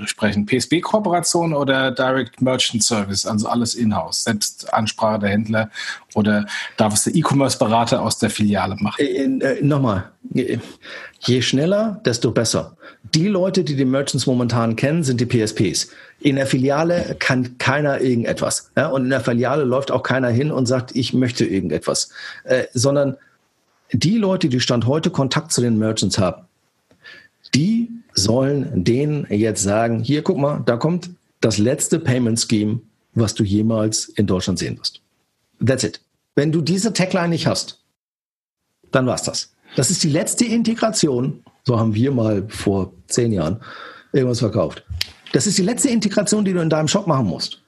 sprechen. 0.07 0.45
PSP-Kooperation 0.45 1.55
oder 1.55 1.93
Direct 1.93 2.43
Merchant 2.43 2.83
Service, 2.83 3.25
also 3.27 3.49
alles 3.49 3.75
in-house, 3.75 4.25
selbst 4.25 4.73
Ansprache 4.75 5.21
der 5.21 5.31
Händler 5.31 5.71
oder 6.15 6.47
darf 6.77 6.95
es 6.95 7.05
der 7.05 7.15
E-Commerce-Berater 7.15 8.03
aus 8.03 8.19
der 8.19 8.31
Filiale 8.31 8.77
machen? 8.81 9.01
Äh, 9.01 9.25
äh, 9.25 9.63
Nochmal, 9.63 10.11
je 10.33 11.43
schneller, 11.43 12.01
desto 12.05 12.33
besser. 12.33 12.77
Die 13.15 13.29
Leute, 13.29 13.65
die 13.65 13.77
die 13.77 13.85
Merchants 13.85 14.27
momentan 14.27 14.77
kennen, 14.77 15.05
sind 15.05 15.21
die 15.21 15.27
PSPs. 15.27 15.91
In 16.21 16.37
der 16.37 16.47
Filiale 16.47 17.17
kann 17.19 17.59
keiner 17.59 18.01
irgendetwas. 18.01 18.71
Ja? 18.77 18.89
Und 18.89 19.05
in 19.05 19.11
der 19.11 19.21
Filiale 19.21 19.65
läuft 19.65 19.91
auch 19.91 20.03
keiner 20.03 20.29
hin 20.29 20.51
und 20.51 20.67
sagt, 20.67 20.97
ich 20.97 21.15
möchte 21.15 21.45
irgendetwas. 21.45 22.11
Äh, 22.45 22.65
sondern 22.73 23.17
die 23.93 24.19
Leute, 24.19 24.49
die 24.49 24.61
Stand 24.61 24.87
heute 24.87 25.11
Kontakt 25.11 25.53
zu 25.53 25.61
den 25.61 25.79
Merchants 25.79 26.19
haben, 26.19 26.45
die 27.55 27.89
sollen 28.15 28.85
denen 28.85 29.27
jetzt 29.31 29.63
sagen, 29.63 30.01
hier, 30.01 30.23
guck 30.23 30.39
mal, 30.39 30.63
da 30.67 30.77
kommt 30.77 31.11
das 31.41 31.59
letzte 31.59 31.99
Payment 31.99 32.39
Scheme, 32.39 32.81
was 33.15 33.35
du 33.35 33.45
jemals 33.45 34.09
in 34.09 34.27
Deutschland 34.27 34.59
sehen 34.59 34.79
wirst. 34.79 35.01
That's 35.65 35.85
it. 35.85 36.01
Wenn 36.35 36.53
du 36.53 36.61
diese 36.61 36.93
Tagline 36.93 37.29
nicht 37.29 37.47
hast, 37.47 37.81
dann 38.91 39.07
war's 39.07 39.23
das. 39.23 39.53
Das 39.77 39.91
ist 39.91 40.03
die 40.03 40.11
letzte 40.11 40.45
Integration. 40.45 41.43
So 41.65 41.79
haben 41.79 41.95
wir 41.95 42.11
mal 42.11 42.45
vor 42.49 42.93
zehn 43.07 43.33
Jahren 43.33 43.61
irgendwas 44.13 44.41
verkauft. 44.41 44.85
Das 45.33 45.47
ist 45.47 45.59
die 45.59 45.63
letzte 45.63 45.89
Integration, 45.89 46.45
die 46.45 46.53
du 46.53 46.61
in 46.61 46.71
deinem 46.71 46.89
Shop 46.89 47.07
machen 47.07 47.27
musst. 47.27 47.63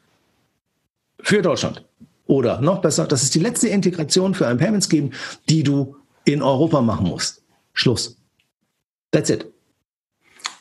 Für 1.22 1.42
Deutschland. 1.42 1.84
Oder 2.26 2.60
noch 2.60 2.80
besser, 2.80 3.06
das 3.06 3.22
ist 3.22 3.34
die 3.34 3.40
letzte 3.40 3.68
Integration 3.68 4.34
für 4.34 4.46
ein 4.46 4.56
Payment 4.56 4.84
Scheme, 4.84 5.10
die 5.48 5.62
du 5.62 5.96
in 6.24 6.42
Europa 6.42 6.80
machen 6.80 7.08
musst. 7.08 7.42
Schluss. 7.72 8.16
That's 9.10 9.30
it. 9.30 9.46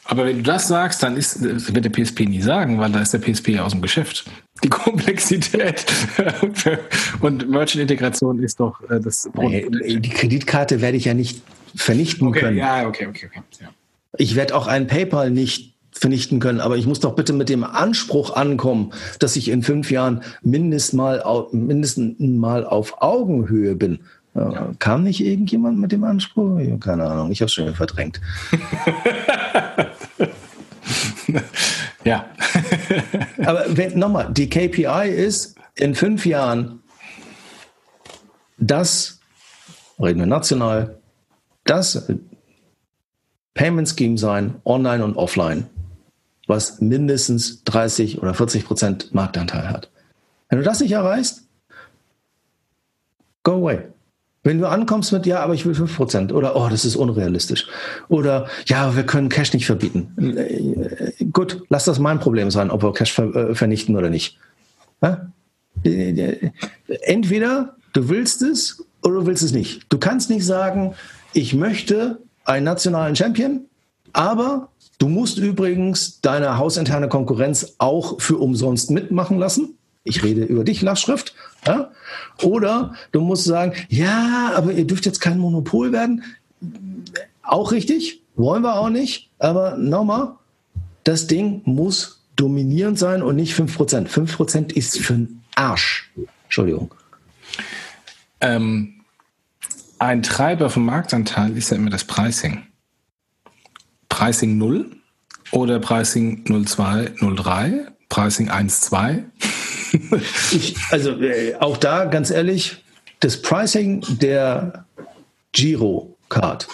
Aber 0.05 0.25
wenn 0.25 0.37
du 0.37 0.43
das 0.43 0.67
sagst, 0.67 1.03
dann 1.03 1.15
ist, 1.15 1.43
wird 1.43 1.85
der 1.85 1.91
PSP 1.91 2.21
nie 2.21 2.41
sagen, 2.41 2.79
weil 2.79 2.91
da 2.91 2.99
ist 2.99 3.13
der 3.13 3.19
PSP 3.19 3.49
ja 3.49 3.63
aus 3.63 3.73
dem 3.73 3.81
Geschäft. 3.81 4.25
Die 4.63 4.69
Komplexität 4.69 5.85
und 7.21 7.47
Merchant-Integration 7.47 8.41
ist 8.41 8.59
doch 8.59 8.81
äh, 8.89 8.99
das. 8.99 9.29
Nee, 9.35 9.67
die 9.69 10.09
Kreditkarte 10.09 10.81
werde 10.81 10.97
ich 10.97 11.05
ja 11.05 11.13
nicht 11.13 11.43
vernichten 11.75 12.27
okay, 12.27 12.39
können. 12.39 12.57
Ja, 12.57 12.87
okay, 12.87 13.05
okay, 13.05 13.27
okay. 13.27 13.43
Ja. 13.61 13.69
Ich 14.17 14.35
werde 14.35 14.55
auch 14.55 14.65
ein 14.65 14.87
PayPal 14.87 15.29
nicht 15.29 15.75
vernichten 15.99 16.39
können, 16.39 16.61
aber 16.61 16.77
ich 16.77 16.87
muss 16.87 16.99
doch 16.99 17.15
bitte 17.15 17.33
mit 17.33 17.49
dem 17.49 17.63
Anspruch 17.63 18.35
ankommen, 18.35 18.93
dass 19.19 19.35
ich 19.35 19.49
in 19.49 19.63
fünf 19.63 19.91
Jahren 19.91 20.21
mindestens 20.41 20.93
mal, 20.93 21.47
mindestens 21.51 22.19
mal 22.19 22.65
auf 22.65 23.01
Augenhöhe 23.01 23.75
bin. 23.75 23.99
Ja. 24.35 24.71
Kam 24.79 25.03
nicht 25.03 25.19
irgendjemand 25.19 25.79
mit 25.79 25.91
dem 25.91 26.03
Anspruch? 26.03 26.59
Keine 26.79 27.05
Ahnung, 27.05 27.31
ich 27.31 27.41
habe 27.41 27.47
es 27.47 27.53
schon 27.53 27.75
verdrängt. 27.75 28.21
ja. 32.05 32.25
Aber 33.45 33.65
nochmal, 33.95 34.29
die 34.31 34.49
KPI 34.49 35.09
ist 35.09 35.55
in 35.75 35.95
fünf 35.95 36.25
Jahren 36.25 36.79
das, 38.57 39.19
reden 40.01 40.19
wir 40.19 40.25
national, 40.25 40.97
das 41.65 42.09
Payment 43.53 43.89
Scheme 43.89 44.17
sein, 44.17 44.55
online 44.65 45.03
und 45.03 45.17
offline, 45.17 45.67
was 46.49 46.81
mindestens 46.81 47.63
30 47.63 48.21
oder 48.21 48.33
40 48.33 48.65
Prozent 48.65 49.13
Marktanteil 49.13 49.69
hat. 49.69 49.89
Wenn 50.49 50.57
du 50.57 50.65
das 50.65 50.79
nicht 50.79 50.91
erreichst, 50.91 51.43
go 53.43 53.53
away. 53.53 53.83
Wenn 54.41 54.59
du 54.59 54.67
ankommst 54.67 55.11
mit, 55.11 55.25
ja, 55.25 55.41
aber 55.41 55.53
ich 55.53 55.65
will 55.65 55.73
5% 55.73 56.31
oder, 56.31 56.55
oh, 56.55 56.69
das 56.69 56.85
ist 56.85 56.95
unrealistisch. 56.95 57.67
Oder, 58.07 58.47
ja, 58.65 58.95
wir 58.95 59.03
können 59.03 59.29
Cash 59.29 59.53
nicht 59.53 59.65
verbieten. 59.65 60.15
Äh, 60.37 61.25
gut, 61.25 61.63
lass 61.69 61.85
das 61.85 61.99
mein 61.99 62.19
Problem 62.19 62.49
sein, 62.49 62.71
ob 62.71 62.81
wir 62.81 62.93
Cash 62.93 63.19
äh, 63.19 63.53
vernichten 63.53 63.95
oder 63.95 64.09
nicht. 64.09 64.39
Ja? 65.01 65.29
Entweder 67.01 67.75
du 67.93 68.09
willst 68.09 68.41
es 68.41 68.83
oder 69.03 69.15
du 69.15 69.25
willst 69.27 69.43
es 69.43 69.51
nicht. 69.51 69.85
Du 69.89 69.97
kannst 69.97 70.29
nicht 70.29 70.45
sagen, 70.45 70.95
ich 71.33 71.53
möchte 71.53 72.19
einen 72.45 72.65
nationalen 72.65 73.15
Champion, 73.15 73.65
aber 74.13 74.69
du 74.99 75.09
musst 75.09 75.37
übrigens 75.37 76.21
deine 76.21 76.57
hausinterne 76.57 77.09
Konkurrenz 77.09 77.75
auch 77.79 78.21
für 78.21 78.37
umsonst 78.37 78.91
mitmachen 78.91 79.39
lassen. 79.39 79.75
Ich 80.03 80.23
rede 80.23 80.43
über 80.43 80.63
dich, 80.63 80.81
Lastschrift. 80.81 81.33
Ja? 81.65 81.91
Oder 82.43 82.93
du 83.11 83.21
musst 83.21 83.45
sagen, 83.45 83.73
ja, 83.89 84.51
aber 84.55 84.71
ihr 84.71 84.85
dürft 84.85 85.05
jetzt 85.05 85.19
kein 85.19 85.39
Monopol 85.39 85.91
werden. 85.91 86.23
Auch 87.41 87.71
richtig, 87.71 88.21
wollen 88.35 88.63
wir 88.63 88.75
auch 88.75 88.89
nicht. 88.89 89.29
Aber 89.39 89.77
nochmal, 89.77 90.35
das 91.03 91.27
Ding 91.27 91.61
muss 91.65 92.21
dominierend 92.35 92.99
sein 92.99 93.21
und 93.21 93.35
nicht 93.35 93.53
5%. 93.53 94.07
5% 94.07 94.73
ist 94.73 94.99
für 94.99 95.13
einen 95.13 95.43
Arsch. 95.55 96.11
Entschuldigung. 96.45 96.93
Ähm, 98.41 99.01
ein 99.97 100.23
Treiber 100.23 100.69
vom 100.69 100.85
Marktanteil 100.85 101.57
ist 101.57 101.71
ja 101.71 101.77
immer 101.77 101.89
das 101.89 102.05
Pricing. 102.05 102.63
Pricing 104.09 104.57
0 104.57 104.85
oder 105.51 105.79
Pricing 105.79 106.43
02, 106.65 107.13
03, 107.21 107.87
Pricing 108.09 108.49
1, 108.49 108.81
2 108.81 109.23
ich, 110.51 110.75
also 110.91 111.11
äh, 111.21 111.55
auch 111.59 111.77
da 111.77 112.05
ganz 112.05 112.29
ehrlich, 112.31 112.83
das 113.19 113.41
Pricing 113.41 114.03
der 114.19 114.85
Giro 115.51 116.15
Card 116.29 116.67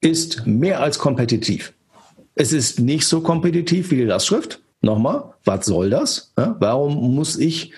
ist 0.00 0.46
mehr 0.46 0.80
als 0.80 0.98
kompetitiv. 0.98 1.72
Es 2.34 2.52
ist 2.52 2.80
nicht 2.80 3.06
so 3.06 3.20
kompetitiv 3.20 3.90
wie 3.90 3.96
die 3.96 4.04
Lastschrift. 4.04 4.60
Nochmal, 4.82 5.34
was 5.44 5.66
soll 5.66 5.90
das? 5.90 6.32
Ja, 6.38 6.56
warum 6.58 7.14
muss 7.14 7.36
ich 7.36 7.72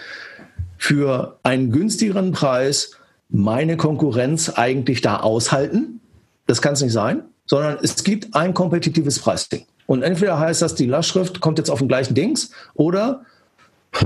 für 0.78 1.38
einen 1.42 1.72
günstigeren 1.72 2.32
Preis 2.32 2.92
meine 3.28 3.76
Konkurrenz 3.76 4.50
eigentlich 4.50 5.00
da 5.00 5.18
aushalten? 5.20 6.00
Das 6.46 6.62
kann 6.62 6.74
es 6.74 6.82
nicht 6.82 6.92
sein, 6.92 7.24
sondern 7.46 7.78
es 7.82 8.02
gibt 8.04 8.34
ein 8.34 8.54
kompetitives 8.54 9.18
Pricing. 9.18 9.66
Und 9.86 10.02
entweder 10.02 10.38
heißt 10.38 10.62
das, 10.62 10.74
die 10.74 10.86
Lastschrift 10.86 11.40
kommt 11.40 11.58
jetzt 11.58 11.70
auf 11.70 11.80
den 11.80 11.88
gleichen 11.88 12.14
Dings 12.14 12.50
oder 12.74 13.24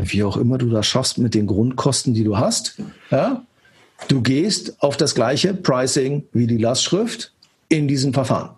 wie 0.03 0.25
auch 0.25 0.37
immer 0.37 0.59
du 0.59 0.69
das 0.69 0.87
schaffst 0.87 1.19
mit 1.19 1.35
den 1.35 1.47
Grundkosten, 1.47 2.13
die 2.13 2.25
du 2.25 2.39
hast. 2.39 2.77
Ja? 3.11 3.45
Du 4.09 4.21
gehst 4.21 4.83
auf 4.83 4.97
das 4.97 5.15
gleiche 5.15 5.55
Pricing 5.55 6.25
wie 6.33 6.47
die 6.47 6.59
Lastschrift 6.59 7.33
in 7.69 7.87
diesem 7.89 8.13
Verfahren. 8.13 8.51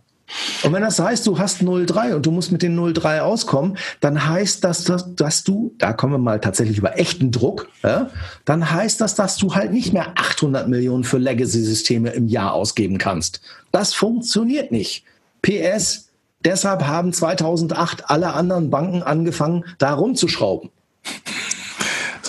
Und 0.62 0.72
wenn 0.72 0.82
das 0.82 0.98
heißt, 0.98 1.26
du 1.26 1.38
hast 1.38 1.62
0,3 1.62 2.14
und 2.14 2.26
du 2.26 2.30
musst 2.30 2.52
mit 2.52 2.62
den 2.62 2.78
0,3 2.78 3.20
auskommen, 3.20 3.78
dann 4.00 4.28
heißt 4.28 4.62
das, 4.64 4.84
dass, 4.84 5.14
dass, 5.14 5.44
du, 5.44 5.74
da 5.78 5.92
kommen 5.92 6.14
wir 6.14 6.18
mal 6.18 6.40
tatsächlich 6.40 6.78
über 6.78 6.98
echten 6.98 7.30
Druck, 7.30 7.68
ja, 7.82 8.10
dann 8.44 8.70
heißt 8.70 9.00
das, 9.00 9.14
dass 9.14 9.36
du 9.36 9.54
halt 9.54 9.72
nicht 9.72 9.92
mehr 9.92 10.12
800 10.16 10.68
Millionen 10.68 11.04
für 11.04 11.18
Legacy-Systeme 11.18 12.10
im 12.10 12.28
Jahr 12.28 12.52
ausgeben 12.52 12.98
kannst. 12.98 13.40
Das 13.72 13.94
funktioniert 13.94 14.72
nicht. 14.72 15.04
PS, 15.42 16.08
deshalb 16.44 16.84
haben 16.84 17.12
2008 17.12 18.10
alle 18.10 18.32
anderen 18.32 18.70
Banken 18.70 19.02
angefangen, 19.02 19.64
da 19.78 19.94
rumzuschrauben. 19.94 20.70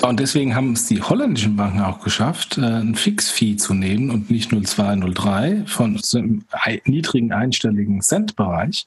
Und 0.02 0.20
deswegen 0.20 0.56
haben 0.56 0.74
es 0.74 0.86
die 0.86 1.02
holländischen 1.02 1.56
Banken 1.56 1.82
auch 1.82 2.02
geschafft, 2.02 2.58
äh, 2.58 2.62
ein 2.62 2.96
Fixfee 2.96 3.58
zu 3.58 3.74
nehmen 3.74 4.10
und 4.12 4.30
nicht 4.32 4.52
0,2, 4.52 5.04
0,3 5.04 5.68
von 5.68 5.98
so 5.98 6.20
einem 6.20 6.44
niedrigen 6.86 7.34
einstelligen 7.34 8.02
Cent-Bereich, 8.02 8.86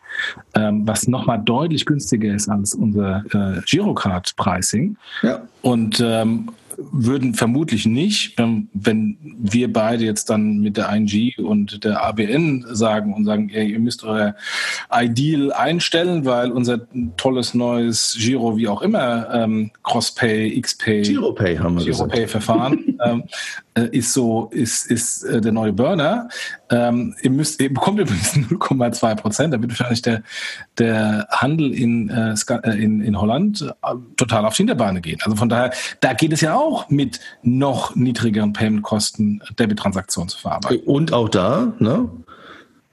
ähm, 0.55 0.87
was 0.87 1.09
nochmal 1.09 1.41
deutlich 1.45 1.85
günstiger 1.85 2.35
ist 2.35 2.49
als 2.49 2.75
unser 2.75 3.25
äh, 3.33 3.61
Girocard-Pricing. 3.67 4.97
Ja. 5.23 5.43
Und 5.61 6.01
ähm, 6.05 6.51
würden 6.91 7.35
vermutlich 7.35 7.87
nicht, 7.87 8.39
wenn, 8.39 8.69
wenn 8.73 9.17
wir 9.23 9.73
beide 9.73 10.05
jetzt 10.05 10.31
dann 10.31 10.59
mit 10.59 10.77
der 10.77 10.93
ING 10.93 11.33
und 11.39 11.85
der 11.85 12.03
ABN 12.05 12.65
sagen 12.71 13.15
und 13.15 13.25
sagen, 13.25 13.51
ey, 13.51 13.73
ihr 13.73 13.79
müsst 13.79 14.05
euer 14.05 14.35
Ideal 14.93 15.53
einstellen, 15.53 16.25
weil 16.25 16.51
unser 16.51 16.87
tolles 17.17 17.55
neues 17.55 18.17
Giro, 18.19 18.57
wie 18.57 18.69
auch 18.69 18.83
immer, 18.83 19.29
ähm, 19.33 19.71
Crosspay, 19.83 20.61
XPay, 20.61 21.03
Giropay 21.03 21.57
haben 21.57 21.79
wir 21.79 21.85
Giropay 21.85 22.27
Verfahren 22.27 22.99
ähm, 23.05 23.25
äh, 23.25 23.27
ist 23.81 24.13
so, 24.13 24.49
ist, 24.53 24.91
ist 24.91 25.25
äh, 25.25 25.41
der 25.41 25.53
neue 25.53 25.73
Burner. 25.73 26.29
Ähm, 26.71 27.15
ihr 27.23 27.31
müsst, 27.31 27.61
ihr 27.61 27.73
bekommt 27.73 27.99
übrigens 28.01 28.35
0,2 28.35 29.15
Prozent. 29.17 29.55
Da 29.55 29.61
wird 29.61 29.71
wahrscheinlich 29.71 30.03
der, 30.03 30.23
der 30.79 31.27
Handel 31.31 31.73
in, 31.73 32.11
äh, 32.11 32.35
äh, 32.35 32.83
in, 32.83 33.01
in 33.01 33.21
Holland 33.21 33.63
äh, 33.63 33.95
total 34.17 34.45
auf 34.45 34.55
die 34.55 34.59
Hinterbeine 34.59 35.01
gehen. 35.01 35.19
Also 35.23 35.37
von 35.37 35.49
daher, 35.49 35.73
da 36.01 36.13
geht 36.13 36.33
es 36.33 36.43
ja 36.43 36.55
auch 36.55 36.91
mit 36.91 37.21
noch 37.43 37.97
niedrigeren 37.97 38.53
Payment-Kosten 38.53 39.43
Debit-Transaktionen 39.59 40.29
zu 40.29 40.39
verarbeiten. 40.39 40.87
Und 40.87 41.13
auch 41.13 41.29
da, 41.29 41.73
ne, 41.79 42.11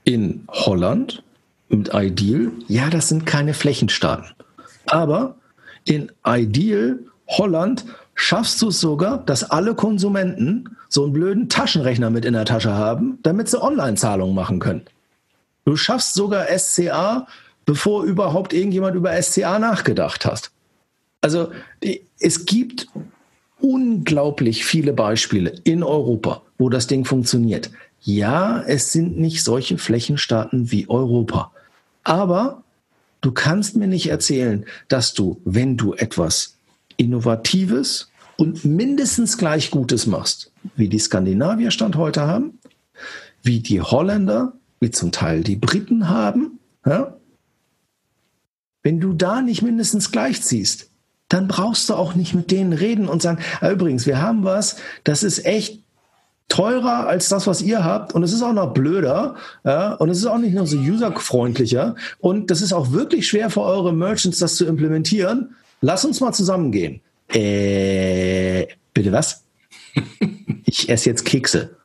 in 0.06 0.47
Holland 0.49 1.23
mit 1.68 1.91
Ideal, 1.93 2.51
ja, 2.68 2.89
das 2.89 3.10
sind 3.10 3.26
keine 3.26 3.53
Flächenstaaten. 3.53 4.26
Aber 4.88 5.35
in 5.85 6.11
Ideal 6.26 6.99
Holland 7.27 7.85
schaffst 8.19 8.61
du 8.61 8.67
es 8.67 8.81
sogar, 8.81 9.19
dass 9.19 9.49
alle 9.49 9.75
Konsumenten 9.75 10.75
so 10.89 11.05
einen 11.05 11.13
blöden 11.13 11.47
Taschenrechner 11.47 12.09
mit 12.09 12.25
in 12.25 12.33
der 12.33 12.43
Tasche 12.43 12.73
haben, 12.73 13.17
damit 13.23 13.47
sie 13.47 13.61
Online-Zahlungen 13.61 14.35
machen 14.35 14.59
können. 14.59 14.81
Du 15.63 15.77
schaffst 15.77 16.15
sogar 16.15 16.47
SCA, 16.57 17.27
bevor 17.65 18.03
überhaupt 18.03 18.51
irgendjemand 18.51 18.97
über 18.97 19.19
SCA 19.21 19.57
nachgedacht 19.57 20.25
hat. 20.25 20.51
Also 21.21 21.51
es 22.19 22.45
gibt 22.45 22.87
unglaublich 23.61 24.65
viele 24.65 24.91
Beispiele 24.91 25.53
in 25.63 25.81
Europa, 25.81 26.41
wo 26.57 26.69
das 26.69 26.87
Ding 26.87 27.05
funktioniert. 27.05 27.71
Ja, 28.01 28.61
es 28.63 28.91
sind 28.91 29.17
nicht 29.17 29.45
solche 29.45 29.77
Flächenstaaten 29.77 30.71
wie 30.71 30.89
Europa. 30.89 31.51
Aber 32.03 32.63
du 33.21 33.31
kannst 33.31 33.77
mir 33.77 33.87
nicht 33.87 34.09
erzählen, 34.09 34.65
dass 34.89 35.13
du, 35.13 35.39
wenn 35.45 35.77
du 35.77 35.93
etwas 35.93 36.57
Innovatives 36.97 38.09
und 38.39 38.63
mindestens 38.63 39.37
gleich 39.37 39.69
Gutes 39.69 40.07
machst, 40.07 40.51
wie 40.75 40.87
die 40.87 40.99
Skandinavier 40.99 41.71
Stand 41.71 41.97
heute 41.97 42.21
haben, 42.21 42.57
wie 43.43 43.59
die 43.59 43.81
Holländer, 43.81 44.53
wie 44.79 44.91
zum 44.91 45.11
Teil 45.11 45.43
die 45.43 45.57
Briten 45.57 46.07
haben, 46.07 46.59
ja? 46.85 47.17
wenn 48.81 49.01
du 49.01 49.11
da 49.11 49.41
nicht 49.41 49.61
mindestens 49.61 50.11
gleich 50.11 50.41
ziehst, 50.41 50.89
dann 51.27 51.49
brauchst 51.49 51.89
du 51.89 51.95
auch 51.95 52.15
nicht 52.15 52.33
mit 52.33 52.49
denen 52.49 52.71
reden 52.71 53.09
und 53.09 53.21
sagen, 53.21 53.39
ah, 53.59 53.71
übrigens, 53.71 54.05
wir 54.05 54.21
haben 54.21 54.45
was, 54.45 54.77
das 55.03 55.21
ist 55.21 55.45
echt 55.45 55.83
teurer 56.47 57.07
als 57.07 57.27
das, 57.27 57.45
was 57.45 57.61
ihr 57.61 57.83
habt 57.83 58.15
und 58.15 58.23
es 58.23 58.31
ist 58.31 58.41
auch 58.41 58.53
noch 58.53 58.73
blöder 58.73 59.35
ja, 59.65 59.93
und 59.95 60.09
es 60.09 60.17
ist 60.17 60.25
auch 60.25 60.39
nicht 60.39 60.55
nur 60.55 60.65
so 60.65 60.77
userfreundlicher 60.77 61.95
und 62.19 62.49
das 62.49 62.61
ist 62.61 62.73
auch 62.73 62.91
wirklich 62.91 63.27
schwer 63.27 63.49
für 63.49 63.61
eure 63.61 63.93
Merchants, 63.93 64.39
das 64.39 64.55
zu 64.55 64.65
implementieren 64.65 65.55
lass 65.81 66.05
uns 66.05 66.19
mal 66.19 66.33
zusammengehen. 66.33 67.01
Äh, 67.34 68.68
bitte 68.93 69.11
was? 69.11 69.45
ich 70.65 70.89
esse 70.89 71.10
jetzt 71.10 71.26
Kekse. 71.26 71.77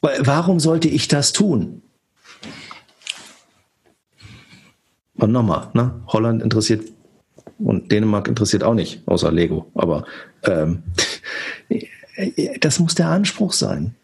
Warum 0.00 0.60
sollte 0.60 0.88
ich 0.88 1.08
das 1.08 1.32
tun? 1.32 1.82
Und 5.14 5.32
nochmal, 5.32 5.70
ne? 5.72 6.00
Holland 6.06 6.42
interessiert 6.42 6.84
und 7.58 7.90
Dänemark 7.90 8.28
interessiert 8.28 8.62
auch 8.62 8.74
nicht, 8.74 9.02
außer 9.06 9.32
Lego. 9.32 9.70
Aber 9.74 10.04
ähm, 10.44 10.82
das 12.60 12.78
muss 12.78 12.94
der 12.94 13.08
Anspruch 13.08 13.52
sein. 13.52 13.96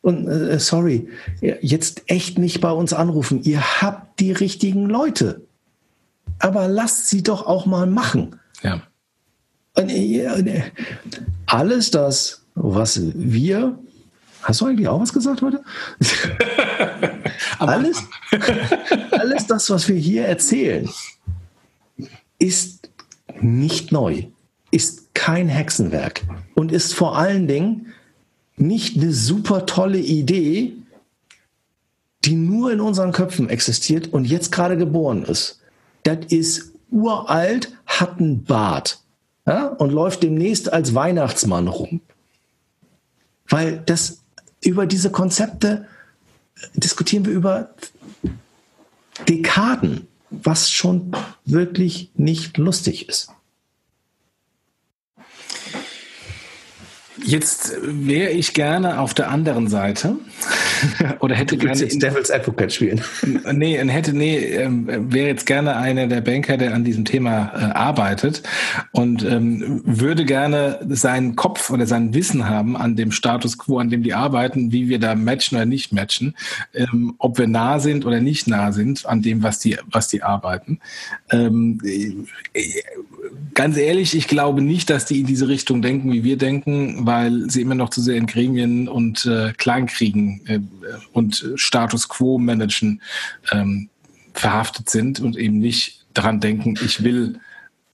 Und 0.00 0.26
äh, 0.26 0.58
sorry, 0.58 1.08
jetzt 1.40 2.02
echt 2.06 2.38
nicht 2.38 2.60
bei 2.60 2.70
uns 2.70 2.92
anrufen. 2.92 3.42
Ihr 3.42 3.60
habt 3.82 4.18
die 4.18 4.32
richtigen 4.32 4.86
Leute 4.86 5.46
aber 6.38 6.68
lasst 6.68 7.08
sie 7.08 7.22
doch 7.22 7.46
auch 7.46 7.66
mal 7.66 7.86
machen. 7.86 8.40
Ja. 8.62 8.82
Und 9.76 10.62
alles 11.46 11.90
das, 11.90 12.42
was 12.54 13.00
wir, 13.14 13.78
hast 14.42 14.60
du 14.60 14.66
eigentlich 14.66 14.88
auch 14.88 15.00
was 15.00 15.12
gesagt 15.12 15.42
heute? 15.42 15.62
alles, 17.58 18.02
alles 19.10 19.46
das, 19.46 19.70
was 19.70 19.88
wir 19.88 19.96
hier 19.96 20.24
erzählen, 20.24 20.88
ist 22.38 22.90
nicht 23.40 23.92
neu, 23.92 24.24
ist 24.70 25.14
kein 25.14 25.48
Hexenwerk 25.48 26.22
und 26.54 26.72
ist 26.72 26.94
vor 26.94 27.16
allen 27.18 27.46
Dingen 27.46 27.92
nicht 28.56 28.96
eine 28.96 29.12
super 29.12 29.66
tolle 29.66 29.98
Idee, 29.98 30.72
die 32.24 32.34
nur 32.34 32.72
in 32.72 32.80
unseren 32.80 33.12
Köpfen 33.12 33.50
existiert 33.50 34.12
und 34.12 34.24
jetzt 34.24 34.50
gerade 34.50 34.76
geboren 34.76 35.22
ist. 35.22 35.60
Das 36.02 36.18
ist 36.28 36.72
uralt, 36.90 37.72
hat 37.86 38.18
einen 38.18 38.44
Bart 38.44 39.00
ja, 39.46 39.66
und 39.66 39.92
läuft 39.92 40.22
demnächst 40.22 40.72
als 40.72 40.94
Weihnachtsmann 40.94 41.68
rum. 41.68 42.00
Weil 43.48 43.78
das 43.78 44.22
über 44.60 44.86
diese 44.86 45.10
Konzepte 45.10 45.86
diskutieren 46.74 47.24
wir 47.24 47.32
über 47.32 47.70
Dekaden, 49.28 50.08
was 50.30 50.70
schon 50.70 51.12
wirklich 51.44 52.10
nicht 52.14 52.58
lustig 52.58 53.08
ist. 53.08 53.30
Jetzt 57.22 57.72
wäre 57.82 58.30
ich 58.30 58.52
gerne 58.52 59.00
auf 59.00 59.14
der 59.14 59.30
anderen 59.30 59.68
Seite 59.68 60.16
oder 61.20 61.34
hätte 61.34 61.56
du 61.56 61.64
gerne 61.64 61.80
jetzt 61.80 62.02
Devil's 62.02 62.30
Advocate 62.30 62.72
spielen. 62.72 63.00
Nee, 63.52 63.76
hätte 63.88 64.12
nee, 64.12 64.38
ähm, 64.38 64.86
wäre 65.12 65.28
jetzt 65.28 65.46
gerne 65.46 65.76
einer 65.76 66.06
der 66.06 66.20
Banker, 66.20 66.56
der 66.56 66.74
an 66.74 66.84
diesem 66.84 67.04
Thema 67.04 67.52
äh, 67.54 67.72
arbeitet 67.72 68.42
und 68.92 69.24
ähm, 69.24 69.82
würde 69.84 70.24
gerne 70.24 70.80
seinen 70.88 71.36
Kopf 71.36 71.70
oder 71.70 71.86
sein 71.86 72.12
Wissen 72.12 72.48
haben 72.48 72.76
an 72.76 72.96
dem 72.96 73.12
Status 73.12 73.56
quo, 73.56 73.78
an 73.78 73.88
dem 73.88 74.02
die 74.02 74.14
arbeiten, 74.14 74.72
wie 74.72 74.88
wir 74.88 74.98
da 74.98 75.14
matchen 75.14 75.56
oder 75.56 75.66
nicht 75.66 75.92
matchen, 75.92 76.34
ähm, 76.74 77.14
ob 77.18 77.38
wir 77.38 77.46
nah 77.46 77.78
sind 77.78 78.04
oder 78.04 78.20
nicht 78.20 78.48
nah 78.48 78.72
sind 78.72 79.06
an 79.06 79.22
dem, 79.22 79.42
was 79.42 79.58
die 79.58 79.78
was 79.86 80.08
die 80.08 80.22
arbeiten. 80.22 80.80
Ähm, 81.30 81.78
äh, 81.84 82.12
ganz 83.54 83.76
ehrlich, 83.76 84.14
ich 84.14 84.28
glaube 84.28 84.62
nicht, 84.62 84.90
dass 84.90 85.06
die 85.06 85.20
in 85.20 85.26
diese 85.26 85.48
Richtung 85.48 85.82
denken, 85.82 86.12
wie 86.12 86.24
wir 86.24 86.36
denken, 86.36 87.06
weil 87.06 87.48
sie 87.50 87.62
immer 87.62 87.74
noch 87.74 87.90
zu 87.90 88.00
sehr 88.00 88.16
in 88.16 88.26
Gremien 88.26 88.88
und 88.88 89.26
äh, 89.26 89.52
Kleinkriegen 89.56 90.40
äh, 90.46 90.60
und 91.12 91.52
Status 91.56 92.08
Quo 92.08 92.38
managen 92.38 93.02
ähm, 93.52 93.88
verhaftet 94.34 94.90
sind 94.90 95.20
und 95.20 95.36
eben 95.36 95.58
nicht 95.58 96.06
daran 96.14 96.40
denken, 96.40 96.74
ich 96.84 97.02
will 97.02 97.40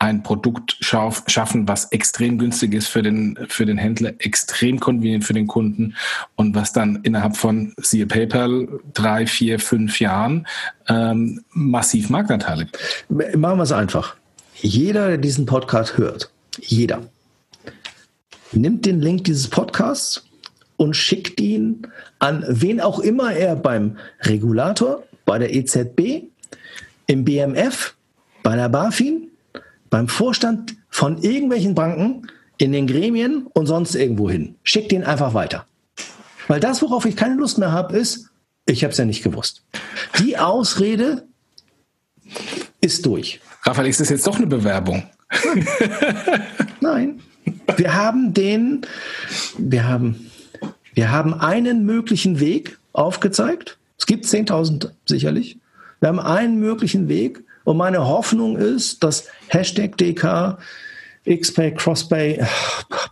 ein 0.03 0.25
Produkt 0.25 0.77
schaff, 0.81 1.23
schaffen, 1.29 1.69
was 1.69 1.93
extrem 1.93 2.37
günstig 2.37 2.75
ist 2.75 2.89
für 2.89 3.03
den, 3.03 3.39
für 3.49 3.67
den 3.67 3.79
Händler, 3.79 4.15
extrem 4.19 4.81
convenient 4.81 5.25
für 5.25 5.33
den 5.33 5.47
Kunden 5.47 5.95
und 6.35 6.57
was 6.57 6.73
dann 6.73 6.97
innerhalb 7.05 7.37
von, 7.37 7.73
siehe 7.77 8.07
PayPal, 8.07 8.67
drei, 8.95 9.29
vier, 9.29 9.61
fünf 9.61 10.01
Jahren 10.01 10.49
ähm, 10.89 11.45
massiv 11.53 12.11
Marktanteile 12.11 12.67
gibt. 12.67 13.37
Machen 13.37 13.59
wir 13.59 13.63
es 13.63 13.71
einfach. 13.71 14.17
Jeder, 14.63 15.09
der 15.09 15.19
diesen 15.19 15.45
Podcast 15.45 15.99
hört, 15.99 16.31
jeder, 16.61 17.03
nimmt 18.53 18.87
den 18.87 19.01
Link 19.01 19.25
dieses 19.25 19.49
Podcasts 19.49 20.25
und 20.77 20.95
schickt 20.95 21.41
ihn 21.41 21.89
an 22.21 22.45
wen 22.47 22.81
auch 22.81 23.01
immer 23.01 23.33
er 23.33 23.57
beim 23.57 23.99
Regulator, 24.21 25.03
bei 25.25 25.41
der 25.41 25.53
EZB, 25.53 26.29
im 27.09 27.25
BMF, 27.25 27.97
bei 28.45 28.55
der 28.55 28.69
BaFin, 28.69 29.33
beim 29.91 30.07
Vorstand 30.07 30.77
von 30.89 31.21
irgendwelchen 31.21 31.75
Banken, 31.75 32.29
in 32.57 32.71
den 32.71 32.87
Gremien 32.87 33.49
und 33.55 33.67
sonst 33.67 33.97
irgendwo 33.97 34.31
hin. 34.31 34.55
Schickt 34.63 34.93
ihn 34.93 35.03
einfach 35.03 35.35
weiter. 35.35 35.67
Weil 36.47 36.61
das, 36.61 36.83
worauf 36.83 37.05
ich 37.05 37.17
keine 37.17 37.35
Lust 37.35 37.59
mehr 37.59 37.73
habe, 37.73 37.97
ist, 37.97 38.29
ich 38.67 38.85
habe 38.85 38.93
es 38.93 38.99
ja 38.99 39.07
nicht 39.07 39.25
gewusst. 39.25 39.65
Die 40.21 40.39
Ausrede 40.39 41.27
ist 42.81 43.05
durch. 43.07 43.41
Raphael, 43.63 43.89
ist 43.89 44.01
das 44.01 44.11
jetzt 44.11 44.27
doch 44.27 44.37
eine 44.37 44.47
Bewerbung? 44.47 45.05
Nein. 46.81 47.21
Wir 47.77 47.95
haben 47.95 48.35
den, 48.35 48.83
wir 49.57 49.89
haben, 49.89 50.31
wir 50.95 51.11
haben 51.11 51.35
einen 51.35 51.85
möglichen 51.85 52.41
Weg 52.41 52.79
aufgezeigt. 52.93 53.79
Es 53.99 54.07
gibt 54.07 54.25
10.000 54.25 54.91
sicherlich. 55.07 55.59
Wir 56.01 56.09
haben 56.09 56.21
einen 56.21 56.59
möglichen 56.59 57.09
Weg. 57.09 57.45
Und 57.65 57.77
meine 57.77 58.07
Hoffnung 58.07 58.57
ist, 58.57 59.05
dass 59.05 59.29
Hashtag 59.49 59.97
DK, 59.97 60.59
XPay, 61.25 61.75
Crosspay, 61.75 62.45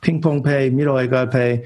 Ping-Pong-Pay, 0.01 0.72
mir 0.72 0.86
doch 0.86 0.98
egal 0.98 1.28
Pay, 1.28 1.64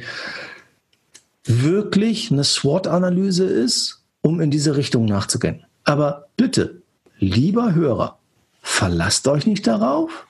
wirklich 1.45 2.31
eine 2.31 2.45
SWOT-Analyse 2.45 3.47
ist, 3.47 4.03
um 4.21 4.41
in 4.41 4.51
diese 4.51 4.77
Richtung 4.77 5.07
nachzugehen. 5.07 5.65
Aber 5.85 6.27
bitte, 6.37 6.83
lieber 7.19 7.75
Hörer, 7.75 8.19
verlasst 8.65 9.29
euch 9.29 9.47
nicht 9.47 9.67
darauf, 9.67 10.27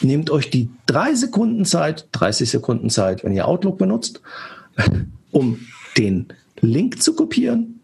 nehmt 0.00 0.30
euch 0.30 0.50
die 0.50 0.68
drei 0.84 1.14
Sekunden 1.14 1.64
Zeit, 1.64 2.06
30 2.12 2.50
Sekunden 2.50 2.90
Zeit, 2.90 3.24
wenn 3.24 3.32
ihr 3.32 3.48
Outlook 3.48 3.78
benutzt, 3.78 4.20
um 5.32 5.58
den 5.96 6.28
Link 6.60 7.02
zu 7.02 7.16
kopieren 7.16 7.80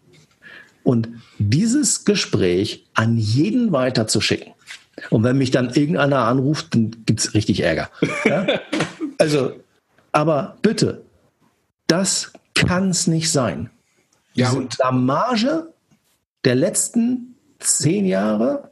und 0.82 1.09
dieses 1.39 2.05
Gespräch 2.05 2.86
an 2.93 3.16
jeden 3.16 3.73
weiterzuschicken. 3.73 4.53
Und 5.09 5.24
wenn 5.24 5.39
mich 5.39 5.51
dann 5.51 5.70
irgendeiner 5.70 6.27
anruft, 6.27 6.74
dann 6.74 7.05
gibt 7.07 7.20
es 7.20 7.35
richtig 7.35 7.61
Ärger. 7.61 7.90
Ja? 8.24 8.47
Also, 9.19 9.53
aber 10.12 10.59
bitte, 10.61 11.03
das 11.86 12.32
kann 12.55 12.90
es 12.90 13.07
nicht 13.07 13.32
sein. 13.32 13.70
Ja, 14.35 14.51
Diese 14.51 14.66
Blamage 14.66 15.73
der 16.44 16.57
letzten 16.57 17.36
zehn 17.59 18.05
Jahre 18.05 18.72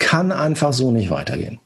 kann 0.00 0.32
einfach 0.32 0.72
so 0.72 0.90
nicht 0.90 1.10
weitergehen. 1.10 1.60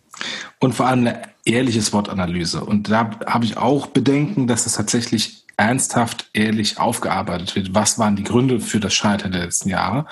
Und 0.61 0.75
vor 0.75 0.87
allem 0.87 1.01
eine 1.07 1.23
ehrliche 1.47 1.81
SWOT-Analyse. 1.81 2.63
Und 2.65 2.91
da 2.91 3.11
habe 3.27 3.45
ich 3.47 3.57
auch 3.57 3.87
Bedenken, 3.87 4.47
dass 4.47 4.67
es 4.67 4.75
tatsächlich 4.75 5.45
ernsthaft, 5.57 6.31
ehrlich 6.33 6.79
aufgearbeitet 6.81 7.55
wird. 7.55 7.75
Was 7.75 7.97
waren 7.99 8.17
die 8.17 8.25
Gründe 8.25 8.59
für 8.59 8.81
das 8.81 8.93
Scheitern 8.93 9.31
der 9.33 9.43
letzten 9.45 9.69
Jahre? 9.69 10.07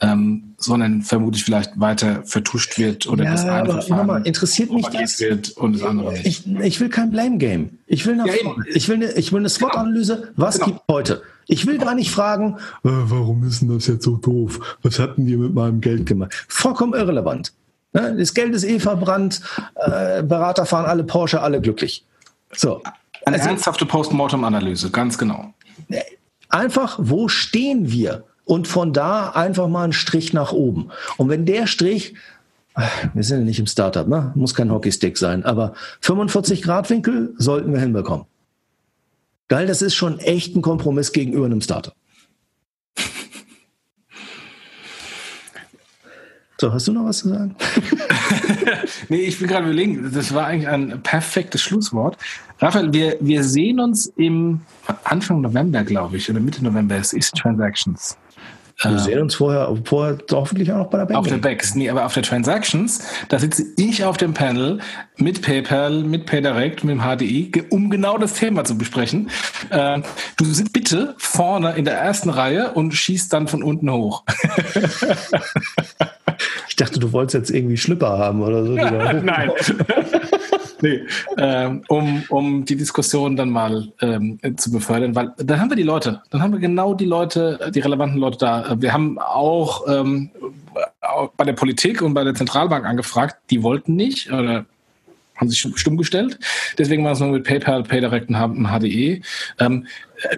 Ähm, 0.00 0.54
sondern 0.56 1.02
vermutlich 1.02 1.44
vielleicht 1.44 1.78
weiter 1.78 2.22
vertuscht 2.24 2.76
wird 2.76 3.06
oder 3.06 3.22
Ja, 3.24 3.30
das 3.30 3.42
eine 3.44 3.52
aber 3.52 3.72
Verfahren 3.74 3.98
nochmal, 3.98 4.26
interessiert 4.26 4.72
mich 4.72 4.86
das? 4.88 5.20
wird 5.20 5.50
und 5.50 5.74
das 5.74 5.82
andere 5.84 6.12
nicht. 6.12 6.26
Ich, 6.26 6.46
ich 6.60 6.80
will 6.80 6.88
kein 6.88 7.10
Blame 7.10 7.38
Game. 7.38 7.78
Ich 7.86 8.04
will, 8.04 8.16
nach 8.16 8.26
Ja, 8.26 8.34
ich 8.74 8.88
will 8.88 8.96
eine, 8.96 9.12
ich 9.12 9.32
will 9.32 9.38
eine 9.40 9.48
SWOT-Analyse. 9.48 10.32
Was 10.36 10.56
Genau. 10.56 10.66
gibt 10.66 10.80
heute? 10.90 11.22
Ich 11.46 11.66
will 11.66 11.78
gar 11.78 11.94
nicht 11.94 12.10
fragen, 12.10 12.56
äh, 12.84 12.88
warum 12.90 13.44
ist 13.46 13.60
denn 13.62 13.68
das 13.72 13.86
jetzt 13.86 14.04
so 14.04 14.16
doof? 14.16 14.78
Was 14.82 14.98
hatten 14.98 15.24
die 15.26 15.36
mit 15.36 15.54
meinem 15.54 15.80
Geld 15.80 16.06
gemacht? 16.06 16.32
Vollkommen 16.48 16.94
irrelevant. 16.94 17.52
Ne? 17.92 18.16
Das 18.16 18.34
Geld 18.34 18.54
ist 18.54 18.64
eh 18.64 18.78
verbrannt. 18.78 19.40
Äh, 19.74 20.22
Berater 20.22 20.66
fahren 20.66 20.86
alle 20.86 21.04
Porsche, 21.04 21.40
alle 21.42 21.60
glücklich. 21.60 22.04
So. 22.52 22.82
Eine 23.26 23.36
Also- 23.36 23.48
ernsthafte 23.50 23.84
Postmortem-Analyse, 23.86 24.90
ganz 24.90 25.18
genau. 25.18 25.52
einfach, 26.48 26.98
wo 27.00 27.28
stehen 27.28 27.90
wir? 27.90 28.24
Und 28.44 28.66
von 28.66 28.92
da 28.92 29.30
einfach 29.30 29.68
mal 29.68 29.84
einen 29.84 29.92
Strich 29.92 30.32
nach 30.32 30.52
oben. 30.52 30.90
Und 31.16 31.28
wenn 31.28 31.46
der 31.46 31.66
Strich, 31.68 32.14
wir 33.14 33.22
sind 33.22 33.38
ja 33.40 33.44
nicht 33.44 33.60
im 33.60 33.66
Startup, 33.66 34.08
ne? 34.08 34.32
muss 34.34 34.54
kein 34.54 34.72
Hockeystick 34.72 35.16
sein, 35.18 35.44
aber 35.44 35.74
45 36.00 36.62
Grad 36.62 36.90
Winkel 36.90 37.34
sollten 37.38 37.72
wir 37.72 37.78
hinbekommen. 37.80 38.26
Geil, 39.48 39.66
das 39.66 39.82
ist 39.82 39.94
schon 39.94 40.18
echt 40.18 40.56
ein 40.56 40.62
Kompromiss 40.62 41.12
gegenüber 41.12 41.46
einem 41.46 41.60
Startup. 41.60 41.94
So, 46.60 46.70
hast 46.70 46.86
du 46.88 46.92
noch 46.92 47.06
was 47.06 47.20
zu 47.20 47.30
sagen? 47.30 47.56
Nee, 49.08 49.22
ich 49.22 49.40
will 49.40 49.48
gerade 49.48 49.64
überlegen, 49.64 50.10
das 50.12 50.32
war 50.34 50.46
eigentlich 50.46 50.68
ein 50.68 51.02
perfektes 51.02 51.62
Schlusswort. 51.62 52.16
Raphael, 52.60 52.92
wir, 52.92 53.16
wir 53.20 53.42
sehen 53.42 53.80
uns 53.80 54.06
im 54.16 54.60
Anfang 55.04 55.40
November, 55.40 55.82
glaube 55.82 56.18
ich, 56.18 56.30
oder 56.30 56.38
Mitte 56.38 56.62
November, 56.62 56.96
es 56.96 57.12
ist 57.12 57.34
Transactions. 57.34 58.16
Wir 58.82 58.98
sehen 58.98 59.20
uns 59.20 59.34
vorher, 59.34 59.74
vorher 59.84 60.18
hoffentlich 60.32 60.72
auch 60.72 60.78
noch 60.78 60.90
bei 60.90 60.98
der 60.98 61.06
Bank. 61.06 61.18
Auf 61.18 61.26
der 61.26 61.36
BEX, 61.36 61.74
nee, 61.74 61.90
aber 61.90 62.06
auf 62.06 62.14
der 62.14 62.22
Transactions, 62.22 63.02
da 63.28 63.38
sitze 63.38 63.64
ich 63.76 64.04
auf 64.04 64.16
dem 64.16 64.32
Panel 64.32 64.78
mit 65.16 65.42
PayPal, 65.42 66.02
mit 66.02 66.26
PayDirect, 66.26 66.84
mit 66.84 66.96
dem 66.96 67.02
HDI, 67.02 67.52
um 67.70 67.90
genau 67.90 68.16
das 68.16 68.34
Thema 68.34 68.64
zu 68.64 68.78
besprechen. 68.78 69.30
Äh, 69.68 70.00
du 70.38 70.44
sitzt 70.44 70.72
bitte 70.72 71.14
vorne 71.18 71.74
in 71.76 71.84
der 71.84 71.98
ersten 71.98 72.30
Reihe 72.30 72.72
und 72.72 72.94
schießt 72.94 73.32
dann 73.32 73.48
von 73.48 73.62
unten 73.62 73.90
hoch. 73.90 74.24
Ich 76.68 76.76
dachte, 76.76 76.98
du 76.98 77.12
wolltest 77.12 77.34
jetzt 77.34 77.50
irgendwie 77.50 77.76
Schlipper 77.76 78.18
haben 78.18 78.42
oder 78.42 78.64
so. 78.64 78.72
Nein. 78.74 79.50
nee, 80.80 81.02
ähm, 81.36 81.82
um, 81.88 82.22
um 82.28 82.64
die 82.64 82.76
Diskussion 82.76 83.36
dann 83.36 83.50
mal 83.50 83.88
ähm, 84.00 84.38
zu 84.56 84.70
befördern, 84.70 85.14
weil 85.14 85.32
dann 85.38 85.60
haben 85.60 85.70
wir 85.70 85.76
die 85.76 85.82
Leute, 85.82 86.22
dann 86.30 86.42
haben 86.42 86.52
wir 86.52 86.60
genau 86.60 86.94
die 86.94 87.04
Leute, 87.04 87.70
die 87.74 87.80
relevanten 87.80 88.18
Leute 88.18 88.38
da. 88.38 88.76
Wir 88.80 88.92
haben 88.92 89.18
auch, 89.18 89.86
ähm, 89.88 90.30
auch 91.00 91.28
bei 91.36 91.44
der 91.44 91.54
Politik 91.54 92.02
und 92.02 92.14
bei 92.14 92.24
der 92.24 92.34
Zentralbank 92.34 92.84
angefragt, 92.84 93.36
die 93.50 93.62
wollten 93.62 93.96
nicht 93.96 94.30
oder 94.32 94.66
haben 95.36 95.48
sich 95.48 95.66
stumm 95.76 95.96
gestellt. 95.96 96.38
Deswegen 96.78 97.04
war 97.04 97.12
es 97.12 97.20
nur 97.20 97.30
mit 97.30 97.44
PayPal, 97.44 97.82
PayDirect 97.82 98.28
und 98.28 98.66
HDE. 98.66 99.22
Ähm, 99.58 99.86
äh, 100.22 100.36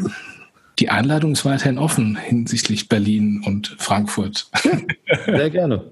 die 0.79 0.89
Einladung 0.91 1.33
ist 1.33 1.45
weiterhin 1.45 1.79
offen 1.79 2.17
hinsichtlich 2.17 2.89
Berlin 2.89 3.43
und 3.45 3.77
Frankfurt. 3.79 4.49
Sehr 5.27 5.51
gerne. 5.51 5.85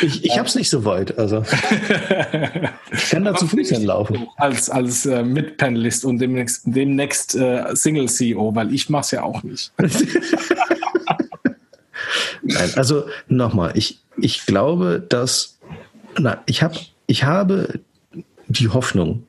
Ich, 0.00 0.24
ich 0.24 0.38
habe 0.38 0.48
es 0.48 0.54
nicht 0.54 0.70
so 0.70 0.84
weit. 0.84 1.18
Also. 1.18 1.42
Ich 2.92 3.10
kann 3.10 3.24
da 3.24 3.34
zu 3.34 3.46
Fuß 3.46 3.68
hinlaufen. 3.68 4.28
Als, 4.36 4.70
als 4.70 5.04
äh, 5.06 5.22
Mitpanelist 5.22 6.04
und 6.04 6.18
demnächst, 6.18 6.62
demnächst 6.64 7.34
äh, 7.34 7.74
Single-CEO, 7.74 8.54
weil 8.54 8.72
ich 8.72 8.88
mache 8.88 9.02
es 9.02 9.10
ja 9.10 9.22
auch 9.22 9.42
nicht. 9.42 9.72
Nein, 12.42 12.70
also 12.76 13.04
nochmal, 13.28 13.72
ich, 13.74 13.98
ich 14.16 14.46
glaube, 14.46 15.04
dass 15.06 15.58
na, 16.18 16.42
ich, 16.46 16.62
hab, 16.62 16.74
ich 17.06 17.24
habe 17.24 17.80
die 18.48 18.68
Hoffnung, 18.68 19.26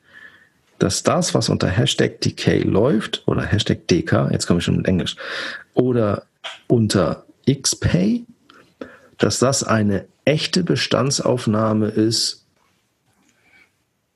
dass 0.80 1.02
das, 1.02 1.34
was 1.34 1.48
unter 1.48 1.68
Hashtag 1.68 2.20
DK 2.20 2.64
läuft, 2.64 3.22
oder 3.26 3.42
Hashtag 3.42 3.86
DK, 3.88 4.30
jetzt 4.32 4.46
komme 4.46 4.58
ich 4.58 4.64
schon 4.64 4.78
mit 4.78 4.88
Englisch, 4.88 5.16
oder 5.74 6.24
unter 6.66 7.24
XPay, 7.48 8.24
dass 9.18 9.38
das 9.38 9.62
eine 9.62 10.06
echte 10.24 10.62
Bestandsaufnahme 10.62 11.88
ist 11.88 12.46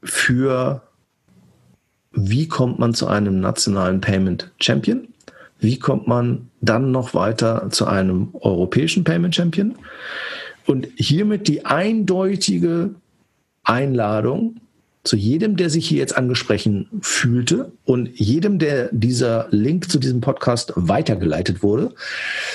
für 0.03 0.83
wie 2.13 2.49
kommt 2.49 2.79
man 2.79 2.95
zu 2.95 3.09
einem 3.09 3.41
nationalen 3.41 4.01
Payment 4.01 4.53
Champion? 4.61 5.09
Wie 5.59 5.79
kommt 5.79 6.07
man 6.07 6.51
dann 6.61 6.93
noch 6.93 7.15
weiter 7.15 7.69
zu 7.71 7.87
einem 7.87 8.31
europäischen 8.35 9.05
Payment 9.05 9.35
Champion? 9.35 9.75
Und 10.67 10.89
hiermit 10.97 11.49
die 11.49 11.65
eindeutige 11.67 12.95
Einladung 13.65 14.61
zu 15.05 15.17
jedem, 15.17 15.57
der 15.57 15.69
sich 15.69 15.87
hier 15.87 15.99
jetzt 15.99 16.17
angesprochen 16.17 16.89
fühlte 17.03 17.73
und 17.85 18.09
jedem, 18.19 18.59
der 18.59 18.89
dieser 18.91 19.49
Link 19.51 19.91
zu 19.91 19.99
diesem 19.99 20.23
Podcast 20.23 20.73
weitergeleitet 20.77 21.63
wurde 21.63 21.95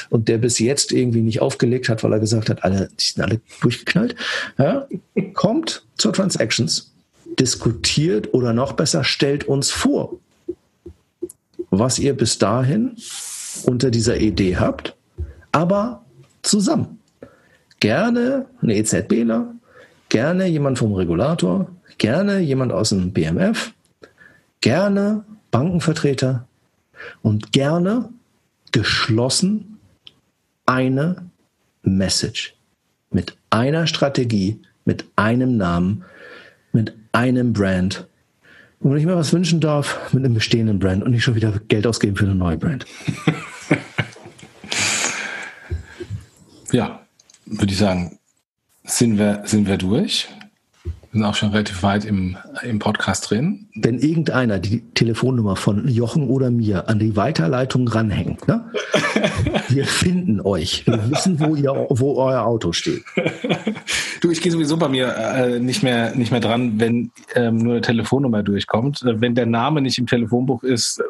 und 0.09 0.27
der 0.27 0.39
bis 0.39 0.57
jetzt 0.57 0.91
irgendwie 0.91 1.21
nicht 1.21 1.41
aufgelegt 1.41 1.89
hat, 1.89 2.03
weil 2.03 2.11
er 2.11 2.19
gesagt 2.19 2.49
hat, 2.49 2.63
alle, 2.63 2.89
die 2.99 3.03
sind 3.03 3.23
alle 3.23 3.39
durchgeknallt, 3.61 4.15
ja, 4.57 4.87
kommt 5.33 5.85
zur 5.97 6.11
Transactions, 6.11 6.91
diskutiert 7.39 8.33
oder 8.33 8.51
noch 8.51 8.73
besser, 8.73 9.03
stellt 9.03 9.43
uns 9.43 9.69
vor, 9.69 10.17
was 11.69 11.99
ihr 11.99 12.17
bis 12.17 12.39
dahin 12.39 12.95
unter 13.63 13.91
dieser 13.91 14.17
Idee 14.17 14.57
habt, 14.57 14.95
aber 15.51 16.03
zusammen. 16.41 16.99
Gerne 17.79 18.47
eine 18.61 18.75
EZBler, 18.75 19.53
gerne 20.09 20.47
jemand 20.47 20.79
vom 20.79 20.93
Regulator, 20.93 21.69
gerne 21.99 22.39
jemand 22.39 22.71
aus 22.71 22.89
dem 22.89 23.13
BMF, 23.13 23.73
gerne 24.61 25.23
Bankenvertreter 25.51 26.47
und 27.21 27.51
gerne 27.51 28.09
geschlossen 28.71 29.79
eine 30.65 31.29
Message 31.83 32.55
mit 33.11 33.37
einer 33.49 33.87
Strategie, 33.87 34.59
mit 34.85 35.05
einem 35.15 35.57
Namen, 35.57 36.03
mit 36.71 36.93
einem 37.11 37.53
Brand. 37.53 38.07
Und 38.79 38.91
wenn 38.91 38.97
ich 38.97 39.05
mir 39.05 39.15
was 39.15 39.33
wünschen 39.33 39.59
darf, 39.59 40.11
mit 40.13 40.25
einem 40.25 40.33
bestehenden 40.33 40.79
Brand 40.79 41.03
und 41.03 41.11
nicht 41.11 41.23
schon 41.23 41.35
wieder 41.35 41.53
Geld 41.67 41.85
ausgeben 41.85 42.15
für 42.15 42.25
eine 42.25 42.35
neue 42.35 42.57
Brand. 42.57 42.85
Ja, 46.71 47.01
würde 47.45 47.71
ich 47.71 47.79
sagen, 47.79 48.19
sind 48.83 49.17
wir, 49.17 49.41
sind 49.45 49.67
wir 49.67 49.77
durch. 49.77 50.27
Wir 51.11 51.21
sind 51.21 51.25
auch 51.25 51.35
schon 51.35 51.49
relativ 51.49 51.81
weit 51.81 52.05
im, 52.05 52.37
im 52.61 52.77
Podcast 52.77 53.31
drin. 53.31 53.67
Wenn 53.73 53.97
irgendeiner 53.97 54.59
die 54.59 54.81
Telefonnummer 54.93 55.55
von 55.55 55.87
Jochen 55.87 56.27
oder 56.27 56.51
mir 56.51 56.87
an 56.87 56.99
die 56.99 57.15
Weiterleitung 57.15 57.87
ranhängt, 57.87 58.47
ne? 58.47 58.69
wir 59.69 59.85
finden 59.85 60.39
euch. 60.39 60.85
Wir 60.85 61.09
wissen, 61.09 61.39
wo, 61.39 61.55
ihr, 61.55 61.87
wo 61.89 62.17
euer 62.17 62.45
Auto 62.45 62.73
steht. 62.73 63.03
Du, 64.21 64.29
ich 64.29 64.41
gehe 64.41 64.51
sowieso 64.51 64.77
bei 64.77 64.87
mir 64.87 65.15
äh, 65.15 65.59
nicht, 65.59 65.81
mehr, 65.81 66.13
nicht 66.13 66.29
mehr 66.29 66.41
dran, 66.41 66.79
wenn 66.79 67.11
ähm, 67.33 67.57
nur 67.57 67.73
eine 67.73 67.81
Telefonnummer 67.81 68.43
durchkommt. 68.43 69.01
Äh, 69.01 69.19
wenn 69.19 69.33
der 69.33 69.47
Name 69.47 69.81
nicht 69.81 69.97
im 69.97 70.05
Telefonbuch 70.05 70.61
ist, 70.61 71.01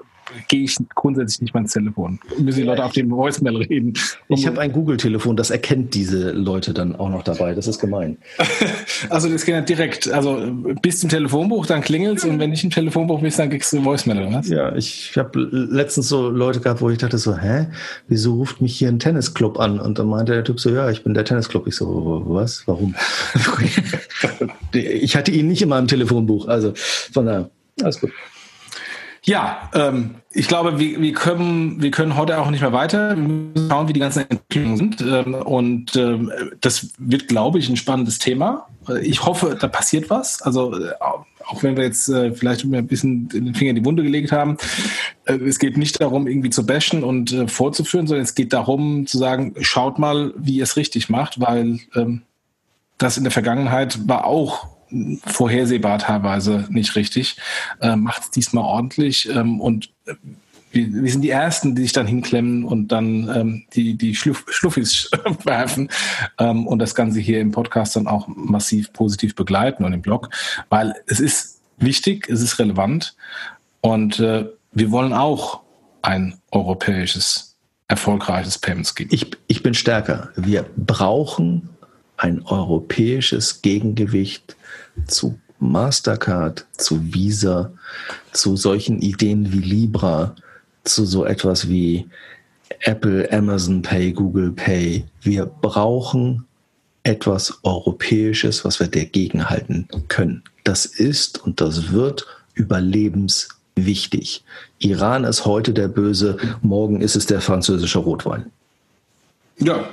gehe 0.47 0.63
ich 0.63 0.77
grundsätzlich 0.95 1.41
nicht 1.41 1.53
mal 1.53 1.61
ins 1.61 1.73
Telefon. 1.73 2.19
Müssen 2.37 2.59
die 2.59 2.65
Leute 2.65 2.83
auf 2.83 2.93
dem 2.93 3.09
Voicemail 3.11 3.57
reden. 3.57 3.93
Ich 4.27 4.45
habe 4.47 4.59
ein 4.61 4.71
Google-Telefon, 4.71 5.35
das 5.35 5.49
erkennt 5.49 5.93
diese 5.93 6.31
Leute 6.31 6.73
dann 6.73 6.95
auch 6.95 7.09
noch 7.09 7.23
dabei. 7.23 7.53
Das 7.53 7.67
ist 7.67 7.79
gemein. 7.79 8.17
also 9.09 9.29
das 9.29 9.45
geht 9.45 9.55
ja 9.55 9.61
direkt. 9.61 10.11
Also 10.11 10.39
bist 10.81 11.01
du 11.01 11.07
im 11.07 11.09
Telefonbuch, 11.09 11.65
dann 11.65 11.81
klingelst 11.81 12.25
und 12.25 12.39
wenn 12.39 12.49
nicht 12.51 12.63
im 12.63 12.69
Telefonbuch 12.69 13.21
bist, 13.21 13.39
dann 13.39 13.49
kriegst 13.49 13.73
du 13.73 13.83
Voicemail, 13.83 14.25
oder 14.25 14.37
was? 14.37 14.49
Ja, 14.49 14.75
ich 14.75 15.17
habe 15.17 15.39
letztens 15.51 16.09
so 16.09 16.29
Leute 16.29 16.59
gehabt, 16.59 16.81
wo 16.81 16.89
ich 16.89 16.97
dachte 16.97 17.17
so, 17.17 17.37
hä, 17.37 17.67
wieso 18.07 18.35
ruft 18.35 18.61
mich 18.61 18.77
hier 18.77 18.89
ein 18.89 18.99
Tennisclub 18.99 19.59
an? 19.59 19.79
Und 19.79 19.99
dann 19.99 20.07
meinte 20.07 20.33
der 20.33 20.43
Typ 20.43 20.59
so, 20.59 20.69
ja, 20.69 20.89
ich 20.89 21.03
bin 21.03 21.13
der 21.13 21.25
Tennisclub. 21.25 21.67
Ich 21.67 21.75
so, 21.75 22.23
was? 22.27 22.63
Warum? 22.67 22.95
ich 24.73 25.15
hatte 25.15 25.31
ihn 25.31 25.47
nicht 25.47 25.61
in 25.61 25.69
meinem 25.69 25.87
Telefonbuch. 25.87 26.47
Also 26.47 26.73
von 26.75 27.25
daher, 27.25 27.49
alles 27.81 27.99
gut. 27.99 28.11
Ja, 29.23 29.69
ähm, 29.73 30.15
ich 30.31 30.47
glaube, 30.47 30.79
wir, 30.79 31.01
wir, 31.01 31.13
können, 31.13 31.81
wir 31.81 31.91
können 31.91 32.15
heute 32.15 32.39
auch 32.39 32.49
nicht 32.49 32.61
mehr 32.61 32.73
weiter. 32.73 33.15
Wir 33.15 33.23
müssen 33.23 33.69
schauen, 33.69 33.87
wie 33.87 33.93
die 33.93 33.99
ganzen 33.99 34.29
Entwicklungen 34.29 34.77
sind. 34.77 35.01
Ähm, 35.01 35.33
und 35.33 35.95
ähm, 35.95 36.31
das 36.61 36.89
wird, 36.97 37.27
glaube 37.27 37.59
ich, 37.59 37.69
ein 37.69 37.77
spannendes 37.77 38.19
Thema. 38.19 38.67
Ich 39.01 39.25
hoffe, 39.25 39.57
da 39.59 39.67
passiert 39.67 40.09
was. 40.09 40.41
Also 40.41 40.73
äh, 40.73 40.93
auch 40.99 41.63
wenn 41.63 41.75
wir 41.75 41.83
jetzt 41.83 42.09
äh, 42.09 42.31
vielleicht 42.31 42.63
ein 42.63 42.87
bisschen 42.87 43.27
den 43.29 43.55
Finger 43.55 43.71
in 43.71 43.75
die 43.77 43.85
Wunde 43.85 44.03
gelegt 44.03 44.31
haben, 44.31 44.57
äh, 45.25 45.33
es 45.33 45.59
geht 45.59 45.77
nicht 45.77 45.99
darum, 45.99 46.27
irgendwie 46.27 46.51
zu 46.51 46.65
bashen 46.65 47.03
und 47.03 47.31
äh, 47.33 47.47
vorzuführen, 47.47 48.07
sondern 48.07 48.23
es 48.23 48.35
geht 48.35 48.53
darum 48.53 49.07
zu 49.07 49.17
sagen, 49.17 49.55
schaut 49.61 49.99
mal, 49.99 50.33
wie 50.37 50.57
ihr 50.57 50.63
es 50.63 50.77
richtig 50.77 51.09
macht, 51.09 51.39
weil 51.39 51.79
ähm, 51.95 52.21
das 52.97 53.17
in 53.17 53.23
der 53.23 53.31
Vergangenheit 53.31 54.07
war 54.07 54.25
auch 54.25 54.67
vorhersehbar 55.25 55.99
teilweise 55.99 56.65
nicht 56.69 56.95
richtig. 56.95 57.37
Äh, 57.81 57.95
Macht 57.95 58.23
es 58.23 58.31
diesmal 58.31 58.63
ordentlich 58.63 59.29
ähm, 59.29 59.61
und 59.61 59.91
äh, 60.05 60.13
wir, 60.71 61.03
wir, 61.03 61.11
sind 61.11 61.21
die 61.21 61.31
Ersten, 61.31 61.75
die 61.75 61.83
sich 61.83 61.93
dann 61.93 62.05
hinklemmen 62.05 62.63
und 62.63 62.89
dann 62.89 63.29
ähm, 63.35 63.65
die, 63.73 63.95
die 63.95 64.15
Schluff, 64.15 64.45
Schluffis 64.49 65.09
werfen 65.43 65.89
ähm, 66.37 66.67
und 66.67 66.79
das 66.79 66.93
Ganze 66.93 67.19
hier 67.19 67.39
im 67.41 67.51
Podcast 67.51 67.95
dann 67.95 68.07
auch 68.07 68.27
massiv 68.27 68.93
positiv 68.93 69.35
begleiten 69.35 69.83
und 69.83 69.93
im 69.93 70.01
Blog, 70.01 70.29
weil 70.69 70.93
es 71.07 71.19
ist 71.19 71.59
wichtig, 71.77 72.29
es 72.29 72.41
ist 72.41 72.59
relevant 72.59 73.15
und 73.81 74.19
äh, 74.19 74.45
wir 74.71 74.91
wollen 74.91 75.13
auch 75.13 75.61
ein 76.01 76.39
europäisches, 76.51 77.57
erfolgreiches 77.87 78.57
Payment 78.57 78.87
Scheme. 78.87 79.09
Ich, 79.11 79.31
ich 79.47 79.63
bin 79.63 79.73
stärker. 79.73 80.29
Wir 80.35 80.65
brauchen 80.77 81.69
ein 82.17 82.43
europäisches 82.45 83.61
Gegengewicht 83.61 84.55
zu 85.07 85.39
Mastercard, 85.59 86.65
zu 86.77 87.13
Visa, 87.13 87.71
zu 88.31 88.55
solchen 88.55 89.01
Ideen 89.01 89.51
wie 89.51 89.59
Libra, 89.59 90.35
zu 90.83 91.05
so 91.05 91.25
etwas 91.25 91.67
wie 91.67 92.07
Apple, 92.81 93.31
Amazon 93.31 93.81
Pay, 93.81 94.13
Google 94.13 94.51
Pay. 94.51 95.05
Wir 95.21 95.45
brauchen 95.45 96.45
etwas 97.03 97.59
Europäisches, 97.63 98.63
was 98.63 98.79
wir 98.79 98.87
dagegen 98.87 99.49
halten 99.49 99.87
können. 100.07 100.43
Das 100.63 100.85
ist 100.85 101.43
und 101.43 101.61
das 101.61 101.91
wird 101.91 102.25
überlebenswichtig. 102.53 104.43
Iran 104.79 105.23
ist 105.23 105.45
heute 105.45 105.73
der 105.73 105.87
Böse, 105.87 106.37
morgen 106.61 107.01
ist 107.01 107.15
es 107.15 107.25
der 107.25 107.41
französische 107.41 107.99
Rotwein. 107.99 108.51
Ja, 109.57 109.89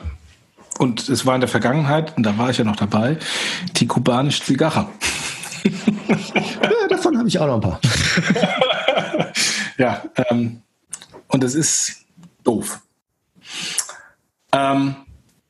und 0.79 1.09
es 1.09 1.27
war 1.27 1.35
in 1.35 1.41
der 1.41 1.49
Vergangenheit, 1.49 2.17
und 2.17 2.23
da 2.23 2.37
war 2.39 2.51
ich 2.51 2.59
ja 2.59 2.65
noch 2.65 2.77
dabei, 2.77 3.19
die 3.77 3.87
kubanische 3.87 4.43
Zigarre. 4.43 4.89
ja, 5.65 6.89
davon 6.89 7.19
habe 7.19 7.29
ich 7.29 7.39
auch 7.39 7.47
noch 7.47 7.55
ein 7.55 7.61
paar. 7.61 7.81
ja, 9.79 10.03
ähm, 10.31 10.63
und 11.29 11.43
das 11.43 11.55
ist 11.55 12.05
doof. 12.45 12.81
Ähm, 14.53 14.95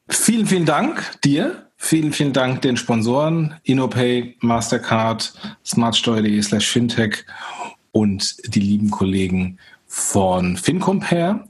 vielen, 0.08 0.46
vielen 0.46 0.66
Dank 0.66 1.20
dir. 1.22 1.62
Vielen, 1.78 2.12
vielen 2.12 2.32
Dank 2.32 2.62
den 2.62 2.76
Sponsoren 2.76 3.54
InnoPay, 3.62 4.36
Mastercard, 4.40 5.34
smartsteuer.de 5.64 6.42
slash 6.42 6.68
fintech 6.68 7.24
und 7.92 8.36
die 8.54 8.60
lieben 8.60 8.90
Kollegen 8.90 9.58
von 9.86 10.56
FinCompare. 10.56 11.46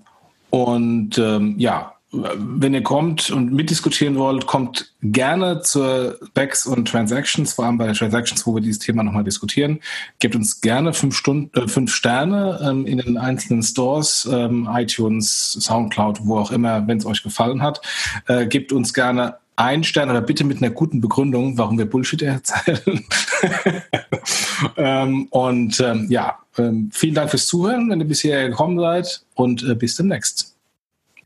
Und 0.51 1.17
ähm, 1.19 1.55
ja, 1.59 1.96
wenn 2.37 2.75
ihr 2.75 2.83
kommt 2.83 3.31
und 3.31 3.53
mitdiskutieren 3.53 4.17
wollt, 4.17 4.47
kommt 4.47 4.93
gerne 5.03 5.63
zur 5.63 6.19
Backs 6.35 6.67
und 6.67 6.89
Transactions, 6.89 7.53
vor 7.53 7.67
allem 7.67 7.79
bei 7.79 7.93
Transactions, 7.93 8.47
wo 8.47 8.55
wir 8.55 8.63
dieses 8.63 8.81
Thema 8.81 9.03
nochmal 9.03 9.25
diskutieren. 9.25 9.81
Gebt 10.19 10.35
uns 10.35 10.61
gerne 10.61 10.93
fünf, 10.93 11.17
Stunden, 11.17 11.51
äh, 11.59 11.69
fünf 11.69 11.93
Sterne 11.93 12.61
ähm, 12.63 12.87
in 12.87 12.99
den 12.99 13.19
einzelnen 13.19 13.63
Stores, 13.63 14.29
ähm, 14.31 14.69
iTunes, 14.73 15.53
Soundcloud, 15.61 16.21
wo 16.23 16.39
auch 16.39 16.51
immer, 16.51 16.87
wenn 16.87 16.99
es 16.99 17.07
euch 17.07 17.23
gefallen 17.23 17.63
hat. 17.63 17.81
Äh, 18.27 18.47
gebt 18.47 18.73
uns 18.73 18.95
gerne 18.95 19.37
ein 19.57 19.85
Stern 19.85 20.11
oder 20.11 20.21
bitte 20.21 20.45
mit 20.45 20.59
einer 20.59 20.71
guten 20.71 21.01
Begründung, 21.01 21.57
warum 21.57 21.79
wir 21.79 21.89
Bullshit 21.89 22.23
erzählen. 22.23 23.05
ähm, 24.77 25.27
und 25.31 25.81
ähm, 25.81 26.07
ja, 26.11 26.39
ähm, 26.59 26.91
vielen 26.93 27.15
Dank 27.15 27.31
fürs 27.31 27.47
Zuhören, 27.47 27.91
wenn 27.91 28.01
ihr 28.01 28.07
bisher 28.07 28.49
gekommen 28.49 28.79
seid 28.79 29.23
und 29.35 29.63
äh, 29.63 29.75
bis 29.75 29.97
demnächst. 29.97 30.56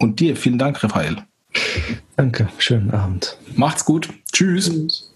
Und 0.01 0.19
dir 0.19 0.35
vielen 0.35 0.59
Dank, 0.59 0.83
Raphael. 0.83 1.17
Danke, 2.17 2.49
schönen 2.59 2.91
Abend. 2.91 3.37
Macht's 3.55 3.85
gut. 3.85 4.09
Tschüss. 4.33 4.71
Tschüss. 4.71 5.10